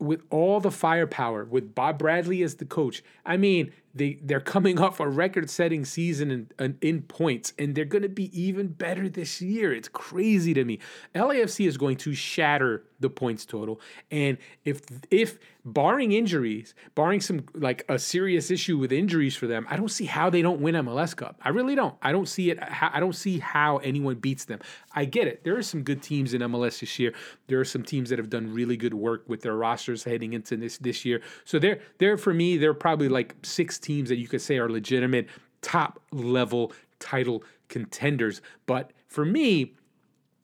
with 0.00 0.22
all 0.30 0.58
the 0.58 0.72
firepower, 0.72 1.44
with 1.44 1.72
Bob 1.72 2.00
Bradley 2.00 2.42
as 2.42 2.56
the 2.56 2.64
coach. 2.64 3.04
I 3.24 3.36
mean, 3.36 3.72
they 3.94 4.18
they're 4.22 4.40
coming 4.40 4.80
off 4.80 5.00
a 5.00 5.08
record-setting 5.08 5.84
season 5.84 6.30
in, 6.30 6.50
in, 6.58 6.78
in 6.80 7.02
points, 7.02 7.52
and 7.58 7.74
they're 7.74 7.84
going 7.84 8.02
to 8.02 8.08
be 8.08 8.30
even 8.38 8.68
better 8.68 9.08
this 9.08 9.40
year. 9.40 9.72
It's 9.72 9.88
crazy 9.88 10.54
to 10.54 10.64
me. 10.64 10.80
LAFC 11.14 11.66
is 11.66 11.76
going 11.76 11.96
to 11.98 12.14
shatter 12.14 12.84
the 13.00 13.10
points 13.10 13.44
total, 13.46 13.80
and 14.10 14.38
if 14.64 14.82
if 15.10 15.38
barring 15.64 16.12
injuries, 16.12 16.74
barring 16.94 17.20
some 17.20 17.44
like 17.54 17.84
a 17.88 17.98
serious 17.98 18.50
issue 18.50 18.76
with 18.76 18.92
injuries 18.92 19.34
for 19.34 19.46
them, 19.46 19.66
I 19.70 19.76
don't 19.76 19.90
see 19.90 20.04
how 20.04 20.28
they 20.28 20.42
don't 20.42 20.60
win 20.60 20.74
MLS 20.74 21.16
Cup. 21.16 21.40
I 21.42 21.48
really 21.50 21.74
don't. 21.74 21.94
I 22.02 22.12
don't 22.12 22.28
see 22.28 22.50
it. 22.50 22.58
I 22.60 23.00
don't 23.00 23.14
see 23.14 23.38
how 23.38 23.78
anyone 23.78 24.16
beats 24.16 24.44
them. 24.44 24.60
I 24.94 25.04
get 25.04 25.26
it. 25.26 25.44
There 25.44 25.56
are 25.56 25.62
some 25.62 25.82
good 25.82 26.02
teams 26.02 26.34
in 26.34 26.42
MLS 26.42 26.80
this 26.80 26.98
year. 26.98 27.14
There 27.46 27.60
are 27.60 27.64
some 27.64 27.82
teams 27.82 28.10
that 28.10 28.18
have 28.18 28.30
done 28.30 28.52
really 28.52 28.76
good 28.76 28.94
work 28.94 29.24
with 29.28 29.42
their 29.42 29.56
rosters 29.56 30.04
heading 30.04 30.32
into 30.34 30.56
this 30.56 30.78
this 30.78 31.04
year. 31.04 31.22
So 31.44 31.58
they're 31.58 31.80
they're 31.98 32.18
for 32.18 32.34
me. 32.34 32.56
They're 32.56 32.74
probably 32.74 33.08
like 33.08 33.34
six 33.42 33.78
teams 33.84 34.08
that 34.08 34.16
you 34.16 34.26
could 34.26 34.40
say 34.40 34.58
are 34.58 34.68
legitimate 34.68 35.28
top 35.62 36.00
level 36.10 36.72
title 36.98 37.44
contenders. 37.68 38.40
But 38.66 38.92
for 39.06 39.24
me, 39.24 39.74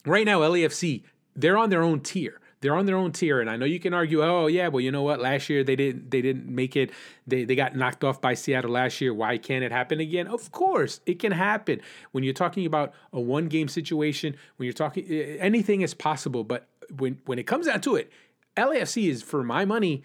right 0.05 0.25
now, 0.25 0.39
LAFC 0.39 1.03
they're 1.35 1.57
on 1.57 1.69
their 1.69 1.81
own 1.81 2.01
tier. 2.01 2.39
They're 2.59 2.75
on 2.75 2.85
their 2.85 2.95
own 2.95 3.11
tier 3.11 3.41
and 3.41 3.49
i 3.49 3.55
know 3.55 3.65
you 3.65 3.79
can 3.79 3.91
argue 3.91 4.21
oh 4.23 4.45
yeah 4.45 4.67
well 4.67 4.81
you 4.81 4.91
know 4.91 5.01
what? 5.01 5.19
Last 5.19 5.49
year 5.49 5.63
they 5.63 5.75
didn't 5.75 6.11
they 6.11 6.21
didn't 6.21 6.47
make 6.47 6.75
it. 6.75 6.91
They, 7.25 7.43
they 7.43 7.55
got 7.55 7.75
knocked 7.75 8.03
off 8.03 8.21
by 8.21 8.35
seattle 8.35 8.71
last 8.71 9.01
year. 9.01 9.13
Why 9.13 9.37
can't 9.39 9.63
it 9.63 9.71
happen 9.71 9.99
again? 9.99 10.27
Of 10.27 10.51
course 10.51 10.99
it 11.07 11.17
can 11.17 11.31
happen. 11.31 11.81
When 12.11 12.23
you're 12.23 12.33
talking 12.33 12.67
about 12.67 12.93
a 13.13 13.19
one 13.19 13.47
game 13.47 13.67
situation 13.67 14.35
when 14.57 14.65
you're 14.65 14.73
talking 14.73 15.05
anything 15.05 15.81
is 15.81 15.95
possible 15.95 16.43
but 16.43 16.67
when 16.97 17.19
when 17.25 17.39
it 17.39 17.47
comes 17.47 17.65
down 17.65 17.81
to 17.81 17.95
it 17.95 18.11
lafc 18.57 19.09
is 19.09 19.23
for 19.23 19.43
my 19.43 19.65
money 19.65 20.03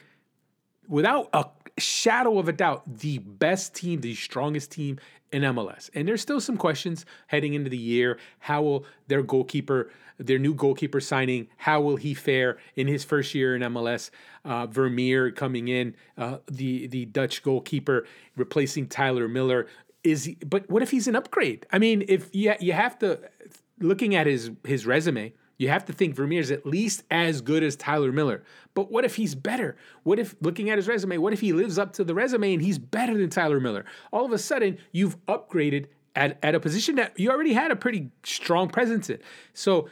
without 0.89 1.28
a 1.32 1.45
shadow 1.78 2.38
of 2.38 2.48
a 2.48 2.52
doubt 2.52 2.82
the 2.98 3.18
best 3.18 3.74
team 3.74 4.00
the 4.00 4.14
strongest 4.14 4.70
team 4.70 4.98
in 5.32 5.42
MLS. 5.42 5.90
And 5.94 6.06
there's 6.06 6.20
still 6.20 6.40
some 6.40 6.56
questions 6.56 7.04
heading 7.26 7.54
into 7.54 7.68
the 7.68 7.76
year. 7.76 8.18
How 8.38 8.62
will 8.62 8.86
their 9.08 9.22
goalkeeper, 9.22 9.90
their 10.18 10.38
new 10.38 10.54
goalkeeper 10.54 11.00
signing, 11.00 11.48
how 11.56 11.80
will 11.80 11.96
he 11.96 12.14
fare 12.14 12.58
in 12.76 12.86
his 12.86 13.04
first 13.04 13.34
year 13.34 13.56
in 13.56 13.62
MLS? 13.62 14.10
Uh, 14.44 14.66
Vermeer 14.66 15.30
coming 15.30 15.68
in, 15.68 15.94
uh, 16.16 16.38
the 16.46 16.86
the 16.86 17.04
Dutch 17.06 17.42
goalkeeper 17.42 18.06
replacing 18.36 18.88
Tyler 18.88 19.28
Miller. 19.28 19.66
Is 20.04 20.24
he, 20.24 20.36
but 20.46 20.70
what 20.70 20.82
if 20.82 20.92
he's 20.92 21.08
an 21.08 21.16
upgrade? 21.16 21.66
I 21.72 21.78
mean, 21.78 22.04
if 22.06 22.32
you 22.32 22.54
you 22.60 22.72
have 22.72 22.98
to 23.00 23.20
looking 23.80 24.14
at 24.14 24.26
his 24.26 24.52
his 24.64 24.86
resume, 24.86 25.32
you 25.59 25.68
have 25.68 25.84
to 25.86 25.92
think 25.92 26.14
Vermeer 26.14 26.40
is 26.40 26.50
at 26.50 26.66
least 26.66 27.04
as 27.11 27.40
good 27.40 27.62
as 27.62 27.76
Tyler 27.76 28.12
Miller. 28.12 28.42
But 28.74 28.90
what 28.90 29.04
if 29.04 29.16
he's 29.16 29.34
better? 29.34 29.76
What 30.02 30.18
if, 30.18 30.34
looking 30.40 30.70
at 30.70 30.78
his 30.78 30.86
resume, 30.86 31.18
what 31.18 31.32
if 31.32 31.40
he 31.40 31.52
lives 31.52 31.78
up 31.78 31.92
to 31.94 32.04
the 32.04 32.14
resume 32.14 32.54
and 32.54 32.62
he's 32.62 32.78
better 32.78 33.16
than 33.16 33.30
Tyler 33.30 33.61
Miller? 33.61 33.84
All 34.12 34.24
of 34.24 34.32
a 34.32 34.38
sudden, 34.38 34.78
you've 34.92 35.16
upgraded 35.26 35.86
at, 36.14 36.38
at 36.42 36.54
a 36.54 36.61
position 36.61 36.96
that 36.96 37.18
you 37.18 37.30
already 37.30 37.52
had 37.52 37.70
a 37.70 37.76
pretty 37.76 38.11
strong 38.24 38.68
presence 38.68 39.09
in. 39.11 39.18
So 39.54 39.88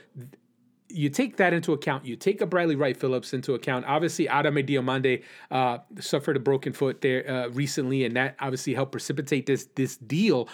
you 0.89 1.09
take 1.09 1.39
that 1.39 1.53
into 1.53 1.73
account. 1.73 2.05
You 2.05 2.17
take 2.17 2.41
a 2.41 2.47
Bradley 2.47 2.77
Wright 2.77 2.97
Phillips 2.97 3.33
into 3.35 3.55
account. 3.55 3.85
Obviously, 3.87 4.27
Adama 4.27 4.67
Diomande 4.67 5.23
uh, 5.51 5.79
suffered 5.99 6.37
a 6.37 6.41
broken 6.41 6.73
foot 6.73 7.01
there 7.01 7.29
uh, 7.29 7.49
recently, 7.49 8.05
and 8.05 8.17
that 8.17 8.37
obviously 8.39 8.75
helped 8.75 8.93
precipitate 8.93 9.47
this 9.47 9.69
this 9.75 9.97
deal. 9.97 10.49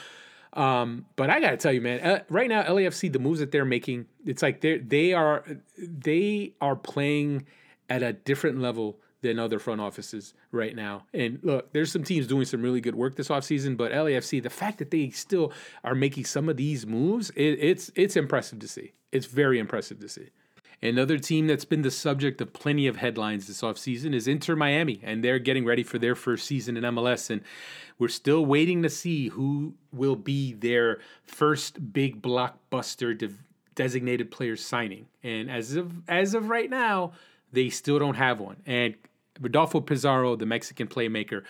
Um, 0.53 1.07
but 1.17 1.31
I 1.31 1.41
got 1.41 1.51
to 1.51 1.57
tell 1.57 1.73
you, 1.73 1.81
man, 1.81 2.01
uh, 2.01 2.23
right 2.29 2.49
now 2.49 2.63
LAFC, 2.63 3.13
the 3.13 3.19
moves 3.19 3.41
that 3.41 3.53
they're 3.53 3.65
making, 3.65 4.07
it's 4.27 4.43
like 4.43 4.61
they 4.61 4.79
they 4.79 5.13
are 5.13 5.45
they 5.79 6.55
are 6.61 6.77
playing 6.77 7.47
at 7.89 8.03
a 8.03 8.13
different 8.13 8.61
level 8.61 8.99
than 9.23 9.39
other 9.39 9.59
front 9.59 9.81
offices 9.81 10.35
right 10.51 10.75
now. 10.75 11.05
And 11.13 11.39
look, 11.43 11.73
there's 11.73 11.93
some 11.93 12.05
teams 12.05 12.27
doing 12.27 12.47
some 12.47 12.63
really 12.63 12.81
good 12.81 12.95
work 12.95 13.17
this 13.17 13.29
offseason, 13.29 13.77
but 13.77 13.93
LAFC, 13.93 14.43
the 14.43 14.51
fact 14.51 14.79
that 14.79 14.91
they 14.91 15.11
still 15.11 15.53
are 15.85 15.95
making 15.95 16.25
some 16.25 16.49
of 16.49 16.57
these 16.57 16.87
moves, 16.87 17.31
it, 17.31 17.59
it's 17.61 17.91
it's 17.95 18.17
impressive 18.17 18.59
to 18.61 18.69
see. 18.69 18.93
It's 19.13 19.27
very 19.27 19.59
impressive 19.59 20.01
to 20.01 20.09
see. 20.09 20.31
Another 20.83 21.19
team 21.19 21.47
that's 21.47 21.67
been 21.67 21.83
the 21.83 21.91
subject 21.91 22.41
of 22.41 22.55
plenty 22.55 22.87
of 22.87 22.97
headlines 22.97 23.47
this 23.47 23.61
offseason 23.61 24.15
is 24.15 24.27
Inter 24.27 24.57
Miami, 24.57 25.01
and 25.03 25.23
they're 25.23 25.39
getting 25.39 25.67
ready 25.67 25.83
for 25.83 25.99
their 25.99 26.15
first 26.15 26.47
season 26.47 26.77
in 26.77 26.85
MLS. 26.85 27.29
And 27.29 27.43
we're 27.99 28.09
still 28.09 28.47
waiting 28.47 28.83
to 28.83 28.89
see 28.89 29.29
who 29.29 29.75
will 29.93 30.17
be 30.17 30.55
their 30.55 31.01
first 31.23 31.93
big 31.93 32.23
blockbuster 32.23 33.17
de- 33.17 33.35
designated 33.75 34.31
player 34.31 34.57
signing. 34.57 35.07
And 35.23 35.51
as 35.51 35.77
of 35.77 35.93
as 36.09 36.33
of 36.33 36.49
right 36.49 36.71
now, 36.71 37.13
they 37.53 37.69
still 37.69 37.99
don't 37.99 38.15
have 38.15 38.41
one. 38.41 38.57
And 38.65 38.95
Rodolfo 39.39 39.81
Pizarro, 39.81 40.35
the 40.35 40.47
Mexican 40.47 40.87
playmaker, 40.87 41.45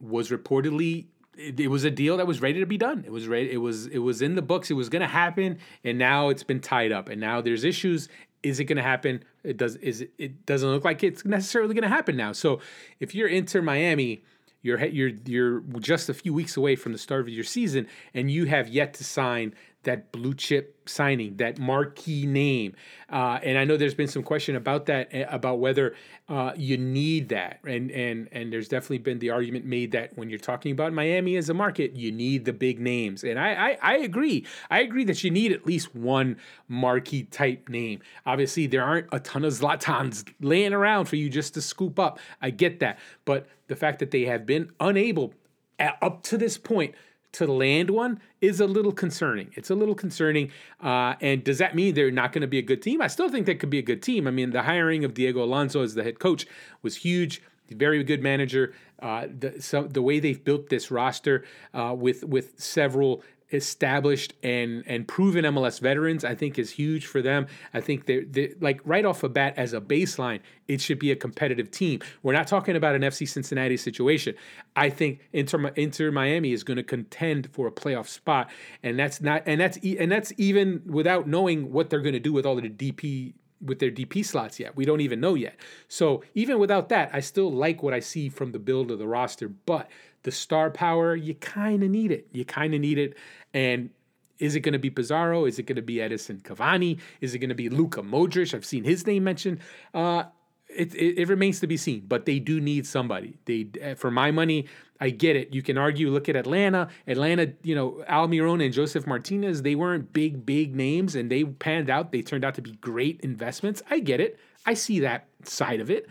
was 0.00 0.30
reportedly 0.30 1.06
it, 1.36 1.58
it, 1.60 1.68
was 1.68 1.84
a 1.84 1.90
deal 1.90 2.16
that 2.16 2.26
was 2.26 2.40
ready 2.40 2.60
to 2.60 2.66
be 2.66 2.78
done. 2.78 3.02
It 3.04 3.12
was 3.12 3.26
ready. 3.26 3.50
It 3.50 3.58
was 3.58 3.86
it 3.88 3.98
was 3.98 4.22
in 4.22 4.36
the 4.36 4.42
books. 4.42 4.70
It 4.70 4.74
was 4.74 4.88
going 4.88 5.02
to 5.02 5.08
happen, 5.08 5.58
and 5.82 5.98
now 5.98 6.28
it's 6.28 6.44
been 6.44 6.60
tied 6.60 6.92
up. 6.92 7.08
And 7.08 7.20
now 7.20 7.40
there's 7.40 7.64
issues. 7.64 8.08
Is 8.44 8.60
it 8.60 8.64
going 8.64 8.76
to 8.76 8.82
happen? 8.82 9.24
It 9.42 9.56
does. 9.56 9.76
Is 9.76 10.02
it, 10.02 10.12
it 10.18 10.46
doesn't 10.46 10.68
look 10.68 10.84
like 10.84 11.02
it's 11.02 11.24
necessarily 11.24 11.74
going 11.74 11.82
to 11.82 11.88
happen 11.88 12.16
now. 12.16 12.32
So 12.32 12.60
if 13.00 13.14
you're 13.14 13.28
Inter 13.28 13.62
Miami, 13.62 14.22
you're 14.62 14.84
you're 14.84 15.12
you're 15.24 15.60
just 15.80 16.08
a 16.08 16.14
few 16.14 16.32
weeks 16.32 16.56
away 16.56 16.76
from 16.76 16.92
the 16.92 16.98
start 16.98 17.22
of 17.22 17.28
your 17.30 17.44
season, 17.44 17.86
and 18.12 18.30
you 18.30 18.44
have 18.44 18.68
yet 18.68 18.94
to 18.94 19.04
sign 19.04 19.54
that 19.84 20.12
blue 20.12 20.34
chip 20.34 20.76
signing, 20.86 21.36
that 21.36 21.58
marquee 21.58 22.26
name. 22.26 22.74
Uh, 23.10 23.38
and 23.42 23.56
I 23.56 23.64
know 23.64 23.76
there's 23.76 23.94
been 23.94 24.08
some 24.08 24.22
question 24.22 24.56
about 24.56 24.86
that, 24.86 25.08
eh, 25.12 25.24
about 25.28 25.58
whether 25.58 25.94
uh, 26.28 26.52
you 26.56 26.76
need 26.76 27.28
that. 27.30 27.60
And 27.64 27.90
and 27.90 28.28
and 28.32 28.52
there's 28.52 28.68
definitely 28.68 28.98
been 28.98 29.18
the 29.18 29.30
argument 29.30 29.64
made 29.64 29.92
that 29.92 30.16
when 30.16 30.28
you're 30.30 30.38
talking 30.38 30.72
about 30.72 30.92
Miami 30.92 31.36
as 31.36 31.48
a 31.48 31.54
market, 31.54 31.94
you 31.94 32.12
need 32.12 32.44
the 32.44 32.52
big 32.52 32.80
names. 32.80 33.24
And 33.24 33.38
I 33.38 33.52
I, 33.52 33.78
I 33.82 33.96
agree. 33.98 34.46
I 34.70 34.80
agree 34.80 35.04
that 35.04 35.22
you 35.22 35.30
need 35.30 35.52
at 35.52 35.66
least 35.66 35.94
one 35.94 36.36
marquee 36.68 37.24
type 37.24 37.68
name. 37.68 38.00
Obviously, 38.26 38.66
there 38.66 38.82
aren't 38.82 39.06
a 39.12 39.20
ton 39.20 39.44
of 39.44 39.52
Zlatans 39.52 40.28
laying 40.40 40.72
around 40.72 41.06
for 41.06 41.16
you 41.16 41.28
just 41.28 41.54
to 41.54 41.62
scoop 41.62 41.98
up. 41.98 42.18
I 42.42 42.50
get 42.50 42.80
that, 42.80 42.98
but 43.24 43.46
the 43.66 43.76
fact 43.76 43.98
that 44.00 44.10
they 44.10 44.22
have 44.22 44.44
been 44.46 44.70
unable 44.80 45.34
up 45.78 46.22
to 46.22 46.38
this 46.38 46.58
point 46.58 46.94
to 47.34 47.46
land 47.46 47.90
one 47.90 48.20
is 48.40 48.60
a 48.60 48.66
little 48.66 48.92
concerning. 48.92 49.50
It's 49.54 49.70
a 49.70 49.74
little 49.74 49.94
concerning. 49.94 50.50
Uh, 50.82 51.14
and 51.20 51.44
does 51.44 51.58
that 51.58 51.74
mean 51.74 51.94
they're 51.94 52.10
not 52.10 52.32
going 52.32 52.42
to 52.42 52.48
be 52.48 52.58
a 52.58 52.62
good 52.62 52.82
team? 52.82 53.02
I 53.02 53.08
still 53.08 53.28
think 53.28 53.46
they 53.46 53.54
could 53.54 53.70
be 53.70 53.78
a 53.78 53.82
good 53.82 54.02
team. 54.02 54.26
I 54.26 54.30
mean, 54.30 54.50
the 54.50 54.62
hiring 54.62 55.04
of 55.04 55.14
Diego 55.14 55.42
Alonso 55.42 55.82
as 55.82 55.94
the 55.94 56.02
head 56.02 56.18
coach 56.18 56.46
was 56.82 56.96
huge. 56.96 57.42
Very 57.70 58.04
good 58.04 58.22
manager. 58.22 58.74
Uh, 59.00 59.26
the, 59.38 59.60
so 59.60 59.84
the 59.84 60.02
way 60.02 60.20
they've 60.20 60.42
built 60.44 60.68
this 60.68 60.90
roster 60.90 61.44
uh, 61.72 61.94
with 61.96 62.22
with 62.24 62.60
several 62.60 63.22
established 63.54 64.34
and 64.42 64.82
and 64.86 65.06
proven 65.08 65.44
MLS 65.44 65.80
veterans, 65.80 66.24
I 66.24 66.34
think 66.34 66.58
is 66.58 66.70
huge 66.70 67.06
for 67.06 67.22
them. 67.22 67.46
I 67.72 67.80
think 67.80 68.06
they're, 68.06 68.24
they're, 68.26 68.50
like 68.60 68.80
right 68.84 69.04
off 69.04 69.20
the 69.20 69.28
bat 69.28 69.54
as 69.56 69.72
a 69.72 69.80
baseline, 69.80 70.40
it 70.68 70.80
should 70.80 70.98
be 70.98 71.10
a 71.10 71.16
competitive 71.16 71.70
team. 71.70 72.00
We're 72.22 72.32
not 72.32 72.46
talking 72.46 72.76
about 72.76 72.94
an 72.94 73.02
FC 73.02 73.28
Cincinnati 73.28 73.76
situation. 73.76 74.34
I 74.76 74.90
think 74.90 75.20
Inter, 75.32 75.68
Inter 75.68 76.10
Miami 76.10 76.52
is 76.52 76.64
going 76.64 76.76
to 76.76 76.82
contend 76.82 77.50
for 77.52 77.66
a 77.66 77.72
playoff 77.72 78.08
spot, 78.08 78.50
and 78.82 78.98
that's 78.98 79.20
not 79.20 79.42
and 79.46 79.60
that's 79.60 79.78
and 79.78 80.10
that's 80.10 80.32
even 80.36 80.82
without 80.86 81.26
knowing 81.26 81.72
what 81.72 81.90
they're 81.90 82.00
going 82.00 82.14
to 82.14 82.20
do 82.20 82.32
with 82.32 82.44
all 82.44 82.56
of 82.56 82.62
the 82.62 82.70
DP 82.70 83.34
with 83.64 83.78
their 83.78 83.90
DP 83.90 84.24
slots 84.24 84.60
yet. 84.60 84.76
We 84.76 84.84
don't 84.84 85.00
even 85.00 85.20
know 85.20 85.34
yet. 85.34 85.56
So 85.88 86.22
even 86.34 86.58
without 86.58 86.90
that, 86.90 87.10
I 87.12 87.20
still 87.20 87.50
like 87.50 87.82
what 87.82 87.94
I 87.94 88.00
see 88.00 88.28
from 88.28 88.52
the 88.52 88.58
build 88.58 88.90
of 88.90 88.98
the 88.98 89.06
roster. 89.06 89.48
But 89.48 89.88
the 90.24 90.32
star 90.32 90.70
power, 90.70 91.14
you 91.14 91.34
kind 91.34 91.82
of 91.82 91.90
need 91.90 92.10
it. 92.10 92.26
You 92.32 92.44
kind 92.44 92.74
of 92.74 92.80
need 92.80 92.98
it. 92.98 93.16
And 93.52 93.90
is 94.38 94.56
it 94.56 94.60
going 94.60 94.72
to 94.72 94.78
be 94.78 94.90
Pizarro? 94.90 95.44
Is 95.44 95.58
it 95.58 95.64
going 95.64 95.76
to 95.76 95.82
be 95.82 95.96
Edinson 95.96 96.42
Cavani? 96.42 96.98
Is 97.20 97.34
it 97.34 97.38
going 97.38 97.50
to 97.50 97.54
be 97.54 97.68
Luka 97.68 98.02
Modric? 98.02 98.52
I've 98.52 98.64
seen 98.64 98.84
his 98.84 99.06
name 99.06 99.24
mentioned. 99.24 99.60
Uh, 99.92 100.24
it, 100.68 100.94
it, 100.94 101.18
it, 101.20 101.28
remains 101.28 101.60
to 101.60 101.66
be 101.66 101.76
seen, 101.76 102.04
but 102.08 102.26
they 102.26 102.40
do 102.40 102.60
need 102.60 102.86
somebody. 102.86 103.38
They, 103.44 103.68
uh, 103.82 103.94
for 103.94 104.10
my 104.10 104.32
money, 104.32 104.66
I 105.00 105.10
get 105.10 105.36
it. 105.36 105.54
You 105.54 105.62
can 105.62 105.78
argue. 105.78 106.10
Look 106.10 106.28
at 106.28 106.36
Atlanta. 106.36 106.88
Atlanta, 107.06 107.52
you 107.62 107.74
know, 107.74 108.02
Almiron 108.08 108.64
and 108.64 108.74
Josef 108.74 109.06
Martinez. 109.06 109.62
They 109.62 109.74
weren't 109.74 110.12
big, 110.12 110.44
big 110.44 110.74
names, 110.74 111.14
and 111.14 111.30
they 111.30 111.44
panned 111.44 111.90
out. 111.90 112.10
They 112.10 112.22
turned 112.22 112.44
out 112.44 112.54
to 112.54 112.62
be 112.62 112.72
great 112.72 113.20
investments. 113.20 113.82
I 113.90 114.00
get 114.00 114.20
it. 114.20 114.38
I 114.66 114.74
see 114.74 115.00
that 115.00 115.26
side 115.44 115.80
of 115.80 115.90
it. 115.90 116.08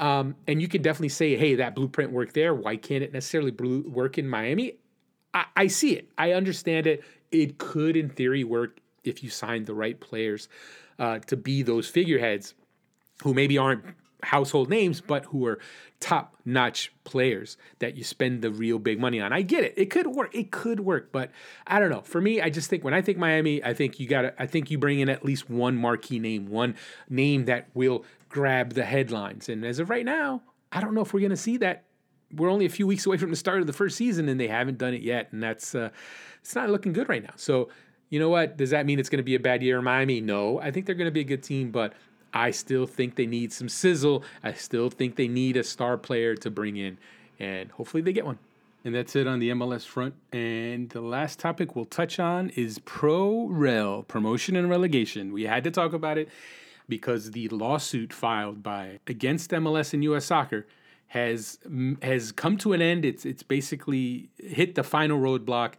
Um, 0.00 0.34
and 0.48 0.60
you 0.62 0.66
can 0.66 0.80
definitely 0.80 1.10
say, 1.10 1.36
hey, 1.36 1.56
that 1.56 1.74
blueprint 1.74 2.10
worked 2.10 2.34
there. 2.34 2.54
Why 2.54 2.76
can't 2.76 3.04
it 3.04 3.12
necessarily 3.12 3.52
work 3.52 4.16
in 4.16 4.26
Miami? 4.26 4.78
I, 5.34 5.44
I 5.54 5.66
see 5.66 5.94
it. 5.94 6.08
I 6.16 6.32
understand 6.32 6.86
it. 6.86 7.04
It 7.30 7.58
could, 7.58 7.96
in 7.96 8.08
theory, 8.08 8.42
work 8.42 8.80
if 9.04 9.22
you 9.22 9.28
signed 9.28 9.66
the 9.66 9.74
right 9.74 10.00
players 10.00 10.48
uh, 10.98 11.18
to 11.20 11.36
be 11.36 11.62
those 11.62 11.86
figureheads 11.86 12.54
who 13.22 13.34
maybe 13.34 13.58
aren't 13.58 13.84
household 14.22 14.70
names, 14.70 15.00
but 15.00 15.26
who 15.26 15.46
are 15.46 15.58
top 15.98 16.34
notch 16.44 16.92
players 17.04 17.56
that 17.78 17.96
you 17.96 18.04
spend 18.04 18.42
the 18.42 18.50
real 18.50 18.78
big 18.78 18.98
money 18.98 19.20
on. 19.20 19.32
I 19.32 19.42
get 19.42 19.64
it. 19.64 19.74
It 19.76 19.90
could 19.90 20.06
work. 20.06 20.34
It 20.34 20.50
could 20.50 20.80
work, 20.80 21.12
but 21.12 21.30
I 21.66 21.78
don't 21.78 21.90
know. 21.90 22.00
For 22.00 22.20
me, 22.20 22.40
I 22.40 22.48
just 22.50 22.70
think 22.70 22.84
when 22.84 22.94
I 22.94 23.02
think 23.02 23.18
Miami, 23.18 23.62
I 23.62 23.74
think 23.74 24.00
you 24.00 24.06
got 24.08 24.22
to, 24.22 24.42
I 24.42 24.46
think 24.46 24.70
you 24.70 24.78
bring 24.78 25.00
in 25.00 25.08
at 25.08 25.24
least 25.24 25.50
one 25.50 25.76
marquee 25.76 26.18
name, 26.18 26.48
one 26.48 26.74
name 27.08 27.44
that 27.46 27.68
will 27.74 28.04
grab 28.30 28.72
the 28.72 28.84
headlines. 28.84 29.48
And 29.48 29.64
as 29.64 29.78
of 29.78 29.90
right 29.90 30.04
now, 30.04 30.42
I 30.72 30.80
don't 30.80 30.94
know 30.94 31.02
if 31.02 31.12
we're 31.12 31.20
going 31.20 31.30
to 31.30 31.36
see 31.36 31.58
that. 31.58 31.84
We're 32.34 32.48
only 32.48 32.64
a 32.64 32.70
few 32.70 32.86
weeks 32.86 33.04
away 33.06 33.16
from 33.18 33.30
the 33.30 33.36
start 33.36 33.60
of 33.60 33.66
the 33.66 33.72
first 33.72 33.96
season 33.96 34.28
and 34.28 34.40
they 34.40 34.48
haven't 34.48 34.78
done 34.78 34.94
it 34.94 35.02
yet. 35.02 35.28
And 35.32 35.42
that's, 35.42 35.74
uh, 35.74 35.90
it's 36.40 36.54
not 36.54 36.70
looking 36.70 36.92
good 36.92 37.08
right 37.08 37.22
now. 37.22 37.34
So, 37.36 37.68
you 38.08 38.18
know 38.18 38.28
what? 38.28 38.56
Does 38.56 38.70
that 38.70 38.86
mean 38.86 38.98
it's 38.98 39.08
going 39.08 39.18
to 39.18 39.24
be 39.24 39.34
a 39.34 39.40
bad 39.40 39.62
year 39.62 39.78
in 39.78 39.84
Miami? 39.84 40.20
No. 40.20 40.60
I 40.60 40.70
think 40.70 40.86
they're 40.86 40.94
going 40.94 41.06
to 41.06 41.12
be 41.12 41.20
a 41.20 41.24
good 41.24 41.42
team, 41.42 41.70
but 41.70 41.92
I 42.32 42.50
still 42.52 42.86
think 42.86 43.16
they 43.16 43.26
need 43.26 43.52
some 43.52 43.68
sizzle. 43.68 44.24
I 44.42 44.52
still 44.52 44.90
think 44.90 45.16
they 45.16 45.28
need 45.28 45.56
a 45.56 45.64
star 45.64 45.96
player 45.96 46.34
to 46.36 46.50
bring 46.50 46.76
in, 46.76 46.98
and 47.38 47.70
hopefully 47.72 48.02
they 48.02 48.12
get 48.12 48.24
one. 48.24 48.38
And 48.84 48.94
that's 48.94 49.14
it 49.14 49.26
on 49.26 49.40
the 49.40 49.50
MLS 49.50 49.84
front. 49.84 50.14
And 50.32 50.88
the 50.90 51.02
last 51.02 51.38
topic 51.38 51.76
we'll 51.76 51.84
touch 51.84 52.18
on 52.18 52.50
is 52.50 52.78
Pro 52.80 53.46
Rel, 53.48 54.04
promotion 54.04 54.56
and 54.56 54.70
relegation. 54.70 55.32
We 55.32 55.42
had 55.42 55.64
to 55.64 55.70
talk 55.70 55.92
about 55.92 56.16
it 56.16 56.28
because 56.90 57.30
the 57.30 57.48
lawsuit 57.48 58.12
filed 58.12 58.62
by 58.62 59.00
against 59.06 59.52
MLS 59.52 59.94
and 59.94 60.04
US 60.04 60.26
Soccer 60.26 60.66
has 61.06 61.58
has 62.02 62.32
come 62.32 62.58
to 62.58 62.74
an 62.74 62.82
end. 62.82 63.04
It's 63.06 63.24
it's 63.24 63.42
basically 63.42 64.28
hit 64.36 64.74
the 64.74 64.82
final 64.82 65.18
roadblock. 65.18 65.74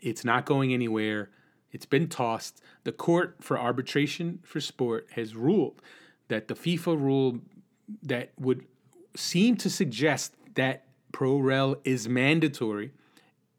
It's 0.00 0.24
not 0.24 0.46
going 0.46 0.72
anywhere. 0.72 1.28
It's 1.70 1.86
been 1.86 2.08
tossed. 2.08 2.62
The 2.84 2.92
Court 2.92 3.36
for 3.40 3.58
Arbitration 3.58 4.40
for 4.42 4.60
Sport 4.60 5.08
has 5.12 5.34
ruled 5.36 5.82
that 6.28 6.48
the 6.48 6.54
FIFA 6.54 7.00
rule 7.00 7.38
that 8.02 8.32
would 8.38 8.64
seem 9.14 9.56
to 9.56 9.68
suggest 9.68 10.34
that 10.54 10.86
pro 11.12 11.36
rel 11.38 11.76
is 11.84 12.08
mandatory 12.08 12.92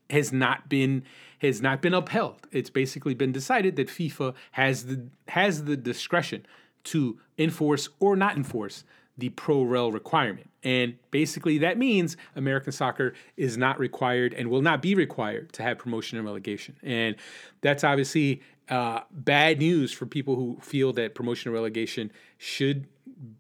has 0.09 0.33
not 0.33 0.69
been 0.69 1.03
has 1.39 1.61
not 1.61 1.81
been 1.81 1.93
upheld. 1.93 2.47
It's 2.51 2.69
basically 2.69 3.13
been 3.13 3.31
decided 3.31 3.75
that 3.75 3.87
FIFA 3.87 4.33
has 4.51 4.85
the 4.85 5.07
has 5.29 5.65
the 5.65 5.77
discretion 5.77 6.45
to 6.85 7.17
enforce 7.37 7.89
or 7.99 8.15
not 8.15 8.35
enforce 8.35 8.83
the 9.17 9.29
pro 9.29 9.63
rel 9.63 9.91
requirement. 9.91 10.49
And 10.63 10.95
basically, 11.11 11.57
that 11.59 11.77
means 11.77 12.17
American 12.35 12.71
soccer 12.71 13.13
is 13.37 13.57
not 13.57 13.77
required 13.79 14.33
and 14.33 14.49
will 14.49 14.61
not 14.61 14.81
be 14.81 14.95
required 14.95 15.53
to 15.53 15.63
have 15.63 15.77
promotion 15.77 16.17
and 16.17 16.25
relegation. 16.25 16.75
And 16.81 17.15
that's 17.61 17.83
obviously 17.83 18.41
uh, 18.69 19.01
bad 19.11 19.59
news 19.59 19.91
for 19.91 20.05
people 20.05 20.35
who 20.35 20.57
feel 20.61 20.93
that 20.93 21.15
promotion 21.15 21.49
and 21.49 21.53
relegation 21.53 22.11
should 22.37 22.87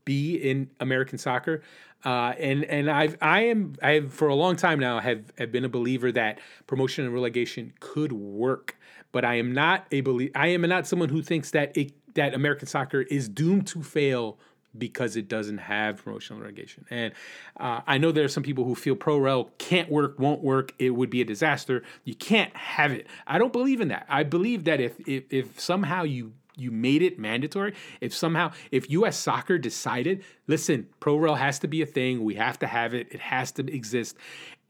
be 0.05 0.35
in 0.35 0.69
American 0.79 1.17
soccer. 1.17 1.61
Uh, 2.05 2.33
and 2.37 2.65
and 2.65 2.91
I've 2.91 3.17
I 3.21 3.45
am 3.45 3.75
I 3.81 3.91
have 3.93 4.13
for 4.13 4.27
a 4.27 4.35
long 4.35 4.57
time 4.57 4.77
now 4.79 4.99
have, 4.99 5.31
have 5.37 5.53
been 5.53 5.63
a 5.63 5.69
believer 5.69 6.11
that 6.11 6.39
promotion 6.67 7.05
and 7.05 7.13
relegation 7.13 7.73
could 7.79 8.11
work, 8.11 8.75
but 9.13 9.23
I 9.23 9.35
am 9.35 9.53
not 9.53 9.87
a 9.91 10.01
belie- 10.01 10.31
I 10.35 10.47
am 10.47 10.61
not 10.63 10.85
someone 10.85 11.07
who 11.07 11.21
thinks 11.21 11.51
that 11.51 11.75
it 11.77 11.93
that 12.15 12.33
American 12.33 12.67
soccer 12.67 13.01
is 13.01 13.27
doomed 13.27 13.67
to 13.67 13.83
fail 13.83 14.37
because 14.77 15.15
it 15.15 15.27
doesn't 15.27 15.59
have 15.59 16.03
promotional 16.03 16.41
relegation. 16.41 16.85
And 16.89 17.13
uh, 17.59 17.81
I 17.85 17.97
know 17.97 18.11
there 18.11 18.25
are 18.25 18.29
some 18.29 18.43
people 18.43 18.63
who 18.63 18.75
feel 18.75 18.95
pro 18.95 19.17
rel 19.17 19.51
can't 19.57 19.89
work, 19.89 20.17
won't 20.17 20.41
work, 20.41 20.73
it 20.79 20.91
would 20.91 21.09
be 21.09 21.21
a 21.21 21.25
disaster. 21.25 21.83
You 22.03 22.15
can't 22.15 22.55
have 22.55 22.91
it. 22.91 23.07
I 23.27 23.37
don't 23.37 23.53
believe 23.53 23.81
in 23.81 23.89
that. 23.89 24.05
I 24.09 24.23
believe 24.23 24.63
that 24.65 24.79
if 24.79 24.99
if, 25.07 25.31
if 25.31 25.59
somehow 25.59 26.03
you 26.03 26.33
you 26.55 26.71
made 26.71 27.01
it 27.01 27.17
mandatory. 27.17 27.73
If 27.99 28.13
somehow, 28.13 28.51
if 28.71 28.89
U.S. 28.91 29.17
soccer 29.17 29.57
decided, 29.57 30.23
listen, 30.47 30.87
pro 30.99 31.17
rel 31.17 31.35
has 31.35 31.59
to 31.59 31.67
be 31.67 31.81
a 31.81 31.85
thing, 31.85 32.23
we 32.23 32.35
have 32.35 32.59
to 32.59 32.67
have 32.67 32.93
it, 32.93 33.07
it 33.11 33.19
has 33.19 33.51
to 33.53 33.67
exist, 33.73 34.17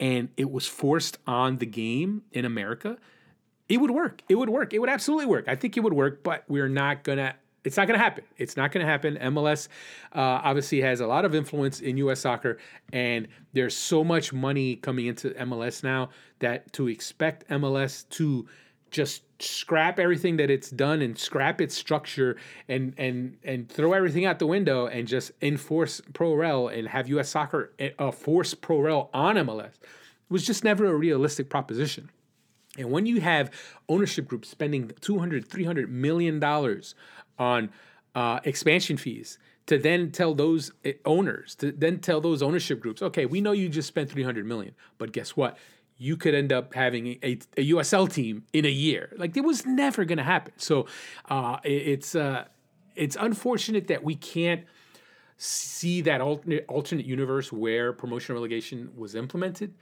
and 0.00 0.28
it 0.36 0.50
was 0.50 0.66
forced 0.66 1.18
on 1.26 1.58
the 1.58 1.66
game 1.66 2.22
in 2.32 2.44
America, 2.44 2.96
it 3.74 3.80
would 3.80 3.90
work. 3.90 4.22
It 4.28 4.36
would 4.36 4.48
work. 4.48 4.72
It 4.72 4.78
would 4.78 4.88
absolutely 4.88 5.26
work. 5.26 5.48
I 5.48 5.56
think 5.56 5.76
it 5.76 5.80
would 5.80 5.92
work, 5.92 6.22
but 6.22 6.44
we're 6.48 6.68
not 6.68 7.02
gonna 7.02 7.34
it's 7.64 7.78
not 7.78 7.88
going 7.88 7.98
to 7.98 8.04
happen. 8.04 8.24
It's 8.36 8.56
not 8.56 8.72
going 8.72 8.84
to 8.84 8.90
happen. 8.90 9.16
MLS 9.16 9.68
uh, 10.14 10.20
obviously 10.20 10.82
has 10.82 11.00
a 11.00 11.06
lot 11.06 11.24
of 11.24 11.34
influence 11.34 11.80
in 11.80 11.96
U.S. 11.96 12.20
soccer, 12.20 12.58
and 12.92 13.26
there's 13.54 13.74
so 13.74 14.04
much 14.04 14.34
money 14.34 14.76
coming 14.76 15.06
into 15.06 15.30
MLS 15.30 15.82
now 15.82 16.10
that 16.40 16.70
to 16.74 16.88
expect 16.88 17.48
MLS 17.48 18.06
to 18.10 18.46
just 18.90 19.22
scrap 19.42 19.98
everything 19.98 20.36
that 20.36 20.50
it's 20.50 20.70
done 20.70 21.02
and 21.02 21.18
scrap 21.18 21.60
its 21.60 21.74
structure 21.74 22.36
and 22.68 22.94
and 22.96 23.36
and 23.42 23.68
throw 23.68 23.92
everything 23.92 24.24
out 24.24 24.38
the 24.38 24.46
window 24.46 24.86
and 24.86 25.08
just 25.08 25.32
enforce 25.42 26.00
pro 26.12 26.34
rel 26.34 26.68
and 26.68 26.86
have 26.86 27.08
U.S. 27.08 27.30
soccer 27.30 27.72
uh, 27.98 28.10
force 28.10 28.54
pro 28.54 28.78
rel 28.78 29.10
on 29.12 29.36
MLS 29.36 29.72
was 30.28 30.46
just 30.46 30.64
never 30.64 30.86
a 30.86 30.94
realistic 30.94 31.48
proposition. 31.48 32.10
And 32.76 32.90
when 32.90 33.06
you 33.06 33.20
have 33.20 33.50
ownership 33.88 34.26
groups 34.26 34.48
spending 34.48 34.90
200, 35.00 35.46
300 35.48 35.90
million 35.90 36.40
dollars 36.40 36.94
on 37.38 37.70
uh, 38.14 38.40
expansion 38.44 38.96
fees 38.96 39.38
to 39.66 39.78
then 39.78 40.10
tell 40.10 40.34
those 40.34 40.72
eh, 40.84 40.92
owners 41.04 41.54
to 41.56 41.72
then 41.72 41.98
tell 41.98 42.20
those 42.20 42.42
ownership 42.42 42.78
groups 42.80 43.02
okay 43.02 43.26
we 43.26 43.40
know 43.40 43.50
you 43.50 43.68
just 43.68 43.88
spent 43.88 44.08
300 44.10 44.46
million 44.46 44.74
but 44.98 45.12
guess 45.12 45.36
what? 45.36 45.58
You 45.96 46.16
could 46.16 46.34
end 46.34 46.52
up 46.52 46.74
having 46.74 47.18
a, 47.22 47.38
a 47.56 47.70
usl 47.70 48.12
team 48.12 48.44
in 48.52 48.64
a 48.64 48.70
year. 48.70 49.12
Like 49.16 49.36
it 49.36 49.44
was 49.44 49.64
never 49.64 50.04
going 50.04 50.18
to 50.18 50.24
happen. 50.24 50.52
So 50.56 50.86
uh, 51.28 51.58
it's 51.62 52.14
uh, 52.14 52.46
it's 52.96 53.16
unfortunate 53.18 53.86
that 53.88 54.02
we 54.02 54.16
can't 54.16 54.64
see 55.36 56.00
that 56.02 56.20
alternate 56.20 56.64
alternate 56.68 57.06
universe 57.06 57.52
where 57.52 57.92
promotion 57.92 58.34
relegation 58.34 58.90
was 58.96 59.14
implemented 59.14 59.74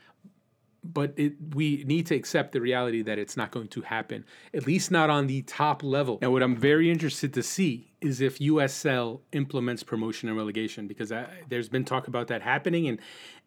but 0.85 1.13
it, 1.17 1.35
we 1.55 1.85
need 1.85 2.07
to 2.07 2.15
accept 2.15 2.53
the 2.53 2.61
reality 2.61 3.03
that 3.03 3.19
it's 3.19 3.37
not 3.37 3.51
going 3.51 3.69
to 3.69 3.83
happen, 3.83 4.25
at 4.53 4.67
least 4.67 4.91
not 4.91 5.11
on 5.11 5.27
the 5.27 5.43
top 5.43 5.83
level. 5.83 6.19
And 6.23 6.33
what 6.33 6.43
I'm 6.43 6.57
very 6.57 6.91
interested 6.91 7.33
to 7.35 7.43
see 7.43 7.93
is 8.01 8.21
if 8.21 8.39
USL 8.41 9.21
implements 9.33 9.83
promotion 9.83 10.29
and 10.29 10.37
relegation, 10.37 10.89
because 10.89 11.13
I, 11.13 11.27
there's 11.49 11.69
been 11.69 11.85
talk 11.85 12.09
about 12.09 12.29
that 12.29 12.43
happening, 12.43 12.89
and 12.89 12.99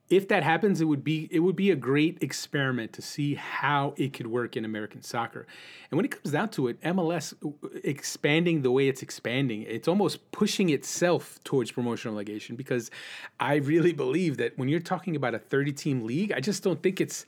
if 0.08 0.28
that 0.28 0.44
happens, 0.44 0.82
it 0.82 0.86
would 0.86 1.04
be 1.04 1.28
it 1.32 1.40
would 1.40 1.56
be 1.56 1.72
a 1.72 1.76
great 1.76 2.20
experiment 2.22 2.94
to 2.94 3.02
see 3.02 3.34
how 3.36 3.96
it 3.98 4.14
could 4.14 4.28
work 4.28 4.56
in 4.56 4.64
American 4.64 5.02
soccer. 5.02 5.48
And 5.90 5.98
when 5.98 6.06
it 6.06 6.12
comes 6.12 6.32
down 6.32 6.50
to 6.50 6.68
it, 6.68 6.80
MLS 6.82 7.34
uh, 7.44 7.80
expanding 7.84 8.62
the 8.62 8.72
way 8.72 8.88
it's 8.88 9.02
expanding, 9.02 9.64
it's 9.64 9.88
almost 9.88 10.32
pushing 10.32 10.70
itself 10.70 11.40
towards 11.44 11.72
promotional 11.72 12.14
relegation 12.14 12.56
because 12.56 12.92
I 13.40 13.56
really 13.56 13.94
believe 13.94 14.38
that 14.38 14.56
when 14.60 14.70
you're 14.70 14.80
talking 14.80 15.16
about 15.16 15.34
a 15.34 15.40
30 15.40 15.74
team 15.74 16.06
league, 16.06 16.32
I 16.32 16.40
just 16.40 16.62
don't 16.62 16.84
think 16.84 17.02
it's 17.02 17.26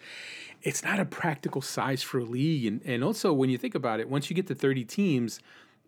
it's 0.61 0.83
not 0.83 0.99
a 0.99 1.05
practical 1.05 1.61
size 1.61 2.03
for 2.03 2.19
a 2.19 2.25
league. 2.25 2.67
And 2.67 2.81
and 2.85 3.03
also 3.03 3.33
when 3.33 3.49
you 3.49 3.57
think 3.57 3.73
about 3.73 3.99
it, 3.99 4.07
once 4.07 4.29
you 4.29 4.35
get 4.35 4.45
to 4.47 4.55
30 4.55 4.85
teams, 4.85 5.39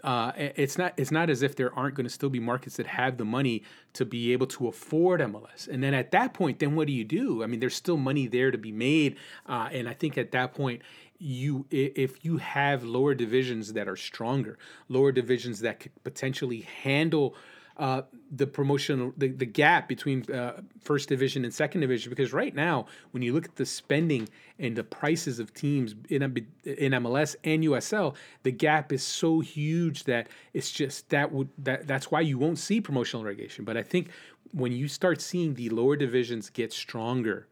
uh, 0.03 0.31
it's 0.35 0.77
not 0.77 0.93
it's 0.97 1.11
not 1.11 1.29
as 1.29 1.41
if 1.41 1.55
there 1.55 1.73
aren't 1.73 1.95
going 1.95 2.05
to 2.05 2.09
still 2.09 2.29
be 2.29 2.39
markets 2.39 2.77
that 2.77 2.87
have 2.87 3.17
the 3.17 3.25
money 3.25 3.63
to 3.93 4.05
be 4.05 4.31
able 4.33 4.47
to 4.47 4.67
afford 4.67 5.19
MLS. 5.21 5.67
And 5.67 5.83
then 5.83 5.93
at 5.93 6.11
that 6.11 6.33
point, 6.33 6.59
then 6.59 6.75
what 6.75 6.87
do 6.87 6.93
you 6.93 7.03
do? 7.03 7.43
I 7.43 7.47
mean, 7.47 7.59
there's 7.59 7.75
still 7.75 7.97
money 7.97 8.27
there 8.27 8.51
to 8.51 8.57
be 8.57 8.71
made, 8.71 9.17
uh, 9.47 9.69
and 9.71 9.89
I 9.89 9.93
think 9.93 10.17
at 10.17 10.31
that 10.31 10.53
point, 10.53 10.81
you 11.17 11.65
if 11.69 12.23
you 12.23 12.37
have 12.37 12.83
lower 12.83 13.13
divisions 13.13 13.73
that 13.73 13.87
are 13.87 13.97
stronger, 13.97 14.57
lower 14.87 15.11
divisions 15.11 15.59
that 15.59 15.81
could 15.81 15.91
potentially 16.03 16.61
handle 16.61 17.35
uh, 17.79 18.01
the 18.29 18.45
promotion, 18.45 19.13
the, 19.17 19.29
the 19.29 19.45
gap 19.45 19.87
between 19.87 20.29
uh, 20.31 20.61
first 20.81 21.07
division 21.07 21.45
and 21.45 21.53
second 21.53 21.79
division. 21.79 22.09
Because 22.09 22.33
right 22.33 22.53
now, 22.53 22.85
when 23.11 23.23
you 23.23 23.33
look 23.33 23.45
at 23.45 23.55
the 23.55 23.65
spending 23.65 24.27
and 24.59 24.75
the 24.75 24.83
prices 24.83 25.39
of 25.39 25.53
teams 25.53 25.95
in, 26.09 26.21
in 26.21 26.91
MLS 26.91 27.37
and 27.45 27.63
USL, 27.63 28.15
the 28.43 28.51
gap 28.51 28.91
is 28.91 29.01
so 29.01 29.39
huge 29.39 30.03
that 30.03 30.27
it's 30.53 30.71
just 30.71 31.09
that 31.09 31.31
would 31.31 31.47
that 31.57 31.87
that's 31.87 32.11
why 32.11 32.19
you 32.19 32.37
won't 32.37 32.59
see 32.59 32.81
promotional 32.81 33.23
relegation. 33.23 33.63
But 33.63 33.77
I 33.77 33.83
think 33.83 34.09
when 34.51 34.73
you 34.73 34.89
start 34.89 35.21
seeing 35.21 35.53
the 35.53 35.69
lower 35.69 35.95
divisions 35.95 36.49
get 36.49 36.73
stronger. 36.73 37.47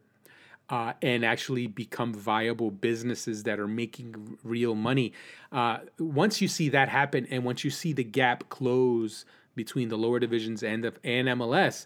Uh, 0.70 0.92
and 1.00 1.24
actually 1.24 1.66
become 1.66 2.12
viable 2.12 2.70
businesses 2.70 3.44
that 3.44 3.58
are 3.58 3.66
making 3.66 4.36
real 4.44 4.74
money. 4.74 5.14
Uh, 5.50 5.78
once 5.98 6.42
you 6.42 6.46
see 6.46 6.68
that 6.68 6.90
happen, 6.90 7.26
and 7.30 7.42
once 7.42 7.64
you 7.64 7.70
see 7.70 7.94
the 7.94 8.04
gap 8.04 8.50
close 8.50 9.24
between 9.58 9.90
the 9.90 9.98
lower 9.98 10.18
divisions 10.18 10.62
and 10.62 10.84
and 11.04 11.28
MLS. 11.28 11.84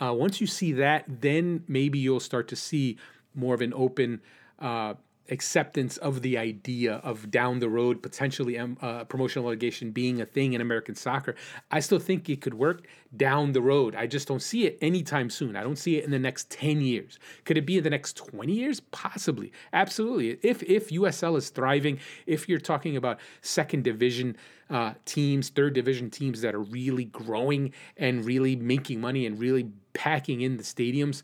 Uh, 0.00 0.12
once 0.12 0.40
you 0.40 0.46
see 0.46 0.72
that, 0.72 1.04
then 1.08 1.64
maybe 1.66 1.98
you'll 1.98 2.20
start 2.20 2.46
to 2.48 2.56
see 2.56 2.98
more 3.34 3.54
of 3.54 3.60
an 3.60 3.72
open 3.74 4.20
uh, 4.60 4.94
acceptance 5.30 5.96
of 5.98 6.22
the 6.22 6.36
idea 6.36 6.96
of 6.96 7.30
down 7.30 7.58
the 7.58 7.68
road 7.68 8.02
potentially 8.02 8.58
um, 8.58 8.76
uh, 8.82 9.04
promotional 9.04 9.48
litigation 9.48 9.90
being 9.90 10.20
a 10.20 10.26
thing 10.26 10.52
in 10.52 10.60
American 10.60 10.94
soccer. 10.94 11.34
I 11.70 11.80
still 11.80 11.98
think 11.98 12.28
it 12.28 12.40
could 12.40 12.54
work 12.54 12.86
down 13.16 13.52
the 13.52 13.62
road. 13.62 13.94
I 13.94 14.06
just 14.06 14.28
don't 14.28 14.42
see 14.42 14.66
it 14.66 14.78
anytime 14.80 15.30
soon. 15.30 15.56
I 15.56 15.62
don't 15.62 15.78
see 15.78 15.96
it 15.96 16.04
in 16.04 16.10
the 16.10 16.18
next 16.18 16.50
10 16.50 16.80
years. 16.80 17.18
Could 17.44 17.56
it 17.56 17.66
be 17.66 17.78
in 17.78 17.84
the 17.84 17.90
next 17.90 18.16
20 18.16 18.52
years? 18.52 18.80
Possibly. 18.80 19.52
Absolutely. 19.72 20.38
If 20.42 20.62
if 20.62 20.90
USL 20.90 21.36
is 21.36 21.50
thriving, 21.50 21.98
if 22.26 22.48
you're 22.48 22.58
talking 22.58 22.96
about 22.96 23.20
second 23.40 23.84
division 23.84 24.36
uh, 24.70 24.94
teams, 25.04 25.50
third 25.50 25.74
division 25.74 26.10
teams 26.10 26.40
that 26.40 26.54
are 26.54 26.62
really 26.62 27.04
growing 27.04 27.72
and 27.96 28.24
really 28.24 28.56
making 28.56 29.00
money 29.00 29.26
and 29.26 29.38
really 29.38 29.70
packing 29.92 30.40
in 30.40 30.56
the 30.56 30.62
stadiums, 30.62 31.22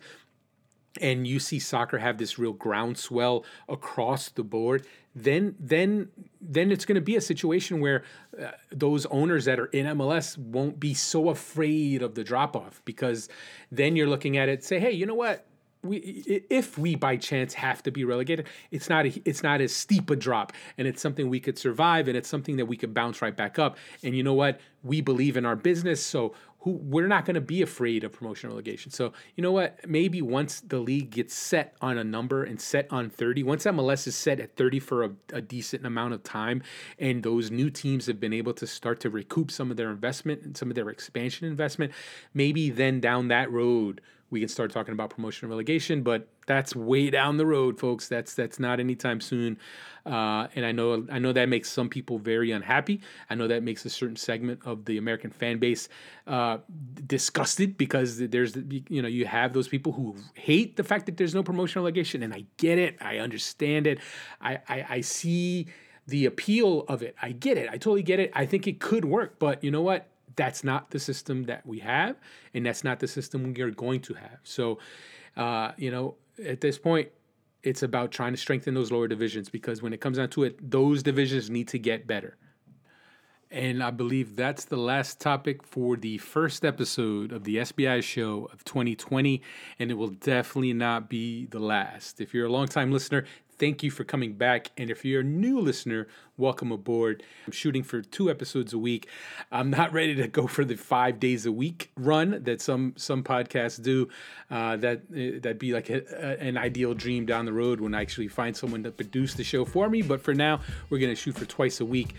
and 1.01 1.27
you 1.27 1.39
see 1.39 1.59
soccer 1.59 1.99
have 1.99 2.19
this 2.19 2.39
real 2.39 2.53
groundswell 2.53 3.45
across 3.69 4.29
the 4.29 4.43
board, 4.43 4.87
then 5.15 5.55
then 5.59 6.09
then 6.41 6.71
it's 6.71 6.85
going 6.85 6.97
to 6.97 7.01
be 7.01 7.17
a 7.17 7.21
situation 7.21 7.81
where 7.81 8.05
uh, 8.41 8.51
those 8.73 9.07
owners 9.07 9.45
that 9.45 9.59
are 9.59 9.67
in 9.67 9.87
MLS 9.87 10.39
won't 10.39 10.81
be 10.81 10.95
so 10.95 11.29
afraid 11.29 12.03
of 12.03 12.15
the 12.15 12.25
drop 12.25 12.57
off 12.57 12.83
because 12.85 13.29
then 13.71 13.97
you're 13.97 14.09
looking 14.09 14.37
at 14.37 14.49
it 14.49 14.65
say, 14.65 14.79
hey, 14.79 14.93
you 14.93 15.07
know 15.07 15.15
what? 15.15 15.47
we 15.83 15.97
if 16.51 16.77
we 16.77 16.95
by 16.95 17.17
chance 17.17 17.55
have 17.55 17.83
to 17.83 17.91
be 17.91 18.05
relegated, 18.05 18.47
it's 18.71 18.89
not 18.89 19.07
a, 19.07 19.23
it's 19.25 19.43
not 19.43 19.61
as 19.61 19.75
steep 19.75 20.11
a 20.11 20.17
drop, 20.17 20.53
and 20.77 20.87
it's 20.87 21.01
something 21.01 21.29
we 21.29 21.41
could 21.41 21.59
survive, 21.59 22.09
and 22.09 22.17
it's 22.17 22.29
something 22.29 22.57
that 22.57 22.67
we 22.67 22.77
could 22.77 22.93
bounce 22.93 23.23
right 23.23 23.37
back 23.37 23.59
up. 23.59 23.79
And 24.03 24.17
you 24.17 24.23
know 24.23 24.35
what? 24.35 24.61
We 24.83 25.01
believe 25.01 25.37
in 25.37 25.47
our 25.47 25.57
business, 25.57 26.05
so 26.05 26.35
who 26.61 26.73
we're 26.73 27.07
not 27.07 27.25
going 27.25 27.35
to 27.35 27.41
be 27.41 27.63
afraid 27.63 28.05
of 28.05 28.13
promotion 28.13 28.51
relegation. 28.51 28.91
So 28.91 29.13
you 29.35 29.43
know 29.43 29.53
what? 29.53 29.89
Maybe 29.89 30.21
once 30.21 30.61
the 30.61 30.79
league 30.79 31.11
gets 31.11 31.35
set 31.35 31.75
on 31.81 31.97
a 31.97 32.05
number 32.05 32.45
and 32.45 32.61
set 32.61 32.87
on 32.91 33.09
30, 33.09 33.43
once 33.43 33.65
MLS 33.65 34.07
is 34.07 34.15
set 34.15 34.41
at 34.41 34.57
30 34.57 34.81
for 34.81 35.05
a, 35.05 35.11
a 35.33 35.41
decent 35.41 35.87
amount 35.87 36.15
of 36.15 36.23
time, 36.23 36.63
and 36.99 37.23
those 37.23 37.51
new 37.51 37.71
teams 37.71 38.07
have 38.07 38.21
been 38.21 38.35
able 38.35 38.53
to 38.55 38.67
start 38.67 39.01
to 39.01 39.11
recoup 39.11 39.51
some 39.51 39.71
of 39.71 39.77
their 39.77 39.91
investment 39.91 40.43
and 40.43 40.57
some 40.57 40.69
of 40.69 40.75
their 40.75 40.91
expansion 40.91 41.47
investment, 41.47 41.93
maybe 42.35 42.69
then 42.69 43.01
down 43.01 43.29
that 43.29 43.51
road 43.51 44.01
we 44.31 44.41
can 44.41 44.49
start 44.49 44.71
talking 44.71 44.93
about 44.93 45.11
promotion 45.11 45.47
and 45.47 45.51
relegation, 45.51 46.03
but 46.03 46.29
that's 46.47 46.75
way 46.75 47.11
down 47.11 47.37
the 47.37 47.47
road, 47.47 47.79
folks. 47.79 48.09
That's 48.09 48.35
that's 48.35 48.59
not 48.59 48.81
anytime 48.81 49.21
soon. 49.21 49.59
Uh, 50.07 50.47
and 50.55 50.65
I 50.65 50.73
know 50.73 51.07
I 51.11 51.19
know 51.19 51.33
that 51.33 51.49
makes 51.49 51.71
some 51.71 51.89
people 51.89 52.19
very 52.19 52.53
unhappy. 52.53 53.01
I 53.29 53.35
know 53.35 53.49
that 53.49 53.63
makes 53.63 53.85
a 53.85 53.91
certain 53.91 54.17
segment 54.17 54.61
of 54.65 54.85
the 54.85 54.99
American 54.99 55.31
fan 55.31 55.59
base 55.59 55.89
uh, 56.27 56.59
disgusted 57.07 57.77
because 57.77 58.19
there's 58.19 58.57
you 58.89 59.03
know 59.03 59.09
you 59.09 59.27
have 59.27 59.53
those 59.53 59.69
people 59.69 59.93
who 59.93 60.17
hate 60.35 60.77
the 60.77 60.85
fact 60.85 61.07
that 61.07 61.17
there's 61.17 61.35
no 61.35 61.43
promotion 61.43 61.83
relegation, 61.83 62.23
and 62.23 62.33
I 62.33 62.45
get 62.57 62.79
it. 62.79 62.97
I 63.01 63.19
understand 63.19 63.87
it. 63.87 63.99
I, 64.41 64.61
I, 64.69 64.87
I 64.89 65.01
see 65.01 65.67
the 66.07 66.27
appeal 66.27 66.85
of 66.89 67.03
it. 67.03 67.15
I 67.21 67.33
get 67.33 67.57
it. 67.57 67.69
I 67.69 67.73
totally 67.73 68.03
get 68.03 68.21
it. 68.21 68.31
I 68.35 68.47
think 68.47 68.67
it 68.67 68.81
could 68.81 69.05
work, 69.05 69.39
but 69.39 69.63
you 69.63 69.71
know 69.71 69.83
what? 69.83 70.10
That's 70.37 70.65
not 70.65 70.91
the 70.91 70.99
system 70.99 71.45
that 71.45 71.67
we 71.67 71.81
have, 71.81 72.17
and 72.55 72.67
that's 72.67 72.85
not 72.85 73.01
the 73.01 73.09
system 73.09 73.53
we 73.55 73.63
are 73.63 73.71
going 73.71 74.01
to 74.01 74.15
have. 74.15 74.39
So, 74.45 74.79
uh, 75.37 75.73
you 75.77 75.91
know, 75.91 76.17
at 76.45 76.61
this 76.61 76.79
point, 76.79 77.09
it's 77.63 77.83
about 77.83 78.11
trying 78.11 78.33
to 78.33 78.39
strengthen 78.39 78.75
those 78.75 78.91
lower 78.91 79.09
divisions 79.09 79.49
because 79.49 79.83
when 79.83 79.93
it 79.93 80.01
comes 80.01 80.17
down 80.17 80.31
to 80.31 80.45
it, 80.45 80.71
those 80.71 81.03
divisions 81.03 81.51
need 81.51 81.69
to 81.69 81.79
get 81.79 82.07
better. 82.07 82.37
And 83.53 83.83
I 83.83 83.91
believe 83.91 84.37
that's 84.37 84.67
the 84.67 84.77
last 84.77 85.21
topic 85.21 85.65
for 85.65 85.97
the 85.97 86.19
first 86.19 86.65
episode 86.65 87.33
of 87.33 87.43
the 87.43 87.57
SBI 87.57 88.01
show 88.03 88.49
of 88.53 88.63
2020. 88.63 89.43
And 89.81 89.91
it 89.91 89.95
will 89.95 90.11
definitely 90.11 90.73
not 90.73 91.11
be 91.11 91.47
the 91.47 91.59
last. 91.59 92.21
If 92.21 92.33
you're 92.33 92.47
a 92.47 92.53
longtime 92.53 92.93
listener, 92.93 93.25
Thank 93.61 93.83
you 93.83 93.91
for 93.91 94.05
coming 94.05 94.33
back. 94.33 94.71
And 94.79 94.91
if 94.91 95.05
you're 95.05 95.21
a 95.21 95.25
new 95.25 95.61
listener, 95.61 96.09
welcome 96.39 96.73
aboard. 96.73 97.23
I'm 97.45 97.53
shooting 97.53 97.83
for 97.83 98.01
two 98.01 98.31
episodes 98.31 98.73
a 98.73 98.79
week. 98.79 99.07
I'm 99.53 99.69
not 99.69 99.93
ready 100.01 100.15
to 100.15 100.29
go 100.29 100.47
for 100.47 100.65
the 100.65 100.77
five 100.77 101.21
days 101.21 101.45
a 101.45 101.53
week 101.53 101.91
run 101.95 102.43
that 102.45 102.63
some 102.63 102.95
some 102.97 103.23
podcasts 103.23 103.81
do. 103.83 104.09
Uh, 104.51 104.77
that 104.79 105.03
uh, 105.13 105.41
that'd 105.43 105.59
be 105.59 105.75
like 105.75 105.91
a, 105.91 106.03
a, 106.11 106.43
an 106.43 106.57
ideal 106.57 106.95
dream 106.95 107.27
down 107.27 107.45
the 107.45 107.53
road 107.53 107.83
when 107.83 107.95
I 107.95 108.01
actually 108.01 108.29
find 108.29 108.57
someone 108.57 108.83
to 108.85 108.91
produce 108.91 109.35
the 109.35 109.45
show 109.45 109.67
for 109.67 109.91
me. 109.91 110.01
But 110.01 110.23
for 110.23 110.33
now, 110.33 110.63
we're 110.89 110.99
gonna 110.99 111.15
shoot 111.15 111.37
for 111.37 111.45
twice 111.45 111.81
a 111.81 111.85
week 111.85 112.15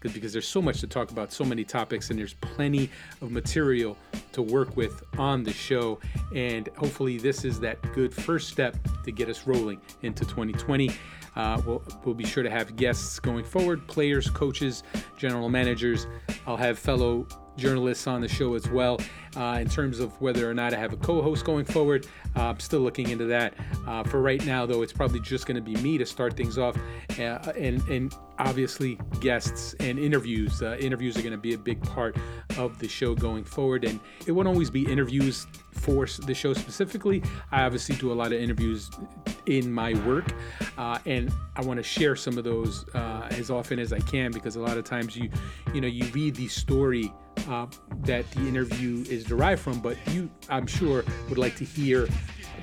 because 0.00 0.32
there's 0.32 0.48
so 0.48 0.62
much 0.62 0.80
to 0.80 0.86
talk 0.86 1.10
about, 1.10 1.32
so 1.32 1.44
many 1.44 1.64
topics, 1.64 2.10
and 2.10 2.18
there's 2.18 2.34
plenty 2.34 2.90
of 3.20 3.30
material 3.30 3.96
to 4.36 4.42
work 4.42 4.76
with 4.76 5.02
on 5.18 5.42
the 5.42 5.52
show. 5.52 5.98
And 6.34 6.68
hopefully, 6.76 7.18
this 7.18 7.44
is 7.44 7.58
that 7.60 7.80
good 7.94 8.14
first 8.14 8.50
step 8.50 8.76
to 9.04 9.10
get 9.10 9.28
us 9.28 9.46
rolling 9.46 9.80
into 10.02 10.24
2020. 10.24 10.90
Uh, 11.34 11.60
we'll, 11.66 11.82
we'll 12.04 12.14
be 12.14 12.24
sure 12.24 12.42
to 12.42 12.50
have 12.50 12.76
guests 12.76 13.18
going 13.18 13.44
forward 13.44 13.86
players, 13.88 14.30
coaches, 14.30 14.82
general 15.16 15.48
managers. 15.48 16.06
I'll 16.46 16.56
have 16.56 16.78
fellow 16.78 17.26
journalists 17.56 18.06
on 18.06 18.20
the 18.20 18.28
show 18.28 18.54
as 18.54 18.68
well. 18.68 19.00
Uh, 19.36 19.58
in 19.60 19.68
terms 19.68 20.00
of 20.00 20.18
whether 20.20 20.50
or 20.50 20.54
not 20.54 20.72
I 20.72 20.78
have 20.78 20.92
a 20.92 20.96
co 20.96 21.20
host 21.20 21.44
going 21.44 21.64
forward, 21.64 22.06
uh, 22.34 22.44
I'm 22.44 22.60
still 22.60 22.80
looking 22.80 23.10
into 23.10 23.26
that. 23.26 23.54
Uh, 23.86 24.02
for 24.02 24.22
right 24.22 24.44
now, 24.46 24.64
though, 24.64 24.82
it's 24.82 24.92
probably 24.92 25.20
just 25.20 25.46
going 25.46 25.56
to 25.56 25.60
be 25.60 25.76
me 25.82 25.98
to 25.98 26.06
start 26.06 26.36
things 26.36 26.58
off. 26.58 26.76
Uh, 27.18 27.22
and, 27.56 27.82
and 27.88 28.14
obviously, 28.38 28.98
guests 29.20 29.74
and 29.80 29.98
interviews. 29.98 30.62
Uh, 30.62 30.76
interviews 30.80 31.16
are 31.16 31.22
going 31.22 31.32
to 31.32 31.38
be 31.38 31.54
a 31.54 31.58
big 31.58 31.82
part 31.82 32.16
of 32.56 32.78
the 32.78 32.88
show 32.88 33.14
going 33.14 33.44
forward. 33.44 33.84
And 33.84 34.00
it 34.26 34.32
won't 34.32 34.48
always 34.48 34.70
be 34.70 34.90
interviews 34.90 35.46
for 35.72 36.06
the 36.06 36.34
show 36.34 36.52
specifically. 36.54 37.22
I 37.52 37.62
obviously 37.62 37.96
do 37.96 38.12
a 38.12 38.14
lot 38.14 38.32
of 38.32 38.40
interviews 38.40 38.90
in 39.46 39.72
my 39.72 39.94
work, 40.06 40.32
uh, 40.76 40.98
and 41.06 41.32
I 41.54 41.62
want 41.62 41.78
to 41.78 41.82
share 41.82 42.16
some 42.16 42.38
of 42.38 42.44
those 42.44 42.88
uh, 42.94 43.28
as 43.30 43.50
often 43.50 43.78
as 43.78 43.92
I 43.92 44.00
can 44.00 44.32
because 44.32 44.56
a 44.56 44.60
lot 44.60 44.76
of 44.76 44.84
times 44.84 45.16
you, 45.16 45.30
you 45.72 45.80
know, 45.80 45.86
you 45.86 46.04
read 46.06 46.34
the 46.34 46.48
story 46.48 47.12
uh, 47.48 47.66
that 48.02 48.28
the 48.32 48.40
interview 48.40 49.04
is 49.08 49.24
derived 49.26 49.60
from, 49.60 49.80
but 49.80 49.96
you, 50.08 50.30
I'm 50.48 50.66
sure, 50.66 51.04
would 51.28 51.38
like 51.38 51.56
to 51.56 51.64
hear 51.64 52.08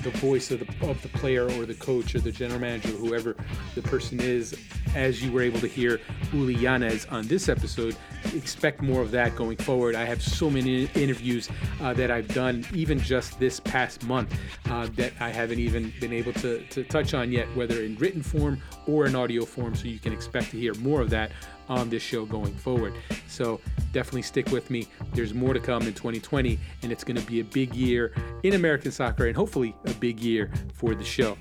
the 0.02 0.10
voice 0.12 0.52
of 0.52 0.60
the 0.60 0.90
of 0.90 1.02
the 1.02 1.08
player 1.10 1.46
or 1.52 1.66
the 1.66 1.74
coach 1.76 2.16
or 2.16 2.20
the 2.20 2.32
general 2.32 2.60
manager, 2.60 2.90
whoever 2.90 3.36
the 3.76 3.82
person 3.82 4.20
is, 4.20 4.58
as 4.96 5.24
you 5.24 5.32
were 5.32 5.42
able 5.42 5.60
to 5.60 5.68
hear 5.68 6.00
Uly 6.32 6.58
Llanez 6.58 7.10
on 7.12 7.28
this 7.28 7.48
episode. 7.48 7.96
Expect 8.34 8.82
more 8.82 9.02
of 9.02 9.12
that 9.12 9.36
going 9.36 9.58
forward. 9.58 9.96
I 9.96 10.06
have 10.06 10.22
so 10.22 10.50
many 10.50 10.86
interviews 10.96 11.50
uh, 11.82 11.94
that 11.94 12.10
I've 12.10 12.28
done, 12.30 12.66
even 12.74 13.00
just 13.00 13.40
this 13.40 13.60
past 13.60 14.04
month, 14.06 14.34
uh, 14.70 14.88
that 14.96 15.14
I 15.20 15.30
haven't 15.30 15.60
even 15.60 15.94
been 16.00 16.14
able 16.14 16.34
to, 16.34 16.66
to 16.68 16.84
touch 16.84 17.14
on 17.14 17.32
yet, 17.32 17.54
whether 17.56 17.84
in 17.84 17.96
written 17.96 18.24
form 18.24 18.62
or 18.88 19.06
in 19.06 19.16
audio 19.16 19.46
form. 19.46 19.76
So 19.76 19.86
you 19.86 20.00
can 20.00 20.14
expect 20.14 20.52
to 20.52 20.58
hear 20.58 20.74
more 20.76 21.02
of 21.02 21.10
that 21.12 21.32
on 21.70 21.90
this 21.90 22.04
show 22.04 22.26
going 22.26 22.54
forward. 22.54 22.94
So 23.28 23.60
definitely 23.92 24.24
stick 24.24 24.50
with 24.52 24.70
me. 24.70 24.88
There's 25.14 25.34
more 25.34 25.54
to 25.54 25.60
come 25.60 25.84
in 25.84 25.94
2020, 25.94 26.60
and 26.82 26.92
it's 26.92 27.04
going 27.04 27.18
to 27.18 27.26
be 27.26 27.40
a 27.40 27.44
big 27.44 27.74
year 27.76 28.14
in 28.44 28.54
American 28.54 28.92
soccer 28.92 29.28
and 29.28 29.36
hopefully 29.36 29.76
a 29.86 29.94
big 29.94 30.20
year 30.20 30.52
for 30.74 30.96
the 30.96 31.04
show. 31.04 31.38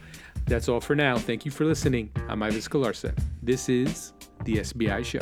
That's 0.46 0.68
all 0.68 0.80
for 0.80 0.94
now. 0.94 1.18
Thank 1.18 1.44
you 1.44 1.50
for 1.50 1.64
listening. 1.64 2.10
I'm 2.28 2.42
Ives 2.42 2.68
Galarcep. 2.68 3.18
This 3.42 3.68
is 3.68 4.12
the 4.44 4.56
SBI 4.56 5.04
Show. 5.04 5.20